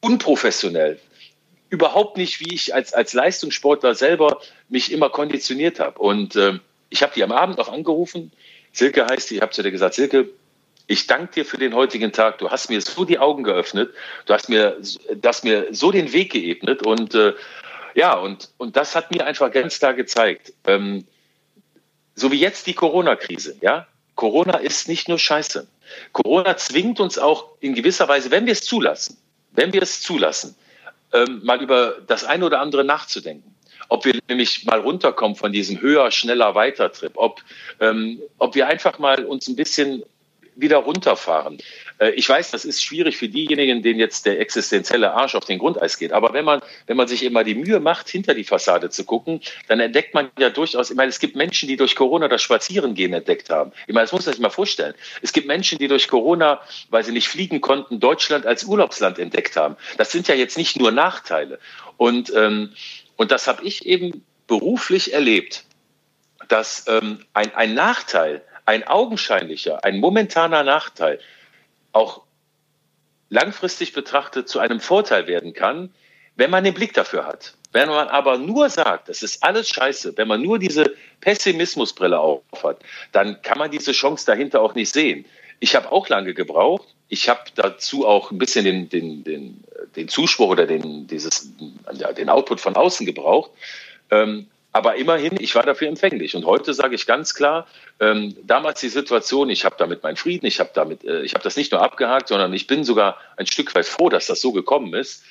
unprofessionell. 0.00 1.00
Überhaupt 1.68 2.16
nicht, 2.16 2.40
wie 2.40 2.54
ich 2.54 2.74
als, 2.74 2.92
als 2.92 3.12
Leistungssportler 3.12 3.94
selber 3.94 4.40
mich 4.68 4.92
immer 4.92 5.10
konditioniert 5.10 5.80
habe. 5.80 5.98
Und 5.98 6.36
äh, 6.36 6.58
ich 6.90 7.02
habe 7.02 7.12
die 7.14 7.24
am 7.24 7.32
Abend 7.32 7.58
noch 7.58 7.72
angerufen. 7.72 8.30
Silke 8.72 9.06
heißt 9.06 9.30
die, 9.30 9.36
ich 9.36 9.42
habe 9.42 9.52
zu 9.52 9.62
dir 9.62 9.70
gesagt, 9.70 9.94
Silke, 9.94 10.28
ich 10.86 11.06
danke 11.06 11.32
dir 11.32 11.44
für 11.44 11.56
den 11.56 11.74
heutigen 11.74 12.12
Tag. 12.12 12.38
Du 12.38 12.50
hast 12.50 12.68
mir 12.68 12.80
so 12.80 13.04
die 13.04 13.18
Augen 13.18 13.42
geöffnet. 13.42 13.90
Du 14.26 14.34
hast 14.34 14.48
mir, 14.48 14.76
du 14.80 15.28
hast 15.28 15.44
mir 15.44 15.68
so 15.70 15.90
den 15.90 16.12
Weg 16.12 16.32
geebnet. 16.32 16.84
Und 16.84 17.14
äh, 17.14 17.32
ja, 17.94 18.14
und, 18.14 18.50
und 18.58 18.76
das 18.76 18.94
hat 18.94 19.10
mir 19.10 19.26
einfach 19.26 19.50
ganz 19.50 19.78
klar 19.78 19.94
gezeigt. 19.94 20.52
Ähm, 20.66 21.06
so 22.14 22.30
wie 22.30 22.38
jetzt 22.38 22.66
die 22.66 22.74
Corona-Krise, 22.74 23.56
ja. 23.60 23.86
Corona 24.14 24.58
ist 24.58 24.88
nicht 24.88 25.08
nur 25.08 25.18
Scheiße. 25.18 25.66
Corona 26.12 26.56
zwingt 26.56 27.00
uns 27.00 27.18
auch 27.18 27.50
in 27.60 27.74
gewisser 27.74 28.08
Weise, 28.08 28.30
wenn 28.30 28.46
wir 28.46 28.52
es 28.52 28.62
zulassen, 28.62 29.16
wenn 29.52 29.72
wir 29.72 29.82
es 29.82 30.00
zulassen, 30.00 30.54
ähm, 31.12 31.40
mal 31.42 31.62
über 31.62 31.98
das 32.06 32.24
eine 32.24 32.44
oder 32.44 32.60
andere 32.60 32.84
nachzudenken. 32.84 33.54
Ob 33.88 34.04
wir 34.04 34.18
nämlich 34.28 34.64
mal 34.64 34.80
runterkommen 34.80 35.36
von 35.36 35.52
diesem 35.52 35.80
höher, 35.80 36.10
schneller, 36.10 36.54
weiter 36.54 36.92
Trip, 36.92 37.12
ob, 37.14 37.42
ähm, 37.80 38.22
ob 38.38 38.54
wir 38.54 38.68
einfach 38.68 38.98
mal 38.98 39.24
uns 39.24 39.48
ein 39.48 39.56
bisschen 39.56 40.02
wieder 40.54 40.78
runterfahren. 40.78 41.58
Äh, 41.98 42.10
ich 42.10 42.28
weiß, 42.28 42.50
das 42.50 42.64
ist 42.64 42.82
schwierig 42.82 43.16
für 43.16 43.28
diejenigen, 43.28 43.82
denen 43.82 43.98
jetzt 43.98 44.26
der 44.26 44.40
existenzielle 44.40 45.12
Arsch 45.12 45.34
auf 45.34 45.44
den 45.44 45.58
Grundeis 45.58 45.98
geht. 45.98 46.12
Aber 46.12 46.32
wenn 46.32 46.44
man, 46.44 46.60
wenn 46.86 46.96
man 46.96 47.08
sich 47.08 47.24
immer 47.24 47.44
die 47.44 47.54
Mühe 47.54 47.80
macht, 47.80 48.08
hinter 48.08 48.34
die 48.34 48.44
Fassade 48.44 48.90
zu 48.90 49.04
gucken, 49.04 49.40
dann 49.68 49.80
entdeckt 49.80 50.14
man 50.14 50.30
ja 50.38 50.50
durchaus, 50.50 50.90
ich 50.90 50.96
meine, 50.96 51.10
es 51.10 51.20
gibt 51.20 51.36
Menschen, 51.36 51.68
die 51.68 51.76
durch 51.76 51.96
Corona 51.96 52.28
das 52.28 52.42
Spazierengehen 52.42 53.12
entdeckt 53.12 53.50
haben. 53.50 53.72
Ich 53.86 53.94
meine, 53.94 54.04
das 54.04 54.12
muss 54.12 54.26
man 54.26 54.34
sich 54.34 54.42
mal 54.42 54.50
vorstellen. 54.50 54.94
Es 55.20 55.32
gibt 55.32 55.46
Menschen, 55.46 55.78
die 55.78 55.88
durch 55.88 56.08
Corona, 56.08 56.60
weil 56.90 57.04
sie 57.04 57.12
nicht 57.12 57.28
fliegen 57.28 57.60
konnten, 57.60 58.00
Deutschland 58.00 58.46
als 58.46 58.64
Urlaubsland 58.64 59.18
entdeckt 59.18 59.56
haben. 59.56 59.76
Das 59.96 60.12
sind 60.12 60.28
ja 60.28 60.34
jetzt 60.34 60.58
nicht 60.58 60.76
nur 60.76 60.92
Nachteile. 60.92 61.58
Und, 61.96 62.32
ähm, 62.34 62.72
und 63.16 63.30
das 63.30 63.46
habe 63.46 63.64
ich 63.64 63.86
eben 63.86 64.24
beruflich 64.46 65.12
erlebt, 65.12 65.64
dass 66.48 66.86
ähm, 66.88 67.24
ein, 67.32 67.54
ein 67.54 67.74
Nachteil, 67.74 68.42
ein 68.66 68.86
augenscheinlicher, 68.86 69.84
ein 69.84 69.98
momentaner 69.98 70.62
Nachteil 70.62 71.18
auch 71.92 72.22
langfristig 73.28 73.92
betrachtet 73.92 74.48
zu 74.48 74.58
einem 74.58 74.80
Vorteil 74.80 75.26
werden 75.26 75.54
kann, 75.54 75.90
wenn 76.36 76.50
man 76.50 76.64
den 76.64 76.74
Blick 76.74 76.92
dafür 76.94 77.26
hat. 77.26 77.54
Wenn 77.72 77.88
man 77.88 78.08
aber 78.08 78.36
nur 78.36 78.68
sagt, 78.68 79.08
das 79.08 79.22
ist 79.22 79.42
alles 79.42 79.68
scheiße, 79.68 80.16
wenn 80.16 80.28
man 80.28 80.42
nur 80.42 80.58
diese 80.58 80.94
Pessimismusbrille 81.20 82.18
aufhat, 82.18 82.78
dann 83.12 83.40
kann 83.42 83.58
man 83.58 83.70
diese 83.70 83.92
Chance 83.92 84.26
dahinter 84.26 84.60
auch 84.60 84.74
nicht 84.74 84.92
sehen. 84.92 85.24
Ich 85.60 85.74
habe 85.74 85.90
auch 85.90 86.08
lange 86.08 86.34
gebraucht. 86.34 86.88
Ich 87.08 87.28
habe 87.28 87.42
dazu 87.54 88.06
auch 88.06 88.30
ein 88.30 88.38
bisschen 88.38 88.64
den, 88.64 88.88
den, 88.88 89.24
den, 89.24 89.64
den 89.96 90.08
Zuspruch 90.08 90.48
oder 90.48 90.66
den, 90.66 91.06
dieses, 91.06 91.52
ja, 91.94 92.12
den 92.12 92.28
Output 92.28 92.60
von 92.60 92.76
außen 92.76 93.06
gebraucht. 93.06 93.50
Ähm, 94.10 94.48
aber 94.72 94.96
immerhin, 94.96 95.36
ich 95.38 95.54
war 95.54 95.62
dafür 95.62 95.88
empfänglich. 95.88 96.34
Und 96.34 96.46
heute 96.46 96.74
sage 96.74 96.94
ich 96.94 97.06
ganz 97.06 97.34
klar, 97.34 97.66
ähm, 98.00 98.34
damals 98.42 98.80
die 98.80 98.88
Situation, 98.88 99.50
ich 99.50 99.64
habe 99.64 99.76
damit 99.78 100.02
meinen 100.02 100.16
Frieden, 100.16 100.46
ich 100.46 100.60
habe 100.60 100.70
damit, 100.74 101.04
äh, 101.04 101.22
ich 101.22 101.34
habe 101.34 101.44
das 101.44 101.56
nicht 101.56 101.72
nur 101.72 101.82
abgehakt, 101.82 102.28
sondern 102.28 102.52
ich 102.52 102.66
bin 102.66 102.84
sogar 102.84 103.18
ein 103.36 103.46
Stück 103.46 103.74
weit 103.74 103.86
froh, 103.86 104.08
dass 104.08 104.26
das 104.26 104.40
so 104.40 104.52
gekommen 104.52 104.94
ist. 104.94 105.24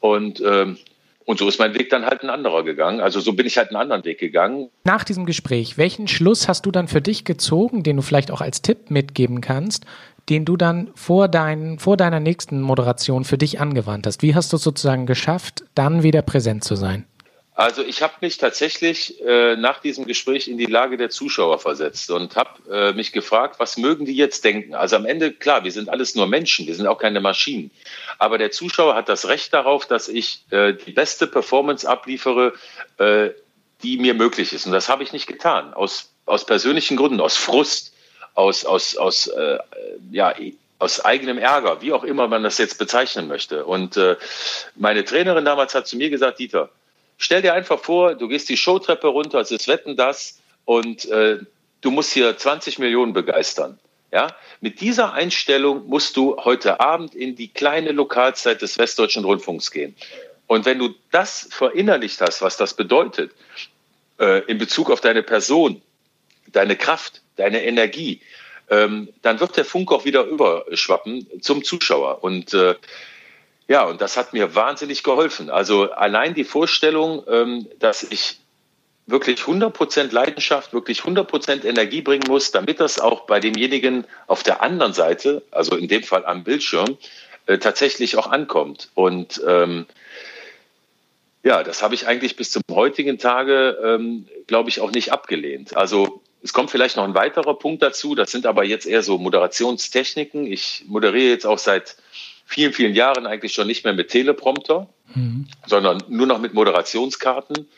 Und 0.00 0.40
ähm, 0.40 0.78
Und 1.24 1.38
so 1.38 1.46
ist 1.46 1.58
mein 1.58 1.74
Weg 1.78 1.90
dann 1.90 2.06
halt 2.06 2.22
ein 2.22 2.30
anderer 2.30 2.64
gegangen. 2.64 3.02
Also 3.02 3.20
so 3.20 3.34
bin 3.34 3.46
ich 3.46 3.58
halt 3.58 3.68
einen 3.68 3.76
anderen 3.76 4.02
Weg 4.04 4.18
gegangen. 4.18 4.70
Nach 4.84 5.04
diesem 5.04 5.26
Gespräch, 5.26 5.76
welchen 5.76 6.08
Schluss 6.08 6.48
hast 6.48 6.64
du 6.64 6.70
dann 6.70 6.88
für 6.88 7.02
dich 7.02 7.26
gezogen, 7.26 7.82
den 7.82 7.96
du 7.96 8.02
vielleicht 8.02 8.30
auch 8.30 8.40
als 8.40 8.62
Tipp 8.62 8.90
mitgeben 8.90 9.42
kannst, 9.42 9.84
den 10.30 10.46
du 10.46 10.56
dann 10.56 10.90
vor, 10.94 11.28
dein, 11.28 11.78
vor 11.78 11.98
deiner 11.98 12.18
nächsten 12.18 12.62
Moderation 12.62 13.24
für 13.24 13.36
dich 13.36 13.60
angewandt 13.60 14.06
hast? 14.06 14.22
Wie 14.22 14.34
hast 14.34 14.54
du 14.54 14.56
es 14.56 14.62
sozusagen 14.62 15.04
geschafft, 15.04 15.64
dann 15.74 16.02
wieder 16.02 16.22
präsent 16.22 16.64
zu 16.64 16.76
sein? 16.76 17.04
Also 17.58 17.82
ich 17.82 18.02
habe 18.02 18.14
mich 18.20 18.38
tatsächlich 18.38 19.20
äh, 19.20 19.56
nach 19.56 19.80
diesem 19.80 20.04
Gespräch 20.04 20.46
in 20.46 20.58
die 20.58 20.66
Lage 20.66 20.96
der 20.96 21.10
Zuschauer 21.10 21.58
versetzt 21.58 22.08
und 22.12 22.36
habe 22.36 22.50
äh, 22.70 22.92
mich 22.92 23.10
gefragt, 23.10 23.56
was 23.58 23.76
mögen 23.76 24.04
die 24.04 24.14
jetzt 24.14 24.44
denken? 24.44 24.76
Also 24.76 24.94
am 24.94 25.04
Ende, 25.04 25.32
klar, 25.32 25.64
wir 25.64 25.72
sind 25.72 25.88
alles 25.88 26.14
nur 26.14 26.28
Menschen, 26.28 26.68
wir 26.68 26.76
sind 26.76 26.86
auch 26.86 26.98
keine 26.98 27.20
Maschinen. 27.20 27.72
Aber 28.20 28.38
der 28.38 28.52
Zuschauer 28.52 28.94
hat 28.94 29.08
das 29.08 29.26
Recht 29.26 29.52
darauf, 29.52 29.86
dass 29.86 30.06
ich 30.06 30.44
äh, 30.50 30.74
die 30.74 30.92
beste 30.92 31.26
Performance 31.26 31.88
abliefere, 31.88 32.52
äh, 32.98 33.30
die 33.82 33.98
mir 33.98 34.14
möglich 34.14 34.52
ist. 34.52 34.64
Und 34.64 34.70
das 34.70 34.88
habe 34.88 35.02
ich 35.02 35.12
nicht 35.12 35.26
getan, 35.26 35.74
aus, 35.74 36.12
aus 36.26 36.46
persönlichen 36.46 36.96
Gründen, 36.96 37.20
aus 37.20 37.36
Frust, 37.36 37.92
aus, 38.34 38.64
aus, 38.64 38.96
aus, 38.96 39.26
äh, 39.26 39.58
ja, 40.12 40.32
aus 40.78 41.04
eigenem 41.04 41.38
Ärger, 41.38 41.82
wie 41.82 41.92
auch 41.92 42.04
immer 42.04 42.28
man 42.28 42.44
das 42.44 42.56
jetzt 42.58 42.78
bezeichnen 42.78 43.26
möchte. 43.26 43.64
Und 43.64 43.96
äh, 43.96 44.14
meine 44.76 45.04
Trainerin 45.04 45.44
damals 45.44 45.74
hat 45.74 45.88
zu 45.88 45.96
mir 45.96 46.08
gesagt, 46.08 46.38
Dieter, 46.38 46.70
Stell 47.18 47.42
dir 47.42 47.52
einfach 47.52 47.80
vor, 47.80 48.14
du 48.14 48.28
gehst 48.28 48.48
die 48.48 48.56
Showtreppe 48.56 49.08
runter, 49.08 49.40
es 49.40 49.50
ist 49.50 49.66
Wetten 49.68 49.96
das 49.96 50.40
und 50.64 51.04
äh, 51.06 51.38
du 51.80 51.90
musst 51.90 52.12
hier 52.12 52.36
20 52.36 52.78
Millionen 52.78 53.12
begeistern. 53.12 53.78
Ja, 54.10 54.34
mit 54.62 54.80
dieser 54.80 55.12
Einstellung 55.12 55.86
musst 55.86 56.16
du 56.16 56.36
heute 56.38 56.80
Abend 56.80 57.14
in 57.14 57.36
die 57.36 57.48
kleine 57.48 57.92
Lokalzeit 57.92 58.62
des 58.62 58.78
Westdeutschen 58.78 59.24
Rundfunks 59.24 59.70
gehen. 59.70 59.94
Und 60.46 60.64
wenn 60.64 60.78
du 60.78 60.94
das 61.10 61.48
verinnerlicht 61.50 62.20
hast, 62.22 62.40
was 62.40 62.56
das 62.56 62.72
bedeutet, 62.72 63.32
äh, 64.18 64.42
in 64.46 64.56
Bezug 64.56 64.90
auf 64.90 65.02
deine 65.02 65.22
Person, 65.22 65.82
deine 66.46 66.74
Kraft, 66.76 67.20
deine 67.36 67.62
Energie, 67.64 68.22
ähm, 68.70 69.08
dann 69.20 69.40
wird 69.40 69.58
der 69.58 69.66
Funk 69.66 69.92
auch 69.92 70.06
wieder 70.06 70.24
überschwappen 70.24 71.26
zum 71.42 71.62
Zuschauer. 71.62 72.24
Und 72.24 72.54
äh, 72.54 72.76
ja, 73.68 73.84
und 73.84 74.00
das 74.00 74.16
hat 74.16 74.32
mir 74.32 74.54
wahnsinnig 74.54 75.02
geholfen. 75.02 75.50
Also 75.50 75.92
allein 75.92 76.34
die 76.34 76.44
Vorstellung, 76.44 77.22
ähm, 77.28 77.68
dass 77.78 78.02
ich 78.02 78.38
wirklich 79.06 79.40
100% 79.40 80.12
Leidenschaft, 80.12 80.72
wirklich 80.72 81.00
100% 81.00 81.64
Energie 81.64 82.02
bringen 82.02 82.24
muss, 82.28 82.50
damit 82.50 82.80
das 82.80 82.98
auch 82.98 83.26
bei 83.26 83.40
demjenigen 83.40 84.06
auf 84.26 84.42
der 84.42 84.62
anderen 84.62 84.94
Seite, 84.94 85.42
also 85.50 85.76
in 85.76 85.88
dem 85.88 86.02
Fall 86.02 86.24
am 86.24 86.44
Bildschirm, 86.44 86.96
äh, 87.46 87.58
tatsächlich 87.58 88.16
auch 88.16 88.26
ankommt. 88.26 88.90
Und 88.94 89.42
ähm, 89.46 89.86
ja, 91.42 91.62
das 91.62 91.82
habe 91.82 91.94
ich 91.94 92.06
eigentlich 92.06 92.36
bis 92.36 92.50
zum 92.50 92.62
heutigen 92.70 93.18
Tage, 93.18 93.78
ähm, 93.82 94.28
glaube 94.46 94.70
ich, 94.70 94.80
auch 94.80 94.90
nicht 94.90 95.12
abgelehnt. 95.12 95.76
Also 95.76 96.22
es 96.42 96.52
kommt 96.52 96.70
vielleicht 96.70 96.96
noch 96.96 97.04
ein 97.04 97.14
weiterer 97.14 97.58
Punkt 97.58 97.82
dazu, 97.82 98.14
das 98.14 98.30
sind 98.30 98.46
aber 98.46 98.64
jetzt 98.64 98.86
eher 98.86 99.02
so 99.02 99.18
Moderationstechniken. 99.18 100.46
Ich 100.46 100.84
moderiere 100.86 101.30
jetzt 101.30 101.46
auch 101.46 101.58
seit 101.58 101.96
vielen, 102.48 102.72
vielen 102.72 102.94
Jahren 102.94 103.26
eigentlich 103.26 103.52
schon 103.52 103.66
nicht 103.66 103.84
mehr 103.84 103.92
mit 103.92 104.08
Teleprompter, 104.08 104.88
mhm. 105.14 105.46
sondern 105.66 106.02
nur 106.08 106.26
noch 106.26 106.38
mit 106.38 106.54
Moderationskarten. 106.54 107.68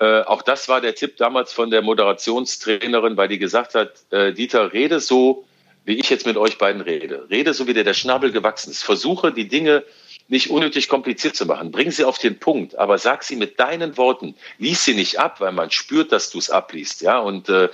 Äh, 0.00 0.22
auch 0.22 0.42
das 0.42 0.68
war 0.68 0.80
der 0.80 0.96
Tipp 0.96 1.16
damals 1.16 1.52
von 1.52 1.70
der 1.70 1.82
Moderationstrainerin, 1.82 3.16
weil 3.16 3.28
die 3.28 3.38
gesagt 3.38 3.76
hat, 3.76 3.92
äh, 4.10 4.32
Dieter, 4.32 4.72
rede 4.72 4.98
so, 4.98 5.46
wie 5.84 5.94
ich 5.94 6.10
jetzt 6.10 6.26
mit 6.26 6.36
euch 6.36 6.58
beiden 6.58 6.82
rede. 6.82 7.28
Rede 7.30 7.54
so, 7.54 7.68
wie 7.68 7.74
dir 7.74 7.84
der 7.84 7.94
Schnabel 7.94 8.32
gewachsen 8.32 8.72
ist. 8.72 8.82
Versuche 8.82 9.32
die 9.32 9.46
Dinge 9.46 9.84
nicht 10.26 10.50
unnötig 10.50 10.88
kompliziert 10.88 11.36
zu 11.36 11.46
machen. 11.46 11.70
Bring 11.70 11.92
sie 11.92 12.04
auf 12.04 12.18
den 12.18 12.40
Punkt, 12.40 12.76
aber 12.76 12.98
sag 12.98 13.22
sie 13.22 13.36
mit 13.36 13.60
deinen 13.60 13.96
Worten. 13.96 14.34
Lies 14.58 14.84
sie 14.84 14.94
nicht 14.94 15.20
ab, 15.20 15.40
weil 15.40 15.52
man 15.52 15.70
spürt, 15.70 16.10
dass 16.10 16.30
du 16.30 16.38
es 16.38 16.50
abliest. 16.50 17.02
Ja, 17.02 17.18
und 17.20 17.48
äh, 17.48 17.68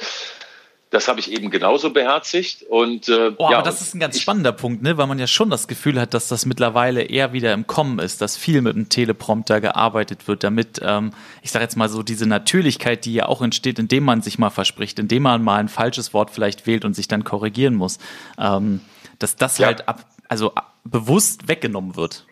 das 0.94 1.08
habe 1.08 1.18
ich 1.18 1.32
eben 1.32 1.50
genauso 1.50 1.90
beherzigt. 1.90 2.62
Und, 2.62 3.08
äh, 3.08 3.32
oh, 3.36 3.50
ja, 3.50 3.58
aber 3.58 3.62
das 3.64 3.80
ist 3.80 3.94
ein 3.94 4.00
ganz 4.00 4.20
spannender 4.20 4.52
Punkt, 4.52 4.82
ne? 4.82 4.96
weil 4.96 5.08
man 5.08 5.18
ja 5.18 5.26
schon 5.26 5.50
das 5.50 5.66
Gefühl 5.66 6.00
hat, 6.00 6.14
dass 6.14 6.28
das 6.28 6.46
mittlerweile 6.46 7.02
eher 7.02 7.32
wieder 7.32 7.52
im 7.52 7.66
Kommen 7.66 7.98
ist, 7.98 8.20
dass 8.20 8.36
viel 8.36 8.62
mit 8.62 8.76
dem 8.76 8.88
Teleprompter 8.88 9.60
gearbeitet 9.60 10.28
wird, 10.28 10.44
damit, 10.44 10.80
ähm, 10.82 11.10
ich 11.42 11.50
sage 11.50 11.64
jetzt 11.64 11.76
mal 11.76 11.88
so, 11.88 12.04
diese 12.04 12.26
Natürlichkeit, 12.26 13.04
die 13.04 13.14
ja 13.14 13.26
auch 13.26 13.42
entsteht, 13.42 13.80
indem 13.80 14.04
man 14.04 14.22
sich 14.22 14.38
mal 14.38 14.50
verspricht, 14.50 15.00
indem 15.00 15.24
man 15.24 15.42
mal 15.42 15.58
ein 15.58 15.68
falsches 15.68 16.14
Wort 16.14 16.30
vielleicht 16.30 16.66
wählt 16.66 16.84
und 16.84 16.94
sich 16.94 17.08
dann 17.08 17.24
korrigieren 17.24 17.74
muss, 17.74 17.98
ähm, 18.38 18.80
dass 19.18 19.34
das 19.34 19.58
ja. 19.58 19.66
halt 19.66 19.88
ab, 19.88 20.06
also 20.28 20.52
bewusst 20.84 21.48
weggenommen 21.48 21.96
wird 21.96 22.24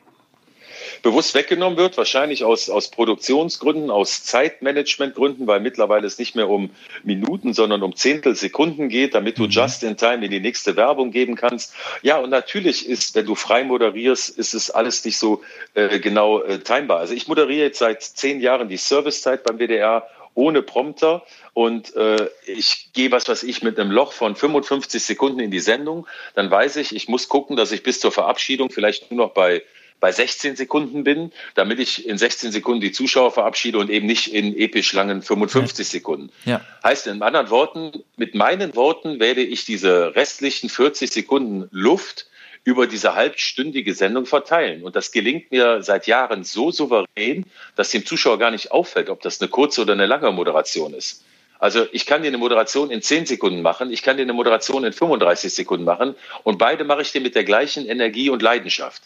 bewusst 1.02 1.34
weggenommen 1.34 1.78
wird, 1.78 1.96
wahrscheinlich 1.96 2.44
aus, 2.44 2.68
aus 2.68 2.90
Produktionsgründen, 2.90 3.90
aus 3.90 4.24
Zeitmanagementgründen, 4.24 5.46
weil 5.46 5.60
mittlerweile 5.60 6.06
es 6.06 6.18
nicht 6.18 6.34
mehr 6.34 6.48
um 6.48 6.70
Minuten, 7.02 7.54
sondern 7.54 7.82
um 7.82 7.96
Zehntelsekunden 7.96 8.88
geht, 8.88 9.14
damit 9.14 9.38
du 9.38 9.44
mhm. 9.44 9.50
just 9.50 9.82
in 9.82 9.96
time 9.96 10.24
in 10.24 10.30
die 10.30 10.40
nächste 10.40 10.76
Werbung 10.76 11.10
geben 11.10 11.34
kannst. 11.34 11.74
Ja, 12.02 12.18
und 12.18 12.30
natürlich 12.30 12.88
ist, 12.88 13.14
wenn 13.14 13.26
du 13.26 13.34
frei 13.34 13.64
moderierst, 13.64 14.36
ist 14.38 14.54
es 14.54 14.70
alles 14.70 15.04
nicht 15.04 15.18
so 15.18 15.42
äh, 15.74 15.98
genau 15.98 16.42
äh, 16.42 16.58
timebar. 16.58 16.98
Also 16.98 17.14
ich 17.14 17.28
moderiere 17.28 17.66
jetzt 17.66 17.78
seit 17.78 18.02
zehn 18.02 18.40
Jahren 18.40 18.68
die 18.68 18.76
Servicezeit 18.76 19.44
beim 19.44 19.58
WDR 19.58 20.06
ohne 20.34 20.62
Prompter 20.62 21.22
und 21.52 21.94
äh, 21.94 22.28
ich 22.46 22.90
gehe 22.92 23.12
was 23.12 23.28
weiß 23.28 23.42
ich 23.42 23.62
mit 23.62 23.78
einem 23.78 23.90
Loch 23.90 24.12
von 24.12 24.34
55 24.34 25.02
Sekunden 25.02 25.40
in 25.40 25.50
die 25.50 25.60
Sendung, 25.60 26.06
dann 26.34 26.50
weiß 26.50 26.76
ich, 26.76 26.94
ich 26.94 27.08
muss 27.08 27.28
gucken, 27.28 27.56
dass 27.56 27.72
ich 27.72 27.82
bis 27.82 28.00
zur 28.00 28.12
Verabschiedung 28.12 28.70
vielleicht 28.70 29.10
nur 29.10 29.26
noch 29.26 29.34
bei 29.34 29.62
bei 30.02 30.10
16 30.10 30.56
Sekunden 30.56 31.04
bin, 31.04 31.30
damit 31.54 31.78
ich 31.78 32.08
in 32.08 32.18
16 32.18 32.50
Sekunden 32.50 32.80
die 32.80 32.90
Zuschauer 32.90 33.30
verabschiede 33.30 33.78
und 33.78 33.88
eben 33.88 34.08
nicht 34.08 34.34
in 34.34 34.58
episch 34.58 34.92
langen 34.92 35.22
55 35.22 35.86
Sekunden. 35.86 36.30
Ja. 36.44 36.60
Heißt 36.82 37.06
in 37.06 37.22
anderen 37.22 37.50
Worten, 37.50 38.02
mit 38.16 38.34
meinen 38.34 38.74
Worten 38.74 39.20
werde 39.20 39.42
ich 39.42 39.64
diese 39.64 40.16
restlichen 40.16 40.68
40 40.68 41.08
Sekunden 41.12 41.68
Luft 41.70 42.26
über 42.64 42.88
diese 42.88 43.14
halbstündige 43.14 43.94
Sendung 43.94 44.26
verteilen. 44.26 44.82
Und 44.82 44.96
das 44.96 45.12
gelingt 45.12 45.52
mir 45.52 45.84
seit 45.84 46.08
Jahren 46.08 46.42
so 46.42 46.72
souverän, 46.72 47.46
dass 47.76 47.90
dem 47.90 48.04
Zuschauer 48.04 48.40
gar 48.40 48.50
nicht 48.50 48.72
auffällt, 48.72 49.08
ob 49.08 49.22
das 49.22 49.40
eine 49.40 49.50
kurze 49.50 49.82
oder 49.82 49.92
eine 49.92 50.06
lange 50.06 50.32
Moderation 50.32 50.94
ist. 50.94 51.22
Also 51.60 51.86
ich 51.92 52.06
kann 52.06 52.22
dir 52.22 52.28
eine 52.28 52.38
Moderation 52.38 52.90
in 52.90 53.02
10 53.02 53.26
Sekunden 53.26 53.62
machen, 53.62 53.92
ich 53.92 54.02
kann 54.02 54.16
dir 54.16 54.24
eine 54.24 54.32
Moderation 54.32 54.82
in 54.82 54.92
35 54.92 55.54
Sekunden 55.54 55.84
machen 55.84 56.16
und 56.42 56.58
beide 56.58 56.82
mache 56.82 57.02
ich 57.02 57.12
dir 57.12 57.20
mit 57.20 57.36
der 57.36 57.44
gleichen 57.44 57.86
Energie 57.86 58.30
und 58.30 58.42
Leidenschaft. 58.42 59.04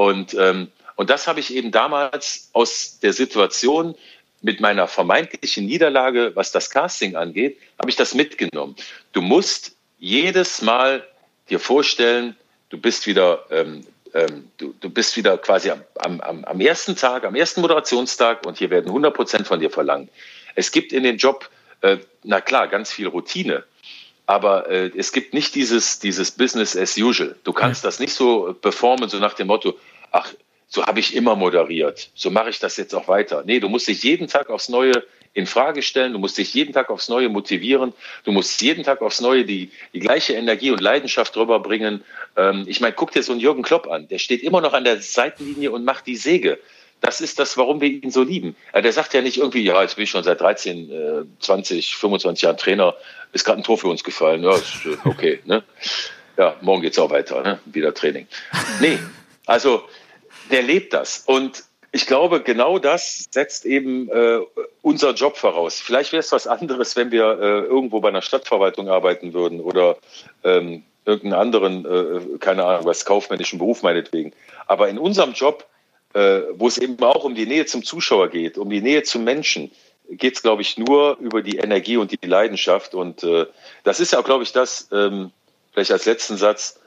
Und, 0.00 0.32
ähm, 0.32 0.68
und 0.96 1.10
das 1.10 1.26
habe 1.26 1.40
ich 1.40 1.54
eben 1.54 1.72
damals 1.72 2.48
aus 2.54 3.00
der 3.00 3.12
Situation 3.12 3.94
mit 4.40 4.58
meiner 4.58 4.88
vermeintlichen 4.88 5.66
Niederlage, 5.66 6.32
was 6.34 6.52
das 6.52 6.70
Casting 6.70 7.16
angeht, 7.16 7.58
habe 7.78 7.90
ich 7.90 7.96
das 7.96 8.14
mitgenommen. 8.14 8.76
Du 9.12 9.20
musst 9.20 9.72
jedes 9.98 10.62
Mal 10.62 11.06
dir 11.50 11.60
vorstellen, 11.60 12.34
du 12.70 12.78
bist 12.78 13.06
wieder, 13.06 13.44
ähm, 13.50 13.84
ähm, 14.14 14.50
du, 14.56 14.72
du 14.80 14.88
bist 14.88 15.18
wieder 15.18 15.36
quasi 15.36 15.70
am, 15.70 15.82
am, 16.22 16.44
am 16.46 16.60
ersten 16.62 16.96
Tag, 16.96 17.26
am 17.26 17.34
ersten 17.34 17.60
Moderationstag 17.60 18.46
und 18.46 18.56
hier 18.56 18.70
werden 18.70 18.86
100 18.86 19.12
Prozent 19.12 19.46
von 19.46 19.60
dir 19.60 19.68
verlangt. 19.68 20.08
Es 20.54 20.72
gibt 20.72 20.94
in 20.94 21.02
dem 21.02 21.18
Job, 21.18 21.50
äh, 21.82 21.98
na 22.24 22.40
klar, 22.40 22.68
ganz 22.68 22.90
viel 22.90 23.08
Routine. 23.08 23.64
Aber 24.24 24.70
äh, 24.70 24.92
es 24.96 25.12
gibt 25.12 25.34
nicht 25.34 25.54
dieses, 25.56 25.98
dieses 25.98 26.30
Business 26.30 26.74
as 26.76 26.96
usual. 26.96 27.34
Du 27.44 27.52
kannst 27.52 27.84
das 27.84 27.98
nicht 27.98 28.14
so 28.14 28.54
performen, 28.54 29.10
so 29.10 29.18
nach 29.18 29.34
dem 29.34 29.48
Motto, 29.48 29.76
ach, 30.10 30.32
so 30.68 30.86
habe 30.86 31.00
ich 31.00 31.16
immer 31.16 31.34
moderiert, 31.34 32.10
so 32.14 32.30
mache 32.30 32.50
ich 32.50 32.60
das 32.60 32.76
jetzt 32.76 32.94
auch 32.94 33.08
weiter. 33.08 33.42
Nee, 33.44 33.58
du 33.58 33.68
musst 33.68 33.88
dich 33.88 34.02
jeden 34.02 34.28
Tag 34.28 34.50
aufs 34.50 34.68
Neue 34.68 35.04
in 35.32 35.46
Frage 35.46 35.82
stellen, 35.82 36.12
du 36.12 36.18
musst 36.18 36.38
dich 36.38 36.54
jeden 36.54 36.72
Tag 36.72 36.90
aufs 36.90 37.08
Neue 37.08 37.28
motivieren, 37.28 37.92
du 38.24 38.32
musst 38.32 38.60
jeden 38.62 38.84
Tag 38.84 39.00
aufs 39.00 39.20
Neue 39.20 39.44
die, 39.44 39.70
die 39.92 40.00
gleiche 40.00 40.34
Energie 40.34 40.70
und 40.70 40.80
Leidenschaft 40.80 41.34
drüber 41.36 41.60
bringen. 41.60 42.04
Ähm, 42.36 42.64
ich 42.66 42.80
meine, 42.80 42.94
guck 42.94 43.12
dir 43.12 43.22
so 43.22 43.32
einen 43.32 43.40
Jürgen 43.40 43.62
Klopp 43.62 43.88
an, 43.88 44.08
der 44.08 44.18
steht 44.18 44.42
immer 44.42 44.60
noch 44.60 44.72
an 44.72 44.84
der 44.84 45.00
Seitenlinie 45.00 45.70
und 45.70 45.84
macht 45.84 46.06
die 46.06 46.16
Säge. 46.16 46.58
Das 47.00 47.20
ist 47.20 47.38
das, 47.38 47.56
warum 47.56 47.80
wir 47.80 47.88
ihn 47.88 48.10
so 48.10 48.22
lieben. 48.22 48.56
Der 48.74 48.92
sagt 48.92 49.14
ja 49.14 49.22
nicht 49.22 49.38
irgendwie, 49.38 49.64
ja, 49.64 49.80
jetzt 49.80 49.96
bin 49.96 50.04
ich 50.04 50.10
schon 50.10 50.22
seit 50.22 50.40
13, 50.40 50.90
äh, 50.90 51.24
20, 51.38 51.96
25 51.96 52.42
Jahren 52.42 52.56
Trainer, 52.58 52.94
ist 53.32 53.44
gerade 53.44 53.60
ein 53.60 53.64
Tor 53.64 53.78
für 53.78 53.88
uns 53.88 54.04
gefallen. 54.04 54.42
Ja, 54.42 54.54
ist 54.54 54.84
äh, 54.84 54.96
okay. 55.08 55.40
ne? 55.46 55.62
Ja, 56.36 56.56
morgen 56.60 56.82
geht's 56.82 56.98
auch 56.98 57.10
weiter, 57.10 57.42
ne? 57.42 57.58
wieder 57.66 57.94
Training. 57.94 58.26
Nee, 58.80 58.98
also 59.46 59.84
der 60.50 60.62
lebt 60.62 60.92
das. 60.92 61.24
Und 61.26 61.64
ich 61.92 62.06
glaube, 62.06 62.40
genau 62.40 62.78
das 62.78 63.26
setzt 63.30 63.64
eben 63.64 64.08
äh, 64.10 64.40
unser 64.82 65.12
Job 65.12 65.36
voraus. 65.36 65.80
Vielleicht 65.80 66.12
wäre 66.12 66.20
es 66.20 66.30
was 66.32 66.46
anderes, 66.46 66.94
wenn 66.96 67.10
wir 67.10 67.38
äh, 67.40 67.60
irgendwo 67.64 68.00
bei 68.00 68.08
einer 68.08 68.22
Stadtverwaltung 68.22 68.88
arbeiten 68.88 69.32
würden 69.32 69.60
oder 69.60 69.96
ähm, 70.44 70.84
irgendeinen 71.04 71.40
anderen, 71.40 71.84
äh, 71.84 72.38
keine 72.38 72.64
Ahnung, 72.64 72.86
was 72.86 73.04
kaufmännischen 73.04 73.58
Beruf 73.58 73.82
meinetwegen. 73.82 74.32
Aber 74.66 74.88
in 74.88 74.98
unserem 74.98 75.32
Job 75.32 75.66
äh, 76.12 76.42
wo 76.54 76.68
es 76.68 76.78
eben 76.78 77.00
auch 77.02 77.24
um 77.24 77.34
die 77.34 77.46
Nähe 77.46 77.66
zum 77.66 77.84
Zuschauer 77.84 78.28
geht, 78.28 78.58
um 78.58 78.68
die 78.70 78.80
Nähe 78.80 79.02
zum 79.02 79.24
Menschen, 79.24 79.70
geht 80.10 80.36
es, 80.36 80.42
glaube 80.42 80.62
ich, 80.62 80.76
nur 80.76 81.16
über 81.20 81.40
die 81.40 81.58
Energie 81.58 81.96
und 81.96 82.10
die 82.10 82.26
Leidenschaft. 82.26 82.94
Und 82.94 83.22
äh, 83.22 83.46
das 83.84 84.00
ist 84.00 84.12
ja 84.12 84.18
auch, 84.18 84.24
glaube 84.24 84.42
ich, 84.42 84.52
das, 84.52 84.88
ähm, 84.92 85.30
vielleicht 85.72 85.92
als 85.92 86.06
letzten 86.06 86.36
Satz, 86.36 86.79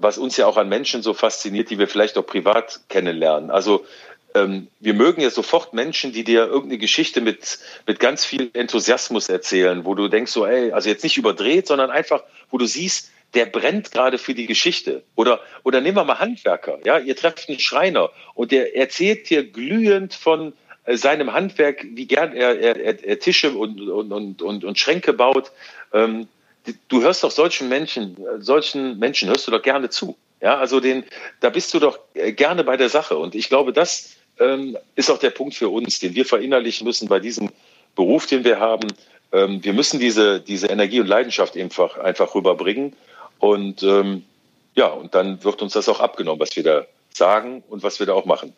was 0.00 0.18
uns 0.18 0.36
ja 0.36 0.46
auch 0.46 0.56
an 0.56 0.68
Menschen 0.68 1.02
so 1.02 1.14
fasziniert, 1.14 1.70
die 1.70 1.78
wir 1.78 1.88
vielleicht 1.88 2.16
auch 2.18 2.26
privat 2.26 2.80
kennenlernen. 2.88 3.50
Also 3.50 3.84
ähm, 4.34 4.68
wir 4.78 4.94
mögen 4.94 5.20
ja 5.22 5.30
sofort 5.30 5.72
Menschen, 5.72 6.12
die 6.12 6.24
dir 6.24 6.46
irgendeine 6.46 6.78
Geschichte 6.78 7.20
mit, 7.20 7.58
mit 7.86 8.00
ganz 8.00 8.24
viel 8.24 8.50
Enthusiasmus 8.52 9.28
erzählen, 9.28 9.84
wo 9.84 9.94
du 9.94 10.08
denkst 10.08 10.32
so, 10.32 10.46
ey, 10.46 10.72
also 10.72 10.88
jetzt 10.88 11.02
nicht 11.02 11.16
überdreht, 11.16 11.66
sondern 11.66 11.90
einfach, 11.90 12.22
wo 12.50 12.58
du 12.58 12.66
siehst, 12.66 13.10
der 13.34 13.46
brennt 13.46 13.92
gerade 13.92 14.18
für 14.18 14.34
die 14.34 14.46
Geschichte. 14.46 15.02
Oder, 15.14 15.40
oder 15.62 15.80
nehmen 15.80 15.96
wir 15.96 16.04
mal 16.04 16.18
Handwerker, 16.18 16.78
ja, 16.84 16.98
ihr 16.98 17.16
trefft 17.16 17.48
einen 17.48 17.60
Schreiner 17.60 18.10
und 18.34 18.52
der 18.52 18.76
erzählt 18.76 19.30
dir 19.30 19.44
glühend 19.44 20.14
von 20.14 20.52
äh, 20.84 20.96
seinem 20.96 21.32
Handwerk, 21.32 21.84
wie 21.94 22.06
gern 22.06 22.32
er, 22.32 22.58
er, 22.58 23.04
er 23.04 23.18
Tische 23.18 23.52
und, 23.52 23.80
und, 23.80 24.42
und, 24.42 24.64
und 24.64 24.78
Schränke 24.78 25.12
baut. 25.12 25.52
Ähm, 25.92 26.28
du 26.88 27.02
hörst 27.02 27.24
doch 27.24 27.30
solchen 27.30 27.68
Menschen, 27.68 28.16
solchen 28.38 28.98
Menschen 28.98 29.28
hörst 29.28 29.46
du 29.46 29.50
doch 29.50 29.62
gerne 29.62 29.90
zu. 29.90 30.16
Ja, 30.40 30.58
also 30.58 30.80
den, 30.80 31.04
da 31.40 31.50
bist 31.50 31.72
du 31.74 31.78
doch 31.78 31.98
äh, 32.14 32.32
gerne 32.32 32.64
bei 32.64 32.76
der 32.76 32.88
Sache. 32.88 33.16
Und 33.18 33.34
ich 33.34 33.48
glaube, 33.48 33.72
das 33.72 34.16
ähm, 34.38 34.76
ist 34.94 35.10
auch 35.10 35.18
der 35.18 35.30
Punkt 35.30 35.54
für 35.54 35.68
uns, 35.68 35.98
den 35.98 36.14
wir 36.14 36.24
verinnerlichen 36.24 36.86
müssen 36.86 37.08
bei 37.08 37.20
diesem 37.20 37.50
Beruf, 37.94 38.26
den 38.26 38.44
wir 38.44 38.58
haben. 38.58 38.88
Ähm, 39.32 39.62
wir 39.62 39.74
müssen 39.74 40.00
diese, 40.00 40.40
diese 40.40 40.68
Energie 40.68 41.00
und 41.00 41.06
Leidenschaft 41.06 41.56
einfach, 41.56 41.98
einfach 41.98 42.34
rüberbringen. 42.34 42.94
Und 43.38 43.82
ähm, 43.82 44.24
ja, 44.74 44.86
und 44.86 45.14
dann 45.14 45.44
wird 45.44 45.60
uns 45.60 45.74
das 45.74 45.88
auch 45.88 46.00
abgenommen, 46.00 46.40
was 46.40 46.56
wir 46.56 46.62
da 46.62 46.86
sagen 47.12 47.62
und 47.68 47.82
was 47.82 47.98
wir 47.98 48.06
da 48.06 48.14
auch 48.14 48.24
machen. 48.24 48.54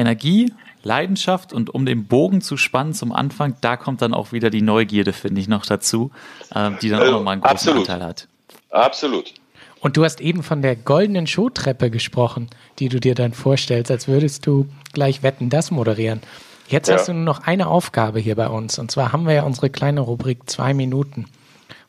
Energie, 0.00 0.52
Leidenschaft 0.82 1.52
und 1.52 1.70
um 1.74 1.84
den 1.86 2.06
Bogen 2.06 2.40
zu 2.40 2.56
spannen 2.56 2.94
zum 2.94 3.12
Anfang, 3.12 3.54
da 3.60 3.76
kommt 3.76 4.00
dann 4.02 4.14
auch 4.14 4.32
wieder 4.32 4.50
die 4.50 4.62
Neugierde, 4.62 5.12
finde 5.12 5.40
ich, 5.40 5.48
noch 5.48 5.66
dazu, 5.66 6.10
äh, 6.54 6.70
die 6.80 6.88
dann 6.88 7.02
auch 7.02 7.10
nochmal 7.12 7.34
einen 7.34 7.42
großen 7.42 7.56
Absolut. 7.56 7.90
Anteil 7.90 8.06
hat. 8.08 8.28
Absolut. 8.70 9.34
Und 9.80 9.96
du 9.96 10.04
hast 10.04 10.20
eben 10.20 10.42
von 10.42 10.62
der 10.62 10.76
goldenen 10.76 11.26
Showtreppe 11.26 11.90
gesprochen, 11.90 12.48
die 12.78 12.88
du 12.88 13.00
dir 13.00 13.14
dann 13.14 13.32
vorstellst, 13.32 13.90
als 13.90 14.08
würdest 14.08 14.46
du 14.46 14.66
gleich 14.92 15.22
Wetten, 15.22 15.48
das 15.50 15.70
moderieren. 15.70 16.20
Jetzt 16.68 16.88
Ja. 16.88 16.94
hast 16.96 17.08
du 17.08 17.12
nur 17.14 17.24
noch 17.24 17.40
eine 17.40 17.66
Aufgabe 17.66 18.20
hier 18.20 18.36
bei 18.36 18.48
uns. 18.48 18.78
Und 18.78 18.90
zwar 18.90 19.12
haben 19.12 19.26
wir 19.26 19.34
ja 19.34 19.42
unsere 19.42 19.70
kleine 19.70 20.00
Rubrik 20.02 20.48
zwei 20.48 20.72
Minuten. 20.74 21.26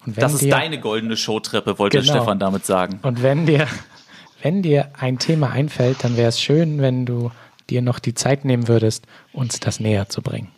Und 0.05 0.16
wenn 0.16 0.22
Das 0.22 0.34
ist 0.34 0.41
dir, 0.41 0.51
deine 0.51 0.80
goldene 0.80 1.16
Showtreppe, 1.18 1.78
wollte 1.80 1.99
Genau. 2.01 2.14
Stefan 2.14 2.39
damit 2.39 2.66
sagen. 2.66 2.99
Und 3.03 3.22
wenn 3.22 3.45
dir, 3.45 3.68
wenn 4.41 4.62
dir 4.64 4.89
ein 4.97 5.20
Thema 5.20 5.51
einfällt, 5.51 6.03
dann 6.03 6.18
wäre 6.18 6.30
es 6.30 6.41
schön, 6.41 6.82
wenn 6.82 7.05
du 7.05 7.32
dir 7.72 7.82
noch 7.82 7.99
die 7.99 8.13
Zeit 8.13 8.45
nehmen 8.45 8.67
würdest, 8.67 9.05
uns 9.34 9.59
das 9.59 9.80
näher 9.80 10.09
zu 10.09 10.22
bringen. 10.22 10.51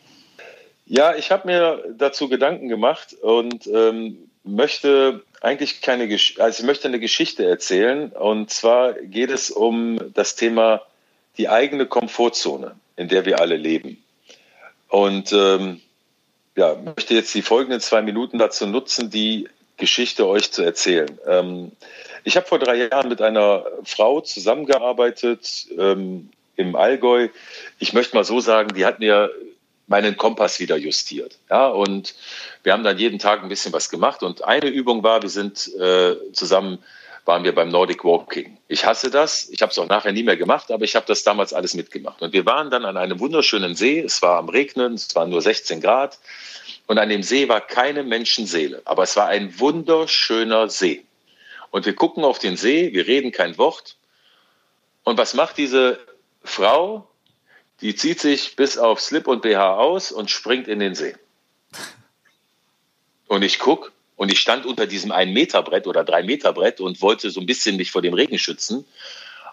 Ja, 0.86 1.16
ich 1.16 1.32
habe 1.32 1.48
mir 1.48 1.84
dazu 1.98 2.28
Gedanken 2.28 2.68
gemacht 2.68 3.14
und 3.14 3.68
ähm, 3.68 4.18
möchte 4.44 5.22
eigentlich 5.42 5.82
keine, 5.82 6.08
Gesch 6.08 6.40
also 6.40 6.62
ich 6.62 6.66
möchte 6.66 6.88
eine 6.88 7.00
Geschichte 7.00 7.46
erzählen. 7.46 8.10
Und 8.10 8.50
zwar 8.50 8.94
geht 8.94 9.30
es 9.30 9.52
um 9.52 10.00
das 10.14 10.36
Thema 10.36 10.82
die 11.38 11.50
eigene 11.50 11.86
Komfortzone, 11.86 12.76
in 12.96 13.08
der 13.08 13.26
wir 13.26 13.40
alle 13.40 13.56
leben. 13.56 14.04
Und 14.90 15.32
ähm, 15.34 15.82
ja, 16.56 16.76
möchte 16.76 17.16
jetzt 17.16 17.34
die 17.34 17.42
folgenden 17.42 17.80
zwei 17.80 18.02
Minuten 18.02 18.38
dazu 18.38 18.68
nutzen, 18.68 19.10
die 19.10 19.48
Geschichte 19.78 20.28
euch 20.28 20.52
zu 20.52 20.62
erzählen. 20.62 21.18
Ähm, 21.26 21.72
ich 22.24 22.38
habe 22.38 22.46
vor 22.46 22.60
drei 22.60 22.88
Jahren 22.88 23.10
mit 23.10 23.22
einer 23.22 23.66
Frau 23.84 24.22
zusammengearbeitet 24.22 25.68
ähm, 25.78 26.30
im 26.56 26.76
Allgäu. 26.76 27.30
Ich 27.80 27.94
möchte 27.94 28.16
mal 28.16 28.24
so 28.24 28.40
sagen, 28.40 28.74
die 28.76 28.86
hat 28.86 29.00
mir 29.00 29.32
meinen 29.88 30.18
Kompass 30.18 30.60
wieder 30.60 30.78
justiert. 30.78 31.38
Ja, 31.50 31.68
und 31.68 32.16
wir 32.64 32.74
haben 32.74 32.84
dann 32.84 32.98
jeden 32.98 33.20
Tag 33.20 33.44
ein 33.44 33.50
bisschen 33.50 33.74
was 33.74 33.90
gemacht. 33.90 34.24
Und 34.24 34.44
eine 34.44 34.70
Übung 34.70 35.04
war, 35.04 35.22
wir 35.22 35.30
sind 35.30 35.74
äh, 35.76 36.16
zusammen, 36.32 36.80
waren 37.26 37.44
wir 37.44 37.54
beim 37.54 37.70
Nordic 37.70 38.04
Walking. 38.04 38.58
Ich 38.68 38.86
hasse 38.86 39.10
das. 39.10 39.50
Ich 39.50 39.62
habe 39.62 39.72
es 39.72 39.80
auch 39.80 39.88
nachher 39.88 40.12
nie 40.12 40.24
mehr 40.24 40.38
gemacht, 40.38 40.72
aber 40.72 40.84
ich 40.84 40.96
habe 40.96 41.06
das 41.06 41.24
damals 41.24 41.54
alles 41.54 41.74
mitgemacht. 41.74 42.22
Und 42.22 42.34
wir 42.34 42.46
waren 42.46 42.70
dann 42.70 42.86
an 42.86 42.98
einem 42.98 43.20
wunderschönen 43.20 43.76
See. 43.76 44.00
Es 44.00 44.22
war 44.22 44.40
am 44.40 44.50
Regnen, 44.50 44.94
es 44.94 45.14
waren 45.16 45.30
nur 45.30 45.42
16 45.42 45.82
Grad. 45.82 46.18
Und 46.88 46.98
an 46.98 47.10
dem 47.10 47.24
See 47.24 47.48
war 47.48 47.62
keine 47.62 48.04
Menschenseele. 48.04 48.82
Aber 48.86 49.04
es 49.04 49.16
war 49.16 49.28
ein 49.28 49.58
wunderschöner 49.60 50.70
See. 50.70 51.04
Und 51.72 51.86
wir 51.86 51.96
gucken 51.96 52.24
auf 52.24 52.40
den 52.40 52.58
See, 52.58 52.94
wir 52.94 53.08
reden 53.08 53.32
kein 53.32 53.58
Wort. 53.58 53.96
Und 55.04 55.18
was 55.18 55.34
macht 55.34 55.58
diese 55.58 56.00
Frau? 56.44 57.10
Die 57.82 57.96
zieht 57.96 58.20
sich 58.20 58.56
bis 58.56 58.78
auf 58.78 59.02
Slip 59.02 59.28
und 59.28 59.42
BH 59.42 59.76
aus 59.76 60.12
und 60.12 60.30
springt 60.30 60.68
in 60.68 60.80
den 60.80 60.96
See. 60.96 61.16
Und 63.28 63.42
ich 63.42 63.60
guck 63.60 63.92
und 64.16 64.32
ich 64.32 64.40
stand 64.40 64.66
unter 64.66 64.86
diesem 64.86 65.12
1 65.12 65.34
Meter 65.34 65.62
Brett 65.64 65.88
oder 65.88 66.04
3 66.04 66.24
Meter 66.24 66.54
Brett 66.54 66.80
und 66.80 67.02
wollte 67.02 67.30
so 67.30 67.40
ein 67.40 67.46
bisschen 67.46 67.78
mich 67.78 67.92
vor 67.92 68.02
dem 68.02 68.14
Regen 68.14 68.38
schützen. 68.38 68.86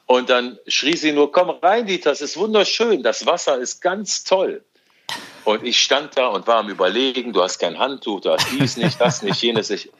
Und 0.07 0.29
dann 0.29 0.59
schrie 0.67 0.97
sie 0.97 1.13
nur, 1.13 1.33
komm 1.33 1.51
rein, 1.51 1.87
Dieter, 1.87 2.11
es 2.11 2.21
ist 2.21 2.37
wunderschön, 2.37 3.03
das 3.03 3.27
Wasser 3.27 3.59
ist 3.59 3.81
ganz 3.81 4.25
toll. 4.25 4.65
Und 5.45 5.65
ich 5.65 5.79
stand 5.79 6.17
da 6.17 6.29
und 6.29 6.47
war 6.47 6.59
am 6.59 6.69
Überlegen, 6.69 7.33
du 7.33 7.43
hast 7.43 7.59
kein 7.59 7.79
Handtuch, 7.79 8.21
du 8.21 8.31
hast 8.31 8.47
dies 8.53 8.77
nicht, 8.77 9.01
das 9.01 9.23
nicht, 9.23 9.41
jenes 9.43 9.71
nicht. 9.71 9.91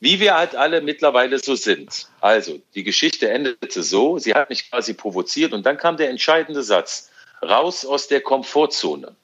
Wie 0.00 0.20
wir 0.20 0.36
halt 0.36 0.54
alle 0.54 0.80
mittlerweile 0.80 1.38
so 1.38 1.56
sind. 1.56 2.08
Also, 2.20 2.60
die 2.74 2.84
Geschichte 2.84 3.28
endete 3.30 3.82
so, 3.82 4.18
sie 4.18 4.34
hat 4.34 4.48
mich 4.48 4.70
quasi 4.70 4.94
provoziert 4.94 5.52
und 5.52 5.66
dann 5.66 5.76
kam 5.76 5.96
der 5.96 6.08
entscheidende 6.10 6.62
Satz, 6.62 7.10
raus 7.42 7.84
aus 7.84 8.06
der 8.06 8.20
Komfortzone. 8.20 9.14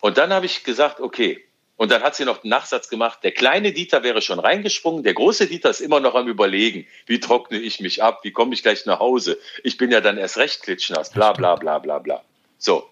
Und 0.00 0.18
dann 0.18 0.32
habe 0.32 0.46
ich 0.46 0.64
gesagt, 0.64 1.00
okay. 1.00 1.44
Und 1.76 1.92
dann 1.92 2.02
hat 2.02 2.16
sie 2.16 2.24
noch 2.24 2.42
einen 2.42 2.50
Nachsatz 2.50 2.88
gemacht, 2.88 3.20
der 3.22 3.30
kleine 3.30 3.72
Dieter 3.72 4.02
wäre 4.02 4.20
schon 4.20 4.40
reingesprungen, 4.40 5.04
der 5.04 5.14
große 5.14 5.46
Dieter 5.46 5.70
ist 5.70 5.80
immer 5.80 6.00
noch 6.00 6.16
am 6.16 6.26
Überlegen, 6.26 6.88
wie 7.06 7.20
trockne 7.20 7.58
ich 7.58 7.78
mich 7.78 8.02
ab, 8.02 8.20
wie 8.24 8.32
komme 8.32 8.52
ich 8.52 8.64
gleich 8.64 8.84
nach 8.84 8.98
Hause. 8.98 9.38
Ich 9.62 9.76
bin 9.76 9.92
ja 9.92 10.00
dann 10.00 10.18
erst 10.18 10.38
recht 10.38 10.62
klitschnass, 10.64 11.10
bla 11.10 11.32
bla 11.32 11.54
bla 11.54 11.78
bla 11.78 12.00
bla. 12.00 12.24
So, 12.58 12.90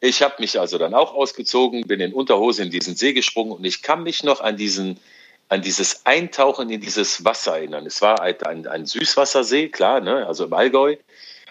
ich 0.00 0.22
habe 0.22 0.34
mich 0.40 0.58
also 0.58 0.76
dann 0.76 0.92
auch 0.92 1.14
ausgezogen, 1.14 1.86
bin 1.86 2.00
in 2.00 2.12
Unterhose 2.12 2.64
in 2.64 2.70
diesen 2.70 2.96
See 2.96 3.12
gesprungen 3.12 3.52
und 3.52 3.64
ich 3.64 3.80
kann 3.80 4.02
mich 4.02 4.24
noch 4.24 4.40
an 4.40 4.56
diesen 4.56 4.98
an 5.54 5.62
dieses 5.62 6.04
Eintauchen 6.04 6.68
in 6.68 6.80
dieses 6.80 7.24
Wasser 7.24 7.56
erinnern. 7.56 7.86
Es 7.86 8.02
war 8.02 8.20
ein, 8.20 8.42
ein, 8.42 8.66
ein 8.66 8.86
Süßwassersee, 8.86 9.68
klar, 9.68 10.00
ne? 10.00 10.26
also 10.26 10.44
im 10.44 10.52
Allgäu. 10.52 10.96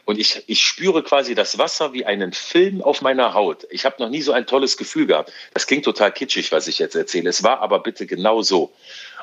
Und 0.04 0.20
ich, 0.20 0.44
ich 0.48 0.62
spüre 0.62 1.04
quasi 1.04 1.34
das 1.34 1.58
Wasser 1.58 1.94
wie 1.94 2.06
einen 2.06 2.34
Film 2.34 2.82
auf 2.82 3.02
meiner 3.02 3.34
Haut. 3.34 3.66
Ich 3.70 3.86
habe 3.86 3.96
noch 4.00 4.10
nie 4.10 4.22
so 4.22 4.34
ein 4.34 4.46
tolles 4.46 4.76
Gefühl 4.76 5.08
gehabt. 5.08 5.32
Das 5.54 5.68
klingt 5.68 5.86
total 5.86 6.12
kitschig, 6.12 6.52
was 6.52 6.68
ich 6.68 6.80
jetzt 6.80 6.96
erzähle. 6.96 7.30
Es 7.30 7.44
war 7.44 7.62
aber 7.62 7.80
bitte 7.80 8.06
genau 8.06 8.42
so. 8.42 8.74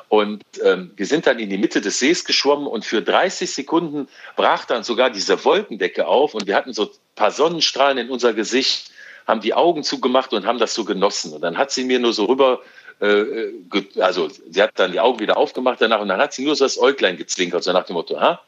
Und 0.09 0.41
ähm, 0.63 0.91
wir 0.95 1.05
sind 1.05 1.27
dann 1.27 1.37
in 1.37 1.51
die 1.51 1.59
Mitte 1.59 1.79
des 1.79 1.99
Sees 1.99 2.25
geschwommen 2.25 2.65
und 2.65 2.83
für 2.83 3.03
30 3.03 3.51
Sekunden 3.51 4.07
brach 4.35 4.65
dann 4.65 4.83
sogar 4.83 5.11
diese 5.11 5.45
Wolkendecke 5.45 6.07
auf 6.07 6.33
und 6.33 6.47
wir 6.47 6.55
hatten 6.55 6.73
so 6.73 6.85
ein 6.85 6.89
paar 7.15 7.31
Sonnenstrahlen 7.31 7.99
in 7.99 8.09
unser 8.09 8.33
Gesicht, 8.33 8.91
haben 9.27 9.41
die 9.41 9.53
Augen 9.53 9.83
zugemacht 9.83 10.33
und 10.33 10.47
haben 10.47 10.57
das 10.57 10.73
so 10.73 10.83
genossen. 10.85 11.33
Und 11.33 11.41
dann 11.41 11.57
hat 11.59 11.69
sie 11.69 11.83
mir 11.83 11.99
nur 11.99 12.13
so 12.13 12.25
rüber, 12.25 12.61
äh, 13.01 13.51
also 13.99 14.29
sie 14.29 14.61
hat 14.61 14.71
dann 14.75 14.91
die 14.91 14.99
Augen 14.99 15.19
wieder 15.19 15.37
aufgemacht 15.37 15.81
danach 15.81 16.01
und 16.01 16.07
dann 16.07 16.21
hat 16.21 16.33
sie 16.33 16.45
nur 16.45 16.55
so 16.55 16.65
das 16.65 16.79
Äuglein 16.79 17.17
gezwinkert, 17.17 17.63
so 17.63 17.73
nach 17.73 17.85
dem 17.85 17.95
Motto, 17.95 18.19
ha, 18.19 18.41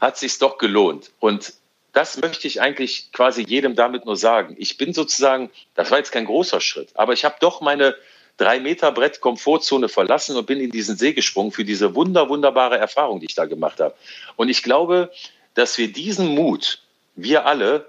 hat 0.00 0.18
sich's 0.18 0.38
doch 0.38 0.58
gelohnt. 0.58 1.10
Und 1.20 1.54
das 1.92 2.20
möchte 2.20 2.46
ich 2.46 2.60
eigentlich 2.60 3.10
quasi 3.12 3.42
jedem 3.42 3.76
damit 3.76 4.04
nur 4.04 4.16
sagen. 4.16 4.56
Ich 4.58 4.76
bin 4.76 4.92
sozusagen, 4.92 5.50
das 5.74 5.90
war 5.90 5.98
jetzt 5.98 6.12
kein 6.12 6.26
großer 6.26 6.60
Schritt, 6.60 6.90
aber 6.94 7.12
ich 7.12 7.24
habe 7.24 7.36
doch 7.40 7.60
meine 7.60 7.94
drei 8.36 8.60
Meter 8.60 8.92
Brett 8.92 9.20
Komfortzone 9.20 9.88
verlassen 9.88 10.36
und 10.36 10.46
bin 10.46 10.60
in 10.60 10.70
diesen 10.70 10.96
See 10.96 11.12
gesprungen 11.12 11.52
für 11.52 11.64
diese 11.64 11.94
wunder, 11.94 12.28
wunderbare 12.28 12.76
Erfahrung, 12.76 13.20
die 13.20 13.26
ich 13.26 13.34
da 13.34 13.46
gemacht 13.46 13.80
habe. 13.80 13.94
Und 14.36 14.48
ich 14.48 14.62
glaube, 14.62 15.12
dass 15.54 15.78
wir 15.78 15.92
diesen 15.92 16.28
Mut, 16.28 16.82
wir 17.14 17.46
alle, 17.46 17.86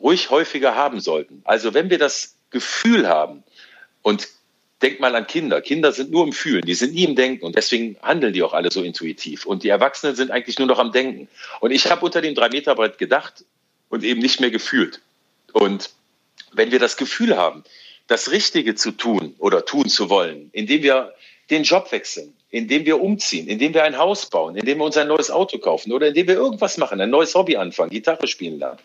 ruhig 0.00 0.30
häufiger 0.30 0.74
haben 0.74 1.00
sollten. 1.00 1.40
Also 1.44 1.74
wenn 1.74 1.90
wir 1.90 1.98
das 1.98 2.36
Gefühl 2.50 3.08
haben 3.08 3.42
und 4.02 4.28
denk 4.82 5.00
mal 5.00 5.14
an 5.14 5.26
Kinder. 5.26 5.60
Kinder 5.60 5.92
sind 5.92 6.10
nur 6.10 6.24
im 6.24 6.32
Fühlen, 6.32 6.62
die 6.62 6.74
sind 6.74 6.94
nie 6.94 7.04
im 7.04 7.14
Denken 7.14 7.44
und 7.44 7.56
deswegen 7.56 7.96
handeln 8.02 8.32
die 8.32 8.42
auch 8.42 8.54
alle 8.54 8.70
so 8.70 8.82
intuitiv. 8.82 9.46
Und 9.46 9.62
die 9.62 9.68
Erwachsenen 9.68 10.16
sind 10.16 10.30
eigentlich 10.30 10.58
nur 10.58 10.68
noch 10.68 10.78
am 10.78 10.92
Denken. 10.92 11.28
Und 11.60 11.70
ich 11.70 11.90
habe 11.90 12.04
unter 12.04 12.20
dem 12.20 12.34
Drei-Meter-Brett 12.34 12.98
gedacht 12.98 13.44
und 13.88 14.04
eben 14.04 14.20
nicht 14.20 14.40
mehr 14.40 14.50
gefühlt. 14.50 15.00
Und 15.52 15.90
wenn 16.52 16.70
wir 16.72 16.78
das 16.78 16.96
Gefühl 16.96 17.36
haben, 17.36 17.64
das 18.06 18.30
Richtige 18.30 18.74
zu 18.74 18.92
tun 18.92 19.34
oder 19.38 19.64
tun 19.64 19.88
zu 19.88 20.10
wollen, 20.10 20.50
indem 20.52 20.82
wir 20.82 21.14
den 21.50 21.62
Job 21.62 21.92
wechseln, 21.92 22.34
indem 22.50 22.84
wir 22.84 23.00
umziehen, 23.00 23.46
indem 23.48 23.74
wir 23.74 23.84
ein 23.84 23.98
Haus 23.98 24.26
bauen, 24.26 24.56
indem 24.56 24.78
wir 24.78 24.84
uns 24.84 24.96
ein 24.96 25.08
neues 25.08 25.30
Auto 25.30 25.58
kaufen 25.58 25.92
oder 25.92 26.08
indem 26.08 26.26
wir 26.26 26.34
irgendwas 26.34 26.78
machen, 26.78 27.00
ein 27.00 27.10
neues 27.10 27.34
Hobby 27.34 27.56
anfangen, 27.56 27.90
Gitarre 27.90 28.26
spielen 28.26 28.58
lernen, 28.58 28.78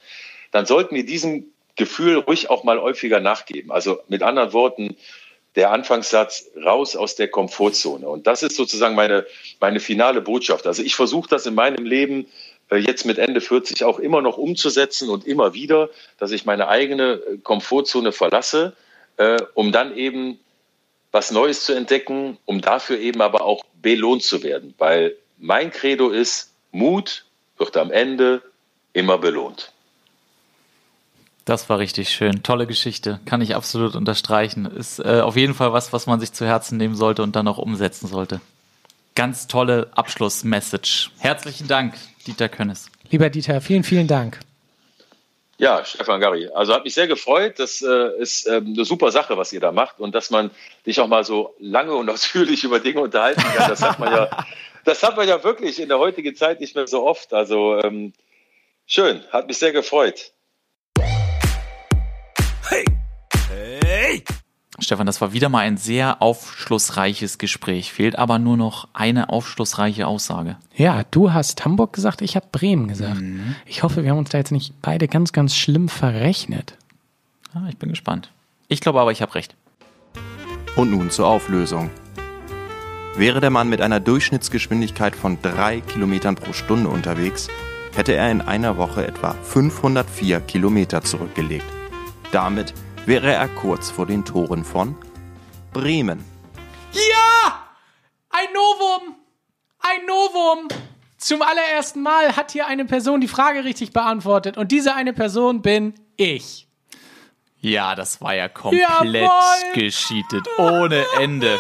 dann 0.52 0.66
sollten 0.66 0.96
wir 0.96 1.06
diesem 1.06 1.46
Gefühl 1.76 2.18
ruhig 2.18 2.50
auch 2.50 2.64
mal 2.64 2.80
häufiger 2.80 3.20
nachgeben. 3.20 3.72
Also 3.72 4.00
mit 4.08 4.24
anderen 4.24 4.54
Worten, 4.54 4.96
der 5.56 5.72
Anfangssatz 5.72 6.50
raus 6.64 6.96
aus 6.96 7.16
der 7.16 7.30
Komfortzone. 7.30 8.08
Und 8.08 8.28
das 8.28 8.44
ist 8.44 8.56
sozusagen 8.56 8.96
meine, 8.96 9.26
meine 9.60 9.80
finale 9.80 10.22
Botschaft. 10.22 10.68
Also 10.68 10.84
ich 10.84 10.96
versuche 10.96 11.30
das 11.30 11.46
in 11.46 11.56
meinem 11.56 11.86
Leben 11.86 12.28
äh, 12.70 12.78
jetzt 12.78 13.06
mit 13.06 13.18
Ende 13.18 13.42
40 13.42 13.84
auch 13.84 14.00
immer 14.00 14.22
noch 14.22 14.38
umzusetzen 14.38 15.10
und 15.10 15.26
immer 15.26 15.54
wieder, 15.54 15.90
dass 16.18 16.32
ich 16.32 16.46
meine 16.46 16.68
eigene 16.68 17.14
äh, 17.14 17.38
Komfortzone 17.38 18.12
verlasse, 18.12 18.74
äh, 19.18 19.42
um 19.54 19.72
dann 19.72 19.96
eben 19.96 20.40
was 21.12 21.32
Neues 21.32 21.64
zu 21.64 21.74
entdecken, 21.74 22.38
um 22.46 22.60
dafür 22.60 23.00
eben 23.00 23.22
aber 23.22 23.42
auch 23.42 23.64
belohnt 23.82 24.24
zu 24.24 24.44
werden. 24.44 24.74
Weil 24.78 25.16
mein 25.38 25.72
Credo 25.72 26.10
ist, 26.10 26.52
Mut 26.72 27.26
wird 27.58 27.78
am 27.78 27.92
Ende 27.92 28.42
immer 28.92 29.18
belohnt. 29.18 29.72
Das 31.46 31.70
war 31.70 31.78
richtig 31.78 32.10
schön. 32.10 32.42
Tolle 32.42 32.66
Geschichte. 32.66 33.20
Kann 33.26 33.40
ich 33.40 33.56
absolut 33.56 33.96
unterstreichen. 33.96 34.66
Ist 34.66 35.00
äh, 35.00 35.22
auf 35.22 35.36
jeden 35.36 35.54
Fall 35.54 35.74
was, 35.74 35.94
was 35.94 36.08
man 36.08 36.20
sich 36.20 36.34
zu 36.34 36.46
Herzen 36.46 36.78
nehmen 36.78 36.96
sollte 36.96 37.22
und 37.22 37.36
dann 37.36 37.48
auch 37.48 37.60
umsetzen 37.60 38.08
sollte. 38.08 38.42
Ganz 39.14 39.48
tolle 39.48 39.92
Abschlussmessage. 39.94 41.12
Herzlichen 41.20 41.68
Dank, 41.68 41.94
Dieter 42.26 42.50
Könnes. 42.50 42.90
Lieber 43.12 43.30
Dieter, 43.30 43.62
vielen, 43.62 43.84
vielen 43.84 44.08
Dank. 44.08 44.40
Ja, 45.58 45.86
Stefan 45.86 46.20
Gary. 46.20 46.50
Also 46.54 46.74
hat 46.74 46.84
mich 46.84 46.96
sehr 46.96 47.08
gefreut. 47.08 47.60
Das 47.60 47.82
äh, 47.82 48.20
ist 48.20 48.48
ähm, 48.48 48.74
eine 48.76 48.84
super 48.84 49.12
Sache, 49.12 49.38
was 49.38 49.54
ihr 49.54 49.62
da 49.62 49.72
macht 49.72 50.00
und 50.00 50.14
dass 50.16 50.32
man 50.32 50.50
sich 50.84 51.00
auch 51.00 51.08
mal 51.08 51.24
so 51.24 51.56
lange 51.60 51.94
und 51.94 52.10
ausführlich 52.10 52.64
über 52.64 52.80
Dinge 52.80 53.02
unterhalten 53.02 53.42
kann. 53.42 53.70
Das 53.70 53.84
hat 53.84 54.00
man 54.00 54.12
ja, 54.12 54.46
das 54.84 55.04
hat 55.04 55.16
man 55.16 55.28
ja 55.28 55.44
wirklich 55.44 55.80
in 55.80 55.90
der 55.90 56.00
heutigen 56.00 56.36
Zeit 56.36 56.60
nicht 56.60 56.76
mehr 56.76 56.88
so 56.88 57.06
oft. 57.06 57.34
Also 57.34 57.80
ähm, 57.84 58.14
schön, 58.88 59.24
hat 59.32 59.48
mich 59.48 59.60
sehr 59.60 59.72
gefreut. 59.72 60.34
Hey! 63.56 64.24
Stefan, 64.80 65.06
das 65.06 65.22
war 65.22 65.32
wieder 65.32 65.48
mal 65.48 65.60
ein 65.60 65.78
sehr 65.78 66.22
aufschlussreiches 66.22 67.38
Gespräch. 67.38 67.94
Fehlt 67.94 68.18
aber 68.18 68.40
nur 68.40 68.58
noch 68.58 68.90
eine 68.94 69.30
aufschlussreiche 69.30 70.06
Aussage. 70.06 70.58
Ja, 70.76 71.04
du 71.12 71.32
hast 71.32 71.64
Hamburg 71.64 71.94
gesagt, 71.94 72.22
ich 72.22 72.36
habe 72.36 72.48
Bremen 72.52 72.90
gesagt. 72.90 73.22
Ich 73.66 73.84
hoffe, 73.84 74.04
wir 74.04 74.12
haben 74.12 74.18
uns 74.18 74.32
da 74.32 74.38
jetzt 74.38 74.52
nicht 74.52 74.74
beide 74.82 75.08
ganz, 75.08 75.32
ganz 75.32 75.56
schlimm 75.56 75.88
verrechnet. 75.88 76.78
Ah, 77.54 77.68
ich 77.70 77.78
bin 77.78 77.90
gespannt. 77.90 78.32
Ich 78.68 78.82
glaube 78.82 79.00
aber, 79.00 79.14
ich 79.14 79.22
habe 79.22 79.36
recht. 79.36 79.56
Und 80.76 80.92
nun 80.92 81.10
zur 81.10 81.28
Auflösung. 81.28 81.90
Wäre 83.16 83.40
der 83.40 83.52
Mann 83.52 83.70
mit 83.70 83.80
einer 83.80 84.02
Durchschnittsgeschwindigkeit 84.02 85.16
von 85.16 85.42
3 85.42 85.80
Kilometern 85.80 86.36
pro 86.36 86.52
Stunde 86.52 86.90
unterwegs, 86.90 87.48
hätte 87.96 88.14
er 88.14 88.30
in 88.30 88.42
einer 88.42 88.76
Woche 88.76 89.08
etwa 89.08 89.36
504 89.36 90.42
Kilometer 90.42 91.02
zurückgelegt. 91.02 91.66
Damit 92.34 92.74
wäre 93.06 93.32
er 93.34 93.48
kurz 93.48 93.90
vor 93.90 94.06
den 94.06 94.26
Toren 94.26 94.64
von 94.64 94.96
Bremen. 95.74 96.24
Ja! 96.94 97.64
Ein 98.30 98.48
Novum! 98.54 99.16
Ein 99.80 100.06
Novum! 100.08 100.68
Zum 101.18 101.42
allerersten 101.42 102.02
Mal 102.02 102.36
hat 102.36 102.52
hier 102.52 102.68
eine 102.68 102.86
Person 102.86 103.22
die 103.22 103.28
Frage 103.28 103.64
richtig 103.64 103.94
beantwortet 103.94 104.58
und 104.58 104.72
diese 104.72 104.94
eine 104.96 105.14
Person 105.14 105.62
bin 105.62 105.94
ich. 106.18 106.68
Ja, 107.60 107.96
das 107.96 108.22
war 108.22 108.36
ja 108.36 108.48
komplett 108.48 108.84
Jawohl! 108.84 109.74
gescheatet. 109.74 110.48
Ohne 110.58 111.04
Ende. 111.20 111.58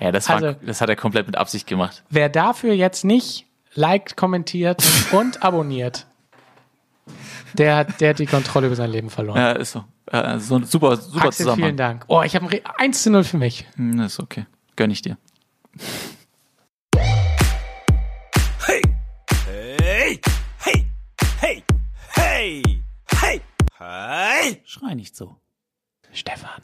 Ja, 0.00 0.10
das, 0.10 0.28
war, 0.28 0.36
Also- 0.36 0.56
das 0.62 0.80
hat 0.80 0.88
er 0.88 0.96
komplett 0.96 1.26
mit 1.26 1.36
Absicht 1.36 1.66
gemacht. 1.66 2.02
Wer 2.10 2.28
dafür 2.28 2.74
jetzt 2.74 3.04
nicht 3.04 3.46
liked, 3.74 4.16
kommentiert 4.16 4.82
und 5.12 5.42
abonniert, 5.42 6.06
der, 7.54 7.76
hat- 7.76 8.00
der 8.00 8.10
hat 8.10 8.18
die 8.18 8.26
Kontrolle 8.26 8.66
über 8.66 8.76
sein 8.76 8.90
Leben 8.90 9.10
verloren. 9.10 9.38
Ja, 9.38 9.52
ist 9.52 9.72
so. 9.72 9.84
Äh, 10.10 10.38
so 10.38 10.56
ein 10.56 10.64
super, 10.64 10.96
super 10.96 11.26
Axel, 11.26 11.44
Zusammenhang. 11.44 11.56
vielen 11.68 11.76
Dank. 11.76 12.04
Oh, 12.08 12.22
ich 12.22 12.34
habe 12.34 12.44
ein 12.46 12.48
Re 12.48 12.60
1 12.78 13.02
zu 13.02 13.10
0 13.10 13.24
für 13.24 13.38
mich. 13.38 13.66
Hm, 13.76 14.00
Ist 14.00 14.20
okay. 14.20 14.46
Gönn 14.76 14.90
ich 14.90 15.02
dir. 15.02 15.16
Hey! 18.66 18.82
Hey! 19.80 20.20
Hey! 20.58 20.86
Hey! 21.40 21.62
Hey! 22.14 22.62
Hey! 23.20 23.40
Hey! 23.78 24.62
Schrei 24.64 24.94
nicht 24.94 25.16
so. 25.16 25.36
Stefan, 26.12 26.62